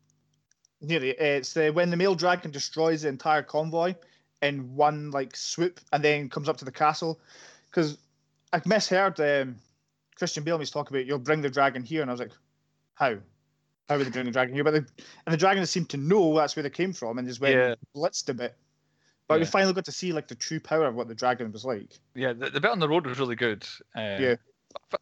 nearly. 0.81 1.11
It's 1.11 1.55
uh, 1.55 1.71
when 1.73 1.89
the 1.89 1.97
male 1.97 2.15
dragon 2.15 2.51
destroys 2.51 3.03
the 3.03 3.09
entire 3.09 3.43
convoy 3.43 3.95
in 4.41 4.75
one 4.75 5.11
like 5.11 5.35
swoop, 5.35 5.79
and 5.91 6.03
then 6.03 6.29
comes 6.29 6.49
up 6.49 6.57
to 6.57 6.65
the 6.65 6.71
castle. 6.71 7.19
Because 7.69 7.97
I 8.51 8.61
misheard 8.65 9.19
um, 9.19 9.55
Christian 10.15 10.43
Bale 10.43 10.57
was 10.59 10.71
talking 10.71 10.95
about 10.95 11.05
you'll 11.07 11.19
bring 11.19 11.41
the 11.41 11.49
dragon 11.49 11.83
here, 11.83 12.01
and 12.01 12.09
I 12.09 12.13
was 12.13 12.19
like, 12.19 12.31
how? 12.95 13.17
How 13.89 13.97
would 13.97 14.07
they 14.07 14.11
bring 14.11 14.25
the 14.25 14.31
dragon 14.31 14.55
here? 14.55 14.63
But 14.63 14.71
the, 14.71 14.85
and 15.25 15.33
the 15.33 15.37
dragon 15.37 15.65
seemed 15.65 15.89
to 15.89 15.97
know 15.97 16.35
that's 16.35 16.55
where 16.55 16.63
they 16.63 16.69
came 16.69 16.93
from, 16.93 17.17
and 17.17 17.27
just 17.27 17.41
went 17.41 17.55
Yeah. 17.55 17.75
blitzed 17.95 18.29
a 18.29 18.33
bit. 18.33 18.55
But 19.27 19.39
we 19.39 19.45
finally 19.45 19.73
got 19.73 19.85
to 19.85 19.91
see 19.91 20.11
like 20.11 20.27
the 20.27 20.35
true 20.35 20.59
power 20.59 20.85
of 20.85 20.95
what 20.95 21.07
the 21.07 21.15
dragon 21.15 21.51
was 21.51 21.63
like. 21.65 21.97
Yeah, 22.13 22.33
the, 22.33 22.49
the 22.49 22.59
bit 22.59 22.69
on 22.71 22.79
the 22.79 22.89
road 22.89 23.05
was 23.07 23.19
really 23.19 23.35
good. 23.35 23.63
Uh, 23.95 24.17
Yeah. 24.19 24.35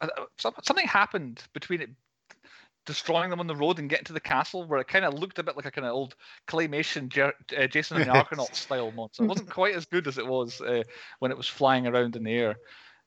uh, 0.00 0.08
some- 0.38 0.54
Something 0.62 0.86
happened 0.86 1.42
between 1.52 1.80
it 1.82 1.90
destroying 2.86 3.30
them 3.30 3.40
on 3.40 3.46
the 3.46 3.54
road 3.56 3.78
and 3.78 3.88
getting 3.88 4.04
to 4.06 4.12
the 4.12 4.20
castle 4.20 4.64
where 4.66 4.80
it 4.80 4.88
kind 4.88 5.04
of 5.04 5.14
looked 5.14 5.38
a 5.38 5.42
bit 5.42 5.56
like 5.56 5.66
a 5.66 5.70
kind 5.70 5.86
of 5.86 5.92
old 5.92 6.14
claymation 6.48 7.08
Jer- 7.08 7.32
uh, 7.56 7.66
Jason 7.66 7.98
and 7.98 8.06
the 8.06 8.10
Argonauts 8.16 8.58
style 8.58 8.90
monster. 8.92 9.24
It 9.24 9.28
wasn't 9.28 9.50
quite 9.50 9.74
as 9.74 9.86
good 9.86 10.06
as 10.08 10.18
it 10.18 10.26
was 10.26 10.60
uh, 10.60 10.82
when 11.20 11.30
it 11.30 11.36
was 11.36 11.46
flying 11.48 11.86
around 11.86 12.16
in 12.16 12.24
the 12.24 12.32
air. 12.32 12.56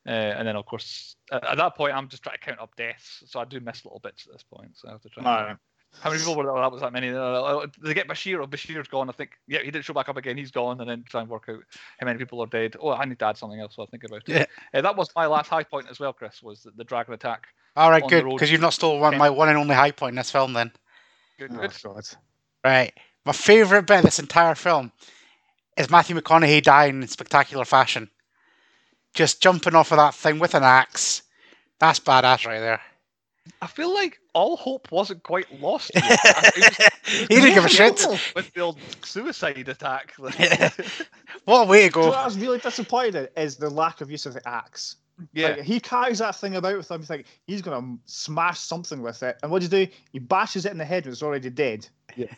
Uh, 0.08 0.12
and 0.12 0.48
then, 0.48 0.56
of 0.56 0.66
course, 0.66 1.16
at, 1.32 1.44
at 1.46 1.58
that 1.58 1.76
point, 1.76 1.94
I'm 1.96 2.08
just 2.10 2.22
trying 2.24 2.38
to 2.38 2.42
count 2.46 2.60
up 2.60 2.76
deaths. 2.76 3.24
So 3.26 3.40
I 3.40 3.46
do 3.46 3.60
miss 3.60 3.84
little 3.84 4.00
bits 4.00 4.28
at 4.28 4.34
this 4.34 4.44
point. 4.44 4.72
So 4.78 4.88
I 4.88 4.92
have 4.92 5.02
to 5.02 5.10
try. 5.10 5.22
and- 5.22 5.28
Alright. 5.28 5.58
How 6.02 6.10
many 6.10 6.20
people 6.20 6.36
were 6.36 6.44
there? 6.44 6.54
That 6.54 6.72
was 6.72 6.82
that 6.82 6.94
many. 6.94 7.10
Uh, 7.10 7.66
they 7.82 7.94
get 7.94 8.08
Bashir. 8.08 8.42
Oh, 8.42 8.48
Bashir's 8.48 8.88
gone. 8.88 9.10
I 9.10 9.14
think. 9.14 9.32
Yeah, 9.48 9.60
he 9.60 9.72
didn't 9.72 9.86
show 9.86 9.94
back 9.94 10.10
up 10.10 10.18
again. 10.18 10.38
He's 10.38 10.52
gone. 10.52 10.80
And 10.80 10.90
then 10.90 11.04
try 11.10 11.22
and 11.22 11.30
work 11.30 11.46
out 11.50 11.64
how 12.00 12.06
many 12.06 12.20
people 12.20 12.42
are 12.42 12.48
dead. 12.48 12.76
Oh, 12.80 12.92
I 12.92 13.06
need 13.06 13.20
to 13.20 13.26
add 13.26 13.38
something 13.38 13.60
else. 13.60 13.76
So 13.76 13.82
I'll 13.82 13.88
think 13.88 14.04
about 14.04 14.22
it. 14.28 14.50
Yeah. 14.74 14.80
Uh, 14.80 14.82
that 14.82 14.96
was 14.96 15.10
my 15.16 15.26
last 15.26 15.50
high 15.50 15.64
point 15.64 15.88
as 15.90 16.00
well, 16.00 16.14
Chris. 16.14 16.44
Was 16.44 16.62
the, 16.62 16.72
the 16.72 16.84
dragon 16.84 17.14
attack. 17.14 17.48
All 17.78 17.90
right, 17.90 18.08
good, 18.08 18.24
because 18.24 18.50
you've 18.50 18.62
not 18.62 18.74
stolen 18.74 19.02
one, 19.02 19.12
ten- 19.12 19.20
my 19.20 19.30
one 19.30 19.50
and 19.50 19.58
only 19.58 19.76
high 19.76 19.92
point 19.92 20.14
in 20.14 20.16
this 20.16 20.32
film. 20.32 20.54
Then, 20.54 20.72
Good. 21.38 21.52
Oh, 21.54 21.58
good. 21.58 21.74
God. 21.84 22.04
right, 22.64 22.94
my 23.26 23.34
favorite 23.34 23.86
bit 23.86 23.98
of 23.98 24.06
this 24.06 24.20
entire 24.20 24.56
film 24.56 24.94
is 25.76 25.90
Matthew 25.90 26.16
McConaughey 26.16 26.64
dying 26.64 27.02
in 27.02 27.08
spectacular 27.10 27.66
fashion, 27.66 28.10
just 29.14 29.42
jumping 29.42 29.76
off 29.76 29.92
of 29.92 29.98
that 29.98 30.16
thing 30.16 30.40
with 30.40 30.56
an 30.56 30.64
axe. 30.64 31.24
That's 31.80 32.00
badass 32.00 32.46
right 32.46 32.60
there. 32.60 32.82
I 33.62 33.68
feel 33.68 33.94
like 33.94 34.20
all 34.34 34.58
hope 34.58 34.92
wasn't 34.92 35.24
quite 35.24 35.62
lost. 35.62 35.92
here. 35.94 36.04
I- 36.04 36.52
it 36.56 36.78
was- 36.80 37.28
he 37.30 37.36
didn't 37.36 37.54
give 37.54 37.66
a 37.66 37.70
shit. 37.70 38.06
with 38.36 38.52
the 38.54 38.62
old 38.62 38.80
suicide 39.04 39.68
attack. 39.70 40.14
What 41.46 41.68
a 41.68 41.70
way 41.70 41.88
to 41.90 41.94
So 41.94 42.02
go! 42.02 42.08
what 42.08 42.18
I 42.18 42.26
was 42.26 42.38
really 42.40 42.58
disappointed 42.58 43.16
in 43.36 43.44
is 43.44 43.56
the 43.58 43.70
lack 43.70 44.02
of 44.02 44.10
use 44.10 44.26
of 44.26 44.34
the 44.34 44.48
axe. 44.50 44.96
yeah. 45.34 45.50
Like, 45.50 45.62
he 45.62 45.80
carries 45.80 46.18
that 46.20 46.36
thing 46.36 46.56
about 46.56 46.76
with 46.78 46.90
him. 46.90 47.02
He's 47.02 47.10
like, 47.10 47.28
he's 47.46 47.62
gonna 47.62 47.98
smash 48.06 48.60
something 48.60 49.02
with 49.02 49.22
it. 49.22 49.38
And 49.44 49.52
what 49.52 49.62
does 49.62 49.72
he 49.72 49.86
do? 49.86 49.92
He 50.12 50.18
bashes 50.20 50.66
it 50.66 50.72
in 50.72 50.80
the 50.80 50.86
head 50.86 51.06
when 51.06 51.12
it's 51.14 51.22
already 51.22 51.52
dead. 51.52 51.88
Yeah. 52.16 52.34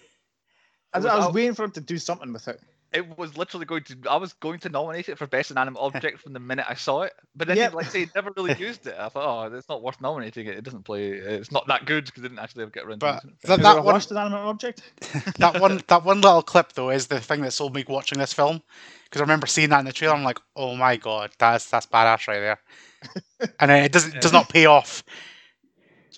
I, 0.94 0.98
was, 0.98 1.06
was 1.06 1.14
I 1.14 1.26
was 1.26 1.34
waiting 1.34 1.54
for 1.54 1.64
him 1.64 1.72
to 1.72 1.82
do 1.82 1.98
something 1.98 2.34
with 2.34 2.48
it. 2.50 2.60
It 2.94 3.18
was 3.18 3.38
literally 3.38 3.66
going 3.66 3.84
to. 3.86 3.98
I 4.10 4.18
was 4.18 4.34
going 4.34 4.60
to 4.60 4.70
nominate 4.70 5.10
it 5.10 5.18
for 5.18 5.28
best 5.28 5.52
inanimate 5.52 5.82
object 5.84 6.20
from 6.20 6.34
the 6.34 6.40
minute 6.40 6.66
I 6.70 6.76
saw 6.76 7.04
it, 7.04 7.14
but 7.36 7.48
then 7.48 7.58
Yep. 7.58 7.72
he, 7.72 7.76
like 7.76 7.92
say, 7.92 8.00
he 8.02 8.08
never 8.16 8.32
really 8.36 8.54
used 8.60 8.88
it. 8.88 8.96
I 8.98 9.10
thought, 9.10 9.52
oh, 9.52 9.56
it's 9.56 9.70
not 9.70 9.82
worth 9.84 10.00
nominating 10.02 10.48
it. 10.48 10.58
It 10.58 10.64
doesn't 10.64 10.84
play. 10.84 11.10
It's 11.12 11.52
not 11.52 11.68
that 11.68 11.86
good 11.86 12.06
because 12.06 12.24
it 12.24 12.30
didn't 12.30 12.40
actually 12.40 12.66
get 12.68 12.86
around. 12.86 13.00
to 13.02 13.06
But 13.06 13.16
using 13.16 13.30
it. 13.32 13.38
that- 13.44 13.60
Is 13.60 13.64
that 13.64 13.76
it 13.76 13.80
a 13.80 13.82
one- 13.82 13.94
worst 13.96 14.12
inanimate 14.12 14.40
object? 14.40 14.82
that 15.40 15.60
one, 15.60 15.82
that 15.88 16.04
one 16.04 16.22
little 16.22 16.42
clip 16.42 16.74
though, 16.74 16.90
is 16.90 17.08
the 17.08 17.20
thing 17.20 17.42
that 17.42 17.52
sold 17.52 17.76
me 17.76 17.86
watching 17.88 18.20
this 18.20 18.34
film. 18.34 18.62
Because 19.06 19.22
I 19.22 19.24
remember 19.24 19.48
seeing 19.48 19.70
that 19.70 19.80
in 19.80 19.86
the 19.86 19.94
trailer, 19.94 20.16
I'm 20.16 20.24
like, 20.24 20.40
oh 20.56 20.76
my 20.76 20.98
god, 20.98 21.32
that's 21.40 21.70
that's 21.70 21.86
badass 21.88 22.28
right 22.28 22.40
there. 22.40 22.60
and 23.60 23.72
it 23.72 23.92
doesn't 23.92 24.16
it 24.16 24.22
does 24.22 24.34
not 24.34 24.50
pay 24.50 24.66
off. 24.66 25.04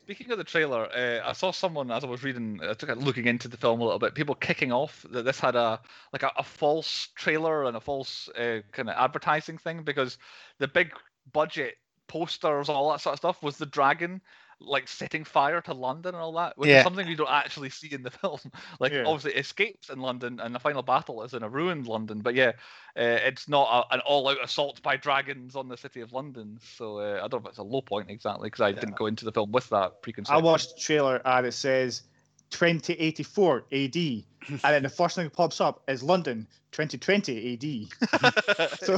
Speaking 0.10 0.32
of 0.32 0.40
the 0.40 0.44
trailer, 0.44 0.88
uh, 0.92 1.22
I 1.24 1.34
saw 1.34 1.52
someone 1.52 1.92
as 1.92 2.04
I 2.04 2.08
was 2.08 2.24
reading, 2.24 2.60
I 2.64 2.74
took 2.74 2.90
a 2.90 2.96
looking 2.96 3.28
into 3.28 3.48
the 3.48 3.58
film 3.58 3.80
a 3.80 3.84
little 3.84 4.00
bit. 4.00 4.16
People 4.16 4.34
kicking 4.34 4.72
off 4.72 5.06
that 5.12 5.24
this 5.24 5.40
had 5.40 5.56
a 5.56 5.80
like 6.12 6.24
a, 6.24 6.32
a 6.36 6.42
false 6.42 7.10
trailer 7.14 7.66
and 7.66 7.78
a 7.78 7.80
false 7.80 8.28
uh, 8.30 8.62
kind 8.72 8.90
of 8.90 8.96
advertising 8.98 9.60
thing 9.60 9.84
because 9.84 10.18
the 10.58 10.68
big 10.68 10.94
budget 11.32 11.76
posters, 12.08 12.70
all 12.70 12.90
that 12.90 13.02
sort 13.02 13.14
of 13.14 13.20
stuff, 13.20 13.44
was 13.44 13.58
the 13.58 13.68
dragon 13.68 14.20
like 14.62 14.88
setting 14.88 15.24
fire 15.24 15.62
to 15.62 15.74
London 15.74 16.16
and 16.16 16.22
all 16.22 16.34
that, 16.34 16.58
which 16.58 16.70
Yeah. 16.70 16.78
is 16.78 16.84
something 16.84 17.08
you 17.08 17.16
don't 17.16 17.30
actually 17.30 17.70
see 17.70 17.92
in 17.94 18.04
the 18.04 18.12
film. 18.22 18.40
Like 18.80 18.92
Yeah. 18.92 19.06
obviously, 19.06 19.36
it 19.38 19.40
escapes 19.42 19.90
in 19.90 20.00
London, 20.00 20.40
and 20.40 20.54
the 20.54 20.60
final 20.60 20.82
battle 20.82 21.24
is 21.24 21.34
in 21.34 21.44
a 21.44 21.50
ruined 21.50 21.88
London. 21.88 22.20
But 22.20 22.36
yeah, 22.36 22.52
uh, 22.98 23.20
it's 23.24 23.48
not 23.48 23.88
a, 23.90 23.94
an 23.96 24.02
all-out 24.02 24.44
assault 24.44 24.82
by 24.82 24.98
dragons 24.98 25.56
on 25.56 25.68
the 25.70 25.78
city 25.78 26.02
of 26.02 26.12
London. 26.12 26.60
So 26.76 27.00
uh, 27.00 27.22
I 27.24 27.28
don't 27.28 27.44
know 27.44 27.50
if 27.50 27.52
it's 27.52 27.58
a 27.58 27.64
low 27.64 27.82
point 27.82 28.10
exactly 28.10 28.48
because 28.48 28.62
I 28.62 28.72
didn't 28.72 28.98
go 28.98 29.06
into 29.06 29.26
the 29.26 29.32
film 29.32 29.52
with 29.52 29.70
that 29.70 30.02
preconceived. 30.02 30.36
I 30.36 30.42
watched 30.42 30.76
the 30.76 30.82
trailer 30.82 31.22
and 31.24 31.46
it 31.46 31.54
says 31.54 32.04
2084 32.52 33.66
AD. 33.72 33.96
and 34.50 34.60
then 34.64 34.84
the 34.84 34.90
first 34.90 35.16
thing 35.16 35.26
that 35.26 35.34
pops 35.34 35.62
up 35.62 35.84
is 35.88 36.02
London 36.04 36.48
2020 36.72 37.54
AD. 37.54 38.34
So 38.80 38.98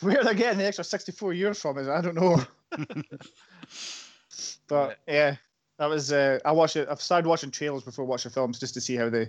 where 0.00 0.22
they're 0.22 0.34
getting 0.34 0.58
the 0.58 0.66
extra 0.66 0.84
64 0.84 1.32
years 1.32 1.60
from 1.60 1.78
is 1.78 1.88
I 1.88 2.00
don't 2.00 2.14
know. 2.14 2.44
But 4.72 4.98
yeah, 5.06 5.36
that 5.78 5.86
was 5.86 6.12
uh, 6.12 6.38
I 6.44 6.52
watched 6.52 6.76
it. 6.76 6.88
I've 6.90 7.00
started 7.00 7.28
watching 7.28 7.50
trailers 7.50 7.82
before 7.82 8.04
watching 8.04 8.30
films 8.30 8.58
just 8.58 8.74
to 8.74 8.80
see 8.80 8.96
how 8.96 9.08
they 9.10 9.28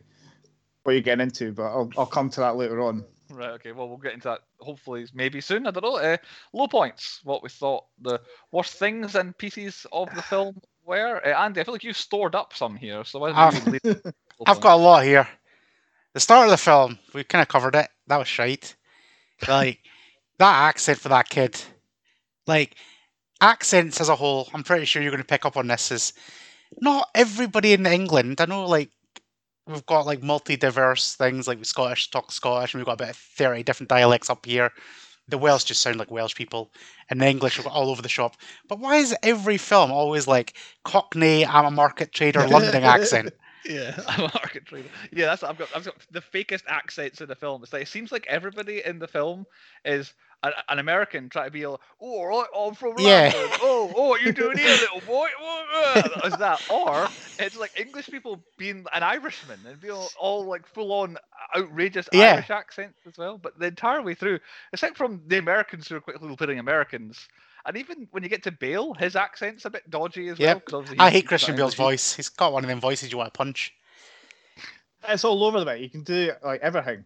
what 0.84 0.93
you're 0.93 1.01
getting 1.01 1.23
into. 1.23 1.51
But 1.51 1.63
I'll 1.65 1.89
I'll 1.97 2.06
come 2.06 2.29
to 2.32 2.39
that 2.41 2.56
later 2.56 2.82
on. 2.82 3.03
Right. 3.29 3.51
Okay. 3.51 3.71
Well, 3.71 3.88
we'll 3.88 3.97
get 3.97 4.13
into 4.13 4.27
that 4.27 4.41
hopefully 4.60 5.08
maybe 5.13 5.41
soon. 5.41 5.65
I 5.65 5.71
don't 5.71 5.84
know. 5.84 5.97
Uh, 5.97 6.17
low 6.53 6.67
points. 6.67 7.19
What 7.23 7.41
we 7.43 7.49
thought 7.49 7.86
the 8.01 8.19
worst 8.51 8.73
things 8.75 9.15
and 9.15 9.38
pieces 9.38 9.86
of 9.91 10.13
the 10.15 10.21
film 10.21 10.62
were. 10.86 11.21
Uh, 11.25 11.29
Andy, 11.29 11.62
I 11.62 11.63
feel 11.63 11.73
like 11.73 11.84
you 11.84 11.93
stored 11.93 12.36
up 12.36 12.53
some 12.53 12.75
here. 12.75 13.03
So 13.03 13.19
why 13.19 13.29
don't 13.29 13.38
I've- 13.38 13.79
you 13.84 13.95
I've 14.45 14.45
points? 14.45 14.60
got 14.60 14.75
a 14.75 14.84
lot 14.84 15.03
here. 15.03 15.27
The 16.13 16.19
start 16.19 16.45
of 16.45 16.51
the 16.51 16.58
film, 16.58 16.99
we 17.13 17.23
kind 17.23 17.41
of 17.41 17.47
covered 17.47 17.75
it. 17.75 17.88
That 18.08 18.17
was 18.17 18.27
shite. 18.27 18.75
Like 19.47 19.79
that 20.38 20.67
accent 20.67 20.99
for 20.99 21.10
that 21.10 21.27
kid. 21.29 21.60
Like 22.45 22.75
accents 23.43 23.99
as 23.99 24.10
a 24.10 24.15
whole, 24.15 24.49
I'm 24.53 24.63
pretty 24.63 24.86
sure 24.86 25.01
you're 25.01 25.12
going 25.12 25.21
to 25.21 25.27
pick 25.27 25.45
up 25.45 25.58
on 25.58 25.67
this. 25.67 25.91
Is 25.91 26.13
not 26.79 27.10
everybody 27.13 27.73
in 27.73 27.86
England. 27.86 28.39
I 28.39 28.45
know, 28.45 28.65
like 28.65 28.89
we've 29.67 29.86
got 29.86 30.06
like 30.06 30.23
multi-diverse 30.23 31.15
things. 31.15 31.47
Like 31.47 31.58
we 31.60 31.65
Scottish 31.65 32.10
talk 32.10 32.32
Scottish, 32.32 32.73
and 32.73 32.79
we've 32.79 32.86
got 32.86 33.01
about 33.01 33.15
thirty 33.15 33.63
different 33.63 33.89
dialects 33.89 34.29
up 34.29 34.45
here. 34.45 34.71
The 35.27 35.38
Welsh 35.38 35.65
just 35.65 35.82
sound 35.82 35.97
like 35.97 36.12
Welsh 36.12 36.36
people, 36.36 36.71
and 37.10 37.21
the 37.21 37.27
English 37.27 37.60
are 37.60 37.67
all 37.67 37.89
over 37.89 38.01
the 38.01 38.10
shop. 38.10 38.36
But 38.67 38.79
why 38.79 38.97
is 38.97 39.15
every 39.23 39.58
film 39.58 39.91
always 39.91 40.27
like 40.27 40.53
Cockney, 40.84 41.45
I'm 41.45 41.65
a 41.65 41.71
market 41.71 42.12
trader, 42.13 42.47
London 42.47 42.84
accent? 42.84 43.34
Yeah, 43.65 43.97
I'm 44.08 44.21
a 44.21 44.32
market 44.34 44.65
trader. 44.65 44.89
Yeah, 45.12 45.27
that's 45.27 45.43
I've 45.43 45.58
got. 45.58 45.69
I've 45.75 45.86
got 45.86 45.95
the 46.12 46.21
fakest 46.21 46.63
accents 46.67 47.21
in 47.21 47.27
the 47.27 47.36
film. 47.36 47.63
It's 47.63 47.73
like 47.73 47.84
it 47.84 47.88
seems 47.88 48.12
like 48.12 48.25
everybody 48.27 48.84
in 48.86 48.99
the 48.99 49.08
film 49.08 49.45
is 49.86 50.13
a, 50.43 50.51
an 50.69 50.79
American 50.79 51.29
trying 51.29 51.47
to 51.47 51.51
be 51.51 51.65
all, 51.65 51.82
oh, 52.01 52.08
all 52.19 52.27
right, 52.27 52.47
I'm 52.58 52.75
from 52.75 52.95
Yeah. 52.99 53.32
Oh, 53.36 53.91
oh, 53.95 54.10
what 54.10 54.21
you 54.21 54.32
doing 54.34 54.58
here, 54.58 54.77
little 54.77 55.01
boy? 55.01 55.27
What, 55.39 55.65
uh?" 55.75 56.27
Is 56.27 56.38
that 56.38 56.62
or 56.69 57.10
it's 57.39 57.56
like 57.56 57.71
English 57.79 58.08
people 58.10 58.43
being 58.58 58.86
an 58.93 59.03
Irishman 59.03 59.65
and 59.65 59.79
being 59.79 59.93
all, 59.93 60.12
all 60.19 60.45
like 60.47 60.67
full 60.67 60.91
on 60.93 61.17
outrageous 61.56 62.10
Yeah. 62.13 62.34
Irish 62.34 62.49
accents 62.49 62.99
as 63.08 63.17
well. 63.17 63.38
But 63.38 63.58
the 63.60 63.67
entire 63.67 64.01
way 64.01 64.13
through, 64.15 64.39
except 64.73 64.97
from 64.97 65.21
the 65.27 65.38
Americans 65.38 65.88
who 65.88 65.95
are 65.95 66.01
quickly 66.01 66.36
putting 66.36 66.60
Americans. 66.60 67.27
And 67.65 67.77
even 67.77 68.08
when 68.12 68.23
you 68.23 68.29
get 68.29 68.43
to 68.43 68.51
Bale, 68.51 68.93
his 68.93 69.15
accent's 69.15 69.65
a 69.65 69.69
bit 69.69 69.89
dodgy 69.89 70.27
as 70.29 70.39
Yep. 70.39 70.58
well. 70.58 70.60
'cause 70.60 70.73
obviously 70.73 70.97
I 70.99 71.10
hate 71.12 71.25
he's 71.25 71.27
Christian 71.27 71.56
got 71.56 71.56
Bale's 71.56 71.75
English. 71.75 71.77
voice. 71.77 72.13
He's 72.15 72.29
got 72.29 72.53
one 72.53 72.63
of 72.63 72.69
them 72.69 72.79
voices 72.82 73.12
you 73.12 73.17
want 73.17 73.34
to 73.34 73.38
punch. 73.38 73.73
It's 75.08 75.23
all 75.23 75.43
over 75.43 75.60
the 75.60 75.65
bit. 75.65 75.79
You 75.82 75.89
can 75.89 76.03
do 76.03 76.32
like 76.43 76.62
everything. 76.62 77.06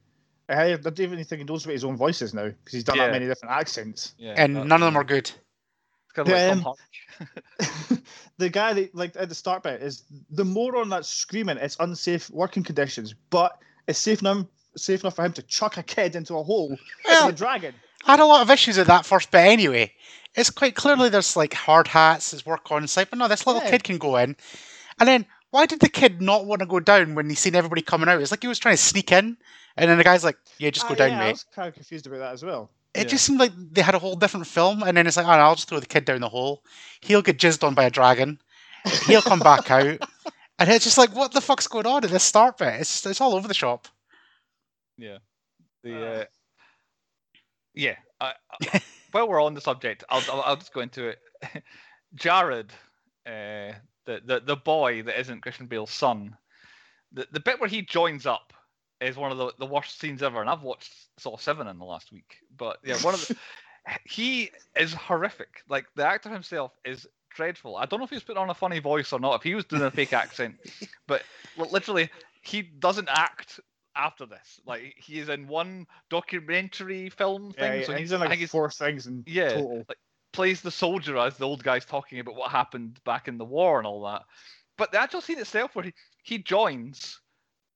I 0.49 0.75
don't 0.75 0.99
even 0.99 1.23
think 1.23 1.39
he 1.39 1.43
knows 1.43 1.65
what 1.65 1.73
his 1.73 1.83
own 1.83 1.97
voice 1.97 2.21
is 2.21 2.33
now 2.33 2.45
because 2.45 2.73
he's 2.73 2.83
done 2.83 2.97
Yeah. 2.97 3.07
that 3.07 3.11
many 3.13 3.25
different 3.27 3.53
accents. 3.53 4.13
Yeah, 4.17 4.33
and 4.37 4.55
that's- 4.55 4.67
none 4.69 4.81
of 4.81 4.87
them 4.87 4.97
are 4.97 5.03
good. 5.03 5.29
It's 5.29 6.13
kind 6.13 6.27
of 6.29 6.65
like 6.65 6.65
Um, 6.65 7.99
the 8.37 8.49
guy 8.49 8.73
that 8.73 8.95
like 8.95 9.15
at 9.17 9.29
the 9.29 9.35
start 9.35 9.63
bit 9.63 9.81
is 9.81 10.03
the 10.29 10.45
moron 10.45 10.89
that's 10.89 11.09
screaming 11.09 11.57
it's 11.57 11.75
unsafe 11.79 12.29
working 12.29 12.63
conditions, 12.63 13.13
but 13.29 13.57
it's 13.87 13.99
safe 13.99 14.21
enough 14.21 14.45
safe 14.75 15.01
enough 15.01 15.15
for 15.15 15.25
him 15.25 15.33
to 15.33 15.41
chuck 15.41 15.77
a 15.77 15.83
kid 15.83 16.15
into 16.15 16.37
a 16.37 16.43
hole 16.43 16.77
Well, 17.05 17.25
with 17.25 17.35
a 17.35 17.37
dragon. 17.37 17.73
I 18.05 18.11
had 18.11 18.19
a 18.19 18.25
lot 18.25 18.41
of 18.43 18.51
issues 18.51 18.77
with 18.77 18.87
that 18.87 19.05
first 19.07 19.31
bit 19.31 19.39
anyway. 19.39 19.91
It's 20.35 20.51
quite 20.51 20.75
clearly 20.75 21.09
there's 21.09 21.35
like 21.35 21.53
hard 21.55 21.87
hats, 21.87 22.29
there's 22.31 22.45
work 22.45 22.71
on 22.71 22.87
site, 22.87 23.09
but 23.09 23.17
no, 23.17 23.27
this 23.27 23.47
little 23.47 23.63
Yeah. 23.63 23.71
kid 23.71 23.83
can 23.83 23.97
go 23.97 24.17
in. 24.17 24.35
And 24.99 25.07
then 25.09 25.25
why 25.57 25.65
did 25.65 25.79
the 25.79 25.89
kid 25.89 26.21
not 26.21 26.45
want 26.45 26.59
to 26.59 26.67
go 26.67 26.79
down 26.79 27.15
when 27.15 27.27
he 27.29 27.35
seen 27.35 27.55
everybody 27.55 27.81
coming 27.81 28.07
out? 28.07 28.21
It's 28.21 28.29
like 28.29 28.43
he 28.43 28.47
was 28.47 28.59
trying 28.59 28.75
to 28.75 28.81
sneak 28.81 29.11
in, 29.11 29.35
and 29.75 29.89
then 29.89 29.97
the 29.97 30.03
guy's 30.03 30.23
like, 30.23 30.37
"Yeah, 30.59 30.69
just 30.69 30.87
go 30.87 30.93
Ah, 30.93 30.97
down, 30.97 31.11
yeah, 31.11 31.23
I 31.25 31.29
was 31.31 31.45
kind 31.45 31.67
of 31.67 31.73
confused 31.73 32.05
about 32.05 32.19
that 32.19 32.33
as 32.33 32.43
well. 32.45 32.69
It 32.93 32.99
Yeah. 32.99 33.03
just 33.05 33.25
seemed 33.25 33.39
like 33.39 33.51
they 33.55 33.81
had 33.81 33.95
a 33.95 33.99
whole 33.99 34.15
different 34.15 34.45
film, 34.45 34.83
and 34.83 34.95
then 34.95 35.07
it's 35.07 35.17
like, 35.17 35.25
"Oh, 35.25 35.31
I'll 35.31 35.55
just 35.55 35.67
throw 35.67 35.79
the 35.79 35.87
kid 35.87 36.05
down 36.05 36.21
the 36.21 36.29
hole. 36.29 36.63
He'll 37.01 37.23
get 37.23 37.39
jizzed 37.39 37.63
on 37.63 37.73
by 37.73 37.85
a 37.85 37.89
dragon. 37.89 38.39
He'll 39.07 39.21
come 39.23 39.39
back 39.39 39.71
out." 39.71 39.99
And 40.59 40.71
it's 40.71 40.85
just 40.85 40.97
like, 40.97 41.15
what 41.15 41.33
the 41.33 41.41
fuck's 41.41 41.67
going 41.67 41.85
on 41.85 42.03
at 42.03 42.09
this 42.09 42.23
start 42.23 42.57
bit? 42.57 42.81
It's 42.81 43.05
it's 43.05 43.21
all 43.21 43.35
over 43.35 43.47
the 43.47 43.53
shop. 43.53 43.87
Yeah. 44.97 45.19
The 45.83 45.93
Uh. 45.93 46.05
uh, 46.21 46.25
yeah. 47.75 47.95
I, 48.19 48.33
I, 48.73 48.81
while 49.11 49.27
we're 49.27 49.43
on 49.43 49.53
the 49.53 49.61
subject, 49.61 50.03
I'll, 50.09 50.23
I'll 50.31 50.41
I'll 50.41 50.55
just 50.55 50.73
go 50.73 50.81
into 50.81 51.09
it. 51.09 51.19
Jared, 52.15 52.71
uh, 53.27 53.73
the 54.07 54.21
the 54.25 54.39
the 54.39 54.55
boy 54.55 55.03
that 55.03 55.19
isn't 55.19 55.41
Christian 55.41 55.67
Bale's 55.67 55.91
son, 55.91 56.35
the 57.11 57.27
the 57.31 57.39
bit 57.39 57.59
where 57.59 57.69
he 57.69 57.83
joins 57.83 58.25
up 58.25 58.53
is 58.99 59.15
one 59.15 59.31
of 59.31 59.37
the, 59.37 59.53
the 59.59 59.65
worst 59.65 59.99
scenes 59.99 60.23
ever, 60.23 60.41
and 60.41 60.49
I've 60.49 60.63
watched 60.63 60.91
Saw 61.19 61.37
Seven 61.37 61.67
in 61.67 61.77
the 61.77 61.85
last 61.85 62.11
week. 62.11 62.37
But 62.57 62.79
yeah, 62.83 62.95
one 63.03 63.13
of 63.13 63.19
the 63.21 63.35
he 64.05 64.49
is 64.75 64.93
horrific. 64.93 65.61
Like 65.69 65.85
the 65.95 66.05
actor 66.07 66.29
himself 66.29 66.71
is 66.83 67.05
dreadful. 67.29 67.75
I 67.75 67.85
don't 67.85 67.99
know 67.99 68.05
if 68.05 68.09
he's 68.09 68.23
putting 68.23 68.41
on 68.41 68.49
a 68.49 68.55
funny 68.55 68.79
voice 68.79 69.13
or 69.13 69.19
not. 69.19 69.35
If 69.35 69.43
he 69.43 69.53
was 69.53 69.65
doing 69.65 69.83
a 69.83 69.91
fake 69.91 70.13
accent, 70.13 70.55
but 71.07 71.21
literally 71.55 72.09
he 72.41 72.61
doesn't 72.61 73.09
act 73.11 73.59
after 73.95 74.25
this. 74.25 74.61
Like 74.65 74.95
he 74.97 75.19
is 75.19 75.29
in 75.29 75.47
one 75.47 75.85
documentary 76.09 77.09
film 77.09 77.51
Yeah, 77.57 77.65
thing. 77.65 77.79
yeah, 77.81 77.85
so 77.85 77.93
he's, 77.93 78.11
in 78.11 78.21
like 78.21 78.49
four 78.49 78.71
things 78.71 79.05
in 79.05 79.23
Yeah, 79.27 79.49
total. 79.49 79.85
Plays 80.31 80.61
the 80.61 80.71
soldier 80.71 81.17
as 81.17 81.37
the 81.37 81.45
old 81.45 81.63
guy's 81.63 81.85
talking 81.85 82.19
about 82.19 82.35
what 82.35 82.51
happened 82.51 82.99
back 83.05 83.27
in 83.27 83.37
the 83.37 83.45
war 83.45 83.77
and 83.77 83.87
all 83.87 84.03
that. 84.03 84.23
But 84.77 84.91
the 84.91 85.01
actual 85.01 85.21
scene 85.21 85.39
itself, 85.39 85.75
where 85.75 85.85
he, 85.85 85.93
he 86.23 86.37
joins, 86.37 87.19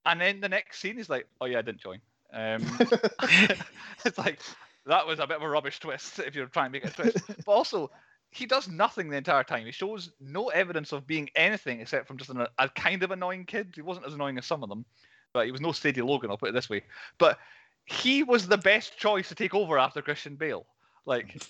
and 0.06 0.20
then 0.20 0.40
the 0.40 0.48
next 0.48 0.80
scene 0.80 0.98
is 0.98 1.10
like, 1.10 1.26
oh 1.40 1.46
yeah, 1.46 1.58
I 1.58 1.62
didn't 1.62 1.80
join. 1.80 2.00
Um, 2.32 2.62
it's 4.04 4.18
like 4.18 4.40
that 4.86 5.06
was 5.06 5.18
a 5.18 5.26
bit 5.26 5.36
of 5.36 5.42
a 5.42 5.48
rubbish 5.48 5.78
twist 5.78 6.18
if 6.18 6.34
you're 6.34 6.46
trying 6.46 6.66
to 6.66 6.72
make 6.72 6.84
it 6.84 6.90
a 6.90 6.94
twist. 6.94 7.18
but 7.46 7.52
also, 7.52 7.90
he 8.30 8.46
does 8.46 8.68
nothing 8.68 9.10
the 9.10 9.16
entire 9.16 9.44
time. 9.44 9.66
He 9.66 9.72
shows 9.72 10.10
no 10.20 10.48
evidence 10.48 10.92
of 10.92 11.06
being 11.06 11.28
anything 11.36 11.80
except 11.80 12.06
from 12.06 12.16
just 12.16 12.30
an, 12.30 12.46
a 12.58 12.68
kind 12.68 13.02
of 13.02 13.10
annoying 13.10 13.44
kid. 13.44 13.72
He 13.74 13.82
wasn't 13.82 14.06
as 14.06 14.14
annoying 14.14 14.38
as 14.38 14.46
some 14.46 14.62
of 14.62 14.68
them, 14.68 14.84
but 15.32 15.46
he 15.46 15.52
was 15.52 15.60
no 15.60 15.72
Sadie 15.72 16.02
Logan. 16.02 16.30
I'll 16.30 16.38
put 16.38 16.48
it 16.48 16.54
this 16.54 16.70
way. 16.70 16.82
But 17.18 17.38
he 17.84 18.22
was 18.22 18.48
the 18.48 18.58
best 18.58 18.98
choice 18.98 19.28
to 19.28 19.34
take 19.34 19.54
over 19.54 19.78
after 19.78 20.02
Christian 20.02 20.36
Bale. 20.36 20.66
Like, 21.04 21.42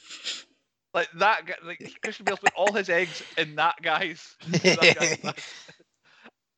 like 0.94 1.10
that. 1.14 1.46
Guy, 1.46 1.54
like 1.64 1.98
Christian 2.02 2.24
Bale 2.24 2.36
put 2.36 2.52
all 2.56 2.72
his 2.72 2.88
eggs 2.88 3.22
in 3.36 3.56
that 3.56 3.80
guy's. 3.82 4.34
that 4.48 4.96
guy's 4.98 5.16
basket. 5.22 5.44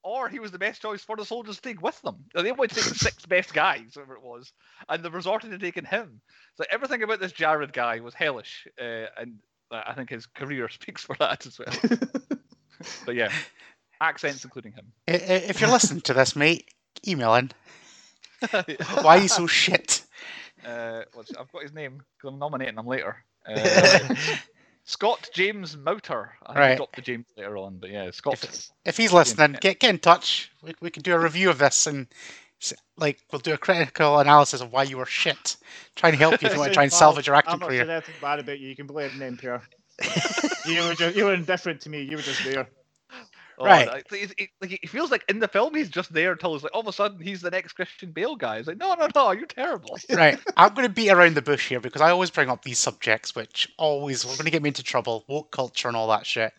or 0.02 0.28
he 0.28 0.38
was 0.38 0.50
the 0.50 0.58
best 0.58 0.82
choice 0.82 1.02
for 1.02 1.16
the 1.16 1.24
soldiers 1.24 1.56
to 1.56 1.62
take 1.62 1.82
with 1.82 2.00
them. 2.02 2.24
They 2.34 2.42
to 2.42 2.56
take 2.56 2.68
the 2.68 2.80
six 2.94 3.26
best 3.26 3.54
guys, 3.54 3.92
whatever 3.94 4.16
it 4.16 4.22
was, 4.22 4.52
and 4.88 5.02
they 5.02 5.08
resorted 5.08 5.50
to 5.50 5.58
taking 5.58 5.84
him. 5.84 6.20
So 6.56 6.64
everything 6.70 7.02
about 7.02 7.20
this 7.20 7.32
Jared 7.32 7.72
guy 7.72 8.00
was 8.00 8.14
hellish, 8.14 8.66
uh, 8.80 9.06
and 9.16 9.38
I 9.70 9.94
think 9.94 10.10
his 10.10 10.26
career 10.26 10.68
speaks 10.68 11.02
for 11.02 11.16
that 11.18 11.46
as 11.46 11.58
well. 11.58 11.98
but 13.06 13.14
yeah, 13.14 13.32
accents 14.00 14.44
including 14.44 14.72
him. 14.72 14.92
If 15.06 15.60
you're 15.60 15.70
listening 15.70 16.02
to 16.02 16.14
this, 16.14 16.36
mate, 16.36 16.68
email 17.06 17.34
in. 17.34 17.50
Why 19.00 19.18
are 19.18 19.22
you 19.22 19.28
so 19.28 19.46
shit? 19.46 20.04
Uh, 20.66 21.02
I've 21.38 21.52
got 21.52 21.62
his 21.62 21.72
name 21.72 22.02
because 22.16 22.32
I'm 22.32 22.38
nominating 22.38 22.78
him 22.78 22.86
later. 22.86 23.24
Uh, 23.48 24.14
Scott 24.84 25.28
James 25.32 25.76
Moutter. 25.76 26.32
I 26.42 26.46
think 26.46 26.58
Right. 26.58 26.70
he 26.72 26.76
dropped 26.76 26.96
the 26.96 27.02
James 27.02 27.26
later 27.36 27.56
on, 27.56 27.78
but 27.78 27.90
yeah, 27.90 28.10
Scott. 28.10 28.42
If, 28.44 28.68
if 28.84 28.96
he's 28.96 29.12
listening, 29.12 29.56
get 29.60 29.80
get 29.80 29.90
in 29.90 29.98
touch. 29.98 30.50
We, 30.62 30.74
we 30.80 30.90
can 30.90 31.02
do 31.02 31.14
a 31.14 31.18
review 31.18 31.48
of 31.50 31.58
this 31.58 31.86
and 31.86 32.06
like 32.96 33.18
we'll 33.30 33.40
do 33.40 33.52
a 33.52 33.58
critical 33.58 34.18
analysis 34.18 34.60
of 34.60 34.72
why 34.72 34.84
you 34.84 34.96
were 34.98 35.06
shit. 35.06 35.56
Try 35.96 36.10
and 36.10 36.18
help 36.18 36.40
you 36.42 36.46
if 36.48 36.52
you 36.54 36.58
want 36.58 36.70
to 36.70 36.74
try 36.74 36.84
and 36.84 36.92
salvage 36.92 37.26
your 37.26 37.36
acting 37.36 37.54
I'm 37.54 37.58
not 37.60 37.68
saying 37.70 37.82
career. 37.82 37.92
anything 37.92 38.14
bad 38.20 38.38
about 38.40 38.58
you. 38.58 38.68
You 38.68 38.76
can 38.76 38.86
blame 38.86 39.10
an 39.20 39.36
NPR. 39.36 39.60
you 40.66 40.82
were 40.82 40.94
just, 40.94 41.16
you 41.16 41.24
were 41.24 41.34
indifferent 41.34 41.80
to 41.82 41.90
me. 41.90 42.02
You 42.02 42.16
were 42.16 42.22
just 42.22 42.42
there. 42.44 42.68
Oh, 43.58 43.64
Right. 43.64 43.86
like, 43.86 44.06
It, 44.12 44.34
it, 44.38 44.50
like, 44.60 44.72
it 44.82 44.88
feels 44.88 45.10
like 45.10 45.24
in 45.28 45.38
the 45.38 45.48
film 45.48 45.74
he's 45.74 45.88
just 45.88 46.12
there 46.12 46.32
until 46.32 46.54
it's 46.54 46.64
like 46.64 46.74
all 46.74 46.80
of 46.80 46.88
a 46.88 46.92
sudden 46.92 47.20
he's 47.20 47.40
the 47.40 47.50
next 47.50 47.72
Christian 47.74 48.10
Bale 48.12 48.36
guy. 48.36 48.58
It's 48.58 48.68
like 48.68 48.78
no, 48.78 48.94
no, 48.94 49.08
no, 49.14 49.32
you're 49.32 49.46
terrible. 49.46 49.98
Right, 50.10 50.38
I'm 50.56 50.74
going 50.74 50.86
to 50.86 50.92
beat 50.92 51.10
around 51.10 51.34
the 51.34 51.42
bush 51.42 51.68
here 51.68 51.80
because 51.80 52.00
I 52.02 52.10
always 52.10 52.30
bring 52.30 52.50
up 52.50 52.62
these 52.62 52.78
subjects, 52.78 53.34
which 53.34 53.68
always 53.78 54.24
are 54.24 54.28
going 54.28 54.44
to 54.44 54.50
get 54.50 54.62
me 54.62 54.68
into 54.68 54.82
trouble, 54.82 55.24
woke 55.28 55.50
culture 55.52 55.88
and 55.88 55.96
all 55.96 56.08
that 56.08 56.26
shit. 56.26 56.52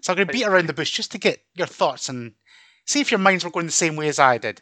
So 0.00 0.12
I'm 0.12 0.16
going 0.16 0.28
to 0.28 0.32
beat 0.32 0.46
around 0.46 0.66
the 0.66 0.74
bush 0.74 0.90
just 0.90 1.12
to 1.12 1.18
get 1.18 1.40
your 1.54 1.66
thoughts 1.66 2.08
and 2.08 2.34
see 2.86 3.00
if 3.00 3.10
your 3.10 3.18
minds 3.18 3.44
were 3.44 3.50
going 3.50 3.66
the 3.66 3.72
same 3.72 3.96
way 3.96 4.08
as 4.08 4.18
I 4.18 4.38
did. 4.38 4.60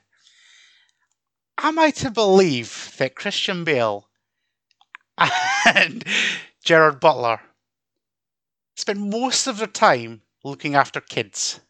Am 1.59 1.79
I 1.79 1.91
to 1.93 2.11
believe 2.11 2.95
that 2.99 3.15
Christian 3.15 3.65
Bale 3.65 4.09
and 5.67 6.05
Gerard 6.65 7.01
Butler 7.01 7.41
spent 8.77 8.99
most 8.99 9.47
of 9.47 9.59
their 9.59 9.67
time 9.67 10.23
looking 10.45 10.75
after 10.75 11.01
kids? 11.01 11.61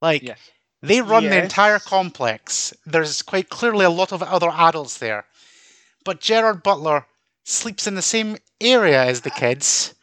Like, 0.00 0.22
Yes. 0.22 0.38
they 0.82 1.00
run 1.00 1.24
the 1.24 1.42
entire 1.42 1.78
complex. 1.78 2.72
There's 2.86 3.22
quite 3.22 3.48
clearly 3.50 3.84
a 3.84 3.90
lot 3.90 4.12
of 4.12 4.22
other 4.22 4.50
adults 4.50 4.98
there. 4.98 5.26
But 6.04 6.20
Gerard 6.20 6.62
Butler 6.62 7.06
sleeps 7.44 7.86
in 7.86 7.94
the 7.94 8.02
same 8.02 8.38
area 8.60 9.02
as 9.04 9.20
the 9.20 9.30
kids, 9.30 9.94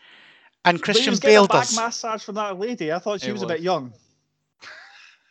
and 0.64 0.78
But 0.78 0.80
he 0.80 0.84
Christian 0.84 1.12
was 1.12 1.20
getting 1.20 1.36
Bale 1.36 1.46
a 1.46 1.48
back 1.48 1.66
does. 1.68 1.76
massage 1.76 2.24
from 2.24 2.36
that 2.36 2.60
lady. 2.60 2.92
I 2.92 3.00
thought 3.00 3.22
she 3.22 3.28
He 3.28 3.32
was, 3.32 3.42
a 3.42 3.48
bit 3.48 3.62
young. 3.62 3.94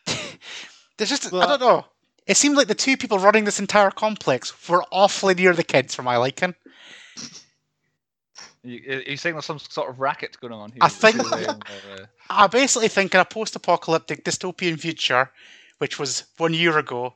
There's 0.96 1.10
just, 1.10 1.32
I 1.32 1.46
don't 1.46 1.60
know. 1.60 1.84
It 2.26 2.36
seemed 2.36 2.56
like 2.56 2.66
the 2.68 2.74
two 2.74 2.96
people 2.96 3.18
running 3.18 3.44
this 3.44 3.60
entire 3.60 3.90
complex 3.90 4.52
were 4.68 4.84
awfully 4.90 5.34
near 5.34 5.52
the 5.52 5.62
kids 5.62 5.94
for 5.94 6.02
my 6.02 6.16
liking. 6.16 6.54
You, 8.66 8.82
are 9.06 9.10
you 9.10 9.16
saying 9.16 9.34
there's 9.34 9.44
some 9.44 9.58
sort 9.58 9.88
of 9.90 10.00
racket 10.00 10.36
going 10.40 10.52
on 10.52 10.70
here? 10.72 10.78
I 10.80 10.88
think- 10.88 11.20
uh, 11.20 11.54
I 12.28 12.46
basically 12.48 12.88
think 12.88 13.14
in 13.14 13.20
a 13.20 13.24
post 13.24 13.54
apocalyptic 13.56 14.24
dystopian 14.24 14.78
future, 14.78 15.30
which 15.78 15.98
was 15.98 16.24
one 16.38 16.54
year 16.54 16.76
ago, 16.78 17.14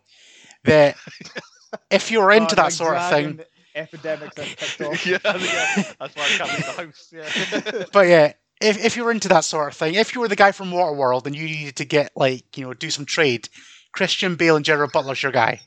that 0.64 0.96
if 1.90 2.10
you 2.10 2.20
were 2.20 2.32
into 2.32 2.54
Oh, 2.54 2.62
that 2.62 2.72
sort 2.72 2.96
of 2.96 3.10
thing, 3.10 3.36
dragon 3.36 3.44
Epidemic 3.74 4.34
that 4.34 4.80
off. 4.80 5.06
yeah, 5.06 5.18
yeah, 5.24 5.92
that's 6.00 6.16
why 6.16 6.24
I 6.24 6.36
can't 6.36 6.50
leave 6.52 6.66
the 6.66 6.82
house. 6.84 7.12
Yeah. 7.12 7.84
But 7.92 8.08
yeah, 8.08 8.32
if 8.60 8.84
if 8.84 8.96
you 8.96 9.04
were 9.04 9.12
into 9.12 9.28
that 9.28 9.44
sort 9.44 9.68
of 9.68 9.76
thing, 9.76 9.94
if 9.94 10.14
you 10.14 10.20
were 10.20 10.28
the 10.28 10.36
guy 10.36 10.52
from 10.52 10.70
Waterworld 10.72 11.26
and 11.26 11.36
you 11.36 11.44
needed 11.44 11.76
to 11.76 11.84
get 11.84 12.10
like 12.16 12.56
you 12.56 12.64
know 12.64 12.74
do 12.74 12.90
some 12.90 13.04
trade, 13.04 13.48
Christian 13.92 14.34
Bale 14.36 14.56
and 14.56 14.64
Gerard 14.64 14.90
Butler's 14.92 15.22
your 15.22 15.32
guy. 15.32 15.60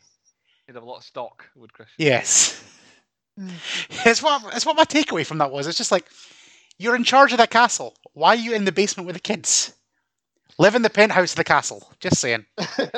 He'd 0.67 0.75
have 0.75 0.83
a 0.83 0.85
lot 0.85 0.97
of 0.97 1.03
stock, 1.03 1.45
would 1.55 1.73
Christian? 1.73 1.95
Yes, 1.97 2.61
it's 4.05 4.21
what 4.21 4.55
it's 4.55 4.65
what 4.65 4.75
my 4.75 4.85
takeaway 4.85 5.25
from 5.25 5.39
that 5.39 5.51
was. 5.51 5.67
It's 5.67 5.77
just 5.77 5.91
like 5.91 6.05
you're 6.77 6.95
in 6.95 7.03
charge 7.03 7.31
of 7.31 7.37
that 7.37 7.49
castle. 7.49 7.95
Why 8.13 8.29
are 8.29 8.35
you 8.35 8.53
in 8.53 8.65
the 8.65 8.71
basement 8.71 9.07
with 9.07 9.15
the 9.15 9.21
kids? 9.21 9.73
Live 10.59 10.75
in 10.75 10.83
the 10.83 10.89
penthouse 10.89 11.31
of 11.31 11.37
the 11.37 11.43
castle. 11.43 11.91
Just 11.99 12.19
saying. 12.19 12.45
well, 12.57 12.97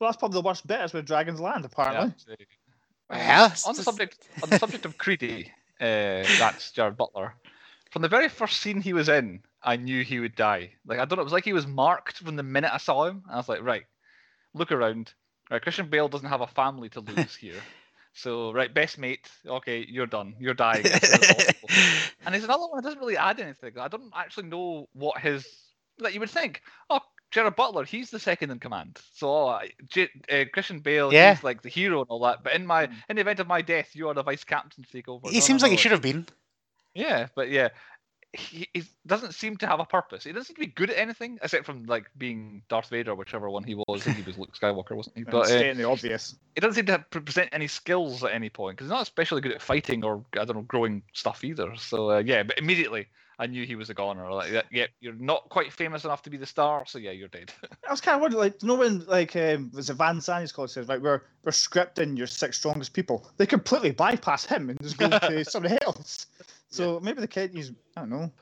that's 0.00 0.16
probably 0.16 0.40
the 0.40 0.46
worst 0.46 0.66
bit 0.66 0.80
is 0.80 0.92
where 0.92 1.02
dragons 1.02 1.40
land, 1.40 1.64
apparently. 1.64 2.12
Yeah. 2.28 2.34
Yeah, 3.12 3.50
it's 3.50 3.66
on 3.66 3.74
the 3.74 3.82
subject 3.82 4.28
on 4.42 4.50
the 4.50 4.58
subject 4.58 4.84
of 4.84 4.96
Creedy, 4.96 5.46
uh, 5.80 6.26
that's 6.38 6.70
Gerard 6.70 6.96
Butler. 6.96 7.34
From 7.90 8.02
the 8.02 8.08
very 8.08 8.28
first 8.28 8.60
scene 8.60 8.80
he 8.80 8.92
was 8.92 9.08
in, 9.08 9.40
I 9.62 9.76
knew 9.76 10.04
he 10.04 10.20
would 10.20 10.36
die. 10.36 10.72
Like 10.86 11.00
I 11.00 11.04
don't 11.04 11.16
know, 11.16 11.22
it 11.22 11.24
was 11.24 11.32
like 11.32 11.44
he 11.44 11.52
was 11.52 11.66
marked 11.66 12.18
from 12.18 12.36
the 12.36 12.42
minute 12.42 12.72
I 12.72 12.78
saw 12.78 13.06
him. 13.06 13.24
I 13.28 13.36
was 13.36 13.48
like, 13.48 13.62
right, 13.62 13.84
look 14.54 14.70
around. 14.70 15.12
Right, 15.50 15.60
Christian 15.60 15.88
Bale 15.88 16.08
doesn't 16.08 16.28
have 16.28 16.40
a 16.40 16.46
family 16.46 16.88
to 16.90 17.00
lose 17.00 17.34
here. 17.34 17.60
So 18.12 18.52
right, 18.52 18.72
best 18.72 18.98
mate, 18.98 19.30
okay, 19.46 19.84
you're 19.88 20.06
done. 20.06 20.34
You're 20.38 20.54
dying. 20.54 20.84
as 20.86 21.08
soon 21.08 21.20
as 21.22 21.26
possible. 21.44 21.68
and 22.26 22.34
there's 22.34 22.44
another 22.44 22.66
one 22.66 22.76
that 22.76 22.82
doesn't 22.84 23.00
really 23.00 23.16
add 23.16 23.40
anything. 23.40 23.78
I 23.78 23.88
don't 23.88 24.12
actually 24.14 24.48
know 24.48 24.88
what 24.92 25.18
his 25.20 25.46
like 25.98 26.14
you 26.14 26.20
would 26.20 26.30
think. 26.30 26.62
Oh, 26.90 27.00
Gerard 27.30 27.54
Butler, 27.54 27.84
he's 27.84 28.10
the 28.10 28.18
second 28.18 28.50
in 28.50 28.58
command. 28.58 28.98
So 29.14 29.28
oh, 29.30 29.58
J- 29.88 30.10
uh, 30.30 30.44
Christian 30.52 30.80
Bale, 30.80 31.12
Yeah. 31.12 31.34
he's 31.34 31.44
like 31.44 31.62
the 31.62 31.68
hero 31.68 32.00
and 32.00 32.08
all 32.10 32.20
that. 32.24 32.42
But 32.42 32.54
in 32.54 32.66
my 32.66 32.88
Mm. 32.88 32.94
in 33.10 33.16
the 33.16 33.20
event 33.22 33.38
of 33.40 33.46
my 33.46 33.62
death, 33.62 33.94
you 33.94 34.08
are 34.08 34.14
the 34.14 34.24
vice 34.24 34.42
captain 34.44 34.82
to 34.84 34.90
take 34.90 35.08
over. 35.08 35.28
he 35.28 35.34
No, 35.36 35.40
seems 35.40 35.62
no, 35.62 35.66
like 35.66 35.70
he 35.70 35.76
no. 35.76 35.80
should 35.80 35.92
have 35.92 36.02
been. 36.02 36.26
Yeah, 36.94 37.28
but 37.36 37.50
yeah, 37.50 37.68
he, 38.32 38.68
he 38.72 38.84
doesn't 39.06 39.34
seem 39.34 39.56
to 39.56 39.66
have 39.66 39.80
a 39.80 39.84
purpose. 39.84 40.24
He 40.24 40.32
doesn't 40.32 40.46
seem 40.46 40.54
to 40.56 40.60
be 40.60 40.66
good 40.66 40.90
at 40.90 40.98
anything 40.98 41.38
except 41.42 41.66
from 41.66 41.84
like 41.84 42.10
being 42.16 42.62
Darth 42.68 42.88
Vader, 42.88 43.14
whichever 43.14 43.50
one 43.50 43.64
he 43.64 43.74
was. 43.74 44.04
He 44.04 44.22
was 44.22 44.38
Luke 44.38 44.56
Skywalker, 44.56 44.92
wasn't 44.92 45.16
he? 45.16 45.22
And 45.22 45.30
But 45.30 45.50
uh, 45.50 45.74
the 45.74 45.84
obvious. 45.84 46.36
he 46.54 46.60
doesn't 46.60 46.74
seem 46.74 46.86
to 46.86 46.92
have, 46.92 47.10
present 47.10 47.48
any 47.52 47.66
skills 47.66 48.22
at 48.22 48.32
any 48.32 48.48
point 48.48 48.76
because 48.76 48.86
he's 48.86 48.92
not 48.92 49.02
especially 49.02 49.40
good 49.40 49.52
at 49.52 49.62
fighting 49.62 50.04
or 50.04 50.24
I 50.38 50.44
don't 50.44 50.56
know 50.56 50.62
growing 50.62 51.02
stuff 51.12 51.42
either. 51.44 51.74
So 51.76 52.10
uh, 52.10 52.18
yeah, 52.18 52.42
but 52.44 52.58
immediately 52.58 53.08
I 53.40 53.46
knew 53.46 53.64
he 53.64 53.74
was 53.74 53.88
a 53.88 53.94
goner. 53.94 54.30
Like, 54.30 54.52
yeah, 54.52 54.62
yeah, 54.70 54.86
you're 55.00 55.14
not 55.14 55.48
quite 55.48 55.72
famous 55.72 56.04
enough 56.04 56.22
to 56.24 56.30
be 56.30 56.36
the 56.36 56.44
star, 56.44 56.84
so 56.86 56.98
yeah, 56.98 57.12
you're 57.12 57.28
dead. 57.28 57.50
I 57.88 57.90
was 57.90 58.02
kind 58.02 58.16
of 58.16 58.20
wondering, 58.20 58.42
like, 58.42 58.62
you 58.62 58.68
know 58.68 58.74
when, 58.74 59.04
like, 59.06 59.34
um, 59.34 59.70
was 59.72 59.88
it 59.88 59.94
Van 59.94 60.18
Zanny's 60.18 60.52
call 60.52 60.68
says, 60.68 60.88
right, 60.88 61.00
we're 61.00 61.22
we're 61.42 61.52
scripting 61.52 62.18
your 62.18 62.26
six 62.26 62.58
strongest 62.58 62.92
people. 62.92 63.26
They 63.38 63.46
completely 63.46 63.92
bypass 63.92 64.44
him 64.44 64.68
and 64.68 64.80
just 64.82 64.98
go 64.98 65.08
to 65.18 65.44
somebody 65.46 65.78
else. 65.82 66.26
So 66.70 67.00
maybe 67.00 67.20
the 67.20 67.28
kid 67.28 67.54
is, 67.56 67.72
I 67.96 68.00
don't 68.00 68.10
know, 68.10 68.32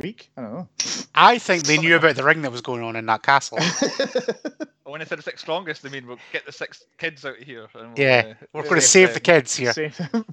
weak. 0.00 0.30
I 0.36 0.42
don't 0.42 0.52
know. 0.52 0.68
I 1.14 1.38
think 1.38 1.64
they 1.64 1.78
knew 1.78 1.96
about 1.96 2.16
the 2.16 2.24
ring 2.24 2.42
that 2.42 2.52
was 2.52 2.60
going 2.60 2.82
on 2.82 2.96
in 2.96 3.06
that 3.06 3.22
castle. 3.22 3.58
when 4.84 5.00
I 5.00 5.04
said 5.04 5.18
the 5.18 5.22
six 5.22 5.40
strongest, 5.40 5.84
I 5.86 5.88
mean 5.88 6.06
we'll 6.06 6.18
get 6.32 6.46
the 6.46 6.52
six 6.52 6.84
kids 6.98 7.24
out 7.24 7.38
of 7.38 7.44
here. 7.44 7.68
And 7.74 7.96
we'll, 7.96 8.06
Yeah, 8.06 8.22
uh, 8.26 8.34
We're 8.52 8.62
we'll 8.62 8.70
going 8.70 8.80
to 8.80 8.86
save 8.86 9.08
save 9.08 9.14
the 9.14 9.20
kids 9.20 9.56
here. 9.56 9.72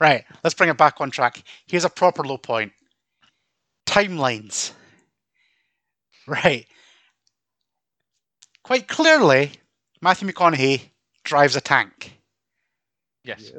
Right, 0.00 0.24
let's 0.42 0.54
bring 0.54 0.70
it 0.70 0.76
back 0.76 1.00
on 1.00 1.12
track. 1.12 1.40
Here's 1.66 1.84
a 1.84 1.88
proper 1.88 2.24
low 2.24 2.36
point. 2.36 2.72
Timelines. 3.86 4.72
Right. 6.26 6.66
Quite 8.64 8.88
clearly, 8.88 9.52
Matthew 10.02 10.28
McConaughey 10.28 10.82
drives 11.22 11.54
a 11.54 11.60
tank. 11.60 12.18
Yes. 13.22 13.52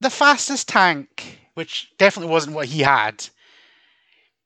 The 0.00 0.10
fastest 0.10 0.68
tank, 0.68 1.40
which 1.54 1.92
definitely 1.98 2.32
wasn't 2.32 2.56
what 2.56 2.68
he 2.68 2.82
had, 2.82 3.28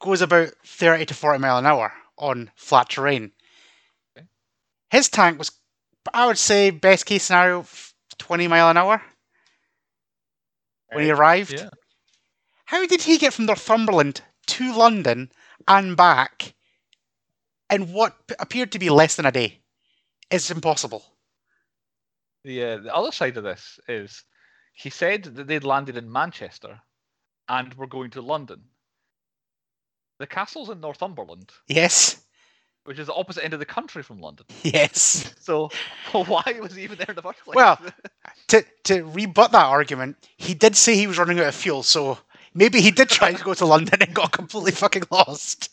goes 0.01 0.21
about 0.23 0.51
30 0.65 1.07
to 1.07 1.15
40 1.15 1.39
mile 1.39 1.59
an 1.59 1.67
hour 1.67 1.93
on 2.17 2.51
flat 2.55 2.89
terrain. 2.91 3.33
Okay. 4.17 4.27
His 4.91 5.09
tank 5.09 5.39
was, 5.39 5.51
I 6.15 6.27
would 6.27 6.39
say, 6.39 6.71
best 6.71 7.07
case 7.07 7.25
scenario, 7.25 7.67
20 8.19 8.49
mile 8.49 8.71
an 8.71 8.77
hour 8.77 9.03
when 10.93 11.05
he 11.05 11.11
arrived. 11.11 11.53
Yeah. 11.53 11.71
How 12.67 12.87
did 12.87 13.03
he 13.03 13.19
get 13.19 13.33
from 13.33 13.47
Northumberland 13.47 14.23
to 14.47 14.73
London 14.73 15.31
and 15.67 15.97
back 15.97 16.55
in 17.71 17.93
what 17.93 18.17
appeared 18.39 18.73
to 18.73 18.79
be 18.79 18.91
less 18.91 19.17
than 19.17 19.27
a 19.27 19.33
day? 19.33 19.61
It's 20.31 20.51
impossible. 20.51 21.05
Uh, 22.47 22.79
the 22.79 22.95
other 22.95 23.13
side 23.13 23.37
of 23.37 23.45
this 23.45 23.79
is 23.89 24.25
he 24.83 24.91
said 24.91 25.25
that 25.25 25.47
they'd 25.47 25.65
landed 25.65 25.97
in 25.97 26.11
Manchester 26.11 26.81
and 27.49 27.75
were 27.75 27.87
going 27.87 28.11
to 28.11 28.23
London. 28.23 28.63
The 30.19 30.27
castle's 30.27 30.71
in 30.71 30.81
Northumberland, 30.81 31.51
Yes, 31.67 32.21
which 32.85 32.99
is 32.99 33.07
the 33.09 33.15
opposite 33.15 33.45
end 33.45 33.53
of 33.55 33.61
the 33.61 33.67
country 33.67 34.03
from 34.03 34.21
London. 34.21 34.47
yes. 34.63 35.35
So 35.41 35.71
why 36.13 36.59
was 36.61 36.75
he 36.75 36.83
even 36.85 36.99
there 36.99 37.07
in 37.11 37.17
the 37.17 37.23
first 37.23 37.41
place? 37.45 37.57
Well, 37.57 37.79
to 38.49 38.65
to 38.85 39.05
rebut 39.05 39.53
that 39.53 39.65
argument, 39.67 40.17
he 40.37 40.55
did 40.55 40.77
say 40.77 40.95
he 40.97 41.07
was 41.07 41.19
running 41.19 41.39
out 41.41 41.47
of 41.49 41.55
fuel, 41.55 41.83
so 41.83 42.19
maybe 42.55 42.81
he 42.81 42.91
did 42.91 43.09
try 43.09 43.33
to 43.33 43.45
go 43.45 43.55
to 43.55 43.67
London 43.67 44.03
and 44.03 44.15
got 44.15 44.33
completely 44.33 44.73
fucking 44.73 45.05
lost. 45.11 45.71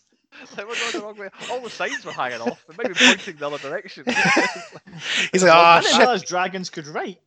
like, 0.56 0.68
we're 0.68 0.76
going 0.76 0.92
the 0.94 1.02
wrong 1.02 1.18
way. 1.18 1.30
All 1.52 1.62
the 1.62 1.70
signs 1.70 2.06
were 2.06 2.12
hanging 2.12 2.42
off. 2.42 2.64
They 2.68 2.76
might 2.78 2.94
be 2.94 3.06
pointing 3.06 3.36
the 3.38 3.48
other 3.48 3.58
direction. 3.58 4.06
He's 5.32 5.44
like, 5.44 5.52
I 5.52 5.78
oh 5.78 5.82
didn't 5.82 5.92
shit. 5.94 6.00
realize 6.00 6.24
dragons 6.24 6.70
could 6.70 6.88
write. 6.88 7.20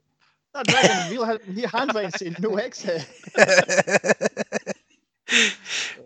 That 0.54 0.66
dragon 0.66 1.10
real 1.10 1.38
real 1.48 1.68
handwriting 1.68 2.10
saying 2.10 2.36
no 2.40 2.56
exit. 2.56 3.06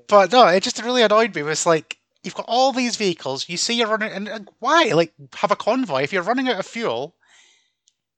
but 0.08 0.32
no, 0.32 0.46
it 0.48 0.62
just 0.62 0.82
really 0.82 1.02
annoyed 1.02 1.34
me. 1.34 1.40
It 1.40 1.44
was 1.44 1.64
like 1.64 1.98
you've 2.22 2.34
got 2.34 2.46
all 2.48 2.72
these 2.72 2.96
vehicles. 2.96 3.48
You 3.48 3.56
see 3.56 3.74
you're 3.74 3.88
running, 3.88 4.12
and, 4.12 4.28
and 4.28 4.50
why? 4.58 4.84
Like 4.94 5.12
have 5.36 5.50
a 5.50 5.56
convoy. 5.56 6.02
If 6.02 6.12
you're 6.12 6.22
running 6.22 6.48
out 6.48 6.58
of 6.58 6.66
fuel, 6.66 7.14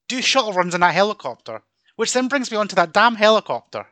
do 0.09 0.21
shuttle 0.21 0.53
runs 0.53 0.75
in 0.75 0.81
that 0.81 0.95
helicopter. 0.95 1.63
Which 1.97 2.13
then 2.13 2.29
brings 2.29 2.51
me 2.51 2.57
on 2.57 2.69
to 2.69 2.77
that 2.77 2.93
damn 2.93 3.15
helicopter. 3.15 3.87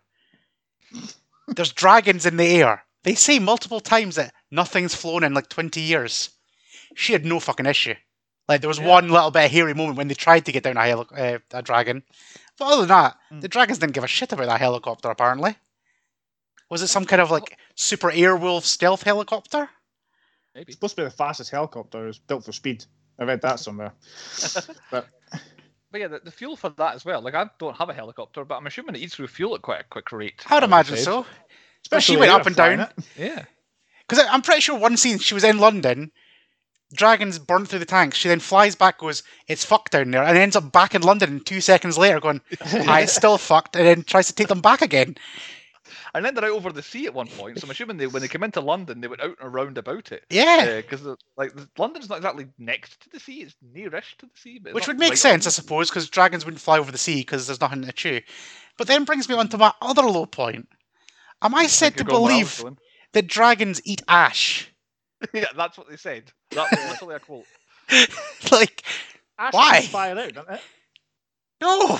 There's 1.49 1.73
dragons 1.73 2.27
in 2.27 2.37
the 2.37 2.47
air. 2.47 2.85
They 3.03 3.15
say 3.15 3.39
multiple 3.39 3.81
times 3.81 4.17
that 4.17 4.35
nothing's 4.51 4.95
flown 4.95 5.25
in 5.25 5.35
like 5.35 5.49
20 5.49 5.81
years. 5.81 6.31
She 6.95 7.13
had 7.13 7.25
no 7.25 7.41
fucking 7.41 7.67
issue. 7.67 7.95
Like 8.49 8.61
there 8.61 8.69
was 8.69 8.79
Yeah. 8.79 8.87
one 8.89 9.09
little 9.09 9.31
bit 9.31 9.47
of 9.47 9.51
hairy 9.51 9.75
moment 9.75 9.97
when 9.97 10.09
they 10.09 10.15
tried 10.15 10.45
to 10.47 10.53
get 10.53 10.63
down 10.65 10.77
a, 10.77 10.83
heli- 10.87 11.07
uh, 11.17 11.39
a 11.53 11.63
dragon. 11.63 12.03
But 12.59 12.67
other 12.67 12.83
than 12.83 12.89
that, 12.89 13.17
Mm. 13.33 13.41
the 13.41 13.49
dragons 13.49 13.79
didn't 13.79 13.95
give 13.95 14.05
a 14.05 14.09
shit 14.09 14.33
about 14.33 14.47
that 14.47 14.61
helicopter 14.61 15.09
apparently. 15.11 15.57
Was 16.71 16.83
it 16.83 16.89
some 16.89 17.05
kind 17.05 17.23
of 17.23 17.31
like 17.31 17.59
super 17.75 18.11
airwolf 18.11 18.63
stealth 18.63 19.03
helicopter? 19.03 19.69
Maybe. 20.55 20.67
It's 20.69 20.77
supposed 20.77 20.97
to 20.97 21.03
be 21.03 21.05
the 21.05 21.11
fastest 21.11 21.51
helicopter. 21.51 22.07
It's 22.09 22.19
built 22.19 22.45
for 22.45 22.53
speed. 22.53 22.85
I 23.19 23.25
read 23.25 23.43
that 23.43 23.61
somewhere. 23.61 23.93
But 24.91 25.07
But 25.91 26.01
yeah, 26.01 26.09
the, 26.09 26.21
the 26.25 26.31
fuel 26.33 26.57
for 26.57 26.71
that 26.71 26.95
as 26.97 27.05
well. 27.05 27.21
Like 27.23 27.35
I 27.35 27.49
don't 27.59 27.77
have 27.77 27.89
a 27.89 27.95
helicopter, 27.95 28.45
but 28.45 28.57
I'm 28.57 28.67
assuming 28.67 28.97
it 28.97 29.01
eats 29.03 29.15
through 29.15 29.29
fuel 29.29 29.55
at 29.55 29.63
quite 29.63 29.81
a 29.81 29.85
quick 29.85 30.11
rate. 30.13 30.43
I 30.49 30.55
would 30.55 30.65
imagine 30.65 30.97
so. 30.97 31.25
especially 31.85 32.15
she 32.15 32.19
went 32.19 32.33
when 32.33 32.41
up 32.41 32.47
and 32.49 32.57
down. 32.57 32.81
it. 32.81 32.91
Yeah. 33.17 33.45
Because 34.09 34.25
I'm 34.31 34.43
pretty 34.43 34.61
sure 34.61 34.77
one 34.79 34.97
scene 34.97 35.19
she 35.19 35.35
was 35.35 35.45
in 35.45 35.59
London, 35.59 36.11
dragons 36.95 37.39
burn 37.39 37.67
through 37.67 37.81
the 37.81 37.85
tanks. 37.85 38.17
She 38.17 38.29
then 38.29 38.41
flies 38.41 38.75
back, 38.75 38.99
goes, 38.99 39.23
"It's 39.49 39.65
fucked 39.65 39.93
down 39.93 40.11
there," 40.11 40.23
and 40.23 40.37
ends 40.39 40.57
up 40.57 40.73
back 40.73 40.95
in 40.95 41.03
London. 41.03 41.31
And 41.31 41.47
two 41.47 41.61
seconds 41.61 41.99
later, 41.99 42.21
going, 42.21 42.41
"Ah, 42.61 43.01
it's 43.01 43.15
still 43.15 43.39
fucked," 43.39 43.77
and 43.77 43.87
then 43.87 44.03
tries 44.03 44.27
to 44.29 44.35
take 44.35 44.49
them 44.49 44.61
back 44.61 44.83
again. 44.83 45.17
And 46.15 46.25
then 46.25 46.35
they're 46.35 46.45
out 46.45 46.53
over 46.53 46.73
the 46.73 46.83
sea 46.83 47.07
at 47.07 47.15
one 47.15 47.27
point. 47.27 47.59
So 47.59 47.67
I'm 47.67 47.71
assuming 47.71 47.97
they, 47.97 48.07
when 48.07 48.23
they 48.23 48.29
came 48.29 48.45
into 48.45 48.61
London, 48.61 49.01
they 49.01 49.09
went 49.09 49.21
out 49.21 49.37
and 49.41 49.53
around 49.53 49.79
about 49.79 50.13
it. 50.13 50.25
Yeah, 50.31 50.77
Because 50.77 51.05
like 51.37 51.53
London's 51.77 52.09
not 52.09 52.19
exactly 52.19 52.47
next 52.57 53.01
to 53.03 53.11
the 53.11 53.21
sea; 53.21 53.43
it's 53.43 53.57
nearish 53.75 54.17
to 54.19 54.27
the 54.27 54.37
sea. 54.37 54.61
Which 54.71 54.87
would 54.87 54.99
make 54.99 55.11
right 55.11 55.19
sense, 55.19 55.47
I 55.47 55.51
suppose, 55.51 55.91
because 55.91 56.09
dragons 56.09 56.45
wouldn't 56.45 56.61
fly 56.61 56.79
over 56.79 56.93
the 56.93 56.99
sea 56.99 57.21
because 57.21 57.47
there's 57.47 57.61
nothing 57.61 57.83
to 57.83 57.93
chew. 57.93 58.21
But 58.79 58.87
then 58.87 59.05
brings 59.05 59.29
me 59.29 59.35
on 59.35 59.49
to 59.49 59.59
my 59.59 59.73
other 59.83 60.03
low 60.03 60.27
point. 60.27 60.69
Am 61.43 61.55
I 61.55 61.67
said 61.67 61.97
to 61.97 62.05
You're 62.05 62.07
going 62.07 62.23
where 62.23 62.33
I 62.33 62.39
was 62.39 62.59
believe 62.59 62.79
that 63.13 63.27
dragons 63.27 63.81
eat 63.85 64.03
ash? 64.09 64.71
yeah, 65.33 65.47
that's 65.57 65.79
what 65.79 65.89
they 65.89 65.97
said. 65.97 66.25
That's 66.51 66.73
literally 66.91 67.15
a 67.17 67.19
quote. 67.21 67.45
like, 68.53 68.83
Ash 69.39 69.53
Why? 69.53 69.81
fire 69.83 70.19
out, 70.19 70.33
doesn't 70.35 70.55
it? 70.55 70.61
no. 71.61 71.99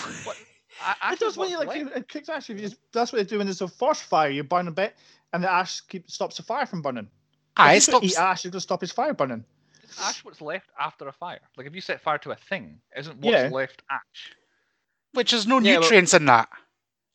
I, 0.83 0.95
I 1.03 1.13
It 1.15 1.19
does 1.21 1.37
when 1.37 1.51
you 1.51 1.59
like 1.59 1.69
left. 1.85 1.97
it 1.97 2.09
kicks 2.09 2.29
ash. 2.29 2.51
If 2.51 2.57
you 2.61 2.69
just, 2.69 2.77
that's 2.93 3.13
what 3.13 3.17
they're 3.19 3.25
doing. 3.25 3.47
there's 3.47 3.61
a 3.61 3.69
forest 3.69 4.05
fire. 4.05 4.31
You 4.31 4.43
burn 4.45 4.69
a 4.69 4.73
bit, 4.73 4.95
and 5.33 5.43
the 5.43 5.51
ash 5.51 5.81
keep, 5.83 6.11
stops 6.11 6.37
the 6.37 6.43
fire 6.43 6.67
from 6.67 6.83
burning. 6.83 7.09
Aye, 7.57 7.75
it 7.75 7.77
if 7.77 7.77
you 7.77 7.93
stops. 7.93 8.07
eat 8.07 8.19
ash, 8.19 8.45
it's 8.45 8.53
gonna 8.53 8.61
stop 8.61 8.81
his 8.81 8.93
fire 8.93 9.15
burning. 9.15 9.45
Is 9.85 9.99
ash 10.01 10.25
what's 10.25 10.41
left 10.41 10.71
after 10.81 11.07
a 11.09 11.13
fire? 11.13 11.41
Like 11.57 11.67
if 11.67 11.75
you 11.75 11.81
set 11.81 12.01
fire 12.01 12.19
to 12.19 12.33
a 12.33 12.37
thing, 12.37 12.81
isn't 12.97 13.17
what's 13.19 13.33
Yeah. 13.33 13.49
left 13.53 13.83
ash? 13.91 14.33
Which 15.13 15.33
is 15.33 15.47
no 15.47 15.59
Yeah, 15.61 15.77
but- 15.77 15.83
nutrients 15.83 16.15
in 16.15 16.27
that. 16.27 16.49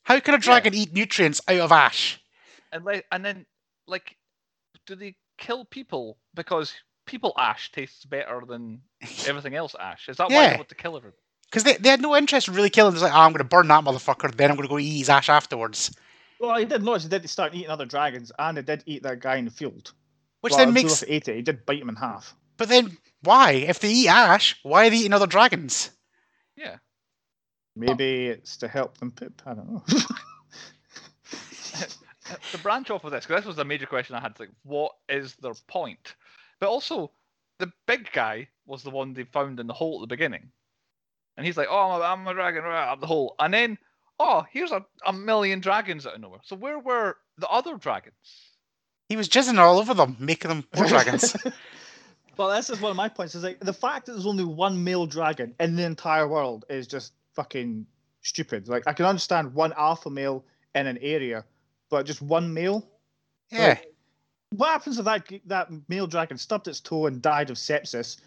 How 0.03 0.19
can 0.19 0.33
a 0.33 0.37
dragon 0.39 0.73
eat 0.73 0.93
nutrients 0.93 1.41
out 1.47 1.59
of 1.59 1.71
ash? 1.71 2.19
And 2.71 2.83
like, 2.85 3.05
and 3.11 3.23
then 3.23 3.45
like, 3.87 4.15
do 4.87 4.95
they 4.95 5.15
kill 5.39 5.65
people 5.65 6.17
because 6.35 6.73
people 7.05 7.33
ash 7.37 7.71
tastes 7.71 8.05
better 8.05 8.43
than 8.47 8.81
everything 9.27 9.55
else 9.55 9.75
ash? 9.79 10.09
Is 10.09 10.17
that 10.17 10.29
why 10.29 10.49
they 10.49 10.55
want 10.55 10.69
to 10.69 10.75
kill 10.75 10.97
everyone? 10.97 11.17
Because 11.49 11.63
they, 11.63 11.77
they 11.77 11.89
had 11.89 12.01
no 12.01 12.15
interest 12.15 12.47
in 12.47 12.53
really 12.53 12.69
killing. 12.69 12.93
It's 12.93 13.01
like, 13.01 13.13
"Ah, 13.13 13.25
I'm 13.25 13.31
going 13.31 13.39
to 13.39 13.43
burn 13.43 13.67
that 13.69 13.83
motherfucker, 13.83 14.33
then 14.35 14.51
I'm 14.51 14.55
going 14.55 14.67
to 14.67 14.71
go 14.71 14.77
eat 14.77 14.99
his 14.99 15.09
ash 15.09 15.29
afterwards. 15.29 15.91
Well, 16.39 16.57
he 16.57 16.65
did 16.65 16.83
notice 16.83 17.03
he 17.03 17.09
did 17.09 17.27
start 17.29 17.55
eating 17.55 17.69
other 17.69 17.85
dragons, 17.85 18.31
and 18.37 18.57
he 18.57 18.63
did 18.63 18.83
eat 18.85 19.03
that 19.03 19.19
guy 19.19 19.37
in 19.37 19.45
the 19.45 19.51
field. 19.51 19.93
Which 20.41 20.51
well, 20.51 20.59
then 20.59 20.73
makes. 20.73 21.01
he 21.01 21.13
ate 21.13 21.27
it. 21.27 21.35
He 21.35 21.41
did 21.41 21.65
bite 21.65 21.81
him 21.81 21.89
in 21.89 21.95
half. 21.95 22.35
But 22.57 22.69
then 22.69 22.97
why? 23.23 23.51
If 23.51 23.79
they 23.79 23.89
eat 23.89 24.09
ash, 24.09 24.57
why 24.63 24.87
are 24.87 24.89
they 24.89 24.97
eating 24.97 25.13
other 25.13 25.27
dragons? 25.27 25.89
Yeah. 26.55 26.77
Maybe 27.75 28.27
it's 28.27 28.57
to 28.57 28.67
help 28.67 28.97
them 28.97 29.11
poop. 29.11 29.41
I 29.45 29.53
don't 29.53 29.71
know. 29.71 29.83
to 32.51 32.57
branch 32.59 32.89
off 32.89 33.03
of 33.03 33.11
this, 33.11 33.25
because 33.25 33.41
this 33.41 33.47
was 33.47 33.55
the 33.55 33.65
major 33.65 33.85
question 33.85 34.15
I 34.15 34.21
had. 34.21 34.39
Like, 34.39 34.51
what 34.63 34.93
is 35.07 35.35
their 35.35 35.53
point? 35.67 36.15
But 36.59 36.69
also, 36.69 37.11
the 37.59 37.71
big 37.87 38.11
guy 38.11 38.47
was 38.65 38.83
the 38.83 38.89
one 38.89 39.13
they 39.13 39.23
found 39.23 39.59
in 39.59 39.67
the 39.67 39.73
hole 39.73 39.99
at 39.99 40.01
the 40.01 40.15
beginning, 40.15 40.51
and 41.37 41.45
he's 41.45 41.57
like, 41.57 41.67
"Oh, 41.69 41.91
I'm 41.91 42.01
a, 42.01 42.03
I'm 42.03 42.27
a 42.27 42.33
dragon 42.33 42.63
right 42.63 42.91
up 42.91 42.99
the 42.99 43.07
hole," 43.07 43.35
and 43.39 43.53
then, 43.53 43.77
"Oh, 44.19 44.45
here's 44.51 44.71
a, 44.71 44.85
a 45.05 45.13
million 45.13 45.59
dragons 45.59 46.05
out 46.05 46.15
of 46.15 46.21
nowhere." 46.21 46.41
So 46.43 46.55
where 46.55 46.79
were 46.79 47.17
the 47.37 47.47
other 47.47 47.77
dragons? 47.77 48.15
He 49.07 49.15
was 49.15 49.27
jizzing 49.27 49.57
all 49.57 49.79
over 49.79 49.93
them, 49.93 50.15
making 50.19 50.49
them 50.49 50.65
more 50.75 50.85
dragons. 50.85 51.35
well, 52.37 52.49
this 52.55 52.69
is 52.69 52.79
one 52.79 52.91
of 52.91 52.97
my 52.97 53.09
points. 53.09 53.35
Is 53.35 53.43
like 53.43 53.59
the 53.59 53.73
fact 53.73 54.05
that 54.05 54.13
there's 54.13 54.27
only 54.27 54.43
one 54.43 54.83
male 54.83 55.05
dragon 55.05 55.55
in 55.59 55.75
the 55.75 55.83
entire 55.83 56.27
world 56.27 56.65
is 56.69 56.87
just 56.87 57.13
fucking 57.33 57.87
stupid. 58.21 58.67
Like 58.67 58.83
I 58.87 58.93
can 58.93 59.05
understand 59.05 59.53
one 59.53 59.73
alpha 59.75 60.09
male 60.09 60.45
in 60.75 60.87
an 60.87 60.97
area, 61.01 61.43
but 61.89 62.05
just 62.05 62.21
one 62.21 62.53
male. 62.53 62.87
yeah. 63.51 63.77
What 64.51 64.69
happens 64.69 64.97
if 64.97 65.05
that 65.05 65.27
that 65.45 65.69
male 65.89 66.07
dragon 66.07 66.37
stubbed 66.37 66.67
its 66.67 66.79
toe 66.79 67.05
and 67.05 67.21
died 67.21 67.49
of 67.51 67.57
sepsis? 67.57 68.19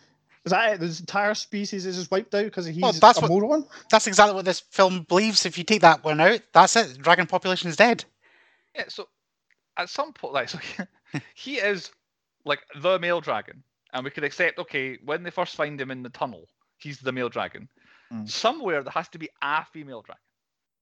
Is 0.44 0.50
that 0.50 0.74
it? 0.74 0.80
This 0.80 1.00
entire 1.00 1.34
species 1.34 1.84
is 1.86 1.96
just 1.96 2.10
wiped 2.10 2.34
out 2.34 2.44
because 2.44 2.66
he's 2.66 2.80
Well, 2.80 2.92
that's 2.92 3.18
a 3.18 3.22
what- 3.22 3.30
moron? 3.30 3.66
That's 3.90 4.06
exactly 4.06 4.34
what 4.34 4.44
this 4.44 4.60
film 4.60 5.02
believes. 5.08 5.46
If 5.46 5.58
you 5.58 5.64
take 5.64 5.80
that 5.82 6.04
one 6.04 6.20
out, 6.20 6.40
that's 6.52 6.76
it. 6.76 6.88
The 6.94 6.98
dragon 6.98 7.26
population 7.26 7.68
is 7.70 7.76
dead. 7.76 8.04
Yeah, 8.74 8.84
so 8.88 9.08
at 9.76 9.88
some 9.88 10.12
point, 10.12 10.34
like, 10.34 10.48
so 10.48 10.58
he 11.34 11.56
is 11.56 11.90
like 12.44 12.60
the 12.80 12.98
male 12.98 13.20
dragon, 13.20 13.62
and 13.92 14.04
we 14.04 14.10
could 14.10 14.24
accept, 14.24 14.58
okay, 14.58 14.98
when 15.04 15.22
they 15.24 15.30
first 15.30 15.56
find 15.56 15.80
him 15.80 15.90
in 15.90 16.02
the 16.02 16.08
tunnel, 16.10 16.46
he's 16.78 16.98
the 16.98 17.12
male 17.12 17.28
dragon. 17.28 17.68
Mm. 18.12 18.28
Somewhere 18.28 18.82
there 18.82 18.92
has 18.92 19.08
to 19.10 19.18
be 19.18 19.28
a 19.42 19.64
female 19.72 20.02
dragon. 20.02 20.22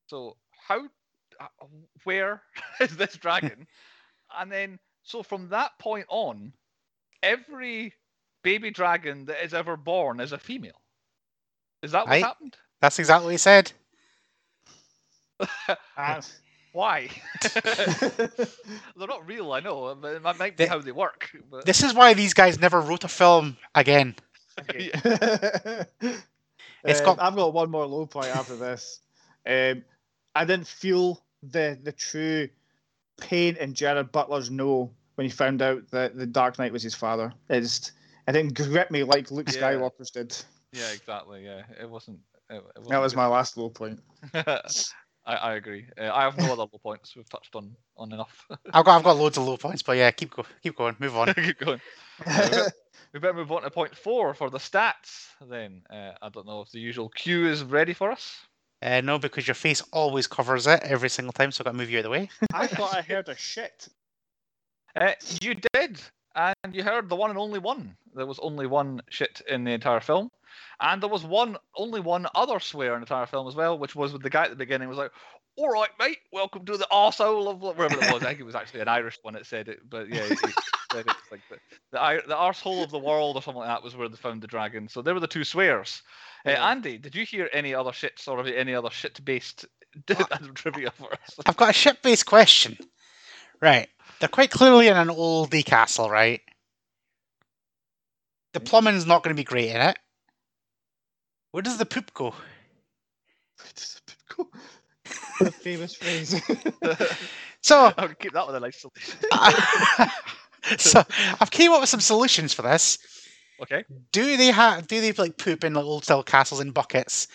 So 0.07 0.37
how, 0.69 0.83
where 2.05 2.43
is 2.81 2.97
this 2.97 3.15
dragon? 3.17 3.67
and 4.39 4.51
then, 4.51 4.79
so 5.03 5.23
from 5.23 5.49
that 5.51 5.73
point 5.79 6.07
on, 6.09 6.53
every 7.23 7.95
baby 8.43 8.71
dragon 8.71 9.27
that 9.27 9.45
is 9.45 9.55
ever 9.55 9.77
born 9.77 10.21
is 10.21 10.33
a 10.33 10.39
female. 10.39 10.81
Is 11.83 11.93
that 11.93 12.09
what 12.09 12.11
Right. 12.11 12.23
happened? 12.23 12.57
That's 12.81 12.99
exactly 12.99 13.27
what 13.27 13.33
he 13.33 13.39
said. 13.39 13.73
And- 15.97 16.27
Why? 16.73 17.09
They're 18.97 19.09
not 19.09 19.27
real, 19.27 19.53
I 19.53 19.61
know, 19.61 19.95
but 19.95 20.15
it 20.15 20.23
might 20.23 20.39
might 20.39 20.57
be 20.57 20.65
The- 20.65 20.69
how 20.69 20.79
they 20.81 20.93
work. 20.93 21.31
But 21.51 21.65
This 21.65 21.83
is 21.83 21.95
why 21.95 22.15
these 22.15 22.35
guys 22.35 22.59
never 22.61 22.81
wrote 22.81 23.05
a 23.05 23.09
film 23.09 23.57
again. 23.75 24.17
okay. 24.61 24.91
It's 26.85 27.01
Um, 27.01 27.05
got- 27.05 27.21
I've 27.21 27.35
got 27.37 27.53
one 27.53 27.71
more 27.71 27.87
low 27.87 28.07
point 28.07 28.29
after 28.35 28.57
this. 28.57 29.01
Um, 29.47 29.85
I 30.35 30.45
didn't 30.45 30.67
feel 30.69 31.23
the 31.43 31.79
the 31.83 31.93
true 31.93 32.49
pain 33.21 33.57
in 33.57 33.75
Jared 33.75 34.13
Butler's 34.13 34.51
no 34.51 34.91
when 35.17 35.27
he 35.27 35.31
found 35.31 35.61
out 35.63 35.91
that 35.91 36.17
the 36.17 36.27
Dark 36.27 36.59
Knight 36.59 36.73
was 36.73 36.83
his 36.83 36.95
father. 36.95 37.33
It 37.49 37.61
just 37.61 37.93
it 38.27 38.33
didn't 38.33 38.55
grip 38.55 38.91
me 38.91 39.03
like 39.05 39.31
Luke 39.31 39.49
Yeah. 39.53 39.61
Skywalker's 39.61 40.11
did. 40.11 40.37
yeah, 40.73 40.91
exactly. 40.93 41.45
Yeah, 41.45 41.63
it 41.81 41.89
wasn't. 41.89 42.21
It, 42.49 42.55
it 42.57 42.65
wasn't 42.79 42.89
That 42.91 42.99
was 43.01 43.13
good. 43.13 43.19
my 43.19 43.27
last 43.27 43.57
low 43.57 43.69
point. 43.71 44.01
I, 45.27 45.35
I 45.37 45.55
agree. 45.55 45.87
Uh, 46.01 46.11
I 46.13 46.23
have 46.23 46.37
no 46.39 46.47
other 46.47 46.63
low 46.63 46.81
points. 46.83 47.15
We've 47.15 47.29
touched 47.29 47.55
on 47.55 47.77
on 47.97 48.13
enough. 48.13 48.47
I've 48.73 48.85
got 48.85 48.97
I've 48.99 49.05
got 49.05 49.17
loads 49.17 49.37
of 49.37 49.45
low 49.45 49.57
points, 49.57 49.83
but 49.83 49.97
yeah, 49.97 50.11
keep 50.11 50.31
go 50.35 50.45
keep 50.63 50.77
going, 50.77 50.97
move 50.99 51.17
on. 51.17 51.33
Keep 51.35 51.59
going. 51.59 51.81
Uh, 52.27 52.69
we 53.13 53.21
better 53.21 53.35
move 53.35 53.51
on 53.53 53.63
to 53.63 53.71
point 53.71 53.95
four 53.97 54.35
for 54.35 54.51
the 54.51 54.59
stats. 54.59 55.27
Then 55.47 55.83
uh, 55.91 56.13
I 56.23 56.29
don't 56.31 56.47
know 56.47 56.63
if 56.63 56.71
the 56.71 56.81
usual 56.81 57.09
cue 57.11 57.47
is 57.47 57.63
ready 57.63 57.93
for 57.93 58.11
us. 58.11 58.37
Uh, 58.83 59.01
no, 59.03 59.19
because 59.19 59.47
your 59.47 59.55
face 59.55 59.83
always 59.93 60.27
covers 60.27 60.67
it 60.67 60.81
every 60.83 61.11
single 61.11 61.33
time, 61.33 61.53
so 61.53 61.63
I've 61.63 61.67
got 61.67 61.73
to 61.73 61.77
move 61.77 61.91
you 61.91 61.99
out 61.99 62.01
of 62.01 62.05
the 62.05 62.11
way. 62.11 62.31
I 62.55 62.67
thought 62.67 62.95
I 62.97 63.03
heard 63.03 63.29
a 63.29 63.37
shit. 63.37 63.89
Uh, 64.97 65.13
you 65.43 65.55
did, 65.75 66.01
and 66.35 66.75
you 66.75 66.83
heard 66.83 67.09
the 67.09 67.17
one 67.17 67.31
and 67.31 67.39
only 67.39 67.59
one. 67.59 67.97
There 68.15 68.27
was 68.27 68.39
only 68.41 68.67
one 68.67 69.03
shit 69.11 69.43
in 69.49 69.65
the 69.65 69.73
entire 69.73 70.01
film, 70.01 70.31
and 70.81 71.03
there 71.03 71.11
was 71.11 71.25
one, 71.25 71.57
only 71.77 72.01
one 72.01 72.27
other 72.35 72.59
swear 72.59 72.95
in 72.95 73.01
the 73.01 73.05
entire 73.05 73.27
film 73.27 73.47
as 73.47 73.55
well, 73.55 73.79
which 73.79 73.95
was 73.95 74.13
with 74.13 74.23
the 74.23 74.31
guy 74.31 74.45
at 74.45 74.51
the 74.51 74.57
beginning 74.57 74.89
was 74.89 74.99
like, 74.99 75.13
"All 75.57 75.69
right, 75.69 75.91
mate, 75.99 76.19
welcome 76.33 76.65
to 76.67 76.77
the 76.77 76.87
arsehole 76.93 77.49
of 77.49 77.61
whatever 77.61 77.95
it 77.95 78.13
was." 78.13 78.23
I 78.23 78.29
think 78.29 78.41
it 78.41 78.45
was 78.45 78.55
actually 78.55 78.81
an 78.81 78.89
Irish 78.89 79.19
one 79.23 79.35
that 79.35 79.47
said 79.47 79.69
it, 79.69 79.81
but 79.89 80.09
yeah, 80.09 80.27
said 80.93 81.07
it 81.07 81.17
like 81.31 81.41
the 81.51 81.59
the, 81.93 82.23
the 82.27 82.35
arsehole 82.35 82.83
of 82.83 82.91
the 82.91 82.99
world 82.99 83.37
or 83.37 83.43
something 83.43 83.61
like 83.61 83.69
that 83.69 83.83
was 83.83 83.97
where 83.97 84.09
they 84.09 84.17
found 84.17 84.43
the 84.43 84.47
dragon. 84.47 84.89
So 84.89 85.03
they 85.03 85.13
were 85.13 85.21
the 85.21 85.27
two 85.27 85.45
swears. 85.45 86.03
Uh, 86.47 86.51
Andy, 86.51 86.99
did 86.99 87.15
you 87.15 87.25
hear 87.25 87.49
any 87.53 87.75
other 87.75 87.91
shits 87.91 88.27
or 88.29 88.45
any 88.47 88.75
other 88.75 88.91
shit-based 88.91 89.67
trivia 90.55 90.91
for 90.91 91.13
us? 91.13 91.37
I've 91.47 91.57
got 91.57 91.71
a 91.71 91.75
shit 91.75 92.03
based 92.03 92.27
question. 92.27 92.77
Right, 93.61 93.89
they're 94.19 94.29
quite 94.29 94.51
clearly 94.51 94.89
in 94.89 94.97
an 94.97 95.09
oldie 95.09 95.65
castle, 95.65 96.09
right? 96.09 96.41
The 98.53 98.61
plumbing's 98.61 99.07
not 99.07 99.23
going 99.23 99.35
to 99.35 99.41
be 99.41 99.45
great 99.45 99.71
in 99.71 99.81
it. 99.81 99.99
Where 101.53 101.63
does 101.63 101.79
the 101.79 101.87
poop 101.87 102.13
go? 102.15 102.35
the 104.39 104.47
famous 105.47 105.95
phrase. 105.95 106.41
So, 107.63 107.93
I'll 107.99 108.09
keep 108.15 108.33
that 108.33 108.47
one 108.47 108.55
a 108.55 108.61
nice 108.61 108.81
solution. 108.81 109.19
so 110.79 111.03
I've 111.41 111.51
came 111.51 111.73
up 111.73 111.81
with 111.81 111.91
some 111.91 112.01
solutions 112.01 112.55
for 112.55 112.63
this. 112.63 112.97
Okay. 113.63 113.85
Do 114.13 114.39
they 114.39 114.47
have? 114.47 114.87
Do 114.87 115.01
they 115.01 115.13
like 115.13 115.37
poop 115.37 115.63
in 115.65 115.75
like 115.75 115.85
old 115.85 116.05
style 116.05 116.23
castles 116.23 116.61
in 116.61 116.71
buckets? 116.71 117.29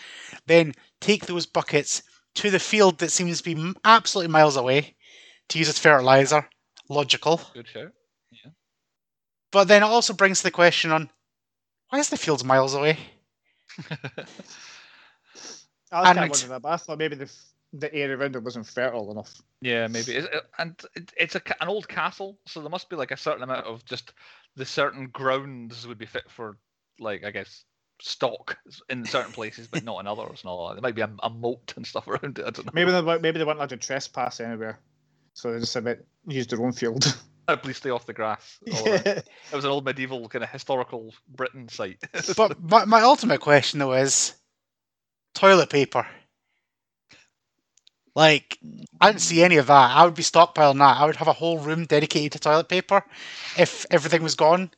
Then 0.48 0.74
take 1.00 1.28
those 1.28 1.46
buckets 1.46 2.02
to 2.36 2.50
the 2.50 2.58
field 2.60 2.98
that 3.00 3.12
seems 3.12 3.42
to 3.42 3.56
be 3.56 3.74
absolutely 3.86 4.32
miles 4.32 4.56
away 4.58 4.96
to 5.50 5.60
use 5.60 5.70
as 5.70 5.78
fertilizer. 5.78 6.48
Logical, 6.90 7.40
Good 7.54 7.68
show. 7.68 7.90
but 9.52 9.68
then 9.68 9.84
it 9.84 9.86
also 9.86 10.14
brings 10.14 10.42
the 10.42 10.52
question 10.52 10.92
on 10.92 11.10
why 11.90 12.00
is 12.00 12.10
the 12.10 12.18
field 12.18 12.44
miles 12.44 12.74
away? 12.74 12.98
I 15.92 16.00
was 16.02 16.12
kind 16.14 16.18
of 16.20 16.30
wondering 16.30 16.50
that, 16.50 16.62
but 16.62 16.70
I 16.70 16.78
thought 16.78 16.98
maybe 16.98 17.16
the 17.16 17.26
f- 17.26 17.55
the 17.80 17.94
area 17.94 18.18
around 18.18 18.36
it 18.36 18.44
wasn't 18.44 18.68
fertile 18.68 19.12
enough. 19.12 19.34
Yeah, 19.62 19.88
maybe. 19.88 20.16
Is 20.16 20.26
it, 20.26 20.32
and 20.58 20.80
it, 20.96 21.12
it's 21.18 21.36
a, 21.36 21.42
an 21.62 21.68
old 21.68 21.88
castle, 21.88 22.38
so 22.48 22.62
there 22.62 22.70
must 22.70 22.90
be 22.90 22.96
like 22.96 23.12
a 23.12 23.18
certain 23.18 23.44
amount 23.44 23.66
of 23.66 23.84
just 23.86 24.14
the 24.56 24.66
certain 24.66 25.08
grounds 25.08 25.88
would 25.88 25.98
be 25.98 26.06
fit 26.06 26.30
for, 26.30 26.58
like 27.00 27.24
I 27.26 27.32
guess, 27.32 27.64
stock 28.02 28.58
in 28.90 29.06
certain 29.06 29.32
places, 29.34 29.68
but 29.68 29.84
not 29.84 30.00
in 30.00 30.08
others. 30.08 30.42
And 30.44 30.50
all 30.50 30.68
that. 30.70 30.76
There 30.76 30.82
might 30.82 30.96
be 30.96 31.02
a, 31.02 31.10
a 31.24 31.30
moat 31.30 31.74
and 31.76 31.86
stuff 31.86 32.08
around 32.08 32.40
it. 32.40 32.46
I 32.46 32.50
don't 32.52 32.66
know. 32.66 32.72
Maybe 32.74 32.92
they 32.92 33.02
weren't- 33.02 33.22
maybe 33.22 33.38
they 33.40 33.46
weren't 33.46 33.58
allowed 33.60 33.70
to 33.70 33.78
trespass 33.78 34.40
anywhere, 34.40 34.80
so 35.34 35.52
they 35.52 35.60
just 35.60 35.76
a 35.76 35.82
bit 35.82 36.06
used 36.28 36.50
their 36.50 36.62
own 36.64 36.74
field. 36.74 37.06
Uh, 37.48 37.56
Please 37.56 37.78
stay 37.78 37.92
off 37.92 38.08
the 38.08 38.14
grass. 38.14 38.58
all. 38.74 38.88
It 38.88 39.24
was 39.54 39.66
an 39.66 39.70
old 39.70 39.86
medieval 39.86 40.28
kind 40.30 40.44
of 40.44 40.50
historical 40.50 41.14
Britain 41.28 41.70
site. 41.70 42.00
But 42.36 42.60
my, 42.60 42.86
my 42.86 43.02
ultimate 43.04 43.40
question 43.40 43.78
though 43.80 43.94
is 43.94 44.34
toilet 45.36 45.70
paper. 45.70 46.08
Like, 48.16 48.58
I 49.02 49.08
didn't 49.10 49.22
see 49.22 49.44
any 49.44 49.58
of 49.58 49.68
that. 49.68 49.92
I 49.92 50.06
would 50.06 50.16
be 50.16 50.24
stockpiling 50.24 50.80
that. 50.80 50.98
I 50.98 51.06
would 51.06 51.18
have 51.18 51.28
a 51.28 51.34
whole 51.34 51.60
room 51.60 51.86
dedicated 51.86 52.32
to 52.32 52.40
toilet 52.40 52.70
paper 52.70 53.04
if 53.58 53.86
everything 53.92 54.24
was 54.24 54.36
gone, 54.36 54.72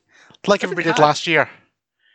like 0.46 0.64
everybody 0.64 0.88
did 0.88 0.98
last 0.98 1.26
year. 1.26 1.48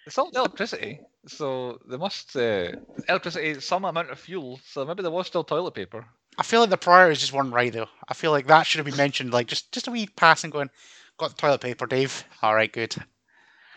it's 0.05 0.17
all 0.17 0.29
electricity, 0.35 0.99
so 1.27 1.79
they 1.87 1.97
must 1.97 2.35
uh, 2.35 2.71
electricity 3.07 3.59
some 3.61 3.85
amount 3.85 4.11
of 4.11 4.19
fuel. 4.19 4.59
So 4.65 4.83
maybe 4.85 5.01
there 5.01 5.11
was 5.11 5.27
still 5.27 5.45
toilet 5.45 5.73
paper. 5.73 6.05
I 6.37 6.43
feel 6.43 6.59
like 6.61 6.71
the 6.71 6.77
priorities 6.77 7.19
just 7.19 7.31
weren't 7.31 7.53
right 7.53 7.71
though. 7.71 7.89
I 8.09 8.13
feel 8.13 8.31
like 8.31 8.47
that 8.47 8.63
should 8.63 8.79
have 8.79 8.85
been 8.85 8.97
mentioned, 8.97 9.31
like 9.31 9.47
just 9.47 9.71
just 9.71 9.87
a 9.87 9.91
wee 9.91 10.07
passing 10.07 10.49
going. 10.49 10.69
Got 11.17 11.29
the 11.29 11.35
toilet 11.37 11.61
paper, 11.61 11.85
Dave. 11.85 12.25
All 12.41 12.55
right, 12.55 12.71
good. 12.71 12.95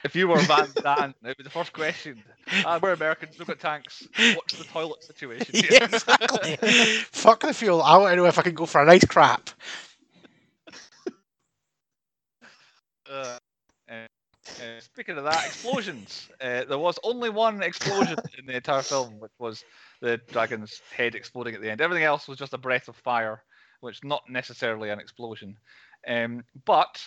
If 0.05 0.17
you 0.17 0.27
were 0.27 0.41
Van 0.41 0.69
Dan, 0.83 1.15
it'd 1.23 1.37
be 1.37 1.45
the 1.45 1.51
first 1.51 1.73
question. 1.73 2.23
Ah, 2.65 2.79
we're 2.83 2.93
Americans. 2.93 3.39
We've 3.39 3.47
got 3.47 3.61
tanks. 3.61 4.07
What's 4.35 4.55
the 4.57 4.65
toilet 4.65 5.03
situation? 5.03 5.55
here?" 5.55 5.67
yeah, 5.71 5.85
exactly. 5.85 6.57
Fuck 7.13 7.41
the 7.41 7.55
fuel. 7.55 7.83
I 7.83 7.97
want 7.99 8.13
to 8.13 8.17
know 8.17 8.27
if 8.27 8.39
I 8.39 8.43
can 8.43 8.55
go 8.55 8.67
for 8.67 8.83
a 8.83 8.87
nice 8.87 9.05
crap. 9.05 9.51
Uh, 13.09 13.39
uh, 13.91 14.07
uh, 14.61 14.81
speaking 14.81 15.17
of 15.17 15.25
that, 15.25 15.47
explosions. 15.47 16.29
Uh, 16.41 16.65
there 16.65 16.79
was 16.79 16.99
only 17.03 17.31
one 17.31 17.63
explosion 17.63 18.17
in 18.39 18.47
the 18.47 18.57
entire 18.57 18.83
film, 18.83 19.19
which 19.21 19.33
was 19.39 19.65
the 20.01 20.19
dragon's 20.31 20.81
head 20.95 21.15
exploding 21.15 21.55
at 21.55 21.61
the 21.63 21.71
end. 21.71 21.81
Everything 21.81 22.05
else 22.05 22.29
was 22.29 22.39
just 22.39 22.53
a 22.53 22.59
breath 22.59 22.89
of 22.89 22.97
fire, 22.97 23.43
which 23.81 24.05
not 24.05 24.23
necessarily 24.29 24.91
an 24.91 25.01
explosion. 25.01 25.57
Um, 26.07 26.45
but 26.67 27.01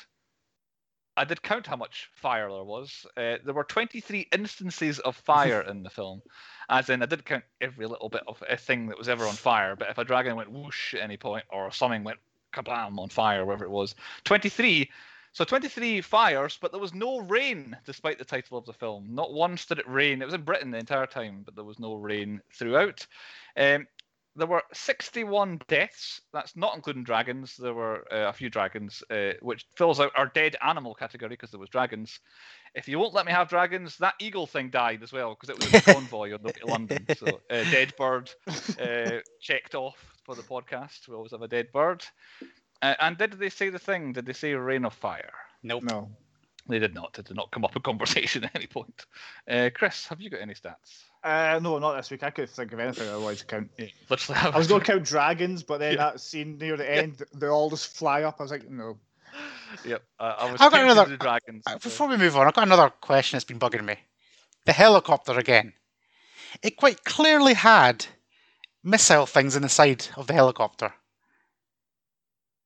I 1.19 1.25
did 1.25 1.43
count 1.43 1.67
how 1.67 1.75
much 1.75 2.09
fire 2.15 2.49
there 2.49 2.63
was. 2.63 3.05
Uh, 3.17 3.35
there 3.43 3.53
were 3.53 3.65
23 3.65 4.29
instances 4.31 4.99
of 4.99 5.17
fire 5.17 5.61
in 5.61 5.83
the 5.83 5.89
film, 5.89 6.21
as 6.69 6.89
in 6.89 7.03
I 7.03 7.07
did 7.07 7.25
count 7.25 7.43
every 7.59 7.87
little 7.87 8.07
bit 8.07 8.23
of 8.25 8.41
a 8.49 8.55
thing 8.55 8.87
that 8.87 8.97
was 8.97 9.09
ever 9.09 9.25
on 9.25 9.33
fire. 9.33 9.75
But 9.75 9.89
if 9.89 9.97
a 9.97 10.05
dragon 10.05 10.37
went 10.37 10.49
whoosh 10.49 10.93
at 10.93 11.01
any 11.01 11.17
point, 11.17 11.43
or 11.49 11.71
something 11.71 12.05
went 12.05 12.19
kablam 12.53 12.97
on 12.97 13.09
fire, 13.09 13.43
wherever 13.45 13.65
it 13.65 13.69
was, 13.69 13.95
23 14.23 14.89
so 15.31 15.43
23 15.43 16.01
fires, 16.01 16.57
but 16.59 16.71
there 16.71 16.81
was 16.81 16.93
no 16.93 17.19
rain 17.19 17.77
despite 17.85 18.17
the 18.17 18.25
title 18.25 18.57
of 18.57 18.65
the 18.65 18.73
film. 18.73 19.13
Not 19.13 19.31
once 19.31 19.65
did 19.65 19.77
it 19.77 19.87
rain. 19.87 20.21
It 20.21 20.25
was 20.25 20.33
in 20.33 20.41
Britain 20.41 20.71
the 20.71 20.79
entire 20.79 21.05
time, 21.05 21.43
but 21.45 21.55
there 21.55 21.63
was 21.63 21.79
no 21.79 21.93
rain 21.95 22.41
throughout. 22.51 23.05
Um, 23.55 23.87
there 24.39 24.47
were 24.47 24.63
61 24.73 25.61
deaths. 25.67 26.21
That's 26.33 26.55
not 26.55 26.75
including 26.75 27.03
dragons. 27.03 27.55
There 27.57 27.73
were 27.73 28.05
uh, 28.11 28.29
a 28.29 28.33
few 28.33 28.49
dragons, 28.49 29.03
uh, 29.11 29.33
which 29.41 29.65
fills 29.75 29.99
out 29.99 30.11
our 30.15 30.27
dead 30.27 30.55
animal 30.65 30.95
category 30.95 31.29
because 31.29 31.51
there 31.51 31.59
was 31.59 31.69
dragons. 31.69 32.19
If 32.73 32.87
you 32.87 32.97
won't 32.97 33.13
let 33.13 33.25
me 33.27 33.31
have 33.31 33.49
dragons, 33.49 33.97
that 33.97 34.15
eagle 34.19 34.47
thing 34.47 34.69
died 34.69 35.03
as 35.03 35.13
well 35.13 35.35
because 35.35 35.49
it 35.49 35.57
was 35.57 35.73
a 35.73 35.93
convoy 35.93 36.33
on 36.33 36.41
the 36.41 36.47
way 36.47 36.53
to 36.53 36.65
London. 36.71 37.05
So 37.15 37.27
uh, 37.27 37.63
dead 37.71 37.93
bird 37.97 38.31
uh, 38.79 39.19
checked 39.41 39.75
off 39.75 39.97
for 40.23 40.35
the 40.35 40.41
podcast. 40.43 41.07
We 41.07 41.15
always 41.15 41.31
have 41.31 41.41
a 41.43 41.47
dead 41.47 41.71
bird. 41.71 42.03
Uh, 42.81 42.95
and 42.99 43.17
did 43.17 43.33
they 43.33 43.49
say 43.49 43.69
the 43.69 43.79
thing? 43.79 44.13
Did 44.13 44.25
they 44.25 44.33
say 44.33 44.53
rain 44.53 44.85
of 44.85 44.93
fire? 44.93 45.33
Nope. 45.61 45.83
no. 45.83 46.09
They 46.67 46.79
did 46.79 46.93
not. 46.93 47.17
It 47.17 47.25
did 47.25 47.35
not 47.35 47.51
come 47.51 47.65
up 47.65 47.75
in 47.75 47.81
conversation 47.81 48.43
at 48.45 48.55
any 48.55 48.67
point. 48.67 49.05
Uh, 49.49 49.69
Chris, 49.73 50.07
have 50.07 50.21
you 50.21 50.29
got 50.29 50.41
any 50.41 50.53
stats? 50.53 51.08
Uh, 51.23 51.59
no, 51.61 51.79
not 51.79 51.97
this 51.97 52.09
week. 52.11 52.23
I 52.23 52.29
couldn't 52.29 52.49
think 52.51 52.71
of 52.71 52.79
anything 52.79 53.09
otherwise 53.09 53.39
to 53.39 53.45
count. 53.45 53.69
Literally. 54.09 54.39
I 54.41 54.57
was 54.57 54.67
going 54.67 54.81
to 54.81 54.87
count 54.87 55.03
dragons, 55.03 55.63
but 55.63 55.79
then 55.79 55.93
Yeah. 55.93 55.97
that 56.11 56.21
scene 56.21 56.57
near 56.57 56.77
the 56.77 56.89
end, 56.89 57.23
they 57.35 57.47
all 57.47 57.69
just 57.69 57.95
fly 57.97 58.23
up. 58.23 58.37
I 58.39 58.43
was 58.43 58.51
like, 58.51 58.69
no. 58.69 58.97
Yep. 59.85 60.01
Uh, 60.19 60.35
I 60.39 60.51
was 60.51 60.61
I've 60.61 60.71
got 60.71 60.81
another- 60.83 61.09
the 61.09 61.17
dragons. 61.17 61.63
Uh, 61.67 61.71
so- 61.73 61.79
Before 61.79 62.07
we 62.07 62.15
move 62.17 62.37
on, 62.37 62.47
I've 62.47 62.53
got 62.53 62.65
another 62.65 62.89
question 62.89 63.35
that's 63.35 63.43
been 63.45 63.59
bugging 63.59 63.83
me. 63.83 63.95
The 64.65 64.71
helicopter 64.73 65.37
again. 65.37 65.73
It 66.63 66.77
quite 66.77 67.03
clearly 67.03 67.53
had 67.53 68.05
missile 68.83 69.25
things 69.25 69.55
in 69.55 69.61
the 69.61 69.69
side 69.69 70.07
of 70.15 70.27
the 70.27 70.33
helicopter. 70.33 70.93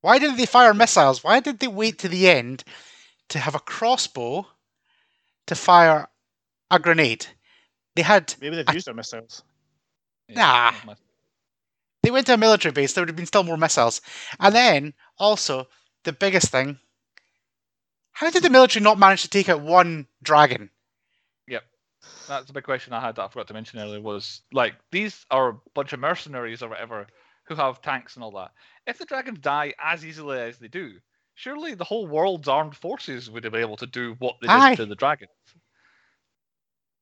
Why 0.00 0.18
didn't 0.18 0.36
they 0.36 0.46
fire 0.46 0.74
missiles? 0.74 1.24
Why 1.24 1.40
did 1.40 1.58
they 1.58 1.66
wait 1.68 1.98
to 2.00 2.08
the 2.08 2.28
end 2.30 2.62
to 3.30 3.38
have 3.38 3.54
a 3.54 3.58
crossbow 3.60 4.46
to 5.46 5.54
fire 5.54 6.08
a 6.70 6.78
grenade? 6.78 7.26
They 7.96 8.02
had 8.02 8.34
Maybe 8.40 8.56
they've 8.56 8.68
I- 8.68 8.72
used 8.72 8.86
their 8.86 8.94
missiles. 8.94 9.42
Yeah, 10.28 10.36
Nah. 10.36 10.72
that's 10.86 11.00
they 12.02 12.10
went 12.10 12.26
to 12.26 12.34
a 12.34 12.38
military 12.38 12.72
base, 12.72 12.92
there 12.92 13.02
would 13.02 13.08
have 13.08 13.16
been 13.16 13.24
still 13.26 13.44
more 13.44 13.56
missiles. 13.56 14.00
And 14.38 14.54
then 14.54 14.94
also 15.18 15.68
the 16.04 16.12
biggest 16.12 16.48
thing, 16.50 16.78
how 18.12 18.30
did 18.30 18.42
the 18.42 18.50
military 18.50 18.82
not 18.82 18.98
manage 18.98 19.22
to 19.22 19.28
take 19.28 19.48
out 19.48 19.60
one 19.62 20.06
dragon? 20.22 20.70
Yep, 21.48 21.64
that's 22.28 22.46
the 22.46 22.52
big 22.52 22.64
question 22.64 22.92
I 22.92 23.00
had 23.00 23.16
that 23.16 23.22
I 23.24 23.28
forgot 23.28 23.48
to 23.48 23.54
mention 23.54 23.78
earlier 23.80 24.00
was 24.00 24.42
like 24.52 24.74
these 24.92 25.24
are 25.30 25.48
a 25.50 25.58
bunch 25.74 25.92
of 25.92 26.00
mercenaries 26.00 26.62
or 26.62 26.68
whatever 26.68 27.06
who 27.46 27.54
have 27.54 27.80
tanks 27.82 28.14
and 28.16 28.24
all 28.24 28.32
that. 28.32 28.50
If 28.86 28.98
the 28.98 29.04
dragons 29.06 29.38
die 29.38 29.72
as 29.82 30.04
easily 30.04 30.38
as 30.40 30.58
they 30.58 30.68
do, 30.68 30.92
surely 31.34 31.74
the 31.74 31.84
whole 31.84 32.06
world's 32.06 32.48
armed 32.48 32.76
forces 32.76 33.30
would 33.30 33.44
have 33.44 33.52
been 33.52 33.62
able 33.62 33.76
to 33.78 33.86
do 33.86 34.14
what 34.18 34.36
they 34.40 34.48
Aye. 34.48 34.70
did 34.70 34.76
to 34.82 34.86
the 34.86 34.94
dragon. 34.94 35.28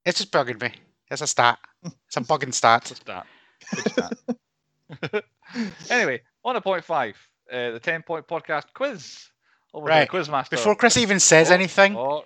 It's 0.04 0.18
just 0.18 0.32
bugging 0.32 0.60
me. 0.60 0.72
It's 1.10 1.22
a 1.22 1.26
stat. 1.26 1.58
It's 1.84 2.16
a 2.16 2.20
bugging 2.22 2.52
stat. 2.54 2.84
Just 2.86 3.04
that. 3.06 3.26
Good 3.74 3.94
chat. 5.12 5.24
anyway, 5.90 6.22
on 6.44 6.56
a 6.56 6.60
point 6.60 6.84
five, 6.84 7.16
uh, 7.52 7.70
the 7.72 7.80
ten 7.80 8.02
point 8.02 8.26
podcast 8.26 8.64
quiz. 8.74 9.28
Over 9.74 9.86
Right. 9.86 10.10
to 10.10 10.16
Quizmaster. 10.16 10.50
Before 10.50 10.74
Chris 10.76 10.98
even 10.98 11.18
says 11.18 11.50
Oh, 11.50 11.54
anything, 11.54 11.96
Oh, 11.96 12.24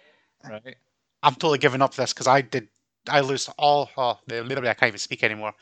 right. 0.48 0.74
I'm 1.22 1.34
totally 1.34 1.58
giving 1.58 1.80
up 1.80 1.94
this 1.94 2.12
because 2.12 2.26
I 2.26 2.40
did. 2.40 2.68
I 3.08 3.20
lose 3.20 3.48
all. 3.56 3.88
Oh, 3.96 4.18
literally, 4.26 4.68
I 4.68 4.74
can't 4.74 4.88
even 4.88 4.98
speak 4.98 5.22
anymore. 5.22 5.52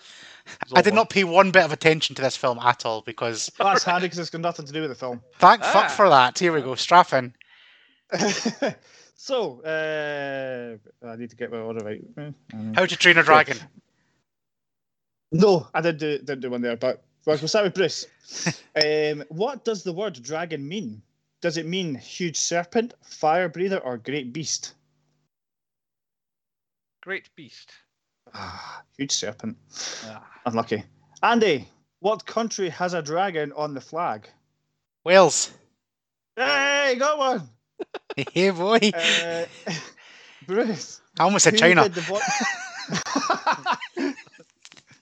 I 0.74 0.80
did 0.80 0.92
fun. 0.92 0.94
not 0.94 1.10
pay 1.10 1.24
one 1.24 1.50
bit 1.50 1.62
of 1.62 1.72
attention 1.72 2.16
to 2.16 2.22
this 2.22 2.36
film 2.38 2.58
at 2.58 2.86
all 2.86 3.02
because 3.02 3.50
That's 3.58 3.84
handy 3.84 4.06
because 4.06 4.18
it's 4.18 4.30
got 4.30 4.40
nothing 4.40 4.64
to 4.64 4.72
do 4.72 4.80
with 4.80 4.90
the 4.90 4.94
film. 4.96 5.20
thank 5.38 5.60
Ah. 5.62 5.72
fuck 5.72 5.90
for 5.90 6.08
that. 6.08 6.38
Here 6.38 6.52
we 6.54 6.62
go, 6.62 6.74
strap 6.74 7.12
in. 7.12 7.34
so, 9.14 9.60
uh, 9.62 10.76
I 11.06 11.16
need 11.16 11.30
to 11.30 11.36
get 11.36 11.50
my 11.50 11.58
order 11.58 11.84
right. 11.84 12.02
Um, 12.16 12.74
How 12.74 12.86
to 12.86 12.96
Train 12.96 13.18
a 13.18 13.22
Dragon. 13.22 13.58
No, 15.32 15.66
I 15.74 15.80
didn't 15.80 15.98
do, 15.98 16.18
didn't 16.18 16.40
do 16.40 16.50
one 16.50 16.62
there, 16.62 16.76
but 16.76 17.02
well, 17.26 17.36
we'll 17.38 17.48
start 17.48 17.64
with 17.64 17.74
Bruce. 17.74 18.06
um, 18.76 19.24
what 19.28 19.64
does 19.64 19.82
the 19.82 19.92
word 19.92 20.22
dragon 20.22 20.66
mean? 20.66 21.02
Does 21.40 21.56
it 21.56 21.66
mean 21.66 21.94
huge 21.94 22.36
serpent, 22.36 22.94
fire 23.02 23.48
breather, 23.48 23.78
or 23.78 23.98
great 23.98 24.32
beast? 24.32 24.74
Great 27.02 27.28
beast. 27.34 27.72
Ah, 28.32 28.82
huge 28.96 29.12
serpent. 29.12 29.56
Ah. 30.04 30.24
Unlucky. 30.46 30.84
Andy, 31.22 31.68
what 32.00 32.24
country 32.26 32.68
has 32.70 32.94
a 32.94 33.02
dragon 33.02 33.52
on 33.56 33.74
the 33.74 33.80
flag? 33.80 34.28
Wales. 35.04 35.52
Hey, 36.36 36.96
got 36.98 37.18
one. 37.18 37.48
Hey 38.16 38.50
boy. 38.50 38.78
Uh, 38.94 39.44
Bruce. 40.46 41.00
I 41.18 41.24
almost 41.24 41.44
said 41.44 41.56
China. 41.56 41.88
did 41.88 42.02
vo- 42.04 42.18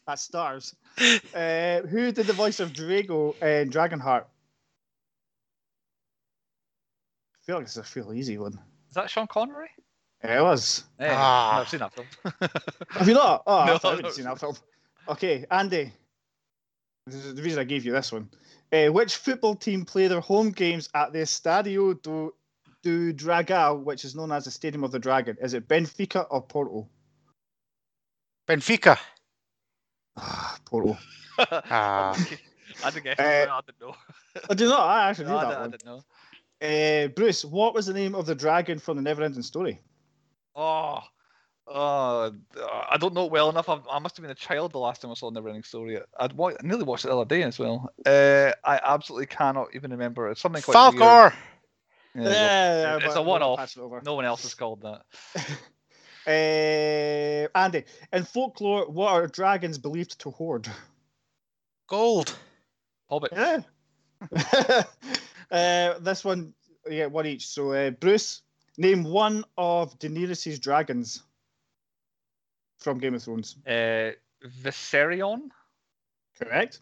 That's 0.06 0.22
stars. 0.22 0.74
Uh, 1.34 1.80
who 1.82 2.12
did 2.12 2.26
the 2.26 2.32
voice 2.32 2.60
of 2.60 2.72
Draco 2.72 3.32
in 3.40 3.70
Dragonheart? 3.70 4.24
I 7.34 7.46
feel 7.46 7.56
like 7.56 7.64
it's 7.64 7.76
a 7.76 7.84
real 7.94 8.12
easy 8.12 8.38
one. 8.38 8.52
Is 8.88 8.94
that 8.94 9.10
Sean 9.10 9.26
Connery? 9.26 9.68
Yeah, 10.24 10.38
it 10.40 10.42
was. 10.42 10.84
Hey, 10.98 11.08
Ah. 11.10 11.60
I've 11.60 11.68
seen 11.68 11.80
that 11.80 11.92
film. 11.92 12.06
Have 12.90 13.08
you 13.08 13.14
not? 13.14 13.42
Oh, 13.46 13.64
No, 13.64 13.78
I 13.82 13.88
haven't 13.90 14.02
no. 14.04 14.10
seen 14.10 14.24
that 14.26 14.38
film. 14.38 14.56
Okay, 15.08 15.44
Andy. 15.50 15.92
This 17.06 17.24
is 17.24 17.34
the 17.34 17.42
reason 17.42 17.58
I 17.58 17.64
gave 17.64 17.84
you 17.84 17.90
this 17.92 18.12
one. 18.12 18.28
Uh, 18.72 18.86
which 18.92 19.16
football 19.16 19.54
team 19.56 19.84
play 19.84 20.06
their 20.06 20.20
home 20.20 20.50
games 20.50 20.88
at 20.94 21.12
the 21.12 21.18
Estadio 21.20 22.00
do, 22.02 22.32
do 22.83 23.12
Dragão, 23.12 23.83
which 23.85 24.05
is 24.05 24.14
known 24.14 24.33
as 24.33 24.45
the 24.45 24.51
Stadium 24.51 24.85
of 24.85 24.91
the 24.93 24.99
Dragon? 24.99 25.37
Is 25.41 25.55
it 25.55 25.68
Benfica 25.68 26.26
or 26.30 26.43
Porto? 26.43 26.89
Benfica. 28.49 28.99
Ah, 30.16 30.59
Porto. 30.64 30.99
Ah. 31.39 32.14
I 32.85 32.91
didn't 32.91 33.05
guess. 33.05 33.18
Uh, 33.18 33.47
I 33.51 33.61
didn't 33.66 33.80
know. 33.80 33.95
I 34.51 34.55
do 34.55 34.66
not. 34.68 34.80
I 34.80 35.09
actually 35.09 35.26
No, 35.26 35.30
knew 35.33 35.39
I, 35.39 35.41
that 35.43 35.49
didn't, 35.49 35.59
I 35.59 35.62
one. 35.62 35.70
didn't 35.70 35.87
know. 35.87 36.05
Uh, 36.61 37.09
Bruce, 37.09 37.45
what 37.45 37.74
was 37.74 37.87
the 37.87 37.93
name 37.95 38.14
of 38.14 38.26
the 38.26 38.35
dragon 38.35 38.78
from 38.78 39.03
the 39.03 39.11
Neverending 39.11 39.43
Story? 39.43 39.80
Oh, 40.55 41.01
oh, 41.66 42.33
I 42.91 42.97
don't 42.99 43.14
know 43.14 43.24
it 43.24 43.33
well 43.33 43.49
enough. 43.49 43.68
I, 43.68 43.78
I 43.91 43.99
must 43.99 44.16
have 44.16 44.22
been 44.22 44.30
a 44.30 44.35
child 44.35 44.72
the 44.72 44.78
last 44.78 45.01
time 45.01 45.11
I 45.11 45.14
saw 45.14 45.30
the 45.30 45.41
Neverending 45.41 45.64
Story. 45.64 45.99
I'd 46.18 46.33
wa- 46.35 46.51
I 46.51 46.66
nearly 46.66 46.85
watched 46.85 47.05
it 47.05 47.09
the 47.09 47.16
other 47.16 47.24
day 47.24 47.43
as 47.43 47.59
well. 47.59 47.91
Uh, 48.05 48.53
I 48.64 48.78
absolutely 48.85 49.26
cannot 49.26 49.68
even 49.74 49.91
remember. 49.93 50.28
It's 50.28 50.41
something 50.41 50.62
quite 50.62 50.74
weird. 50.95 51.33
Falkor. 52.16 52.24
Yeah, 52.24 52.74
there 52.74 52.94
you 52.94 53.00
go. 53.00 53.06
it's 53.06 53.16
a 53.16 53.22
one-off. 53.22 53.58
pass 53.58 53.76
it 53.76 53.80
over. 53.80 54.02
No 54.04 54.14
one 54.14 54.24
else 54.24 54.42
has 54.42 54.54
called 54.54 54.82
that. 54.82 55.02
Uh, 56.26 57.48
Andy, 57.58 57.84
in 58.12 58.24
folklore, 58.24 58.88
what 58.90 59.12
are 59.12 59.26
dragons 59.26 59.78
believed 59.78 60.18
to 60.20 60.30
hoard? 60.30 60.68
Gold. 61.88 62.36
Hobbit. 63.08 63.32
Yeah. 63.32 63.62
uh, 65.50 65.98
this 66.00 66.24
one, 66.24 66.54
you 66.86 66.96
get 66.96 67.12
one 67.12 67.26
each. 67.26 67.48
So, 67.48 67.72
uh, 67.72 67.90
Bruce, 67.90 68.42
name 68.78 69.04
one 69.04 69.44
of 69.56 69.98
Daenerys' 69.98 70.60
dragons 70.60 71.22
from 72.78 72.98
Game 72.98 73.14
of 73.14 73.22
Thrones. 73.22 73.56
Uh, 73.66 74.12
Viserion. 74.62 75.48
Correct. 76.38 76.80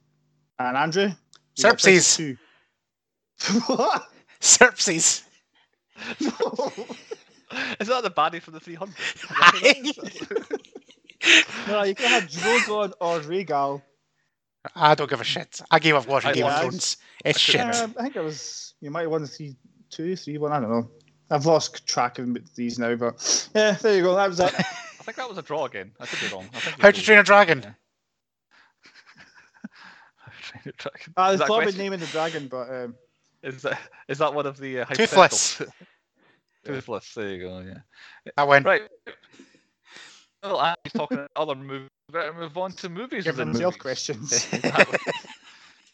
And 0.59 0.77
Andrew? 0.77 1.09
you 1.09 1.15
Xerxes. 1.57 2.37
what? 3.67 4.09
Xerxes. 4.43 5.23
No. 6.21 6.73
Is 7.81 7.89
that 7.89 8.03
the 8.03 8.11
baddie 8.11 8.41
from 8.41 8.55
the 8.55 8.61
300? 8.61 8.95
no, 11.69 11.83
you 11.83 11.95
can 11.95 12.09
have 12.09 12.31
Drogon 12.31 12.93
or 13.01 13.21
Rhaegal. 13.21 13.83
I 14.75 14.95
don't 14.95 15.11
give 15.11 15.21
a 15.21 15.25
shit. 15.25 15.61
I 15.71 15.79
gave 15.79 15.95
up 15.95 16.07
watching 16.07 16.31
I- 16.31 16.35
Game 16.35 16.47
of 16.47 16.59
Thrones. 16.61 16.97
It's 17.25 17.49
I 17.49 17.53
couldn't 17.53 17.75
shit. 17.75 17.83
Um, 17.83 17.95
I 17.99 18.03
think 18.03 18.17
it 18.17 18.23
was 18.23 18.75
you 18.81 18.91
might 18.91 19.03
have 19.03 19.11
won 19.11 19.23
the 19.23 19.29
three, 19.29 19.57
two, 19.91 20.17
three, 20.17 20.39
one. 20.39 20.53
I 20.53 20.61
don't 20.61 20.71
know. 20.71 20.91
I've 21.31 21.47
lost 21.47 21.87
track 21.87 22.19
of 22.19 22.37
these 22.57 22.79
now, 22.79 22.95
but 22.97 23.51
yeah, 23.55 23.73
there 23.73 23.97
you 23.97 24.03
go. 24.03 24.15
That 24.17 24.29
was 24.29 24.41
it. 24.41 24.55
I 24.59 25.03
think 25.03 25.17
that 25.17 25.29
was 25.29 25.39
a 25.39 25.43
draw 25.43 25.65
again. 25.67 25.93
I 26.01 26.07
could 26.07 26.21
be 26.21 26.35
wrong. 26.35 26.49
I 26.55 26.61
think 26.61 26.81
How 26.81 26.91
to 26.91 27.03
Train 27.03 27.19
a 27.19 27.23
Dragon. 27.23 27.61
Yeah. 27.63 27.73
Train 30.43 30.63
a 30.67 30.73
Dragon. 30.73 31.13
I 31.17 31.33
Is 31.33 31.39
that, 31.39 31.49
thought 31.49 31.55
about 31.57 31.63
question- 31.65 31.83
naming 31.83 32.01
the 32.01 32.07
dragon, 32.07 32.49
but 32.49 32.69
um, 32.71 32.95
is 33.43 33.63
that 33.63 33.79
is 34.09 34.19
that 34.19 34.33
one 34.33 34.47
of 34.47 34.59
the 34.59 34.81
uh, 34.81 34.85
Toothless. 34.87 35.63
Toothless. 36.65 37.15
There 37.15 37.29
you 37.29 37.41
go. 37.41 37.61
Yeah. 37.61 37.79
I 38.37 38.45
went 38.45 38.67
Right. 38.67 38.83
Well, 40.43 40.59
I'm 40.59 40.77
talking 40.95 41.27
other 41.37 41.55
movies. 41.55 41.89
Better 42.11 42.33
move 42.33 42.57
on 42.57 42.73
to 42.73 42.89
movies. 42.89 43.25
give 43.25 43.37
within 43.37 43.53
themselves 43.53 43.77
questions. 43.77 44.49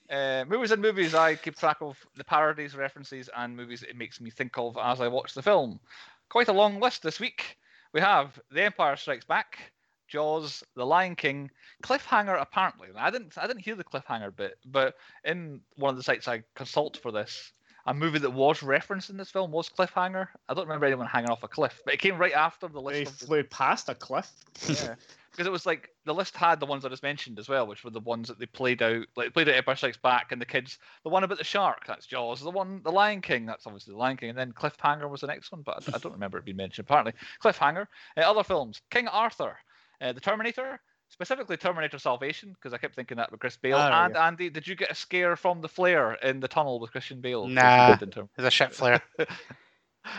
Uh, 0.09 0.45
movies 0.49 0.71
and 0.71 0.81
movies, 0.81 1.15
I 1.15 1.35
keep 1.35 1.57
track 1.57 1.79
of 1.81 1.99
the 2.17 2.23
parodies, 2.25 2.77
references, 2.77 3.29
and 3.37 3.57
movies 3.57 3.83
it 3.83 3.97
makes 3.97 4.21
me 4.21 4.31
think 4.31 4.57
of 4.57 4.79
as 4.81 5.01
I 5.01 5.09
watch 5.09 5.35
the 5.35 5.43
film. 5.43 5.81
Quite 6.29 6.49
a 6.49 6.53
long 6.53 6.81
list 6.81 7.03
this 7.03 7.19
week. 7.19 7.59
We 7.93 8.01
have 8.01 8.39
The 8.51 8.63
Empire 8.63 8.97
Strikes 8.97 9.25
Back, 9.25 9.73
Jaws, 10.09 10.63
The 10.75 10.85
Lion 10.87 11.17
King, 11.17 11.51
Cliffhanger. 11.83 12.41
Apparently, 12.41 12.89
I 12.97 13.11
didn't, 13.11 13.37
I 13.37 13.47
didn't 13.47 13.63
hear 13.63 13.75
the 13.75 13.85
cliffhanger 13.85 14.35
bit, 14.35 14.59
but 14.67 14.95
in 15.25 15.61
one 15.77 15.91
of 15.91 15.97
the 15.97 16.03
sites 16.03 16.29
I 16.29 16.43
consult 16.55 16.97
for 16.99 17.13
this, 17.13 17.53
a 17.87 17.95
movie 17.95 18.19
that 18.19 18.31
was 18.31 18.63
referenced 18.63 19.11
in 19.11 19.17
this 19.17 19.31
film 19.31 19.53
was 19.53 19.69
Cliffhanger. 19.69 20.29
I 20.49 20.55
don't 20.55 20.65
remember 20.67 20.87
anyone 20.87 21.07
hanging 21.07 21.31
off 21.31 21.45
a 21.45 21.49
cliff, 21.49 21.81
but 21.85 21.95
it 21.95 22.01
came 22.01 22.19
right 22.19 22.33
after 22.33 22.67
the 22.67 22.81
list. 22.81 22.97
they 22.97 23.03
of 23.03 23.15
flew 23.15 23.45
past 23.45 23.89
a 23.89 23.95
cliff. 23.95 24.31
yeah. 24.69 24.95
Because 25.37 25.49
it 25.49 25.53
was 25.53 25.67
like 25.67 25.91
the 26.07 26.15
list 26.15 26.35
had 26.35 26.61
the 26.61 26.67
ones 26.67 26.87
I 26.87 26.89
just 26.89 27.03
mentioned 27.03 27.39
as 27.39 27.47
well, 27.47 27.67
which 27.67 27.85
were 27.85 27.91
the 27.91 28.01
ones 28.01 28.29
that 28.29 28.39
they 28.39 28.47
played 28.47 28.81
out, 28.81 29.05
like 29.17 29.35
played 29.35 29.51
out 29.51 29.55
Empire 29.55 29.77
Strikes 29.77 29.99
Back, 29.99 30.33
and 30.33 30.41
the 30.41 30.47
kids. 30.47 30.79
The 31.05 31.11
one 31.11 31.25
about 31.25 31.37
the 31.37 31.45
shark, 31.45 31.83
that's 31.87 32.07
Jaws. 32.07 32.41
The 32.41 32.49
one, 32.49 32.81
the 32.83 32.91
Lion 32.91 33.21
King, 33.21 33.45
that's 33.45 33.67
obviously 33.67 33.93
the 33.93 33.99
Lion 33.99 34.17
King, 34.17 34.31
and 34.31 34.39
then 34.39 34.55
Cliffhanger 34.55 35.11
was 35.11 35.21
the 35.21 35.27
next 35.27 35.53
one, 35.53 35.61
but 35.61 35.87
I, 35.87 35.97
I 35.97 35.99
don't 35.99 36.15
remember 36.15 36.39
it 36.39 36.47
being 36.47 36.57
mentioned. 36.57 36.87
Apparently, 36.89 37.13
Cliffhanger. 37.45 37.87
Uh, 38.17 38.21
other 38.21 38.45
films: 38.45 38.81
King 38.91 39.09
Arthur, 39.09 39.59
uh, 40.01 40.13
The 40.13 40.21
Terminator, 40.21 40.81
specifically 41.09 41.57
Terminator 41.57 41.99
Salvation, 41.99 42.51
because 42.55 42.73
I 42.73 42.79
kept 42.79 42.95
thinking 42.95 43.17
that 43.19 43.31
with 43.31 43.41
Chris 43.41 43.57
Bale. 43.57 43.77
Ah, 43.79 44.05
and 44.07 44.17
Andy, 44.17 44.51
did 44.51 44.67
you 44.67 44.75
get 44.75 44.91
a 44.91 44.95
scare 44.95 45.37
from 45.37 45.61
the 45.61 45.69
flare 45.69 46.15
in 46.15 46.41
the 46.41 46.49
tunnel 46.49 46.81
with 46.81 46.91
Christian 46.93 47.21
Bale? 47.21 47.47
he 47.47 47.55
Nah. 47.55 47.95
did 47.95 48.03
in 48.03 48.11
Term- 48.11 48.29
There's 48.37 48.47
a 48.49 48.51
shit 48.51 48.75
flare. 48.75 49.03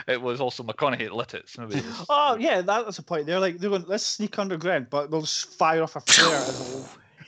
It 0.05 0.21
was 0.21 0.41
also 0.41 0.63
McConaughey 0.63 1.05
that 1.05 1.13
lit 1.15 1.33
it. 1.33 1.47
So 1.47 1.61
maybe 1.61 1.75
it 1.79 1.85
was- 1.85 2.05
Oh 2.09 2.35
yeah, 2.37 2.59
that 2.61 2.85
was 2.85 2.97
the 2.97 3.03
point. 3.03 3.25
They're 3.25 3.39
like 3.39 3.57
they're 3.57 3.69
going, 3.69 3.85
let's 3.87 4.05
sneak 4.05 4.37
underground, 4.37 4.87
but 4.89 5.09
we'll 5.09 5.21
just 5.21 5.57
fire 5.57 5.81
off 5.81 5.95
a 5.95 6.01
flare. 6.01 6.43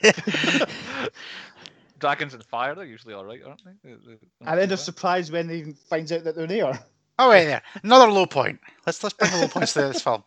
and, 0.02 0.66
Dragons 1.98 2.32
and 2.34 2.44
fire, 2.44 2.74
they're 2.74 2.84
usually 2.84 3.12
all 3.14 3.24
right, 3.24 3.40
aren't 3.46 3.62
they? 3.64 3.72
They- 3.90 3.94
they- 4.06 4.18
and 4.46 4.58
then 4.58 4.68
they're 4.68 4.76
surprised 4.76 5.32
when 5.32 5.46
they 5.46 5.72
finds 5.88 6.12
out 6.12 6.24
that 6.24 6.36
they're 6.36 6.46
there. 6.46 6.78
Oh 7.18 7.28
wait, 7.30 7.44
there. 7.46 7.62
Another 7.82 8.10
low 8.10 8.26
point. 8.26 8.60
Let's 8.86 9.02
let's 9.02 9.14
bring 9.14 9.30
the 9.30 9.38
low 9.38 9.48
points 9.48 9.72
to 9.74 9.80
this 9.82 10.02
film. 10.02 10.24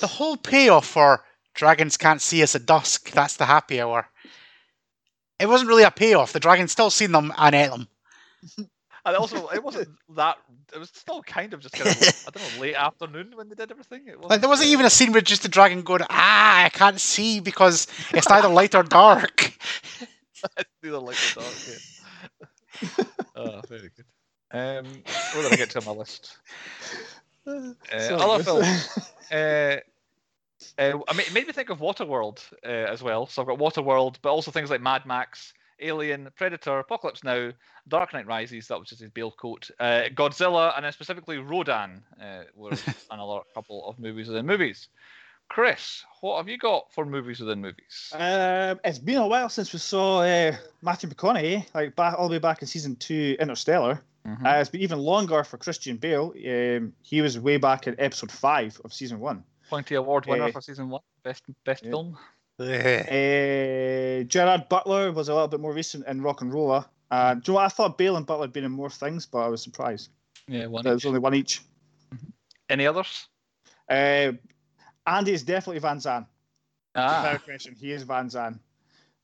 The 0.00 0.06
whole 0.06 0.36
payoff 0.36 0.86
for 0.86 1.24
dragons 1.54 1.96
can't 1.96 2.20
see 2.20 2.42
us 2.42 2.54
at 2.54 2.66
dusk. 2.66 3.10
That's 3.10 3.36
the 3.36 3.46
happy 3.46 3.80
hour. 3.80 4.08
It 5.38 5.48
wasn't 5.48 5.68
really 5.68 5.82
a 5.82 5.90
payoff. 5.90 6.32
The 6.32 6.40
dragon 6.40 6.68
still 6.68 6.90
seen 6.90 7.12
them 7.12 7.32
and 7.36 7.54
ate 7.54 7.70
them. 7.70 7.88
And 9.04 9.16
also, 9.16 9.48
it 9.48 9.64
wasn't 9.64 9.88
that. 10.10 10.38
It 10.72 10.78
was 10.78 10.90
still 10.90 11.22
kind 11.24 11.52
of 11.54 11.60
just 11.60 11.74
kind 11.74 11.90
of 11.90 12.24
I 12.26 12.30
don't 12.30 12.54
know 12.54 12.60
late 12.60 12.76
afternoon 12.76 13.32
when 13.34 13.48
they 13.48 13.56
did 13.56 13.70
everything. 13.72 14.06
It 14.06 14.20
Like 14.20 14.40
there 14.40 14.48
wasn't 14.48 14.70
even 14.70 14.86
a 14.86 14.90
scene 14.90 15.10
with 15.12 15.24
just 15.24 15.42
the 15.42 15.48
dragon 15.48 15.82
going, 15.82 16.02
ah, 16.08 16.64
I 16.64 16.68
can't 16.68 17.00
see 17.00 17.40
because 17.40 17.88
it's 18.14 18.28
neither 18.28 18.48
light 18.48 18.76
or 18.76 18.84
dark. 18.84 19.52
neither 20.84 20.98
light 20.98 21.18
nor 21.36 21.44
dark. 21.44 21.56
Yeah. 21.68 23.04
oh, 23.34 23.60
very 23.68 23.90
good. 23.96 24.06
Um, 24.52 24.86
we're 25.34 25.42
gonna 25.42 25.56
get 25.56 25.70
to 25.70 25.80
my 25.80 25.92
list? 25.92 26.38
Uh, 27.46 27.72
So 27.98 28.16
other 28.16 28.42
good. 28.42 28.44
films. 28.44 28.98
Uh, 29.32 29.78
uh, 30.78 30.98
I 31.08 31.12
mean, 31.14 31.26
it 31.26 31.32
made 31.32 31.46
me 31.46 31.54
think 31.54 31.70
of 31.70 31.80
Waterworld 31.80 32.40
uh, 32.64 32.68
as 32.68 33.02
well. 33.02 33.26
So 33.26 33.40
I've 33.40 33.48
got 33.48 33.58
Waterworld, 33.58 34.16
but 34.20 34.30
also 34.30 34.50
things 34.50 34.68
like 34.68 34.82
Mad 34.82 35.06
Max, 35.06 35.54
Alien, 35.80 36.28
Predator, 36.36 36.78
Apocalypse 36.80 37.24
Now, 37.24 37.50
Dark 37.88 38.12
Knight 38.12 38.26
Rises. 38.26 38.68
That 38.68 38.78
was 38.78 38.88
just 38.90 39.00
his 39.00 39.10
Bale 39.10 39.30
coat. 39.30 39.70
Uh, 39.80 40.02
Godzilla, 40.14 40.76
and 40.76 40.84
then 40.84 40.92
specifically 40.92 41.38
Rodan 41.38 42.02
uh, 42.20 42.42
were 42.54 42.72
another 43.10 43.40
couple 43.54 43.88
of 43.88 43.98
movies 43.98 44.28
within 44.28 44.44
movies. 44.44 44.88
Chris, 45.48 46.04
what 46.20 46.38
have 46.38 46.48
you 46.48 46.58
got 46.58 46.92
for 46.92 47.04
movies 47.04 47.40
within 47.40 47.60
movies? 47.60 48.10
Um, 48.12 48.80
it's 48.84 48.98
been 48.98 49.16
a 49.18 49.26
while 49.26 49.48
since 49.48 49.72
we 49.72 49.78
saw 49.78 50.20
uh, 50.20 50.54
Matthew 50.82 51.08
McConaughey, 51.10 51.66
like 51.74 51.96
back 51.96 52.14
all 52.18 52.28
the 52.28 52.34
way 52.34 52.38
back 52.38 52.62
in 52.62 52.68
season 52.68 52.96
two, 52.96 53.36
Interstellar. 53.40 54.00
Mhm. 54.26 54.46
Uh, 54.46 54.60
it's 54.60 54.70
been 54.70 54.82
even 54.82 54.98
longer 54.98 55.42
for 55.42 55.58
Christian 55.58 55.96
Bale. 55.96 56.32
Um, 56.36 56.92
he 57.02 57.20
was 57.20 57.38
way 57.38 57.56
back 57.56 57.86
in 57.86 57.96
episode 57.98 58.30
five 58.30 58.80
of 58.84 58.92
season 58.92 59.18
one. 59.18 59.42
Pointy 59.68 59.96
Award 59.96 60.26
winner 60.26 60.44
uh, 60.44 60.52
for 60.52 60.60
season 60.60 60.90
one, 60.90 61.00
best 61.22 61.42
best 61.64 61.84
yeah. 61.84 61.90
film. 61.90 62.18
Uh, 62.60 64.22
Gerard 64.24 64.68
Butler 64.68 65.10
was 65.10 65.28
a 65.28 65.34
little 65.34 65.48
bit 65.48 65.60
more 65.60 65.72
recent 65.72 66.06
in 66.06 66.20
RocknRolla. 66.20 66.86
Uh, 67.10 67.34
do 67.34 67.40
you 67.40 67.52
know 67.52 67.54
what? 67.54 67.64
I 67.64 67.68
thought 67.68 67.98
Bale 67.98 68.16
and 68.16 68.24
Butler 68.24 68.44
had 68.44 68.52
been 68.52 68.64
in 68.64 68.70
more 68.70 68.90
things, 68.90 69.26
but 69.26 69.38
I 69.38 69.48
was 69.48 69.62
surprised. 69.62 70.10
Yeah, 70.46 70.66
one. 70.66 70.84
There's 70.84 71.02
each. 71.02 71.06
only 71.06 71.18
one 71.18 71.34
each. 71.34 71.62
Any 72.68 72.86
others? 72.86 73.26
Uh, 73.88 74.32
Andy 75.06 75.32
is 75.32 75.42
definitely 75.42 75.80
Van 75.80 75.98
Zan. 75.98 76.26
Ah, 76.94 77.38
question, 77.44 77.74
he 77.74 77.90
is 77.92 78.02
Van 78.02 78.30
Zan. 78.30 78.60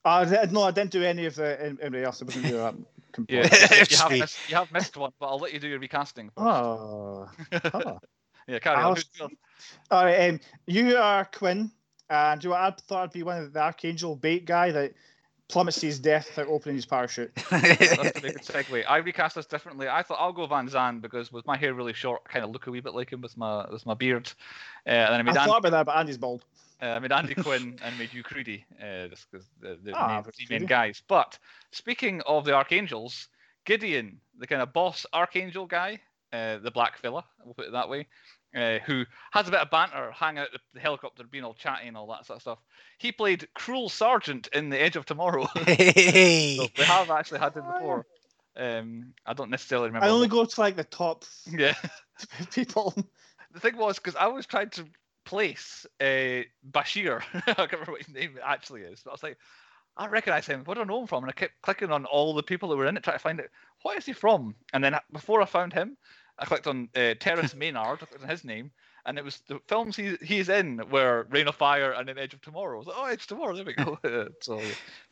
Uh, 0.05 0.47
no, 0.51 0.63
I 0.63 0.71
didn't 0.71 0.91
do 0.91 1.03
any 1.03 1.27
of 1.27 1.35
the 1.35 1.61
anybody 1.81 2.03
else. 2.03 2.23
I 2.23 2.25
wasn't 2.25 2.47
doing 2.47 2.57
that. 2.57 2.75
yeah. 3.29 3.49
completely. 3.49 3.87
you, 3.91 3.97
have 3.97 4.11
missed, 4.21 4.39
you 4.49 4.57
have 4.57 4.73
missed 4.73 4.97
one, 4.97 5.13
but 5.19 5.27
I'll 5.27 5.39
let 5.39 5.53
you 5.53 5.61
do 5.61 5.69
your 5.69 5.79
recasting. 5.79 6.31
First. 6.37 6.47
Oh. 6.47 7.29
oh. 7.75 7.99
yeah, 8.49 8.59
carry 8.59 8.77
I 8.77 8.83
on. 8.85 8.95
was- 8.95 9.11
All 9.91 10.05
right, 10.05 10.29
um, 10.29 10.41
you 10.67 10.97
are 10.97 11.25
Quinn, 11.25 11.71
and 12.11 12.43
you 12.43 12.51
know 12.51 12.57
I 12.57 12.75
thought 12.87 13.05
I'd 13.05 13.13
be 13.13 13.23
one 13.23 13.43
of 13.43 13.53
the 13.53 13.61
Archangel 13.61 14.17
bait 14.17 14.45
guy 14.45 14.71
that 14.71 14.93
plummets 15.49 15.81
to 15.81 15.87
his 15.87 15.99
death 15.99 16.29
without 16.37 16.51
opening 16.51 16.77
his 16.77 16.87
parachute. 16.87 17.35
That's 17.51 18.19
a 18.19 18.21
good 18.21 18.37
segue. 18.43 18.85
I 18.87 18.99
recast 18.99 19.35
this 19.35 19.47
differently. 19.47 19.89
I 19.89 20.03
thought 20.03 20.19
I'll 20.21 20.33
go 20.33 20.47
Van 20.47 20.69
Zan 20.69 21.01
because 21.01 21.33
with 21.33 21.47
my 21.47 21.57
hair 21.57 21.75
really 21.75 21.95
short, 21.95 22.23
I 22.27 22.33
kind 22.33 22.45
of 22.45 22.51
look 22.51 22.67
a 22.67 22.71
wee 22.71 22.81
bit 22.81 22.95
like 22.95 23.11
him 23.11 23.23
with 23.23 23.37
my 23.37 23.67
with 23.71 23.87
my 23.87 23.95
beard. 23.95 24.31
Uh, 24.87 24.91
and 24.91 25.13
then 25.13 25.15
I 25.15 25.19
I 25.19 25.23
made, 25.23 25.37
Andy, 25.37 25.51
thought 25.51 25.59
about 25.59 25.71
that, 25.71 25.87
but 25.87 25.97
Andy's 25.97 26.19
bald. 26.19 26.45
Uh, 26.83 26.87
I 26.87 26.99
made 26.99 27.13
Andy 27.13 27.35
Quinn 27.45 27.79
and 27.83 27.99
made 27.99 28.13
you 28.13 28.23
Creedy, 28.23 28.65
uh, 28.81 29.09
just 29.09 29.31
because 29.31 29.47
the, 29.61 29.79
the 29.83 29.93
Ah, 29.97 30.23
main, 30.49 30.49
main 30.51 30.67
guys. 30.67 31.03
But 31.09 31.39
speaking 31.73 32.21
of 32.27 32.45
the 32.45 32.55
archangels, 32.55 33.29
Gideon, 33.65 34.21
the 34.39 34.47
kind 34.47 34.63
of 34.63 34.73
boss 34.73 35.07
archangel 35.13 35.67
guy, 35.67 36.01
uh, 36.33 36.59
the 36.59 36.71
black 36.71 36.99
fella, 36.99 37.25
we'll 37.45 37.55
put 37.55 37.67
it 37.67 37.73
that 37.73 37.89
way, 37.89 38.07
uh, 38.57 38.79
who 38.87 39.05
has 39.33 39.49
a 39.49 39.51
bit 39.51 39.61
of 39.61 39.71
banter, 39.71 40.11
hang 40.13 40.39
out 40.39 40.49
the 40.73 40.81
helicopter, 40.81 41.25
being 41.25 41.45
all 41.45 41.55
chatty 41.55 41.87
and 41.89 41.97
all 41.97 42.07
that 42.09 42.25
sort 42.27 42.37
of 42.37 42.43
stuff. 42.43 42.59
He 42.99 43.13
played 43.13 43.47
Cruel 43.55 43.89
Sergeant 43.89 44.49
in 44.53 44.71
The 44.71 44.81
Edge 44.81 44.97
of 44.97 45.05
Tomorrow. 45.05 45.47
hey. 45.55 46.57
so 46.57 46.69
we 46.79 46.85
have 46.85 47.11
actually 47.11 47.41
had 47.41 47.55
him 47.55 47.65
before. 47.67 48.07
Um, 48.57 49.15
I 49.27 49.35
don't 49.35 49.51
necessarily 49.51 49.89
remember. 49.89 50.07
I 50.07 50.11
only 50.11 50.29
go 50.29 50.45
to 50.45 50.61
like 50.61 50.77
the 50.77 50.85
top 50.85 51.25
Yeah. 51.51 51.75
people. 52.53 52.95
The 53.53 53.61
thing 53.61 53.77
was 53.77 53.99
because 53.99 54.17
I 54.17 54.27
was 54.27 54.47
trying 54.47 54.71
to 54.71 54.85
place 55.29 55.87
uh, 56.01 56.43
Bashir. 56.71 57.23
I 57.35 57.53
can't 57.53 57.73
remember 57.73 57.93
what 57.93 58.03
his 58.03 58.15
name 58.15 58.39
actually 58.43 58.81
is, 58.81 59.03
but 59.05 59.11
I 59.11 59.13
was 59.13 59.23
like, 59.23 59.37
I 59.99 60.07
recognise 60.07 60.47
him. 60.47 60.65
Where 60.65 60.75
do 60.75 60.81
I 60.81 60.85
know 60.85 61.03
him 61.03 61.07
from? 61.07 61.23
And 61.23 61.31
I 61.31 61.35
kept 61.35 61.61
clicking 61.61 61.93
on 61.93 62.07
all 62.07 62.35
the 62.35 62.43
people 62.43 62.71
that 62.71 62.77
were 62.77 62.87
in 62.87 62.97
it, 62.97 63.03
trying 63.03 63.17
to 63.17 63.23
find 63.23 63.39
out 63.39 63.49
what 63.83 63.99
is 63.99 64.07
he 64.07 64.15
from. 64.15 64.55
And 64.73 64.83
then 64.83 64.97
before 65.13 65.43
I 65.43 65.45
found 65.45 65.75
him, 65.75 65.99
I 66.39 66.47
clicked 66.47 66.67
on 66.67 66.89
uh, 66.97 67.15
Terence 67.21 67.55
Maynard, 67.57 67.99
I 68.01 68.07
clicked 68.07 68.23
on 68.23 68.31
his 68.31 68.43
name, 68.43 68.71
and 69.05 69.19
it 69.19 69.25
was 69.25 69.43
the 69.49 69.61
films 69.69 69.97
he 69.97 70.17
he's 70.23 70.49
in 70.49 70.81
were 70.91 71.27
Rain 71.29 71.49
of 71.49 71.57
Fire 71.57 71.93
and 71.93 72.09
then 72.09 72.17
Edge 72.17 72.33
of 72.33 72.41
Tomorrow. 72.41 72.77
I 72.77 72.79
was 72.79 72.87
like, 72.87 72.97
oh, 72.99 73.05
Edge 73.05 73.23
of 73.23 73.27
Tomorrow, 73.27 73.55
there 73.55 73.65
we 73.67 73.75
go. 73.75 73.99
so 74.41 74.63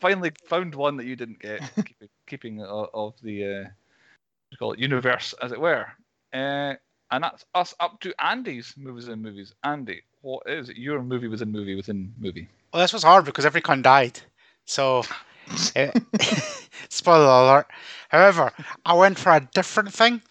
finally 0.00 0.32
found 0.46 0.74
one 0.74 0.96
that 0.96 1.06
you 1.06 1.16
didn't 1.16 1.40
get, 1.40 1.60
keeping, 1.76 2.08
keeping 2.26 2.62
of 2.62 3.14
the 3.22 3.44
uh, 3.44 3.58
what 3.58 4.50
do 4.50 4.52
you 4.52 4.58
call 4.58 4.72
it 4.72 4.78
universe 4.78 5.34
as 5.42 5.52
it 5.52 5.60
were. 5.60 5.86
Uh, 6.32 6.74
and 7.11 7.24
that's 7.24 7.44
us 7.54 7.74
up 7.80 8.00
to 8.00 8.14
Andy's 8.24 8.74
movies 8.76 9.09
and 9.09 9.22
movies. 9.22 9.52
Andy, 9.62 10.02
what 10.22 10.42
is 10.46 10.68
your 10.70 11.02
movie 11.02 11.28
within 11.28 11.52
movie 11.52 11.74
within 11.74 12.12
movie? 12.18 12.48
Well, 12.72 12.82
this 12.82 12.92
was 12.92 13.02
hard 13.02 13.24
because 13.24 13.46
every 13.46 13.61
con 13.61 13.82
died. 13.82 14.20
So, 14.64 15.04
eh, 15.76 15.92
spoiler 16.88 17.24
alert. 17.26 17.66
However, 18.09 18.52
I 18.84 18.94
went 18.94 19.18
for 19.18 19.32
a 19.32 19.48
different 19.54 19.92
thing. 19.92 20.22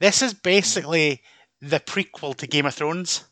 This 0.00 0.22
is 0.22 0.34
basically 0.34 1.22
the 1.62 1.80
prequel 1.80 2.36
to 2.36 2.46
Game 2.46 2.66
of 2.66 2.74
Thrones, 2.74 3.24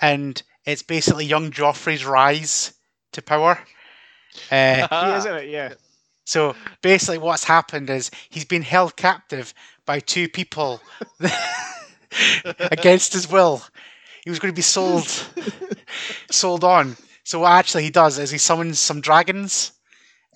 and 0.00 0.42
it's 0.64 0.82
basically 0.82 1.26
young 1.26 1.50
Joffrey's 1.52 2.04
rise 2.04 2.74
to 3.12 3.22
power. 3.22 3.58
Uh, 4.50 4.88
He 5.06 5.12
is 5.12 5.26
in 5.26 5.34
it, 5.36 5.48
yeah. 5.50 5.74
so 6.24 6.56
basically, 6.82 7.18
what's 7.18 7.44
happened 7.44 7.88
is 7.90 8.10
he's 8.28 8.44
been 8.44 8.62
held 8.62 8.96
captive 8.96 9.54
by 9.86 10.00
two 10.00 10.28
people 10.28 10.80
against 12.70 13.12
his 13.12 13.30
will. 13.30 13.62
He 14.24 14.30
was 14.30 14.38
going 14.38 14.52
to 14.52 14.56
be 14.56 14.62
sold, 14.62 15.06
sold 16.30 16.64
on. 16.64 16.96
So 17.24 17.40
what 17.40 17.52
actually 17.52 17.84
he 17.84 17.90
does 17.90 18.18
is 18.18 18.30
he 18.30 18.38
summons 18.38 18.78
some 18.78 19.00
dragons 19.00 19.72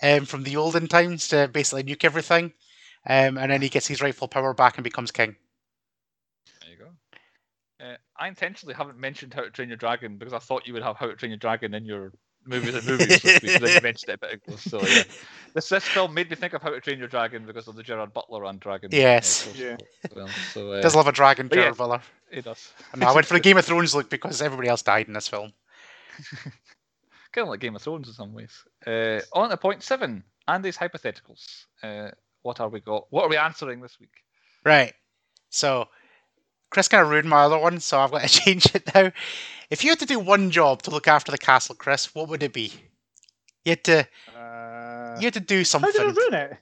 um, 0.03 0.25
from 0.25 0.45
the 0.45 0.57
olden 0.57 0.89
times 0.89 1.29
to 1.29 1.49
basically 1.49 1.85
nuke 1.85 2.05
everything, 2.05 2.53
um, 3.07 3.39
and 3.39 3.51
then 3.51 3.63
he 3.63 3.69
gets 3.69 3.87
his 3.87 4.03
rightful 4.03 4.29
power 4.29 4.55
back 4.55 4.77
and 4.77 4.85
becomes 4.85 5.11
king. 5.11 5.37
There 6.61 6.71
you 6.71 6.77
go. 6.77 7.85
Uh, 7.85 7.97
I 8.17 8.29
intentionally 8.29 8.75
haven't 8.75 8.99
mentioned 8.99 9.35
How 9.35 9.43
to 9.43 9.51
Train 9.51 9.69
Your 9.69 9.77
Dragon 9.77 10.19
because 10.19 10.33
I 10.33 10.39
thought 10.39 10.67
you 10.67 10.73
would 10.75 10.83
have 10.83 10.97
How 10.97 11.07
to 11.07 11.17
Train 11.17 11.31
Your 11.31 11.39
Dragon 11.39 11.75
in 11.75 11.85
your 11.85 12.13
movies 12.49 12.75
and 12.75 12.87
movies 12.87 13.21
this 13.23 13.43
week. 13.43 13.61
Then 13.61 13.75
you 13.75 13.81
mentioned 13.83 14.09
it 14.11 14.15
a 14.15 14.19
bit 14.19 14.33
ago. 14.35 14.57
So 14.57 14.81
yeah, 14.87 15.05
this 15.55 15.69
this 15.69 15.85
film 15.85 16.15
made 16.15 16.31
me 16.31 16.37
think 16.37 16.53
of 16.55 16.63
How 16.63 16.71
to 16.71 16.81
Train 16.81 16.99
Your 16.99 17.09
Dragon 17.09 17.45
because 17.47 17.69
of 17.69 17.77
the 17.77 17.83
Gerard 17.83 18.13
Butler 18.13 18.45
and 18.47 18.59
Dragon. 18.59 18.91
uh, 18.93 18.97
Yes. 18.97 19.45
close 19.45 19.59
Yeah. 19.59 19.77
as 20.27 20.35
so 20.53 20.73
uh, 20.73 20.81
Does 20.81 20.95
love 20.97 21.07
a 21.09 21.13
dragon, 21.13 21.49
but 21.49 21.57
yeah. 21.59 21.65
Gerard 21.65 21.77
Butler. 21.79 22.01
it 22.31 22.45
does. 22.45 22.73
No, 22.97 23.07
I 23.07 23.15
went 23.15 23.27
for 23.27 23.35
the 23.35 23.41
Game 23.41 23.59
of 23.59 23.65
Thrones 23.65 23.95
look 23.95 24.11
because 24.11 24.43
everybody 24.43 24.69
else 24.69 24.83
died 24.83 25.07
in 25.07 25.13
this 25.13 25.29
film. 25.29 25.53
kind 27.33 27.45
of 27.45 27.49
like 27.49 27.61
Game 27.61 27.77
of 27.77 27.83
Thrones 27.83 28.09
in 28.09 28.15
some 28.15 28.33
ways. 28.33 28.65
Uh, 28.87 29.21
on 29.33 29.51
to 29.51 29.57
point 29.57 29.83
seven, 29.83 30.25
Andy's 30.47 30.77
hypotheticals. 30.77 31.65
Uh, 31.83 32.11
what 32.43 32.61
are 32.61 32.69
we 32.69 32.81
got? 32.81 33.07
What 33.11 33.25
are 33.25 33.29
we 33.29 33.37
answering 33.37 33.81
this 33.81 33.99
week? 34.01 34.13
Right. 34.65 34.93
So, 35.51 35.87
Chris 36.71 36.89
kind 36.89 37.03
of 37.03 37.09
ruined 37.11 37.29
my 37.29 37.43
other 37.43 37.59
one, 37.59 37.81
so 37.81 37.99
I've 37.99 38.11
got 38.11 38.23
to 38.23 38.29
change 38.41 38.67
it 38.75 38.91
now. 38.95 39.11
If 39.71 39.85
you 39.85 39.91
had 39.91 39.99
to 40.01 40.07
do 40.07 40.19
one 40.19 40.51
job 40.51 40.83
to 40.83 40.91
look 40.91 41.09
after 41.09 41.31
the 41.33 41.39
castle, 41.39 41.75
Chris, 41.75 42.15
what 42.15 42.29
would 42.29 42.43
it 42.43 42.53
be? 42.53 42.73
You 43.65 43.71
had 43.73 43.85
to, 43.85 44.09
Uh, 44.37 45.17
you 45.19 45.27
had 45.27 45.35
to 45.35 45.41
do 45.41 45.65
something. 45.65 45.91
how 45.95 46.05
did 46.11 46.17
I 46.19 46.21
ruin 46.21 46.35
it? 46.35 46.59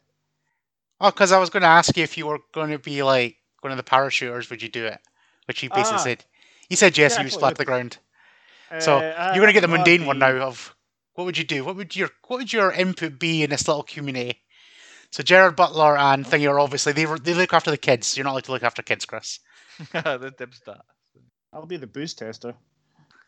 Oh, 1.01 1.11
because 1.11 1.31
I 1.33 1.39
was 1.39 1.51
going 1.51 1.63
to 1.63 1.69
ask 1.69 1.97
you 1.97 2.03
if 2.03 2.17
you 2.17 2.27
were 2.27 2.39
going 2.53 2.71
to 2.71 2.79
be 2.79 3.03
like 3.03 3.37
one 3.61 3.71
of 3.71 3.77
the 3.77 3.85
parachuters, 3.85 4.49
would 4.51 4.63
you 4.63 4.69
do 4.69 4.87
it? 4.87 4.99
Which 5.47 5.63
you 5.63 5.69
basically 5.71 5.99
Ah. 5.99 6.03
said. 6.05 6.25
You 6.69 6.77
said 6.77 6.97
yes, 6.99 7.13
Yeah, 7.17 7.23
would 7.23 7.33
thought 7.33 7.39
slap 7.41 7.53
you 7.53 7.57
the 7.59 7.65
ground. 7.65 7.99
So 8.81 8.99
Uh, 8.99 9.15
I- 9.17 9.27
you're 9.35 9.43
going 9.45 9.49
to 9.49 9.53
get 9.53 9.61
the 9.61 9.69
mundane 9.69 10.07
one 10.07 10.19
now. 10.19 10.33
Of 10.39 10.75
what 11.15 11.25
would 11.25 11.39
you 11.39 11.45
do? 11.45 11.65
What 11.65 11.77
would 11.77 11.95
your 11.95 12.11
what 12.27 12.39
would 12.39 12.53
your 12.53 12.73
input 12.73 13.19
be 13.19 13.43
in 13.45 13.51
this 13.51 13.69
little 13.69 13.85
community? 13.85 14.43
So 15.13 15.23
Gerard 15.23 15.55
Butler 15.55 15.97
and 15.97 16.27
Thingy 16.27 16.51
are 16.51 16.59
obviously 16.59 16.93
they 16.93 17.05
they 17.05 17.35
look 17.35 17.53
after 17.55 17.71
the 17.71 17.77
kids. 17.77 18.17
You're 18.17 18.25
not 18.25 18.35
like 18.35 18.45
to 18.45 18.53
look 18.53 18.65
after 18.65 18.83
kids, 18.83 19.05
Chris. 19.05 19.39
The 19.93 20.35
dibs 20.37 20.61
that. 20.67 20.81
I'll 21.53 21.67
be 21.67 21.77
the 21.77 21.87
booze 21.87 22.15
tester. 22.15 22.55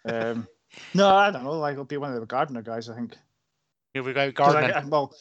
Um, 0.05 0.47
no, 0.95 1.09
I 1.09 1.31
don't 1.31 1.45
know. 1.45 1.59
Like, 1.59 1.77
I'll 1.77 1.85
be 1.85 1.97
one 1.97 2.13
of 2.13 2.21
the 2.21 2.27
gardener 2.27 2.63
guys. 2.63 2.89
I 2.89 2.95
think. 2.95 3.17
Here 3.95 4.03
we 4.03 4.13
go, 4.13 4.31
'Cause 4.33 4.55
I- 4.55 4.61
gardening. 4.69 4.77
I- 4.87 4.89
well, 4.89 5.15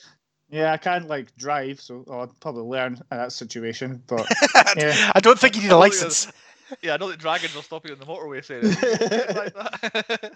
yeah, 0.49 0.71
I 0.73 0.77
can't 0.77 1.07
like 1.07 1.35
drive, 1.37 1.79
so 1.81 2.03
I'll 2.09 2.27
probably 2.39 2.63
learn 2.63 2.93
in 2.95 3.17
that 3.17 3.31
situation. 3.31 4.03
But 4.07 4.27
yeah. 4.77 5.11
I 5.15 5.19
don't 5.19 5.39
think 5.39 5.55
you 5.55 5.61
need 5.63 5.71
a 5.71 5.77
license. 5.77 6.27
Yeah, 6.81 6.93
I 6.93 6.97
know 6.97 7.09
that 7.09 7.19
dragons 7.19 7.55
will 7.55 7.61
stop 7.61 7.85
you 7.87 7.93
on 7.93 7.99
the 7.99 8.05
motorway 8.05 8.43
saying 8.43 8.61
it. 8.65 9.35
like 9.35 9.53
that. 9.53 10.31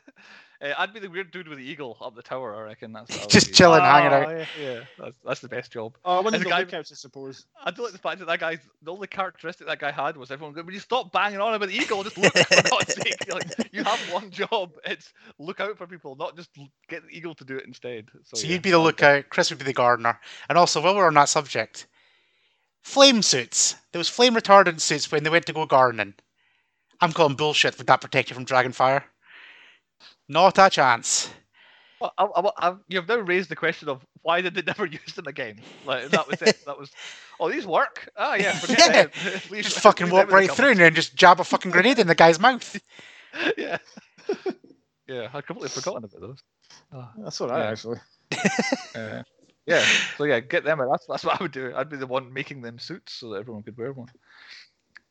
uh, 0.61 0.73
I'd 0.77 0.93
be 0.93 0.99
the 0.99 1.09
weird 1.09 1.32
dude 1.32 1.47
with 1.47 1.57
the 1.57 1.63
eagle 1.63 1.97
up 2.01 2.15
the 2.15 2.21
tower. 2.21 2.55
I 2.55 2.61
reckon 2.61 2.93
that's 2.93 3.11
I 3.23 3.25
Just 3.27 3.47
be. 3.47 3.53
chilling, 3.53 3.82
hanging 3.82 4.13
out. 4.13 4.27
Oh, 4.27 4.32
yeah. 4.38 4.45
Yeah, 4.61 4.79
that's, 4.97 5.17
that's 5.25 5.39
the 5.41 5.49
best 5.49 5.71
job. 5.71 5.97
Oh, 6.05 6.21
one 6.21 6.34
As 6.34 6.39
of 6.39 6.41
a 6.41 6.43
the 6.45 6.49
guy- 6.49 6.59
lookouts, 6.59 6.91
I 6.91 6.95
suppose. 6.95 7.45
I 7.63 7.71
do 7.71 7.84
like 7.84 7.91
the 7.91 7.97
fact 7.97 8.19
that 8.19 8.25
that 8.25 8.39
guy, 8.39 8.57
the 8.82 8.91
only 8.93 9.07
characteristic 9.07 9.67
that 9.67 9.79
guy 9.79 9.91
had 9.91 10.15
was 10.17 10.32
everyone 10.32 10.53
going, 10.53 10.65
Will 10.65 10.73
you 10.73 10.79
stop 10.79 11.11
banging 11.11 11.39
on 11.41 11.53
about 11.53 11.69
the 11.69 11.75
eagle? 11.75 12.03
Just 12.03 12.17
look, 12.17 12.34
for 12.34 12.69
God's 12.69 12.93
sake. 13.01 13.15
You're 13.27 13.36
like, 13.38 13.69
you 13.73 13.84
have 13.84 13.99
one 14.11 14.29
job. 14.32 14.71
It's 14.86 15.13
look 15.39 15.59
out 15.59 15.77
for 15.77 15.88
people, 15.88 16.15
not 16.15 16.36
just 16.36 16.49
get 16.88 17.03
the 17.07 17.15
eagle 17.15 17.36
to 17.36 17.43
do 17.45 17.57
it 17.57 17.65
instead. 17.65 18.09
So, 18.23 18.38
So 18.39 18.47
yeah, 18.47 18.53
you'd 18.53 18.61
be 18.61 18.71
the 18.71 18.77
I 18.79 18.84
like 18.84 18.97
that. 18.97 19.05
lookout, 19.15 19.29
Chris 19.29 19.49
would 19.49 19.59
be 19.59 19.65
the 19.65 19.73
gardener. 19.73 20.19
And 20.49 20.57
also, 20.57 20.82
while 20.82 20.95
we're 20.95 21.07
on 21.07 21.13
that 21.15 21.29
subject, 21.29 21.88
flame 22.82 23.21
suits. 23.21 23.75
There 23.91 23.99
was 23.99 24.09
flame 24.09 24.36
retardant 24.36 24.79
suits 24.82 25.11
when 25.11 25.23
they 25.23 25.29
went 25.29 25.45
to 25.47 25.53
go 25.53 25.65
gardening. 25.65 26.13
I'm 26.99 27.11
calling 27.13 27.36
bullshit. 27.36 27.77
Would 27.77 27.88
that 27.88 28.01
protect 28.01 28.29
you 28.29 28.36
from 28.36 28.45
dragon 28.45 28.71
fire? 28.71 29.03
Not 30.29 30.57
a 30.59 30.69
chance. 30.69 31.29
Well, 31.99 32.13
I, 32.17 32.23
I, 32.23 32.51
I, 32.69 32.75
you've 32.88 33.07
now 33.07 33.17
raised 33.17 33.49
the 33.49 33.55
question 33.55 33.89
of 33.89 34.05
why 34.23 34.41
did 34.41 34.55
they 34.55 34.61
never 34.65 34.86
use 34.86 35.13
them 35.15 35.27
again? 35.27 35.61
Like 35.86 36.09
that 36.09 36.27
was 36.27 36.41
it. 36.41 36.57
That 36.65 36.77
was. 36.79 36.91
Oh, 37.39 37.49
these 37.49 37.65
work. 37.65 38.09
Ah, 38.17 38.36
yeah. 38.36 38.53
forget 38.57 38.79
Yeah. 38.88 38.91
them. 39.03 39.41
Leave- 39.49 39.63
Just 39.65 39.79
fucking 39.79 40.09
walk 40.09 40.27
them 40.27 40.38
in 40.38 40.43
the 40.43 40.47
right 40.47 40.51
through 40.55 40.71
and 40.71 40.79
then 40.79 40.95
just 40.95 41.15
jab 41.15 41.39
a 41.39 41.43
fucking 41.43 41.71
grenade 41.71 41.99
in 41.99 42.07
the 42.07 42.15
guy's 42.15 42.39
mouth. 42.39 42.79
yeah. 43.57 43.77
yeah, 45.07 45.29
I'd 45.34 45.45
completely 45.45 45.69
forgotten 45.69 46.03
about 46.05 46.21
those. 46.21 46.43
Ah. 46.93 47.11
That's 47.17 47.39
all 47.41 47.49
right, 47.49 47.59
Yeah. 47.65 47.71
actually. 47.71 47.99
Uh, 48.95 49.23
yeah, 49.66 49.86
so 50.18 50.24
yeah, 50.24 50.39
get 50.39 50.64
them. 50.64 50.80
That's 50.80 51.05
that's 51.05 51.24
what 51.24 51.39
I 51.39 51.43
would 51.43 51.51
do. 51.51 51.74
I'd 51.76 51.89
be 51.89 51.97
the 51.97 52.07
one 52.07 52.34
making 52.34 52.62
them 52.62 52.80
suits 52.80 53.14
so 53.14 53.30
that 53.30 53.39
everyone 53.39 53.64
could 53.64 53.78
wear 53.78 53.93
one. 53.93 54.09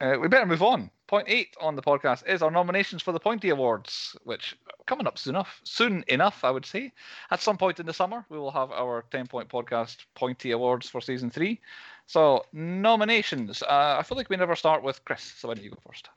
Uh, 0.01 0.17
we 0.19 0.29
better 0.29 0.47
move 0.47 0.63
on. 0.63 0.91
Point 1.09 1.27
eight 1.29 1.55
on 1.61 1.77
the 1.77 1.83
podcast 1.83 2.27
is 2.27 2.41
our 2.41 2.51
nominations 2.51 3.03
for 3.03 3.13
the 3.13 3.21
Pointy 3.21 3.51
Awards, 3.51 4.17
which 4.25 4.57
are 4.67 4.85
coming 4.87 5.07
up 5.07 5.19
soon 5.19 5.35
enough. 5.35 5.61
Soon 5.65 6.05
enough, 6.09 6.43
I 6.43 6.51
would 6.51 6.65
say. 6.65 6.93
At 7.31 7.43
some 7.43 7.59
point 7.59 7.81
in 7.81 7.87
the 7.87 7.93
summer, 7.93 8.25
we 8.31 8.39
will 8.39 8.51
have 8.51 8.71
our 8.71 9.05
Ten 9.11 9.27
Point 9.27 9.51
Podcast 9.51 9.99
Pointy 10.15 10.53
Awards 10.53 10.89
for 10.89 11.03
season 11.03 11.31
three. 11.31 11.61
So 12.07 12.47
nominations. 12.53 13.63
Uh, 13.63 13.97
I 13.99 14.03
feel 14.03 14.17
like 14.17 14.31
we 14.31 14.37
never 14.37 14.57
start 14.57 14.83
with 14.83 15.05
Chris. 15.05 15.23
So 15.23 15.49
why 15.49 15.55
don't 15.55 15.65
you 15.65 15.71
go 15.71 15.79
first? 15.87 16.09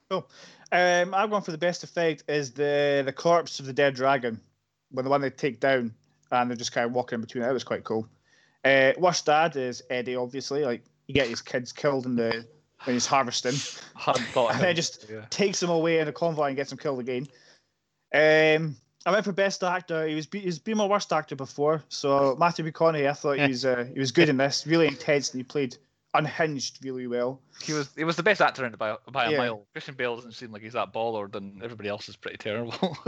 Um, 0.71 1.13
I'm 1.13 1.29
going 1.29 1.43
for 1.43 1.51
the 1.51 1.57
best 1.57 1.83
effect 1.83 2.23
is 2.29 2.51
the 2.51 3.03
the 3.05 3.13
corpse 3.13 3.59
of 3.59 3.65
the 3.65 3.73
dead 3.73 3.95
dragon, 3.95 4.39
when 4.91 5.03
the 5.03 5.11
one 5.11 5.21
they 5.21 5.29
take 5.29 5.59
down 5.59 5.93
and 6.31 6.49
they're 6.49 6.57
just 6.57 6.71
kind 6.71 6.85
of 6.85 6.93
walking 6.93 7.17
in 7.17 7.21
between. 7.21 7.43
That 7.43 7.53
was 7.53 7.63
quite 7.63 7.83
cool. 7.83 8.07
Uh, 8.63 8.93
worst 8.97 9.25
dad 9.25 9.55
is 9.55 9.83
Eddie, 9.89 10.15
obviously. 10.15 10.63
Like 10.63 10.83
you 11.07 11.13
get 11.13 11.27
his 11.27 11.41
kids 11.41 11.71
killed 11.71 12.05
in 12.05 12.15
the 12.15 12.45
when 12.85 12.95
he's 12.95 13.05
harvesting, 13.05 13.55
I 13.95 13.99
hadn't 14.01 14.25
thought. 14.27 14.53
and 14.53 14.61
then 14.61 14.75
just 14.75 15.05
yeah. 15.09 15.25
takes 15.29 15.59
them 15.59 15.69
away 15.69 15.99
in 15.99 16.07
a 16.07 16.11
convoy 16.13 16.47
and 16.47 16.55
gets 16.55 16.69
them 16.69 16.77
killed 16.79 16.99
again. 16.99 17.27
Um, 18.13 18.75
I 19.05 19.11
went 19.11 19.25
for 19.25 19.31
best 19.33 19.63
actor. 19.63 20.07
He 20.07 20.15
was 20.15 20.27
he's 20.31 20.59
been 20.59 20.77
my 20.77 20.85
worst 20.85 21.11
actor 21.11 21.35
before, 21.35 21.83
so 21.89 22.35
Matthew 22.37 22.63
McConaughey. 22.69 23.09
I 23.09 23.13
thought 23.13 23.37
he 23.39 23.47
was 23.47 23.65
uh, 23.65 23.85
he 23.93 23.99
was 23.99 24.11
good 24.11 24.29
in 24.29 24.37
this, 24.37 24.65
really 24.67 24.87
intense, 24.87 25.31
and 25.31 25.39
he 25.39 25.43
played 25.43 25.75
unhinged 26.13 26.85
really 26.85 27.07
well. 27.07 27.41
He 27.61 27.73
was 27.73 27.89
he 27.97 28.03
was 28.03 28.15
the 28.15 28.23
best 28.23 28.39
actor 28.39 28.65
in 28.65 28.73
it 28.73 28.77
by, 28.77 28.95
by 29.11 29.25
a 29.25 29.31
Yeah. 29.31 29.37
mile. 29.39 29.65
Christian 29.73 29.95
Bale 29.95 30.15
doesn't 30.15 30.33
seem 30.33 30.51
like 30.51 30.61
he's 30.61 30.73
that 30.73 30.93
bothered, 30.93 31.35
and 31.35 31.61
everybody 31.63 31.89
else 31.89 32.07
is 32.07 32.15
pretty 32.15 32.37
terrible. 32.37 32.97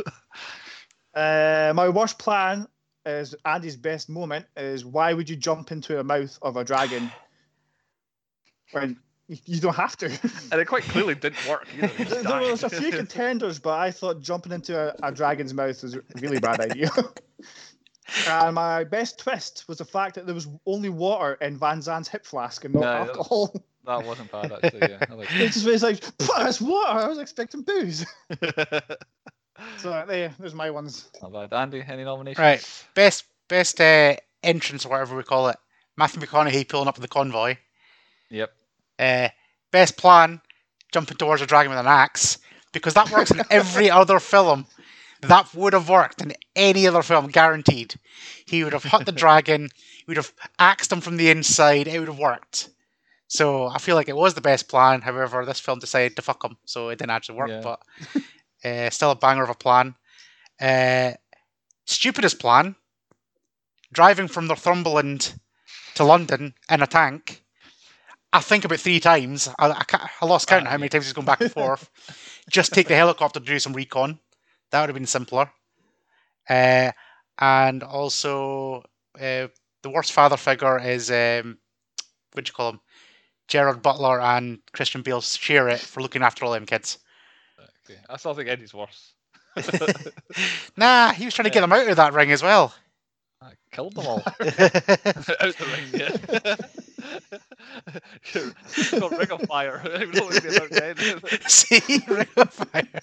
Uh, 1.14 1.72
my 1.74 1.88
worst 1.88 2.20
plan 2.20 2.68
is 3.06 3.36
Andy's 3.46 3.76
best 3.76 4.10
moment 4.10 4.46
is 4.58 4.84
why 4.86 5.14
would 5.14 5.30
you 5.30 5.36
jump 5.36 5.72
into 5.72 5.96
the 5.96 6.04
mouth 6.04 6.38
of 6.42 6.58
a 6.58 6.64
dragon 6.64 7.12
when 8.72 8.98
you, 9.28 9.38
you 9.46 9.60
don't 9.62 9.76
have 9.76 9.96
to? 9.98 10.06
and 10.52 10.62
it 10.62 10.66
quite 10.66 10.84
clearly 10.84 11.16
didn't 11.16 11.48
work 11.48 11.68
either. 11.82 11.88
There 12.24 12.52
was 12.52 12.64
a 12.64 12.70
few 12.70 12.92
contenders, 13.02 13.60
but 13.60 13.78
I 13.78 13.92
thought 13.92 14.22
jumping 14.22 14.52
into 14.52 14.78
a, 14.78 14.96
a 15.08 15.12
dragon's 15.12 15.54
mouth 15.54 15.82
was 15.84 15.96
a 15.96 16.02
really 16.20 16.40
bad 16.40 16.60
idea. 16.62 16.90
and 18.28 18.56
my 18.56 18.84
best 18.84 19.20
twist 19.20 19.66
was 19.68 19.80
the 19.80 19.86
fact 19.86 20.16
that 20.16 20.26
there 20.26 20.36
was 20.36 20.48
only 20.66 20.90
water 20.90 21.34
in 21.42 21.58
Van 21.58 21.82
Zan's 21.82 22.08
hip 22.08 22.26
flask 22.26 22.64
and 22.66 22.74
not 22.76 22.82
No, 22.82 22.86
that 22.92 23.00
was- 23.00 23.10
alcohol. 23.18 23.54
that 23.86 24.06
wasn't 24.06 24.32
bad 24.32 24.52
actually. 24.52 24.80
Yeah, 24.92 25.06
I 25.10 25.14
like 25.14 25.32
It 25.36 25.52
just 25.52 25.66
was 25.66 25.84
like, 25.84 26.02
"Pah, 26.20 26.48
it's 26.48 26.60
water. 26.62 27.00
I 27.00 27.08
was 27.08 27.18
expecting 27.20 27.62
booze. 27.62 28.06
It. 29.58 29.80
So 29.80 30.04
there, 30.08 30.34
there's 30.40 30.54
my 30.54 30.70
ones. 30.70 31.10
Not 31.22 31.34
bad. 31.34 31.54
Andy, 31.54 31.84
any 31.88 32.04
nominations? 32.04 32.40
Right. 32.40 32.86
Best 32.94 33.26
best 33.48 33.80
uh, 33.80 34.16
entrance 34.44 34.86
or 34.86 34.90
whatever 34.90 35.16
we 35.16 35.24
call 35.24 35.50
it. 35.50 35.58
Matthew 35.98 36.22
McConaughey 36.22 36.68
pulling 36.68 36.88
up 36.88 36.96
with 36.96 37.04
the 37.04 37.08
convoy. 37.08 37.58
Yep. 38.30 38.52
Uh, 39.00 39.30
best 39.72 39.98
plan, 39.98 40.42
jumping 40.92 41.18
towards 41.18 41.42
a 41.42 41.46
dragon 41.46 41.70
with 41.70 41.80
an 41.80 41.88
axe, 41.88 42.38
because 42.74 42.94
that 42.96 43.12
works 43.12 43.32
in 43.32 43.42
every 43.50 43.90
other 43.90 44.20
film. 44.20 44.66
That 45.22 45.54
would 45.56 45.74
have 45.74 45.90
worked 45.90 46.22
in 46.22 46.34
any 46.56 46.86
other 46.88 47.02
film, 47.02 47.28
guaranteed. 47.28 47.96
He 48.46 48.64
would 48.64 48.74
have 48.74 48.84
hit 48.84 49.06
the 49.06 49.12
dragon, 49.24 49.70
he 49.98 50.04
would 50.08 50.18
have 50.18 50.34
axed 50.60 50.92
him 50.92 51.02
from 51.02 51.18
the 51.18 51.30
inside, 51.30 51.88
it 51.88 52.00
would 52.00 52.10
have 52.10 52.20
worked. 52.20 52.70
So 53.28 53.68
I 53.68 53.80
feel 53.80 53.96
like 53.96 54.08
it 54.08 54.16
was 54.16 54.36
the 54.36 54.42
best 54.42 54.68
plan. 54.68 55.02
However, 55.02 55.46
this 55.46 55.60
film 55.60 55.80
decided 55.80 56.16
to 56.16 56.22
fuck 56.22 56.44
him, 56.44 56.58
so 56.66 56.90
it 56.90 57.00
didn't 57.00 57.12
actually 57.12 57.38
work. 57.40 57.50
Yeah. 57.50 57.62
But 57.62 57.82
uh, 58.66 58.90
still 58.90 59.12
a 59.12 59.16
banger 59.16 59.44
of 59.44 59.50
a 59.50 59.56
plan. 59.56 59.96
Uh, 60.60 61.12
stupidest 61.86 62.40
plan: 62.40 62.76
driving 63.94 64.28
from 64.28 64.48
Northumberland 64.48 65.36
to 65.96 66.04
London 66.04 66.54
in 66.70 66.82
a 66.82 66.88
tank. 66.88 67.44
I 68.34 68.42
think 68.42 68.66
about 68.66 68.80
three 68.80 69.00
times. 69.00 69.48
I, 69.58 69.70
I, 69.70 70.10
I 70.22 70.26
lost 70.26 70.48
count 70.48 70.66
of 70.66 70.72
how 70.72 70.78
many 70.78 70.90
times 70.90 71.06
he's 71.06 71.14
gone 71.14 71.26
back 71.26 71.42
and 71.42 71.52
forth. 71.60 71.90
Just 72.50 72.74
take 72.74 72.88
the 72.88 72.96
helicopter 72.96 73.40
to 73.40 73.46
do 73.46 73.60
some 73.60 73.74
recon. 73.74 74.20
That 74.72 74.82
would 74.82 74.90
have 74.90 74.96
been 74.96 75.06
simpler. 75.06 75.50
Uh, 76.50 76.92
and 77.40 77.84
also, 77.84 78.84
uh, 79.20 79.48
the 79.84 79.90
worst 79.90 80.12
father 80.12 80.38
figure 80.38 80.80
is 80.80 81.10
um, 81.12 81.58
what 82.34 82.46
do 82.46 82.50
you 82.50 82.54
call 82.54 82.72
him? 82.72 82.82
Gerard 83.48 83.82
Butler 83.82 84.20
and 84.20 84.60
Christian 84.74 85.02
Bale 85.02 85.22
share 85.22 85.70
it 85.70 85.80
for 85.80 86.02
looking 86.02 86.24
after 86.24 86.46
all 86.46 86.52
them 86.52 86.66
kids. 86.66 86.98
Okay. 87.90 88.00
I 88.10 88.18
still 88.18 88.34
think 88.34 88.50
Eddie's 88.50 88.74
worse. 88.74 89.14
Nah, 90.78 91.14
he 91.14 91.24
was 91.26 91.34
trying 91.34 91.46
to 91.46 91.50
get 91.50 91.62
them 91.62 91.72
out 91.72 91.88
of 91.88 91.96
that 91.96 92.14
ring 92.14 92.30
as 92.32 92.44
well. 92.44 92.74
I 93.42 93.54
killed 93.72 93.96
them 93.96 94.06
all. 94.06 94.22
Out 94.26 94.36
the 94.40 95.66
ring, 95.72 95.86
yeah. 95.94 96.10
Got 99.00 99.18
ring 99.18 99.32
of 99.32 99.42
fire. 99.48 99.82
It 99.86 100.08
would 100.08 100.20
always 100.20 100.42
be 100.42 100.50
about 100.56 100.70
dead. 100.72 100.98
See, 101.48 102.02
ring 102.08 102.28
of 102.36 102.52
fire. 102.52 103.00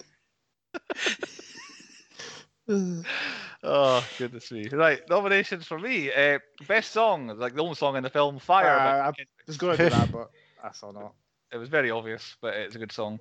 oh 3.63 4.05
goodness 4.17 4.51
me! 4.51 4.67
Right, 4.69 5.01
nominations 5.09 5.65
for 5.65 5.79
me. 5.79 6.11
Uh, 6.13 6.39
best 6.67 6.91
song, 6.91 7.27
like 7.37 7.55
the 7.55 7.61
only 7.63 7.75
song 7.75 7.95
in 7.95 8.03
the 8.03 8.09
film, 8.09 8.39
Fire. 8.39 8.77
Uh, 8.77 9.11
but 9.11 9.19
I 9.19 9.25
was 9.47 9.57
going 9.57 9.77
to 9.77 9.83
do 9.85 9.89
that, 9.89 10.11
but 10.11 10.29
I 10.63 10.71
saw 10.71 10.91
not. 10.91 11.13
it 11.51 11.57
was 11.57 11.69
very 11.69 11.89
obvious, 11.91 12.35
but 12.41 12.53
it's 12.53 12.75
a 12.75 12.79
good 12.79 12.91
song. 12.91 13.19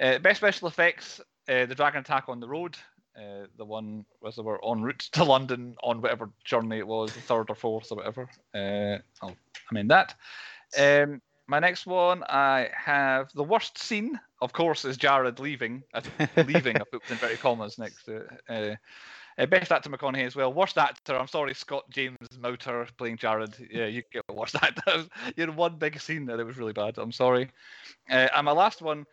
Uh, 0.00 0.18
best 0.18 0.38
special 0.38 0.68
effects, 0.68 1.20
uh, 1.48 1.66
the 1.66 1.74
dragon 1.74 2.00
attack 2.00 2.24
on 2.28 2.40
the 2.40 2.48
road. 2.48 2.76
Uh, 3.16 3.46
the 3.56 3.64
one 3.64 4.04
was 4.20 4.36
they 4.36 4.42
were 4.42 4.60
en 4.68 4.82
route 4.82 4.98
to 5.12 5.24
London 5.24 5.74
on 5.82 6.02
whatever 6.02 6.30
journey 6.44 6.78
it 6.78 6.86
was, 6.86 7.14
the 7.14 7.20
third 7.20 7.48
or 7.48 7.54
fourth 7.54 7.90
or 7.90 7.96
whatever. 7.96 8.28
Uh, 8.54 8.98
I'll, 9.22 9.36
I 9.70 9.74
mean 9.74 9.88
that. 9.88 10.14
Um, 10.78 11.22
my 11.46 11.58
next 11.58 11.86
one, 11.86 12.24
I 12.24 12.68
have 12.74 13.30
the 13.32 13.44
worst 13.44 13.78
scene. 13.78 14.20
Of 14.42 14.52
course, 14.52 14.84
is 14.84 14.98
Jared 14.98 15.40
leaving. 15.40 15.82
Leaving. 16.36 16.76
I 16.76 16.82
put 16.90 17.08
in 17.08 17.16
very 17.16 17.36
commas 17.36 17.78
next 17.78 18.04
to 18.04 18.16
it. 18.16 18.30
Uh, 18.48 18.76
uh, 19.38 19.46
best 19.46 19.70
actor 19.70 19.90
McConaughey 19.90 20.26
as 20.26 20.34
well. 20.34 20.52
Worst 20.52 20.78
actor, 20.78 21.16
I'm 21.16 21.28
sorry, 21.28 21.54
Scott 21.54 21.84
James 21.90 22.16
Moutter 22.38 22.86
playing 22.96 23.18
Jared. 23.18 23.54
Yeah, 23.70 23.86
you 23.86 24.02
get 24.12 24.22
worst 24.32 24.56
actor. 24.56 25.04
you 25.36 25.46
had 25.46 25.56
one 25.56 25.76
big 25.76 26.00
scene 26.00 26.26
there 26.26 26.36
that 26.36 26.46
was 26.46 26.58
really 26.58 26.72
bad. 26.72 26.98
I'm 26.98 27.12
sorry. 27.12 27.50
Uh, 28.10 28.28
and 28.34 28.44
my 28.44 28.52
last 28.52 28.82
one, 28.82 29.04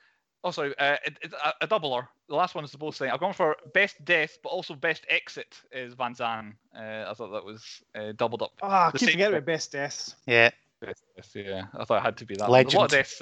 oh 0.43 0.51
sorry, 0.51 0.77
uh, 0.77 0.97
it, 1.05 1.17
it's 1.21 1.33
a, 1.33 1.53
a 1.61 1.67
doubler. 1.67 2.07
The 2.29 2.35
last 2.35 2.55
one 2.55 2.63
is 2.63 2.71
the 2.71 2.77
both 2.77 2.95
thing. 2.97 3.09
I've 3.09 3.19
gone 3.19 3.33
for 3.33 3.55
best 3.73 4.03
death, 4.05 4.37
but 4.43 4.49
also 4.49 4.75
best 4.75 5.05
exit 5.09 5.55
is 5.71 5.93
Van 5.93 6.15
Zan. 6.15 6.55
Uh, 6.75 7.05
I 7.07 7.13
thought 7.15 7.31
that 7.31 7.45
was 7.45 7.81
uh, 7.95 8.13
doubled 8.15 8.41
up. 8.41 8.51
Ah, 8.61 8.87
I 8.87 8.91
The 8.91 8.99
keep 8.99 9.07
same 9.07 9.13
forgetting 9.13 9.35
about 9.35 9.45
best 9.45 9.71
deaths. 9.71 10.15
Yeah. 10.25 10.49
Best 10.81 11.03
death, 11.15 11.31
yeah, 11.35 11.63
I 11.77 11.85
thought 11.85 11.99
it 11.99 12.05
had 12.05 12.17
to 12.17 12.25
be 12.25 12.35
that. 12.35 12.49
one. 12.49 12.65
A 12.65 12.69
lot 12.77 12.85
of 12.85 12.91
deaths, 12.91 13.21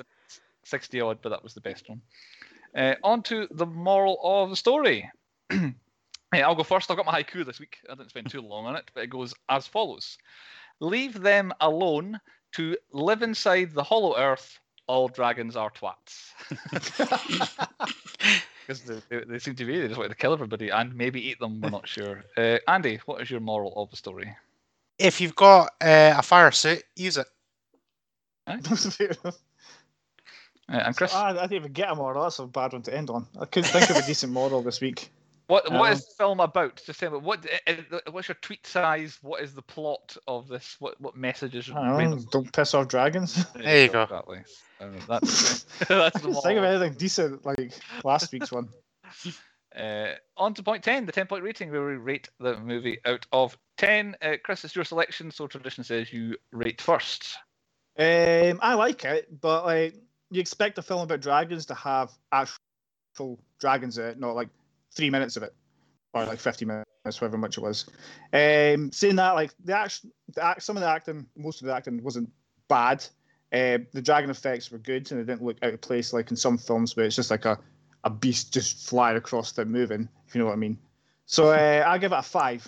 sixty 0.63 0.99
odd, 1.01 1.19
but 1.21 1.29
that 1.29 1.43
was 1.43 1.53
the 1.53 1.61
best 1.61 1.87
one. 1.89 2.01
Uh, 2.75 2.95
on 3.03 3.21
to 3.23 3.47
the 3.51 3.65
moral 3.65 4.19
of 4.23 4.49
the 4.49 4.55
story. 4.55 5.09
Yeah, 6.33 6.47
I'll 6.47 6.55
go 6.55 6.63
first. 6.63 6.89
I've 6.89 6.95
got 6.95 7.05
my 7.05 7.21
haiku 7.21 7.45
this 7.45 7.59
week. 7.59 7.79
I 7.89 7.93
didn't 7.95 8.09
spend 8.11 8.29
too 8.29 8.39
long 8.41 8.65
on 8.65 8.77
it, 8.77 8.89
but 8.93 9.03
it 9.03 9.09
goes 9.09 9.33
as 9.49 9.67
follows: 9.67 10.17
Leave 10.79 11.19
them 11.19 11.51
alone 11.59 12.19
to 12.53 12.77
live 12.93 13.21
inside 13.21 13.73
the 13.73 13.83
hollow 13.83 14.17
earth. 14.17 14.57
All 14.91 15.07
dragons 15.07 15.55
are 15.55 15.71
twats. 15.71 16.33
Because 18.67 18.81
they, 18.83 19.01
they, 19.09 19.23
they 19.25 19.39
seem 19.39 19.55
to 19.55 19.65
be. 19.65 19.79
They 19.79 19.87
just 19.87 19.97
want 19.97 20.11
to 20.11 20.15
kill 20.15 20.33
everybody 20.33 20.69
and 20.69 20.93
maybe 20.95 21.19
eat 21.29 21.39
them. 21.39 21.61
We're 21.61 21.71
not 21.71 21.87
sure. 21.87 22.23
Uh, 22.37 22.57
Andy, 22.67 22.99
what 23.05 23.21
is 23.21 23.31
your 23.31 23.39
moral 23.39 23.73
of 23.75 23.89
the 23.89 23.95
story? 23.97 24.35
If 24.99 25.19
you've 25.19 25.35
got 25.35 25.71
uh, 25.81 26.13
a 26.17 26.21
fire 26.21 26.51
suit, 26.51 26.83
use 26.95 27.17
it. 27.17 27.27
Uh, 30.69 30.83
and 30.85 30.95
Chris, 30.95 31.11
Ah, 31.13 31.29
I 31.29 31.33
didn't 31.33 31.53
even 31.53 31.73
get 31.73 31.89
a 31.89 31.95
moral. 31.95 32.23
That's 32.23 32.39
a 32.39 32.45
bad 32.45 32.71
one 32.71 32.81
to 32.83 32.95
end 32.95 33.09
on. 33.09 33.27
I 33.37 33.45
couldn't 33.45 33.69
think 33.71 33.89
of 33.89 33.97
a 33.97 34.05
decent 34.05 34.31
moral 34.31 34.61
this 34.61 34.79
week. 34.79 35.11
What 35.51 35.69
what 35.69 35.91
um, 35.91 35.91
is 35.91 36.05
the 36.05 36.13
film 36.13 36.39
about? 36.39 36.81
Just 36.85 36.97
tell 37.01 37.11
me 37.11 37.17
what 37.17 37.45
uh, 37.67 37.73
uh, 37.91 37.99
what's 38.11 38.29
your 38.29 38.37
tweet 38.41 38.65
size? 38.65 39.19
What 39.21 39.41
is 39.41 39.53
the 39.53 39.61
plot 39.61 40.15
of 40.25 40.47
this? 40.47 40.77
What 40.79 40.99
what 41.01 41.17
messages? 41.17 41.69
I 41.69 41.97
don't 41.97 42.11
know, 42.11 42.19
don't 42.31 42.53
piss 42.53 42.73
off 42.73 42.87
dragons. 42.87 43.45
There 43.53 43.83
you 43.83 43.89
go. 43.89 44.03
Exactly. 44.03 44.39
Uh, 44.79 44.87
that's 45.09 45.63
that's 45.89 45.91
I 45.91 46.09
the 46.09 46.19
couldn't 46.19 46.41
think 46.41 46.57
of 46.57 46.63
anything 46.63 46.93
decent 46.93 47.45
like 47.45 47.73
last 48.05 48.31
week's 48.31 48.51
one. 48.51 48.69
Uh, 49.73 50.15
on 50.35 50.53
to 50.53 50.61
point 50.61 50.83
10, 50.83 51.05
the 51.05 51.13
10 51.13 51.27
point 51.27 51.45
rating, 51.45 51.71
where 51.71 51.87
we 51.87 51.93
rate 51.93 52.27
the 52.41 52.59
movie 52.59 52.99
out 53.05 53.25
of 53.31 53.57
10. 53.77 54.17
Uh, 54.21 54.33
Chris, 54.43 54.65
it's 54.65 54.75
your 54.75 54.83
selection, 54.83 55.31
so 55.31 55.47
tradition 55.47 55.81
says 55.85 56.11
you 56.11 56.35
rate 56.51 56.81
first. 56.81 57.37
Um, 57.97 58.59
I 58.61 58.73
like 58.73 59.05
it, 59.05 59.39
but 59.39 59.63
like 59.63 59.95
you 60.29 60.41
expect 60.41 60.77
a 60.77 60.81
film 60.81 61.03
about 61.03 61.21
dragons 61.21 61.65
to 61.67 61.73
have 61.73 62.11
actual 62.33 63.39
dragons 63.61 63.97
in 63.97 64.07
it, 64.07 64.19
not 64.19 64.35
like 64.35 64.49
three 64.93 65.09
minutes 65.09 65.37
of 65.37 65.43
it, 65.43 65.53
or 66.13 66.25
like 66.25 66.39
fifty 66.39 66.65
minutes, 66.65 66.87
however 67.19 67.37
much 67.37 67.57
it 67.57 67.61
was. 67.61 67.85
Um, 68.33 68.91
saying 68.91 69.15
that, 69.17 69.31
like 69.35 69.53
the 69.63 69.77
action, 69.77 70.11
the 70.33 70.43
act, 70.43 70.63
some 70.63 70.77
of 70.77 70.81
the 70.81 70.89
acting, 70.89 71.25
most 71.35 71.61
of 71.61 71.67
the 71.67 71.73
acting 71.75 72.01
wasn't 72.03 72.29
bad. 72.67 73.05
Uh, 73.53 73.79
the 73.93 74.01
dragon 74.01 74.29
effects 74.29 74.71
were 74.71 74.77
good, 74.77 75.11
and 75.11 75.19
they 75.19 75.25
didn't 75.25 75.43
look 75.45 75.57
out 75.61 75.73
of 75.73 75.81
place 75.81 76.13
like 76.13 76.29
in 76.31 76.37
some 76.37 76.57
films 76.57 76.95
where 76.95 77.05
it's 77.05 77.15
just 77.15 77.29
like 77.31 77.43
a, 77.45 77.59
a 78.05 78.09
beast 78.09 78.53
just 78.53 78.87
flying 78.87 79.17
across 79.17 79.51
the 79.51 79.65
moving, 79.65 80.07
if 80.27 80.33
you 80.35 80.39
know 80.39 80.45
what 80.47 80.53
I 80.53 80.57
mean. 80.57 80.77
So 81.25 81.49
uh, 81.49 81.83
I 81.85 81.97
give 81.97 82.11
it 82.13 82.17
a 82.17 82.21
five. 82.21 82.67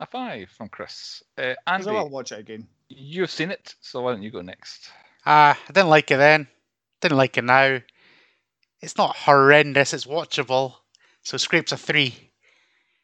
A 0.00 0.06
five 0.06 0.50
from 0.50 0.68
Chris. 0.68 1.22
Uh, 1.38 1.54
'cause 1.66 1.86
Andy, 1.86 1.88
I 1.90 2.02
will 2.02 2.10
watch 2.10 2.32
it 2.32 2.40
again. 2.40 2.66
you've 2.88 3.30
seen 3.30 3.50
it, 3.50 3.74
so 3.80 4.00
why 4.02 4.12
don't 4.12 4.22
you 4.22 4.30
go 4.30 4.42
next? 4.42 4.90
Uh, 5.24 5.54
I 5.54 5.72
didn't 5.72 5.88
like 5.90 6.10
it 6.10 6.16
then. 6.18 6.48
Didn't 7.00 7.16
like 7.18 7.36
it 7.38 7.44
now. 7.44 7.80
It's 8.80 8.96
not 8.96 9.16
horrendous. 9.16 9.94
It's 9.94 10.06
watchable. 10.06 10.74
So 11.26 11.36
scrapes 11.38 11.72
a 11.72 11.76
three. 11.76 12.14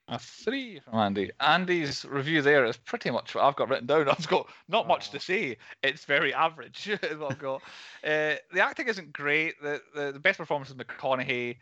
A 0.07 0.17
three 0.17 0.79
from 0.79 0.95
Andy. 1.01 1.33
Andy's 1.41 2.05
review 2.05 2.41
there 2.41 2.65
is 2.67 2.77
pretty 2.77 3.11
much 3.11 3.35
what 3.35 3.43
I've 3.43 3.57
got 3.57 3.69
written 3.69 3.89
down. 3.89 4.09
I've 4.09 4.29
got 4.29 4.47
not 4.69 4.87
much 4.87 5.11
to 5.11 5.19
say. 5.19 5.57
It's 5.83 6.05
very 6.05 6.33
average. 6.33 6.87
is 7.03 7.19
what 7.19 7.33
I've 7.33 7.39
got. 7.41 7.63
Uh, 8.05 8.35
the 8.53 8.61
acting 8.61 8.89
isn't 8.89 9.13
great. 9.13 9.55
The, 9.63 9.81
the 9.95 10.13
the 10.13 10.19
best 10.19 10.39
performance 10.39 10.71
is 10.71 10.77
McConaughey. 10.77 11.57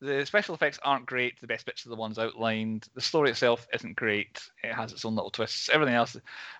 The 0.00 0.26
special 0.26 0.54
effects 0.54 0.78
aren't 0.82 1.06
great. 1.06 1.40
The 1.40 1.46
best 1.46 1.64
bits 1.64 1.86
are 1.86 1.88
the 1.88 1.96
ones 1.96 2.18
outlined. 2.18 2.86
The 2.94 3.00
story 3.00 3.30
itself 3.30 3.66
isn't 3.72 3.96
great. 3.96 4.40
It 4.62 4.74
has 4.74 4.92
its 4.92 5.06
own 5.06 5.14
little 5.14 5.30
twists. 5.30 5.70
Everything 5.70 5.94
else, 5.94 6.16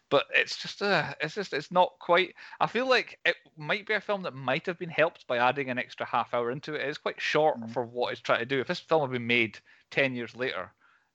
but 0.08 0.24
it's 0.34 0.56
just 0.56 0.80
uh, 0.80 1.12
it's 1.20 1.34
just 1.34 1.52
it's 1.52 1.70
not 1.70 1.92
quite. 2.00 2.34
I 2.60 2.66
feel 2.66 2.88
like 2.88 3.18
it 3.26 3.36
might 3.58 3.86
be 3.86 3.92
a 3.92 4.00
film 4.00 4.22
that 4.22 4.32
might 4.34 4.64
have 4.64 4.78
been 4.78 4.88
helped 4.88 5.26
by 5.26 5.36
adding 5.36 5.68
an 5.68 5.78
extra 5.78 6.06
half 6.06 6.32
hour 6.32 6.50
into 6.50 6.74
it. 6.74 6.80
It's 6.88 6.96
quite 6.96 7.20
short 7.20 7.60
Mm. 7.60 7.72
for 7.74 7.84
what 7.84 8.12
it's 8.12 8.22
trying 8.22 8.38
to 8.38 8.46
do. 8.46 8.60
If 8.60 8.68
this 8.68 8.80
film 8.80 9.02
had 9.02 9.10
been 9.12 9.26
made 9.26 9.58
ten 9.90 10.14
years 10.14 10.34
later, 10.34 10.70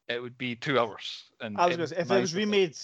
it 0.07 0.22
would 0.22 0.38
be 0.38 0.55
two 0.55 0.80
hours. 0.80 1.24
And 1.39 1.57
I 1.57 1.65
was 1.65 1.76
gonna 1.76 1.88
say, 1.88 1.95
if 1.97 2.11
it 2.11 2.22
was 2.22 2.36
remade 2.36 2.76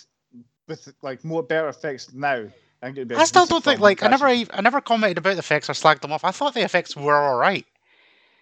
with 0.68 0.94
like 1.04 1.24
more 1.24 1.44
better 1.44 1.68
effects 1.70 2.12
now, 2.12 2.48
I 2.82 2.86
think 2.88 2.98
it'd 2.98 3.08
be. 3.08 3.26
still 3.26 3.46
don't 3.46 3.64
think 3.64 3.80
like 3.80 4.02
I 4.02 4.08
never 4.08 4.26
I 4.28 4.62
never 4.62 4.82
commented 4.82 5.20
about 5.20 5.34
the 5.34 5.40
effects 5.40 5.70
or 5.70 5.74
slagged 5.74 6.02
them 6.02 6.12
off. 6.12 6.24
I 6.24 6.32
thought 6.32 6.56
the 6.56 6.64
effects 6.64 6.96
were 6.96 7.16
all 7.16 7.38
right, 7.38 7.66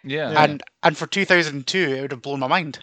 yeah, 0.06 0.32
Yeah. 0.32 0.44
and 0.44 0.64
and 0.84 0.98
for 0.98 1.08
2002 1.08 1.78
it 1.80 2.02
would 2.02 2.12
have 2.12 2.22
blown 2.22 2.40
my 2.40 2.48
mind. 2.48 2.80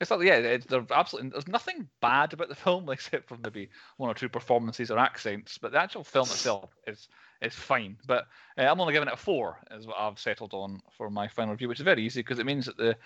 It's 0.00 0.10
not, 0.10 0.22
yeah, 0.22 0.36
it's, 0.36 0.66
they're 0.66 0.86
absolutely. 0.90 1.30
There's 1.30 1.46
nothing 1.48 1.88
bad 2.00 2.32
about 2.32 2.48
the 2.48 2.54
film 2.66 2.88
except 2.90 3.28
for 3.28 3.36
maybe 3.36 3.70
one 3.98 4.10
or 4.10 4.14
two 4.14 4.28
performances 4.30 4.90
or 4.90 4.98
accents, 4.98 5.58
but 5.58 5.72
the 5.72 5.80
actual 5.80 6.04
film 6.04 6.30
itself 6.32 6.70
is 6.86 7.08
is 7.42 7.54
fine. 7.54 7.98
But 8.06 8.26
uh, 8.58 8.62
I'm 8.62 8.80
only 8.80 8.94
giving 8.94 9.08
it 9.08 9.14
a 9.14 9.18
four, 9.18 9.58
is 9.70 9.86
what 9.86 9.98
I've 9.98 10.18
settled 10.18 10.54
on 10.54 10.80
for 10.96 11.10
my 11.10 11.28
final 11.28 11.52
review, 11.52 11.68
which 11.68 11.80
is 11.80 11.84
very 11.84 12.04
easy 12.04 12.20
because 12.20 12.38
it 12.38 12.46
means 12.46 12.66
that 12.66 12.78
the 12.78 12.96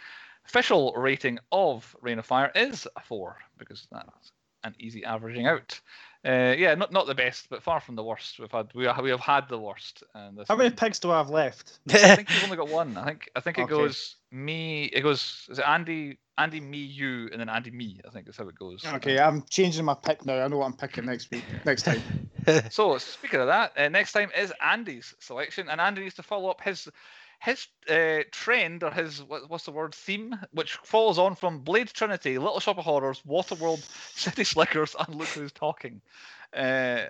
official 0.47 0.93
rating 0.97 1.39
of 1.51 1.97
Reign 2.01 2.19
of 2.21 2.27
Fire 2.27 2.53
is 2.55 2.87
a 2.97 3.01
four 3.01 3.39
because 3.59 3.87
that's 3.91 4.33
an 4.65 4.75
easy 4.79 5.05
averaging 5.05 5.47
out. 5.47 5.81
Uh, 6.25 6.55
yeah, 6.57 6.75
not 6.75 6.91
not 6.93 7.07
the 7.07 7.15
best, 7.15 7.49
but 7.51 7.63
far 7.63 7.81
from 7.81 7.97
the 7.97 8.03
worst. 8.03 8.39
We've 8.39 8.51
had 8.51 8.73
we, 8.75 8.89
we 9.03 9.11
have 9.11 9.21
had 9.21 9.49
the 9.49 9.59
worst. 9.59 10.03
And 10.15 10.39
this 10.39 10.49
How 10.49 10.57
many 10.57 10.71
season. 10.71 10.77
pigs 10.77 10.99
do 10.99 11.11
I 11.11 11.19
have 11.19 11.31
left? 11.31 11.79
I 12.03 12.11
think 12.11 12.33
you've 12.33 12.43
only 12.43 12.57
got 12.57 12.69
one. 12.69 12.97
I 12.97 13.05
think 13.05 13.31
I 13.37 13.41
think 13.41 13.59
it 13.59 13.65
Okay. 13.65 13.69
goes 13.69 14.17
me. 14.31 14.85
It 14.85 15.03
goes 15.03 15.47
is 15.51 15.59
it 15.59 15.67
Andy, 15.67 16.19
Andy, 16.39 16.61
me, 16.61 16.79
you, 16.79 17.29
and 17.31 17.41
then 17.41 17.49
Andy, 17.49 17.71
me. 17.71 18.01
I 18.07 18.11
think 18.11 18.29
is 18.29 18.37
how 18.37 18.49
it 18.49 18.59
goes. 18.59 18.95
Okay, 18.97 19.19
I'm 19.19 19.45
changing 19.51 19.85
my 19.85 19.95
pick 19.95 20.25
now. 20.25 20.43
I 20.43 20.49
know 20.49 20.59
what 20.59 20.67
I'm 20.67 20.77
picking 20.77 21.05
next 21.07 21.31
week, 21.31 21.47
next 21.65 21.83
time. 21.83 22.05
So 22.71 22.99
speaking 22.99 23.41
of 23.41 23.47
that, 23.47 23.73
uh, 23.77 23.89
next 23.89 24.13
time 24.13 24.31
is 24.37 24.53
Andy's 24.63 25.15
selection, 25.21 25.69
and 25.69 25.81
Andy 25.81 26.03
needs 26.03 26.15
to 26.17 26.23
follow 26.23 26.51
up 26.51 26.61
his 26.61 26.89
his 27.45 27.67
uh, 27.91 28.25
trend 28.33 28.83
or 28.83 28.91
his 28.91 29.23
what, 29.23 29.51
what's 29.51 29.65
the 29.65 29.71
word 29.71 29.95
theme, 29.95 30.35
which 30.53 30.75
follows 30.83 31.19
on 31.19 31.35
from 31.35 31.61
Blade 31.61 31.89
Trinity, 31.89 32.39
Little 32.39 32.61
Shop 32.61 32.79
of 32.79 32.85
Horrors, 32.85 33.23
Waterworld, 33.29 33.81
City 34.15 34.45
Slickers, 34.45 34.97
and 34.99 35.15
Look 35.15 35.29
Who's 35.29 35.53
Talking. 35.53 36.01
Uh, 36.57 37.05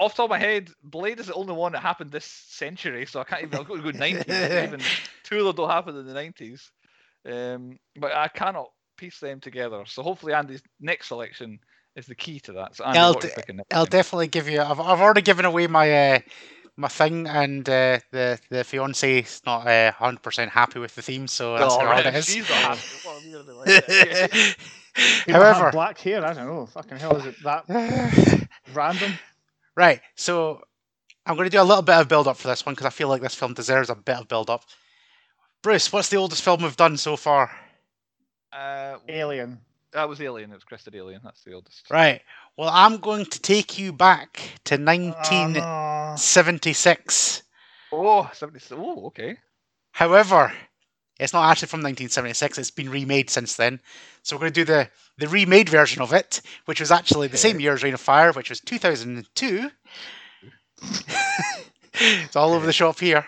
off 0.00 0.12
the 0.14 0.18
top 0.18 0.24
of 0.24 0.30
my 0.30 0.38
head, 0.38 0.70
Blade 0.82 1.20
is 1.20 1.26
the 1.26 1.34
only 1.34 1.52
one 1.52 1.72
that 1.72 1.82
happened 1.82 2.10
this 2.10 2.24
century, 2.24 3.04
so 3.04 3.20
I 3.20 3.24
can't 3.24 3.42
even. 3.42 3.58
I've 3.58 3.68
got 3.68 3.76
to 3.76 3.82
go 3.82 3.90
nineties. 3.90 4.26
even 4.62 4.80
two 5.24 5.40
of 5.40 5.44
them 5.46 5.56
don't 5.56 5.70
happen 5.70 5.96
in 5.96 6.06
the 6.06 6.14
nineties. 6.14 6.70
Um, 7.26 7.78
but 7.96 8.12
I 8.14 8.28
cannot 8.28 8.70
piece 8.96 9.20
them 9.20 9.40
together. 9.40 9.82
So 9.86 10.02
hopefully 10.02 10.32
Andy's 10.32 10.62
next 10.80 11.08
selection 11.08 11.58
is 11.94 12.06
the 12.06 12.14
key 12.14 12.40
to 12.40 12.52
that. 12.54 12.76
So 12.76 12.84
Andy, 12.84 12.98
I'll 13.00 13.12
what 13.12 13.24
are 13.24 13.26
you 13.26 13.32
d- 13.34 13.62
I'll 13.72 13.86
definitely 13.86 14.28
give 14.28 14.48
you. 14.48 14.62
I've, 14.62 14.80
I've 14.80 15.00
already 15.00 15.22
given 15.22 15.44
away 15.44 15.66
my 15.66 16.14
uh, 16.14 16.18
my 16.78 16.88
thing, 16.88 17.26
and 17.26 17.68
uh, 17.68 17.98
the 18.12 18.38
the 18.50 18.64
fiance 18.64 19.18
is 19.20 19.42
not 19.44 19.66
uh, 19.66 19.92
hundred 19.92 20.22
percent 20.22 20.50
happy 20.52 20.78
with 20.78 20.94
the 20.94 21.02
theme, 21.02 21.26
so 21.28 21.58
that's 21.58 21.74
Oh, 21.74 21.80
how 21.80 21.86
right, 21.86 22.06
it 22.06 22.14
is. 22.14 22.26
she's 22.26 22.48
not 22.48 22.58
happy. 22.58 22.80
What 23.02 23.16
are 23.16 23.26
we 23.26 23.32
gonna 23.32 23.44
do 23.44 23.52
like 23.52 23.68
have 25.28 25.36
However, 25.36 25.70
black 25.70 25.98
hair. 25.98 26.24
I 26.24 26.32
don't 26.32 26.46
know. 26.46 26.66
Fucking 26.66 26.98
hell, 26.98 27.16
is 27.16 27.26
it 27.26 27.36
that 27.44 28.48
random? 28.74 29.12
right. 29.76 30.00
So 30.16 30.62
I'm 31.26 31.36
going 31.36 31.46
to 31.50 31.56
do 31.56 31.60
a 31.60 31.64
little 31.64 31.82
bit 31.82 31.96
of 31.96 32.08
build 32.08 32.26
up 32.26 32.36
for 32.38 32.48
this 32.48 32.64
one 32.64 32.74
because 32.74 32.86
I 32.86 32.90
feel 32.90 33.08
like 33.08 33.20
this 33.22 33.34
film 33.34 33.54
deserves 33.54 33.90
a 33.90 33.94
bit 33.94 34.16
of 34.16 34.28
build 34.28 34.50
up. 34.50 34.64
Bruce, 35.62 35.92
what's 35.92 36.08
the 36.08 36.16
oldest 36.16 36.42
film 36.42 36.62
we've 36.62 36.76
done 36.76 36.96
so 36.96 37.16
far? 37.16 37.50
Uh, 38.52 38.96
Alien. 39.08 39.58
That 39.92 40.08
was 40.08 40.20
Alien. 40.20 40.50
It 40.50 40.54
was 40.54 40.64
Crested 40.64 40.94
Alien. 40.94 41.20
That's 41.24 41.42
the 41.42 41.54
oldest. 41.54 41.90
Right. 41.90 42.20
Well, 42.56 42.70
I'm 42.72 42.98
going 42.98 43.24
to 43.26 43.40
take 43.40 43.78
you 43.78 43.92
back 43.92 44.40
to 44.64 44.74
Oh, 44.74 44.84
1976. 44.84 47.42
Oh, 47.92 48.30
70. 48.32 48.66
Oh, 48.72 49.06
okay. 49.06 49.36
However, 49.92 50.52
it's 51.18 51.32
not 51.32 51.50
actually 51.50 51.68
from 51.68 51.80
1976. 51.80 52.58
It's 52.58 52.70
been 52.70 52.90
remade 52.90 53.30
since 53.30 53.56
then. 53.56 53.80
So 54.22 54.36
we're 54.36 54.40
going 54.40 54.52
to 54.52 54.60
do 54.60 54.64
the 54.64 54.88
the 55.16 55.28
remade 55.28 55.68
version 55.68 56.02
of 56.02 56.12
it, 56.12 56.40
which 56.66 56.80
was 56.80 56.92
actually 56.92 57.28
the 57.28 57.36
same 57.36 57.58
year 57.58 57.72
as 57.72 57.82
Reign 57.82 57.94
of 57.94 58.00
Fire, 58.00 58.32
which 58.32 58.50
was 58.50 58.60
2002. 58.60 59.70
it's 61.94 62.36
all 62.36 62.54
over 62.54 62.66
the 62.66 62.72
shop 62.72 63.00
here. 63.00 63.26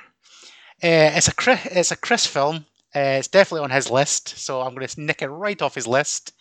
Uh, 0.82 1.12
it's 1.16 1.28
a 1.28 1.34
Chris, 1.34 1.66
it's 1.66 1.90
a 1.90 1.96
Chris 1.96 2.26
film. 2.26 2.64
Uh, 2.95 3.18
it's 3.18 3.28
definitely 3.28 3.64
on 3.64 3.70
his 3.70 3.91
list, 3.91 4.30
so 4.38 4.61
I'm 4.61 4.74
going 4.74 4.86
to 4.86 5.01
nick 5.01 5.22
it 5.22 5.28
right 5.28 5.61
off 5.62 5.74
his 5.74 5.86
list. 5.86 6.32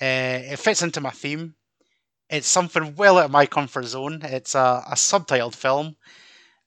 Uh, 0.00 0.40
it 0.52 0.58
fits 0.58 0.82
into 0.82 1.00
my 1.00 1.10
theme. 1.10 1.54
It's 2.30 2.46
something 2.48 2.94
well 2.96 3.18
out 3.18 3.26
of 3.26 3.30
my 3.30 3.46
comfort 3.46 3.84
zone. 3.84 4.20
It's 4.22 4.54
a, 4.54 4.82
a 4.90 4.94
subtitled 4.94 5.54
film, 5.54 5.96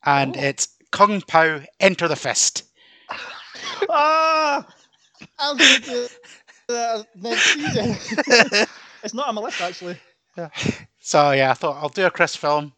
and 0.05 0.35
Oh. 0.37 0.39
it's 0.39 0.69
Kung 0.91 1.21
Pao 1.21 1.61
Enter 1.79 2.07
the 2.07 2.15
Fist. 2.15 2.63
ah, 3.89 4.65
I'll 5.39 5.55
do 5.55 6.07
next 7.15 7.53
season. 7.53 7.95
it's 9.03 9.13
not 9.13 9.27
on 9.27 9.35
my 9.35 9.41
list 9.41 9.61
actually. 9.61 9.97
Yeah. 10.37 10.49
So 10.99 11.31
yeah, 11.31 11.51
I 11.51 11.53
thought 11.55 11.81
I'll 11.81 11.89
do 11.89 12.05
a 12.05 12.11
Chris 12.11 12.35
film 12.35 12.73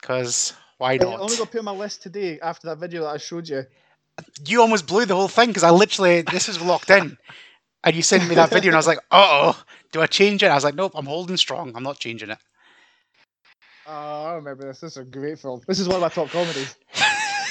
because 0.00 0.52
why 0.78 0.96
not? 0.96 1.14
I 1.14 1.16
only 1.22 1.36
got 1.36 1.50
put 1.50 1.58
on 1.60 1.64
my 1.64 1.72
list 1.72 2.02
today 2.02 2.40
after 2.40 2.68
that 2.68 2.78
video 2.78 3.02
that 3.02 3.10
I 3.10 3.16
showed 3.18 3.48
you. 3.48 3.64
You 4.46 4.60
almost 4.60 4.86
blew 4.86 5.06
the 5.06 5.14
whole 5.14 5.28
thing 5.28 5.48
because 5.48 5.62
I 5.62 5.70
literally 5.70 6.22
this 6.22 6.48
is 6.48 6.60
locked 6.60 6.90
in, 6.90 7.16
and 7.82 7.96
you 7.96 8.02
sent 8.02 8.28
me 8.28 8.34
that 8.36 8.50
video, 8.50 8.68
and 8.70 8.76
I 8.76 8.78
was 8.78 8.86
like, 8.86 8.98
"Uh 9.10 9.52
oh, 9.54 9.62
do 9.92 10.00
I 10.02 10.06
change 10.06 10.42
it?" 10.42 10.48
I 10.48 10.54
was 10.54 10.64
like, 10.64 10.74
"Nope, 10.74 10.92
I'm 10.94 11.06
holding 11.06 11.36
strong. 11.36 11.72
I'm 11.74 11.82
not 11.82 11.98
changing 11.98 12.30
it." 12.30 12.38
Oh, 13.86 14.24
I 14.24 14.34
remember 14.34 14.66
this. 14.66 14.80
This 14.80 14.92
is 14.92 14.96
a 14.98 15.04
great 15.04 15.38
film. 15.38 15.60
This 15.66 15.78
is 15.78 15.88
one 15.88 15.96
of 15.96 16.02
my 16.02 16.08
top 16.08 16.30
comedies. 16.30 16.76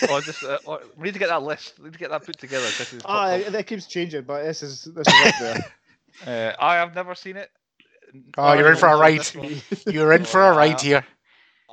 Oh, 0.09 0.19
just, 0.19 0.43
uh, 0.43 0.57
oh, 0.67 0.81
we 0.97 1.03
need 1.05 1.13
to 1.13 1.19
get 1.19 1.29
that 1.29 1.43
list. 1.43 1.79
We 1.79 1.85
need 1.85 1.93
to 1.93 1.99
get 1.99 2.09
that 2.09 2.25
put 2.25 2.37
together. 2.37 2.65
This 2.65 2.91
is 2.91 3.01
Ah, 3.05 3.35
it, 3.35 3.55
it 3.55 3.67
keeps 3.67 3.85
changing, 3.85 4.23
but 4.23 4.43
this 4.43 4.61
is 4.61 4.83
this 4.83 5.07
is 5.07 5.13
up 5.27 5.35
there. 5.39 5.65
uh, 6.59 6.61
I 6.61 6.75
have 6.75 6.93
never 6.93 7.15
seen 7.15 7.37
it. 7.37 7.49
Oh, 8.37 8.53
you're 8.53 8.69
in 8.71 8.77
for 8.77 8.89
a 8.89 8.97
ride. 8.97 9.25
You're 9.87 10.11
in 10.11 10.25
for 10.25 10.41
a 10.41 10.53
ride 10.53 10.81
here. 10.81 11.05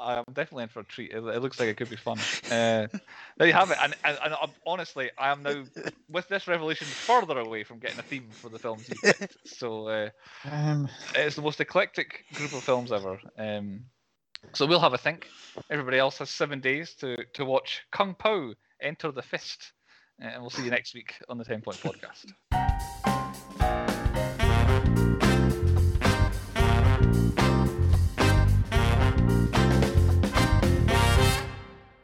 I'm 0.00 0.24
definitely 0.32 0.64
in 0.64 0.68
for 0.70 0.80
a 0.80 0.84
treat. 0.84 1.10
It, 1.12 1.18
it 1.18 1.42
looks 1.42 1.60
like 1.60 1.68
it 1.68 1.76
could 1.76 1.90
be 1.90 1.96
fun. 1.96 2.18
Uh, 2.46 2.86
there 3.36 3.46
you 3.46 3.52
have 3.52 3.70
it. 3.70 3.78
And, 3.82 3.94
and, 4.04 4.18
and 4.24 4.34
um, 4.40 4.50
honestly, 4.66 5.10
I 5.18 5.30
am 5.30 5.42
now 5.42 5.64
with 6.08 6.28
this 6.28 6.48
revelation 6.48 6.86
further 6.86 7.38
away 7.38 7.64
from 7.64 7.78
getting 7.78 7.98
a 7.98 8.02
theme 8.02 8.28
for 8.32 8.48
the 8.48 8.58
films 8.58 8.88
you 8.88 8.96
picked. 9.02 9.36
So 9.46 9.88
uh, 9.88 10.10
Um, 10.50 10.88
it's 11.14 11.36
the 11.36 11.42
most 11.42 11.60
eclectic 11.60 12.24
group 12.34 12.52
of 12.52 12.62
films 12.62 12.92
ever. 12.92 13.20
Um, 13.38 13.84
so 14.54 14.66
we'll 14.66 14.80
have 14.80 14.94
a 14.94 14.98
think. 14.98 15.28
Everybody 15.70 15.98
else 15.98 16.18
has 16.18 16.30
seven 16.30 16.60
days 16.60 16.94
to 16.94 17.16
to 17.34 17.44
watch 17.44 17.82
Kung 17.92 18.14
Pao 18.14 18.54
Enter 18.80 19.12
the 19.12 19.22
Fist, 19.22 19.72
Uh, 20.22 20.26
and 20.28 20.40
we'll 20.40 20.50
see 20.50 20.64
you 20.64 20.70
next 20.70 20.94
week 20.94 21.14
on 21.28 21.36
the 21.36 21.44
Ten 21.44 21.60
Point 21.60 21.78
Podcast. 21.78 22.32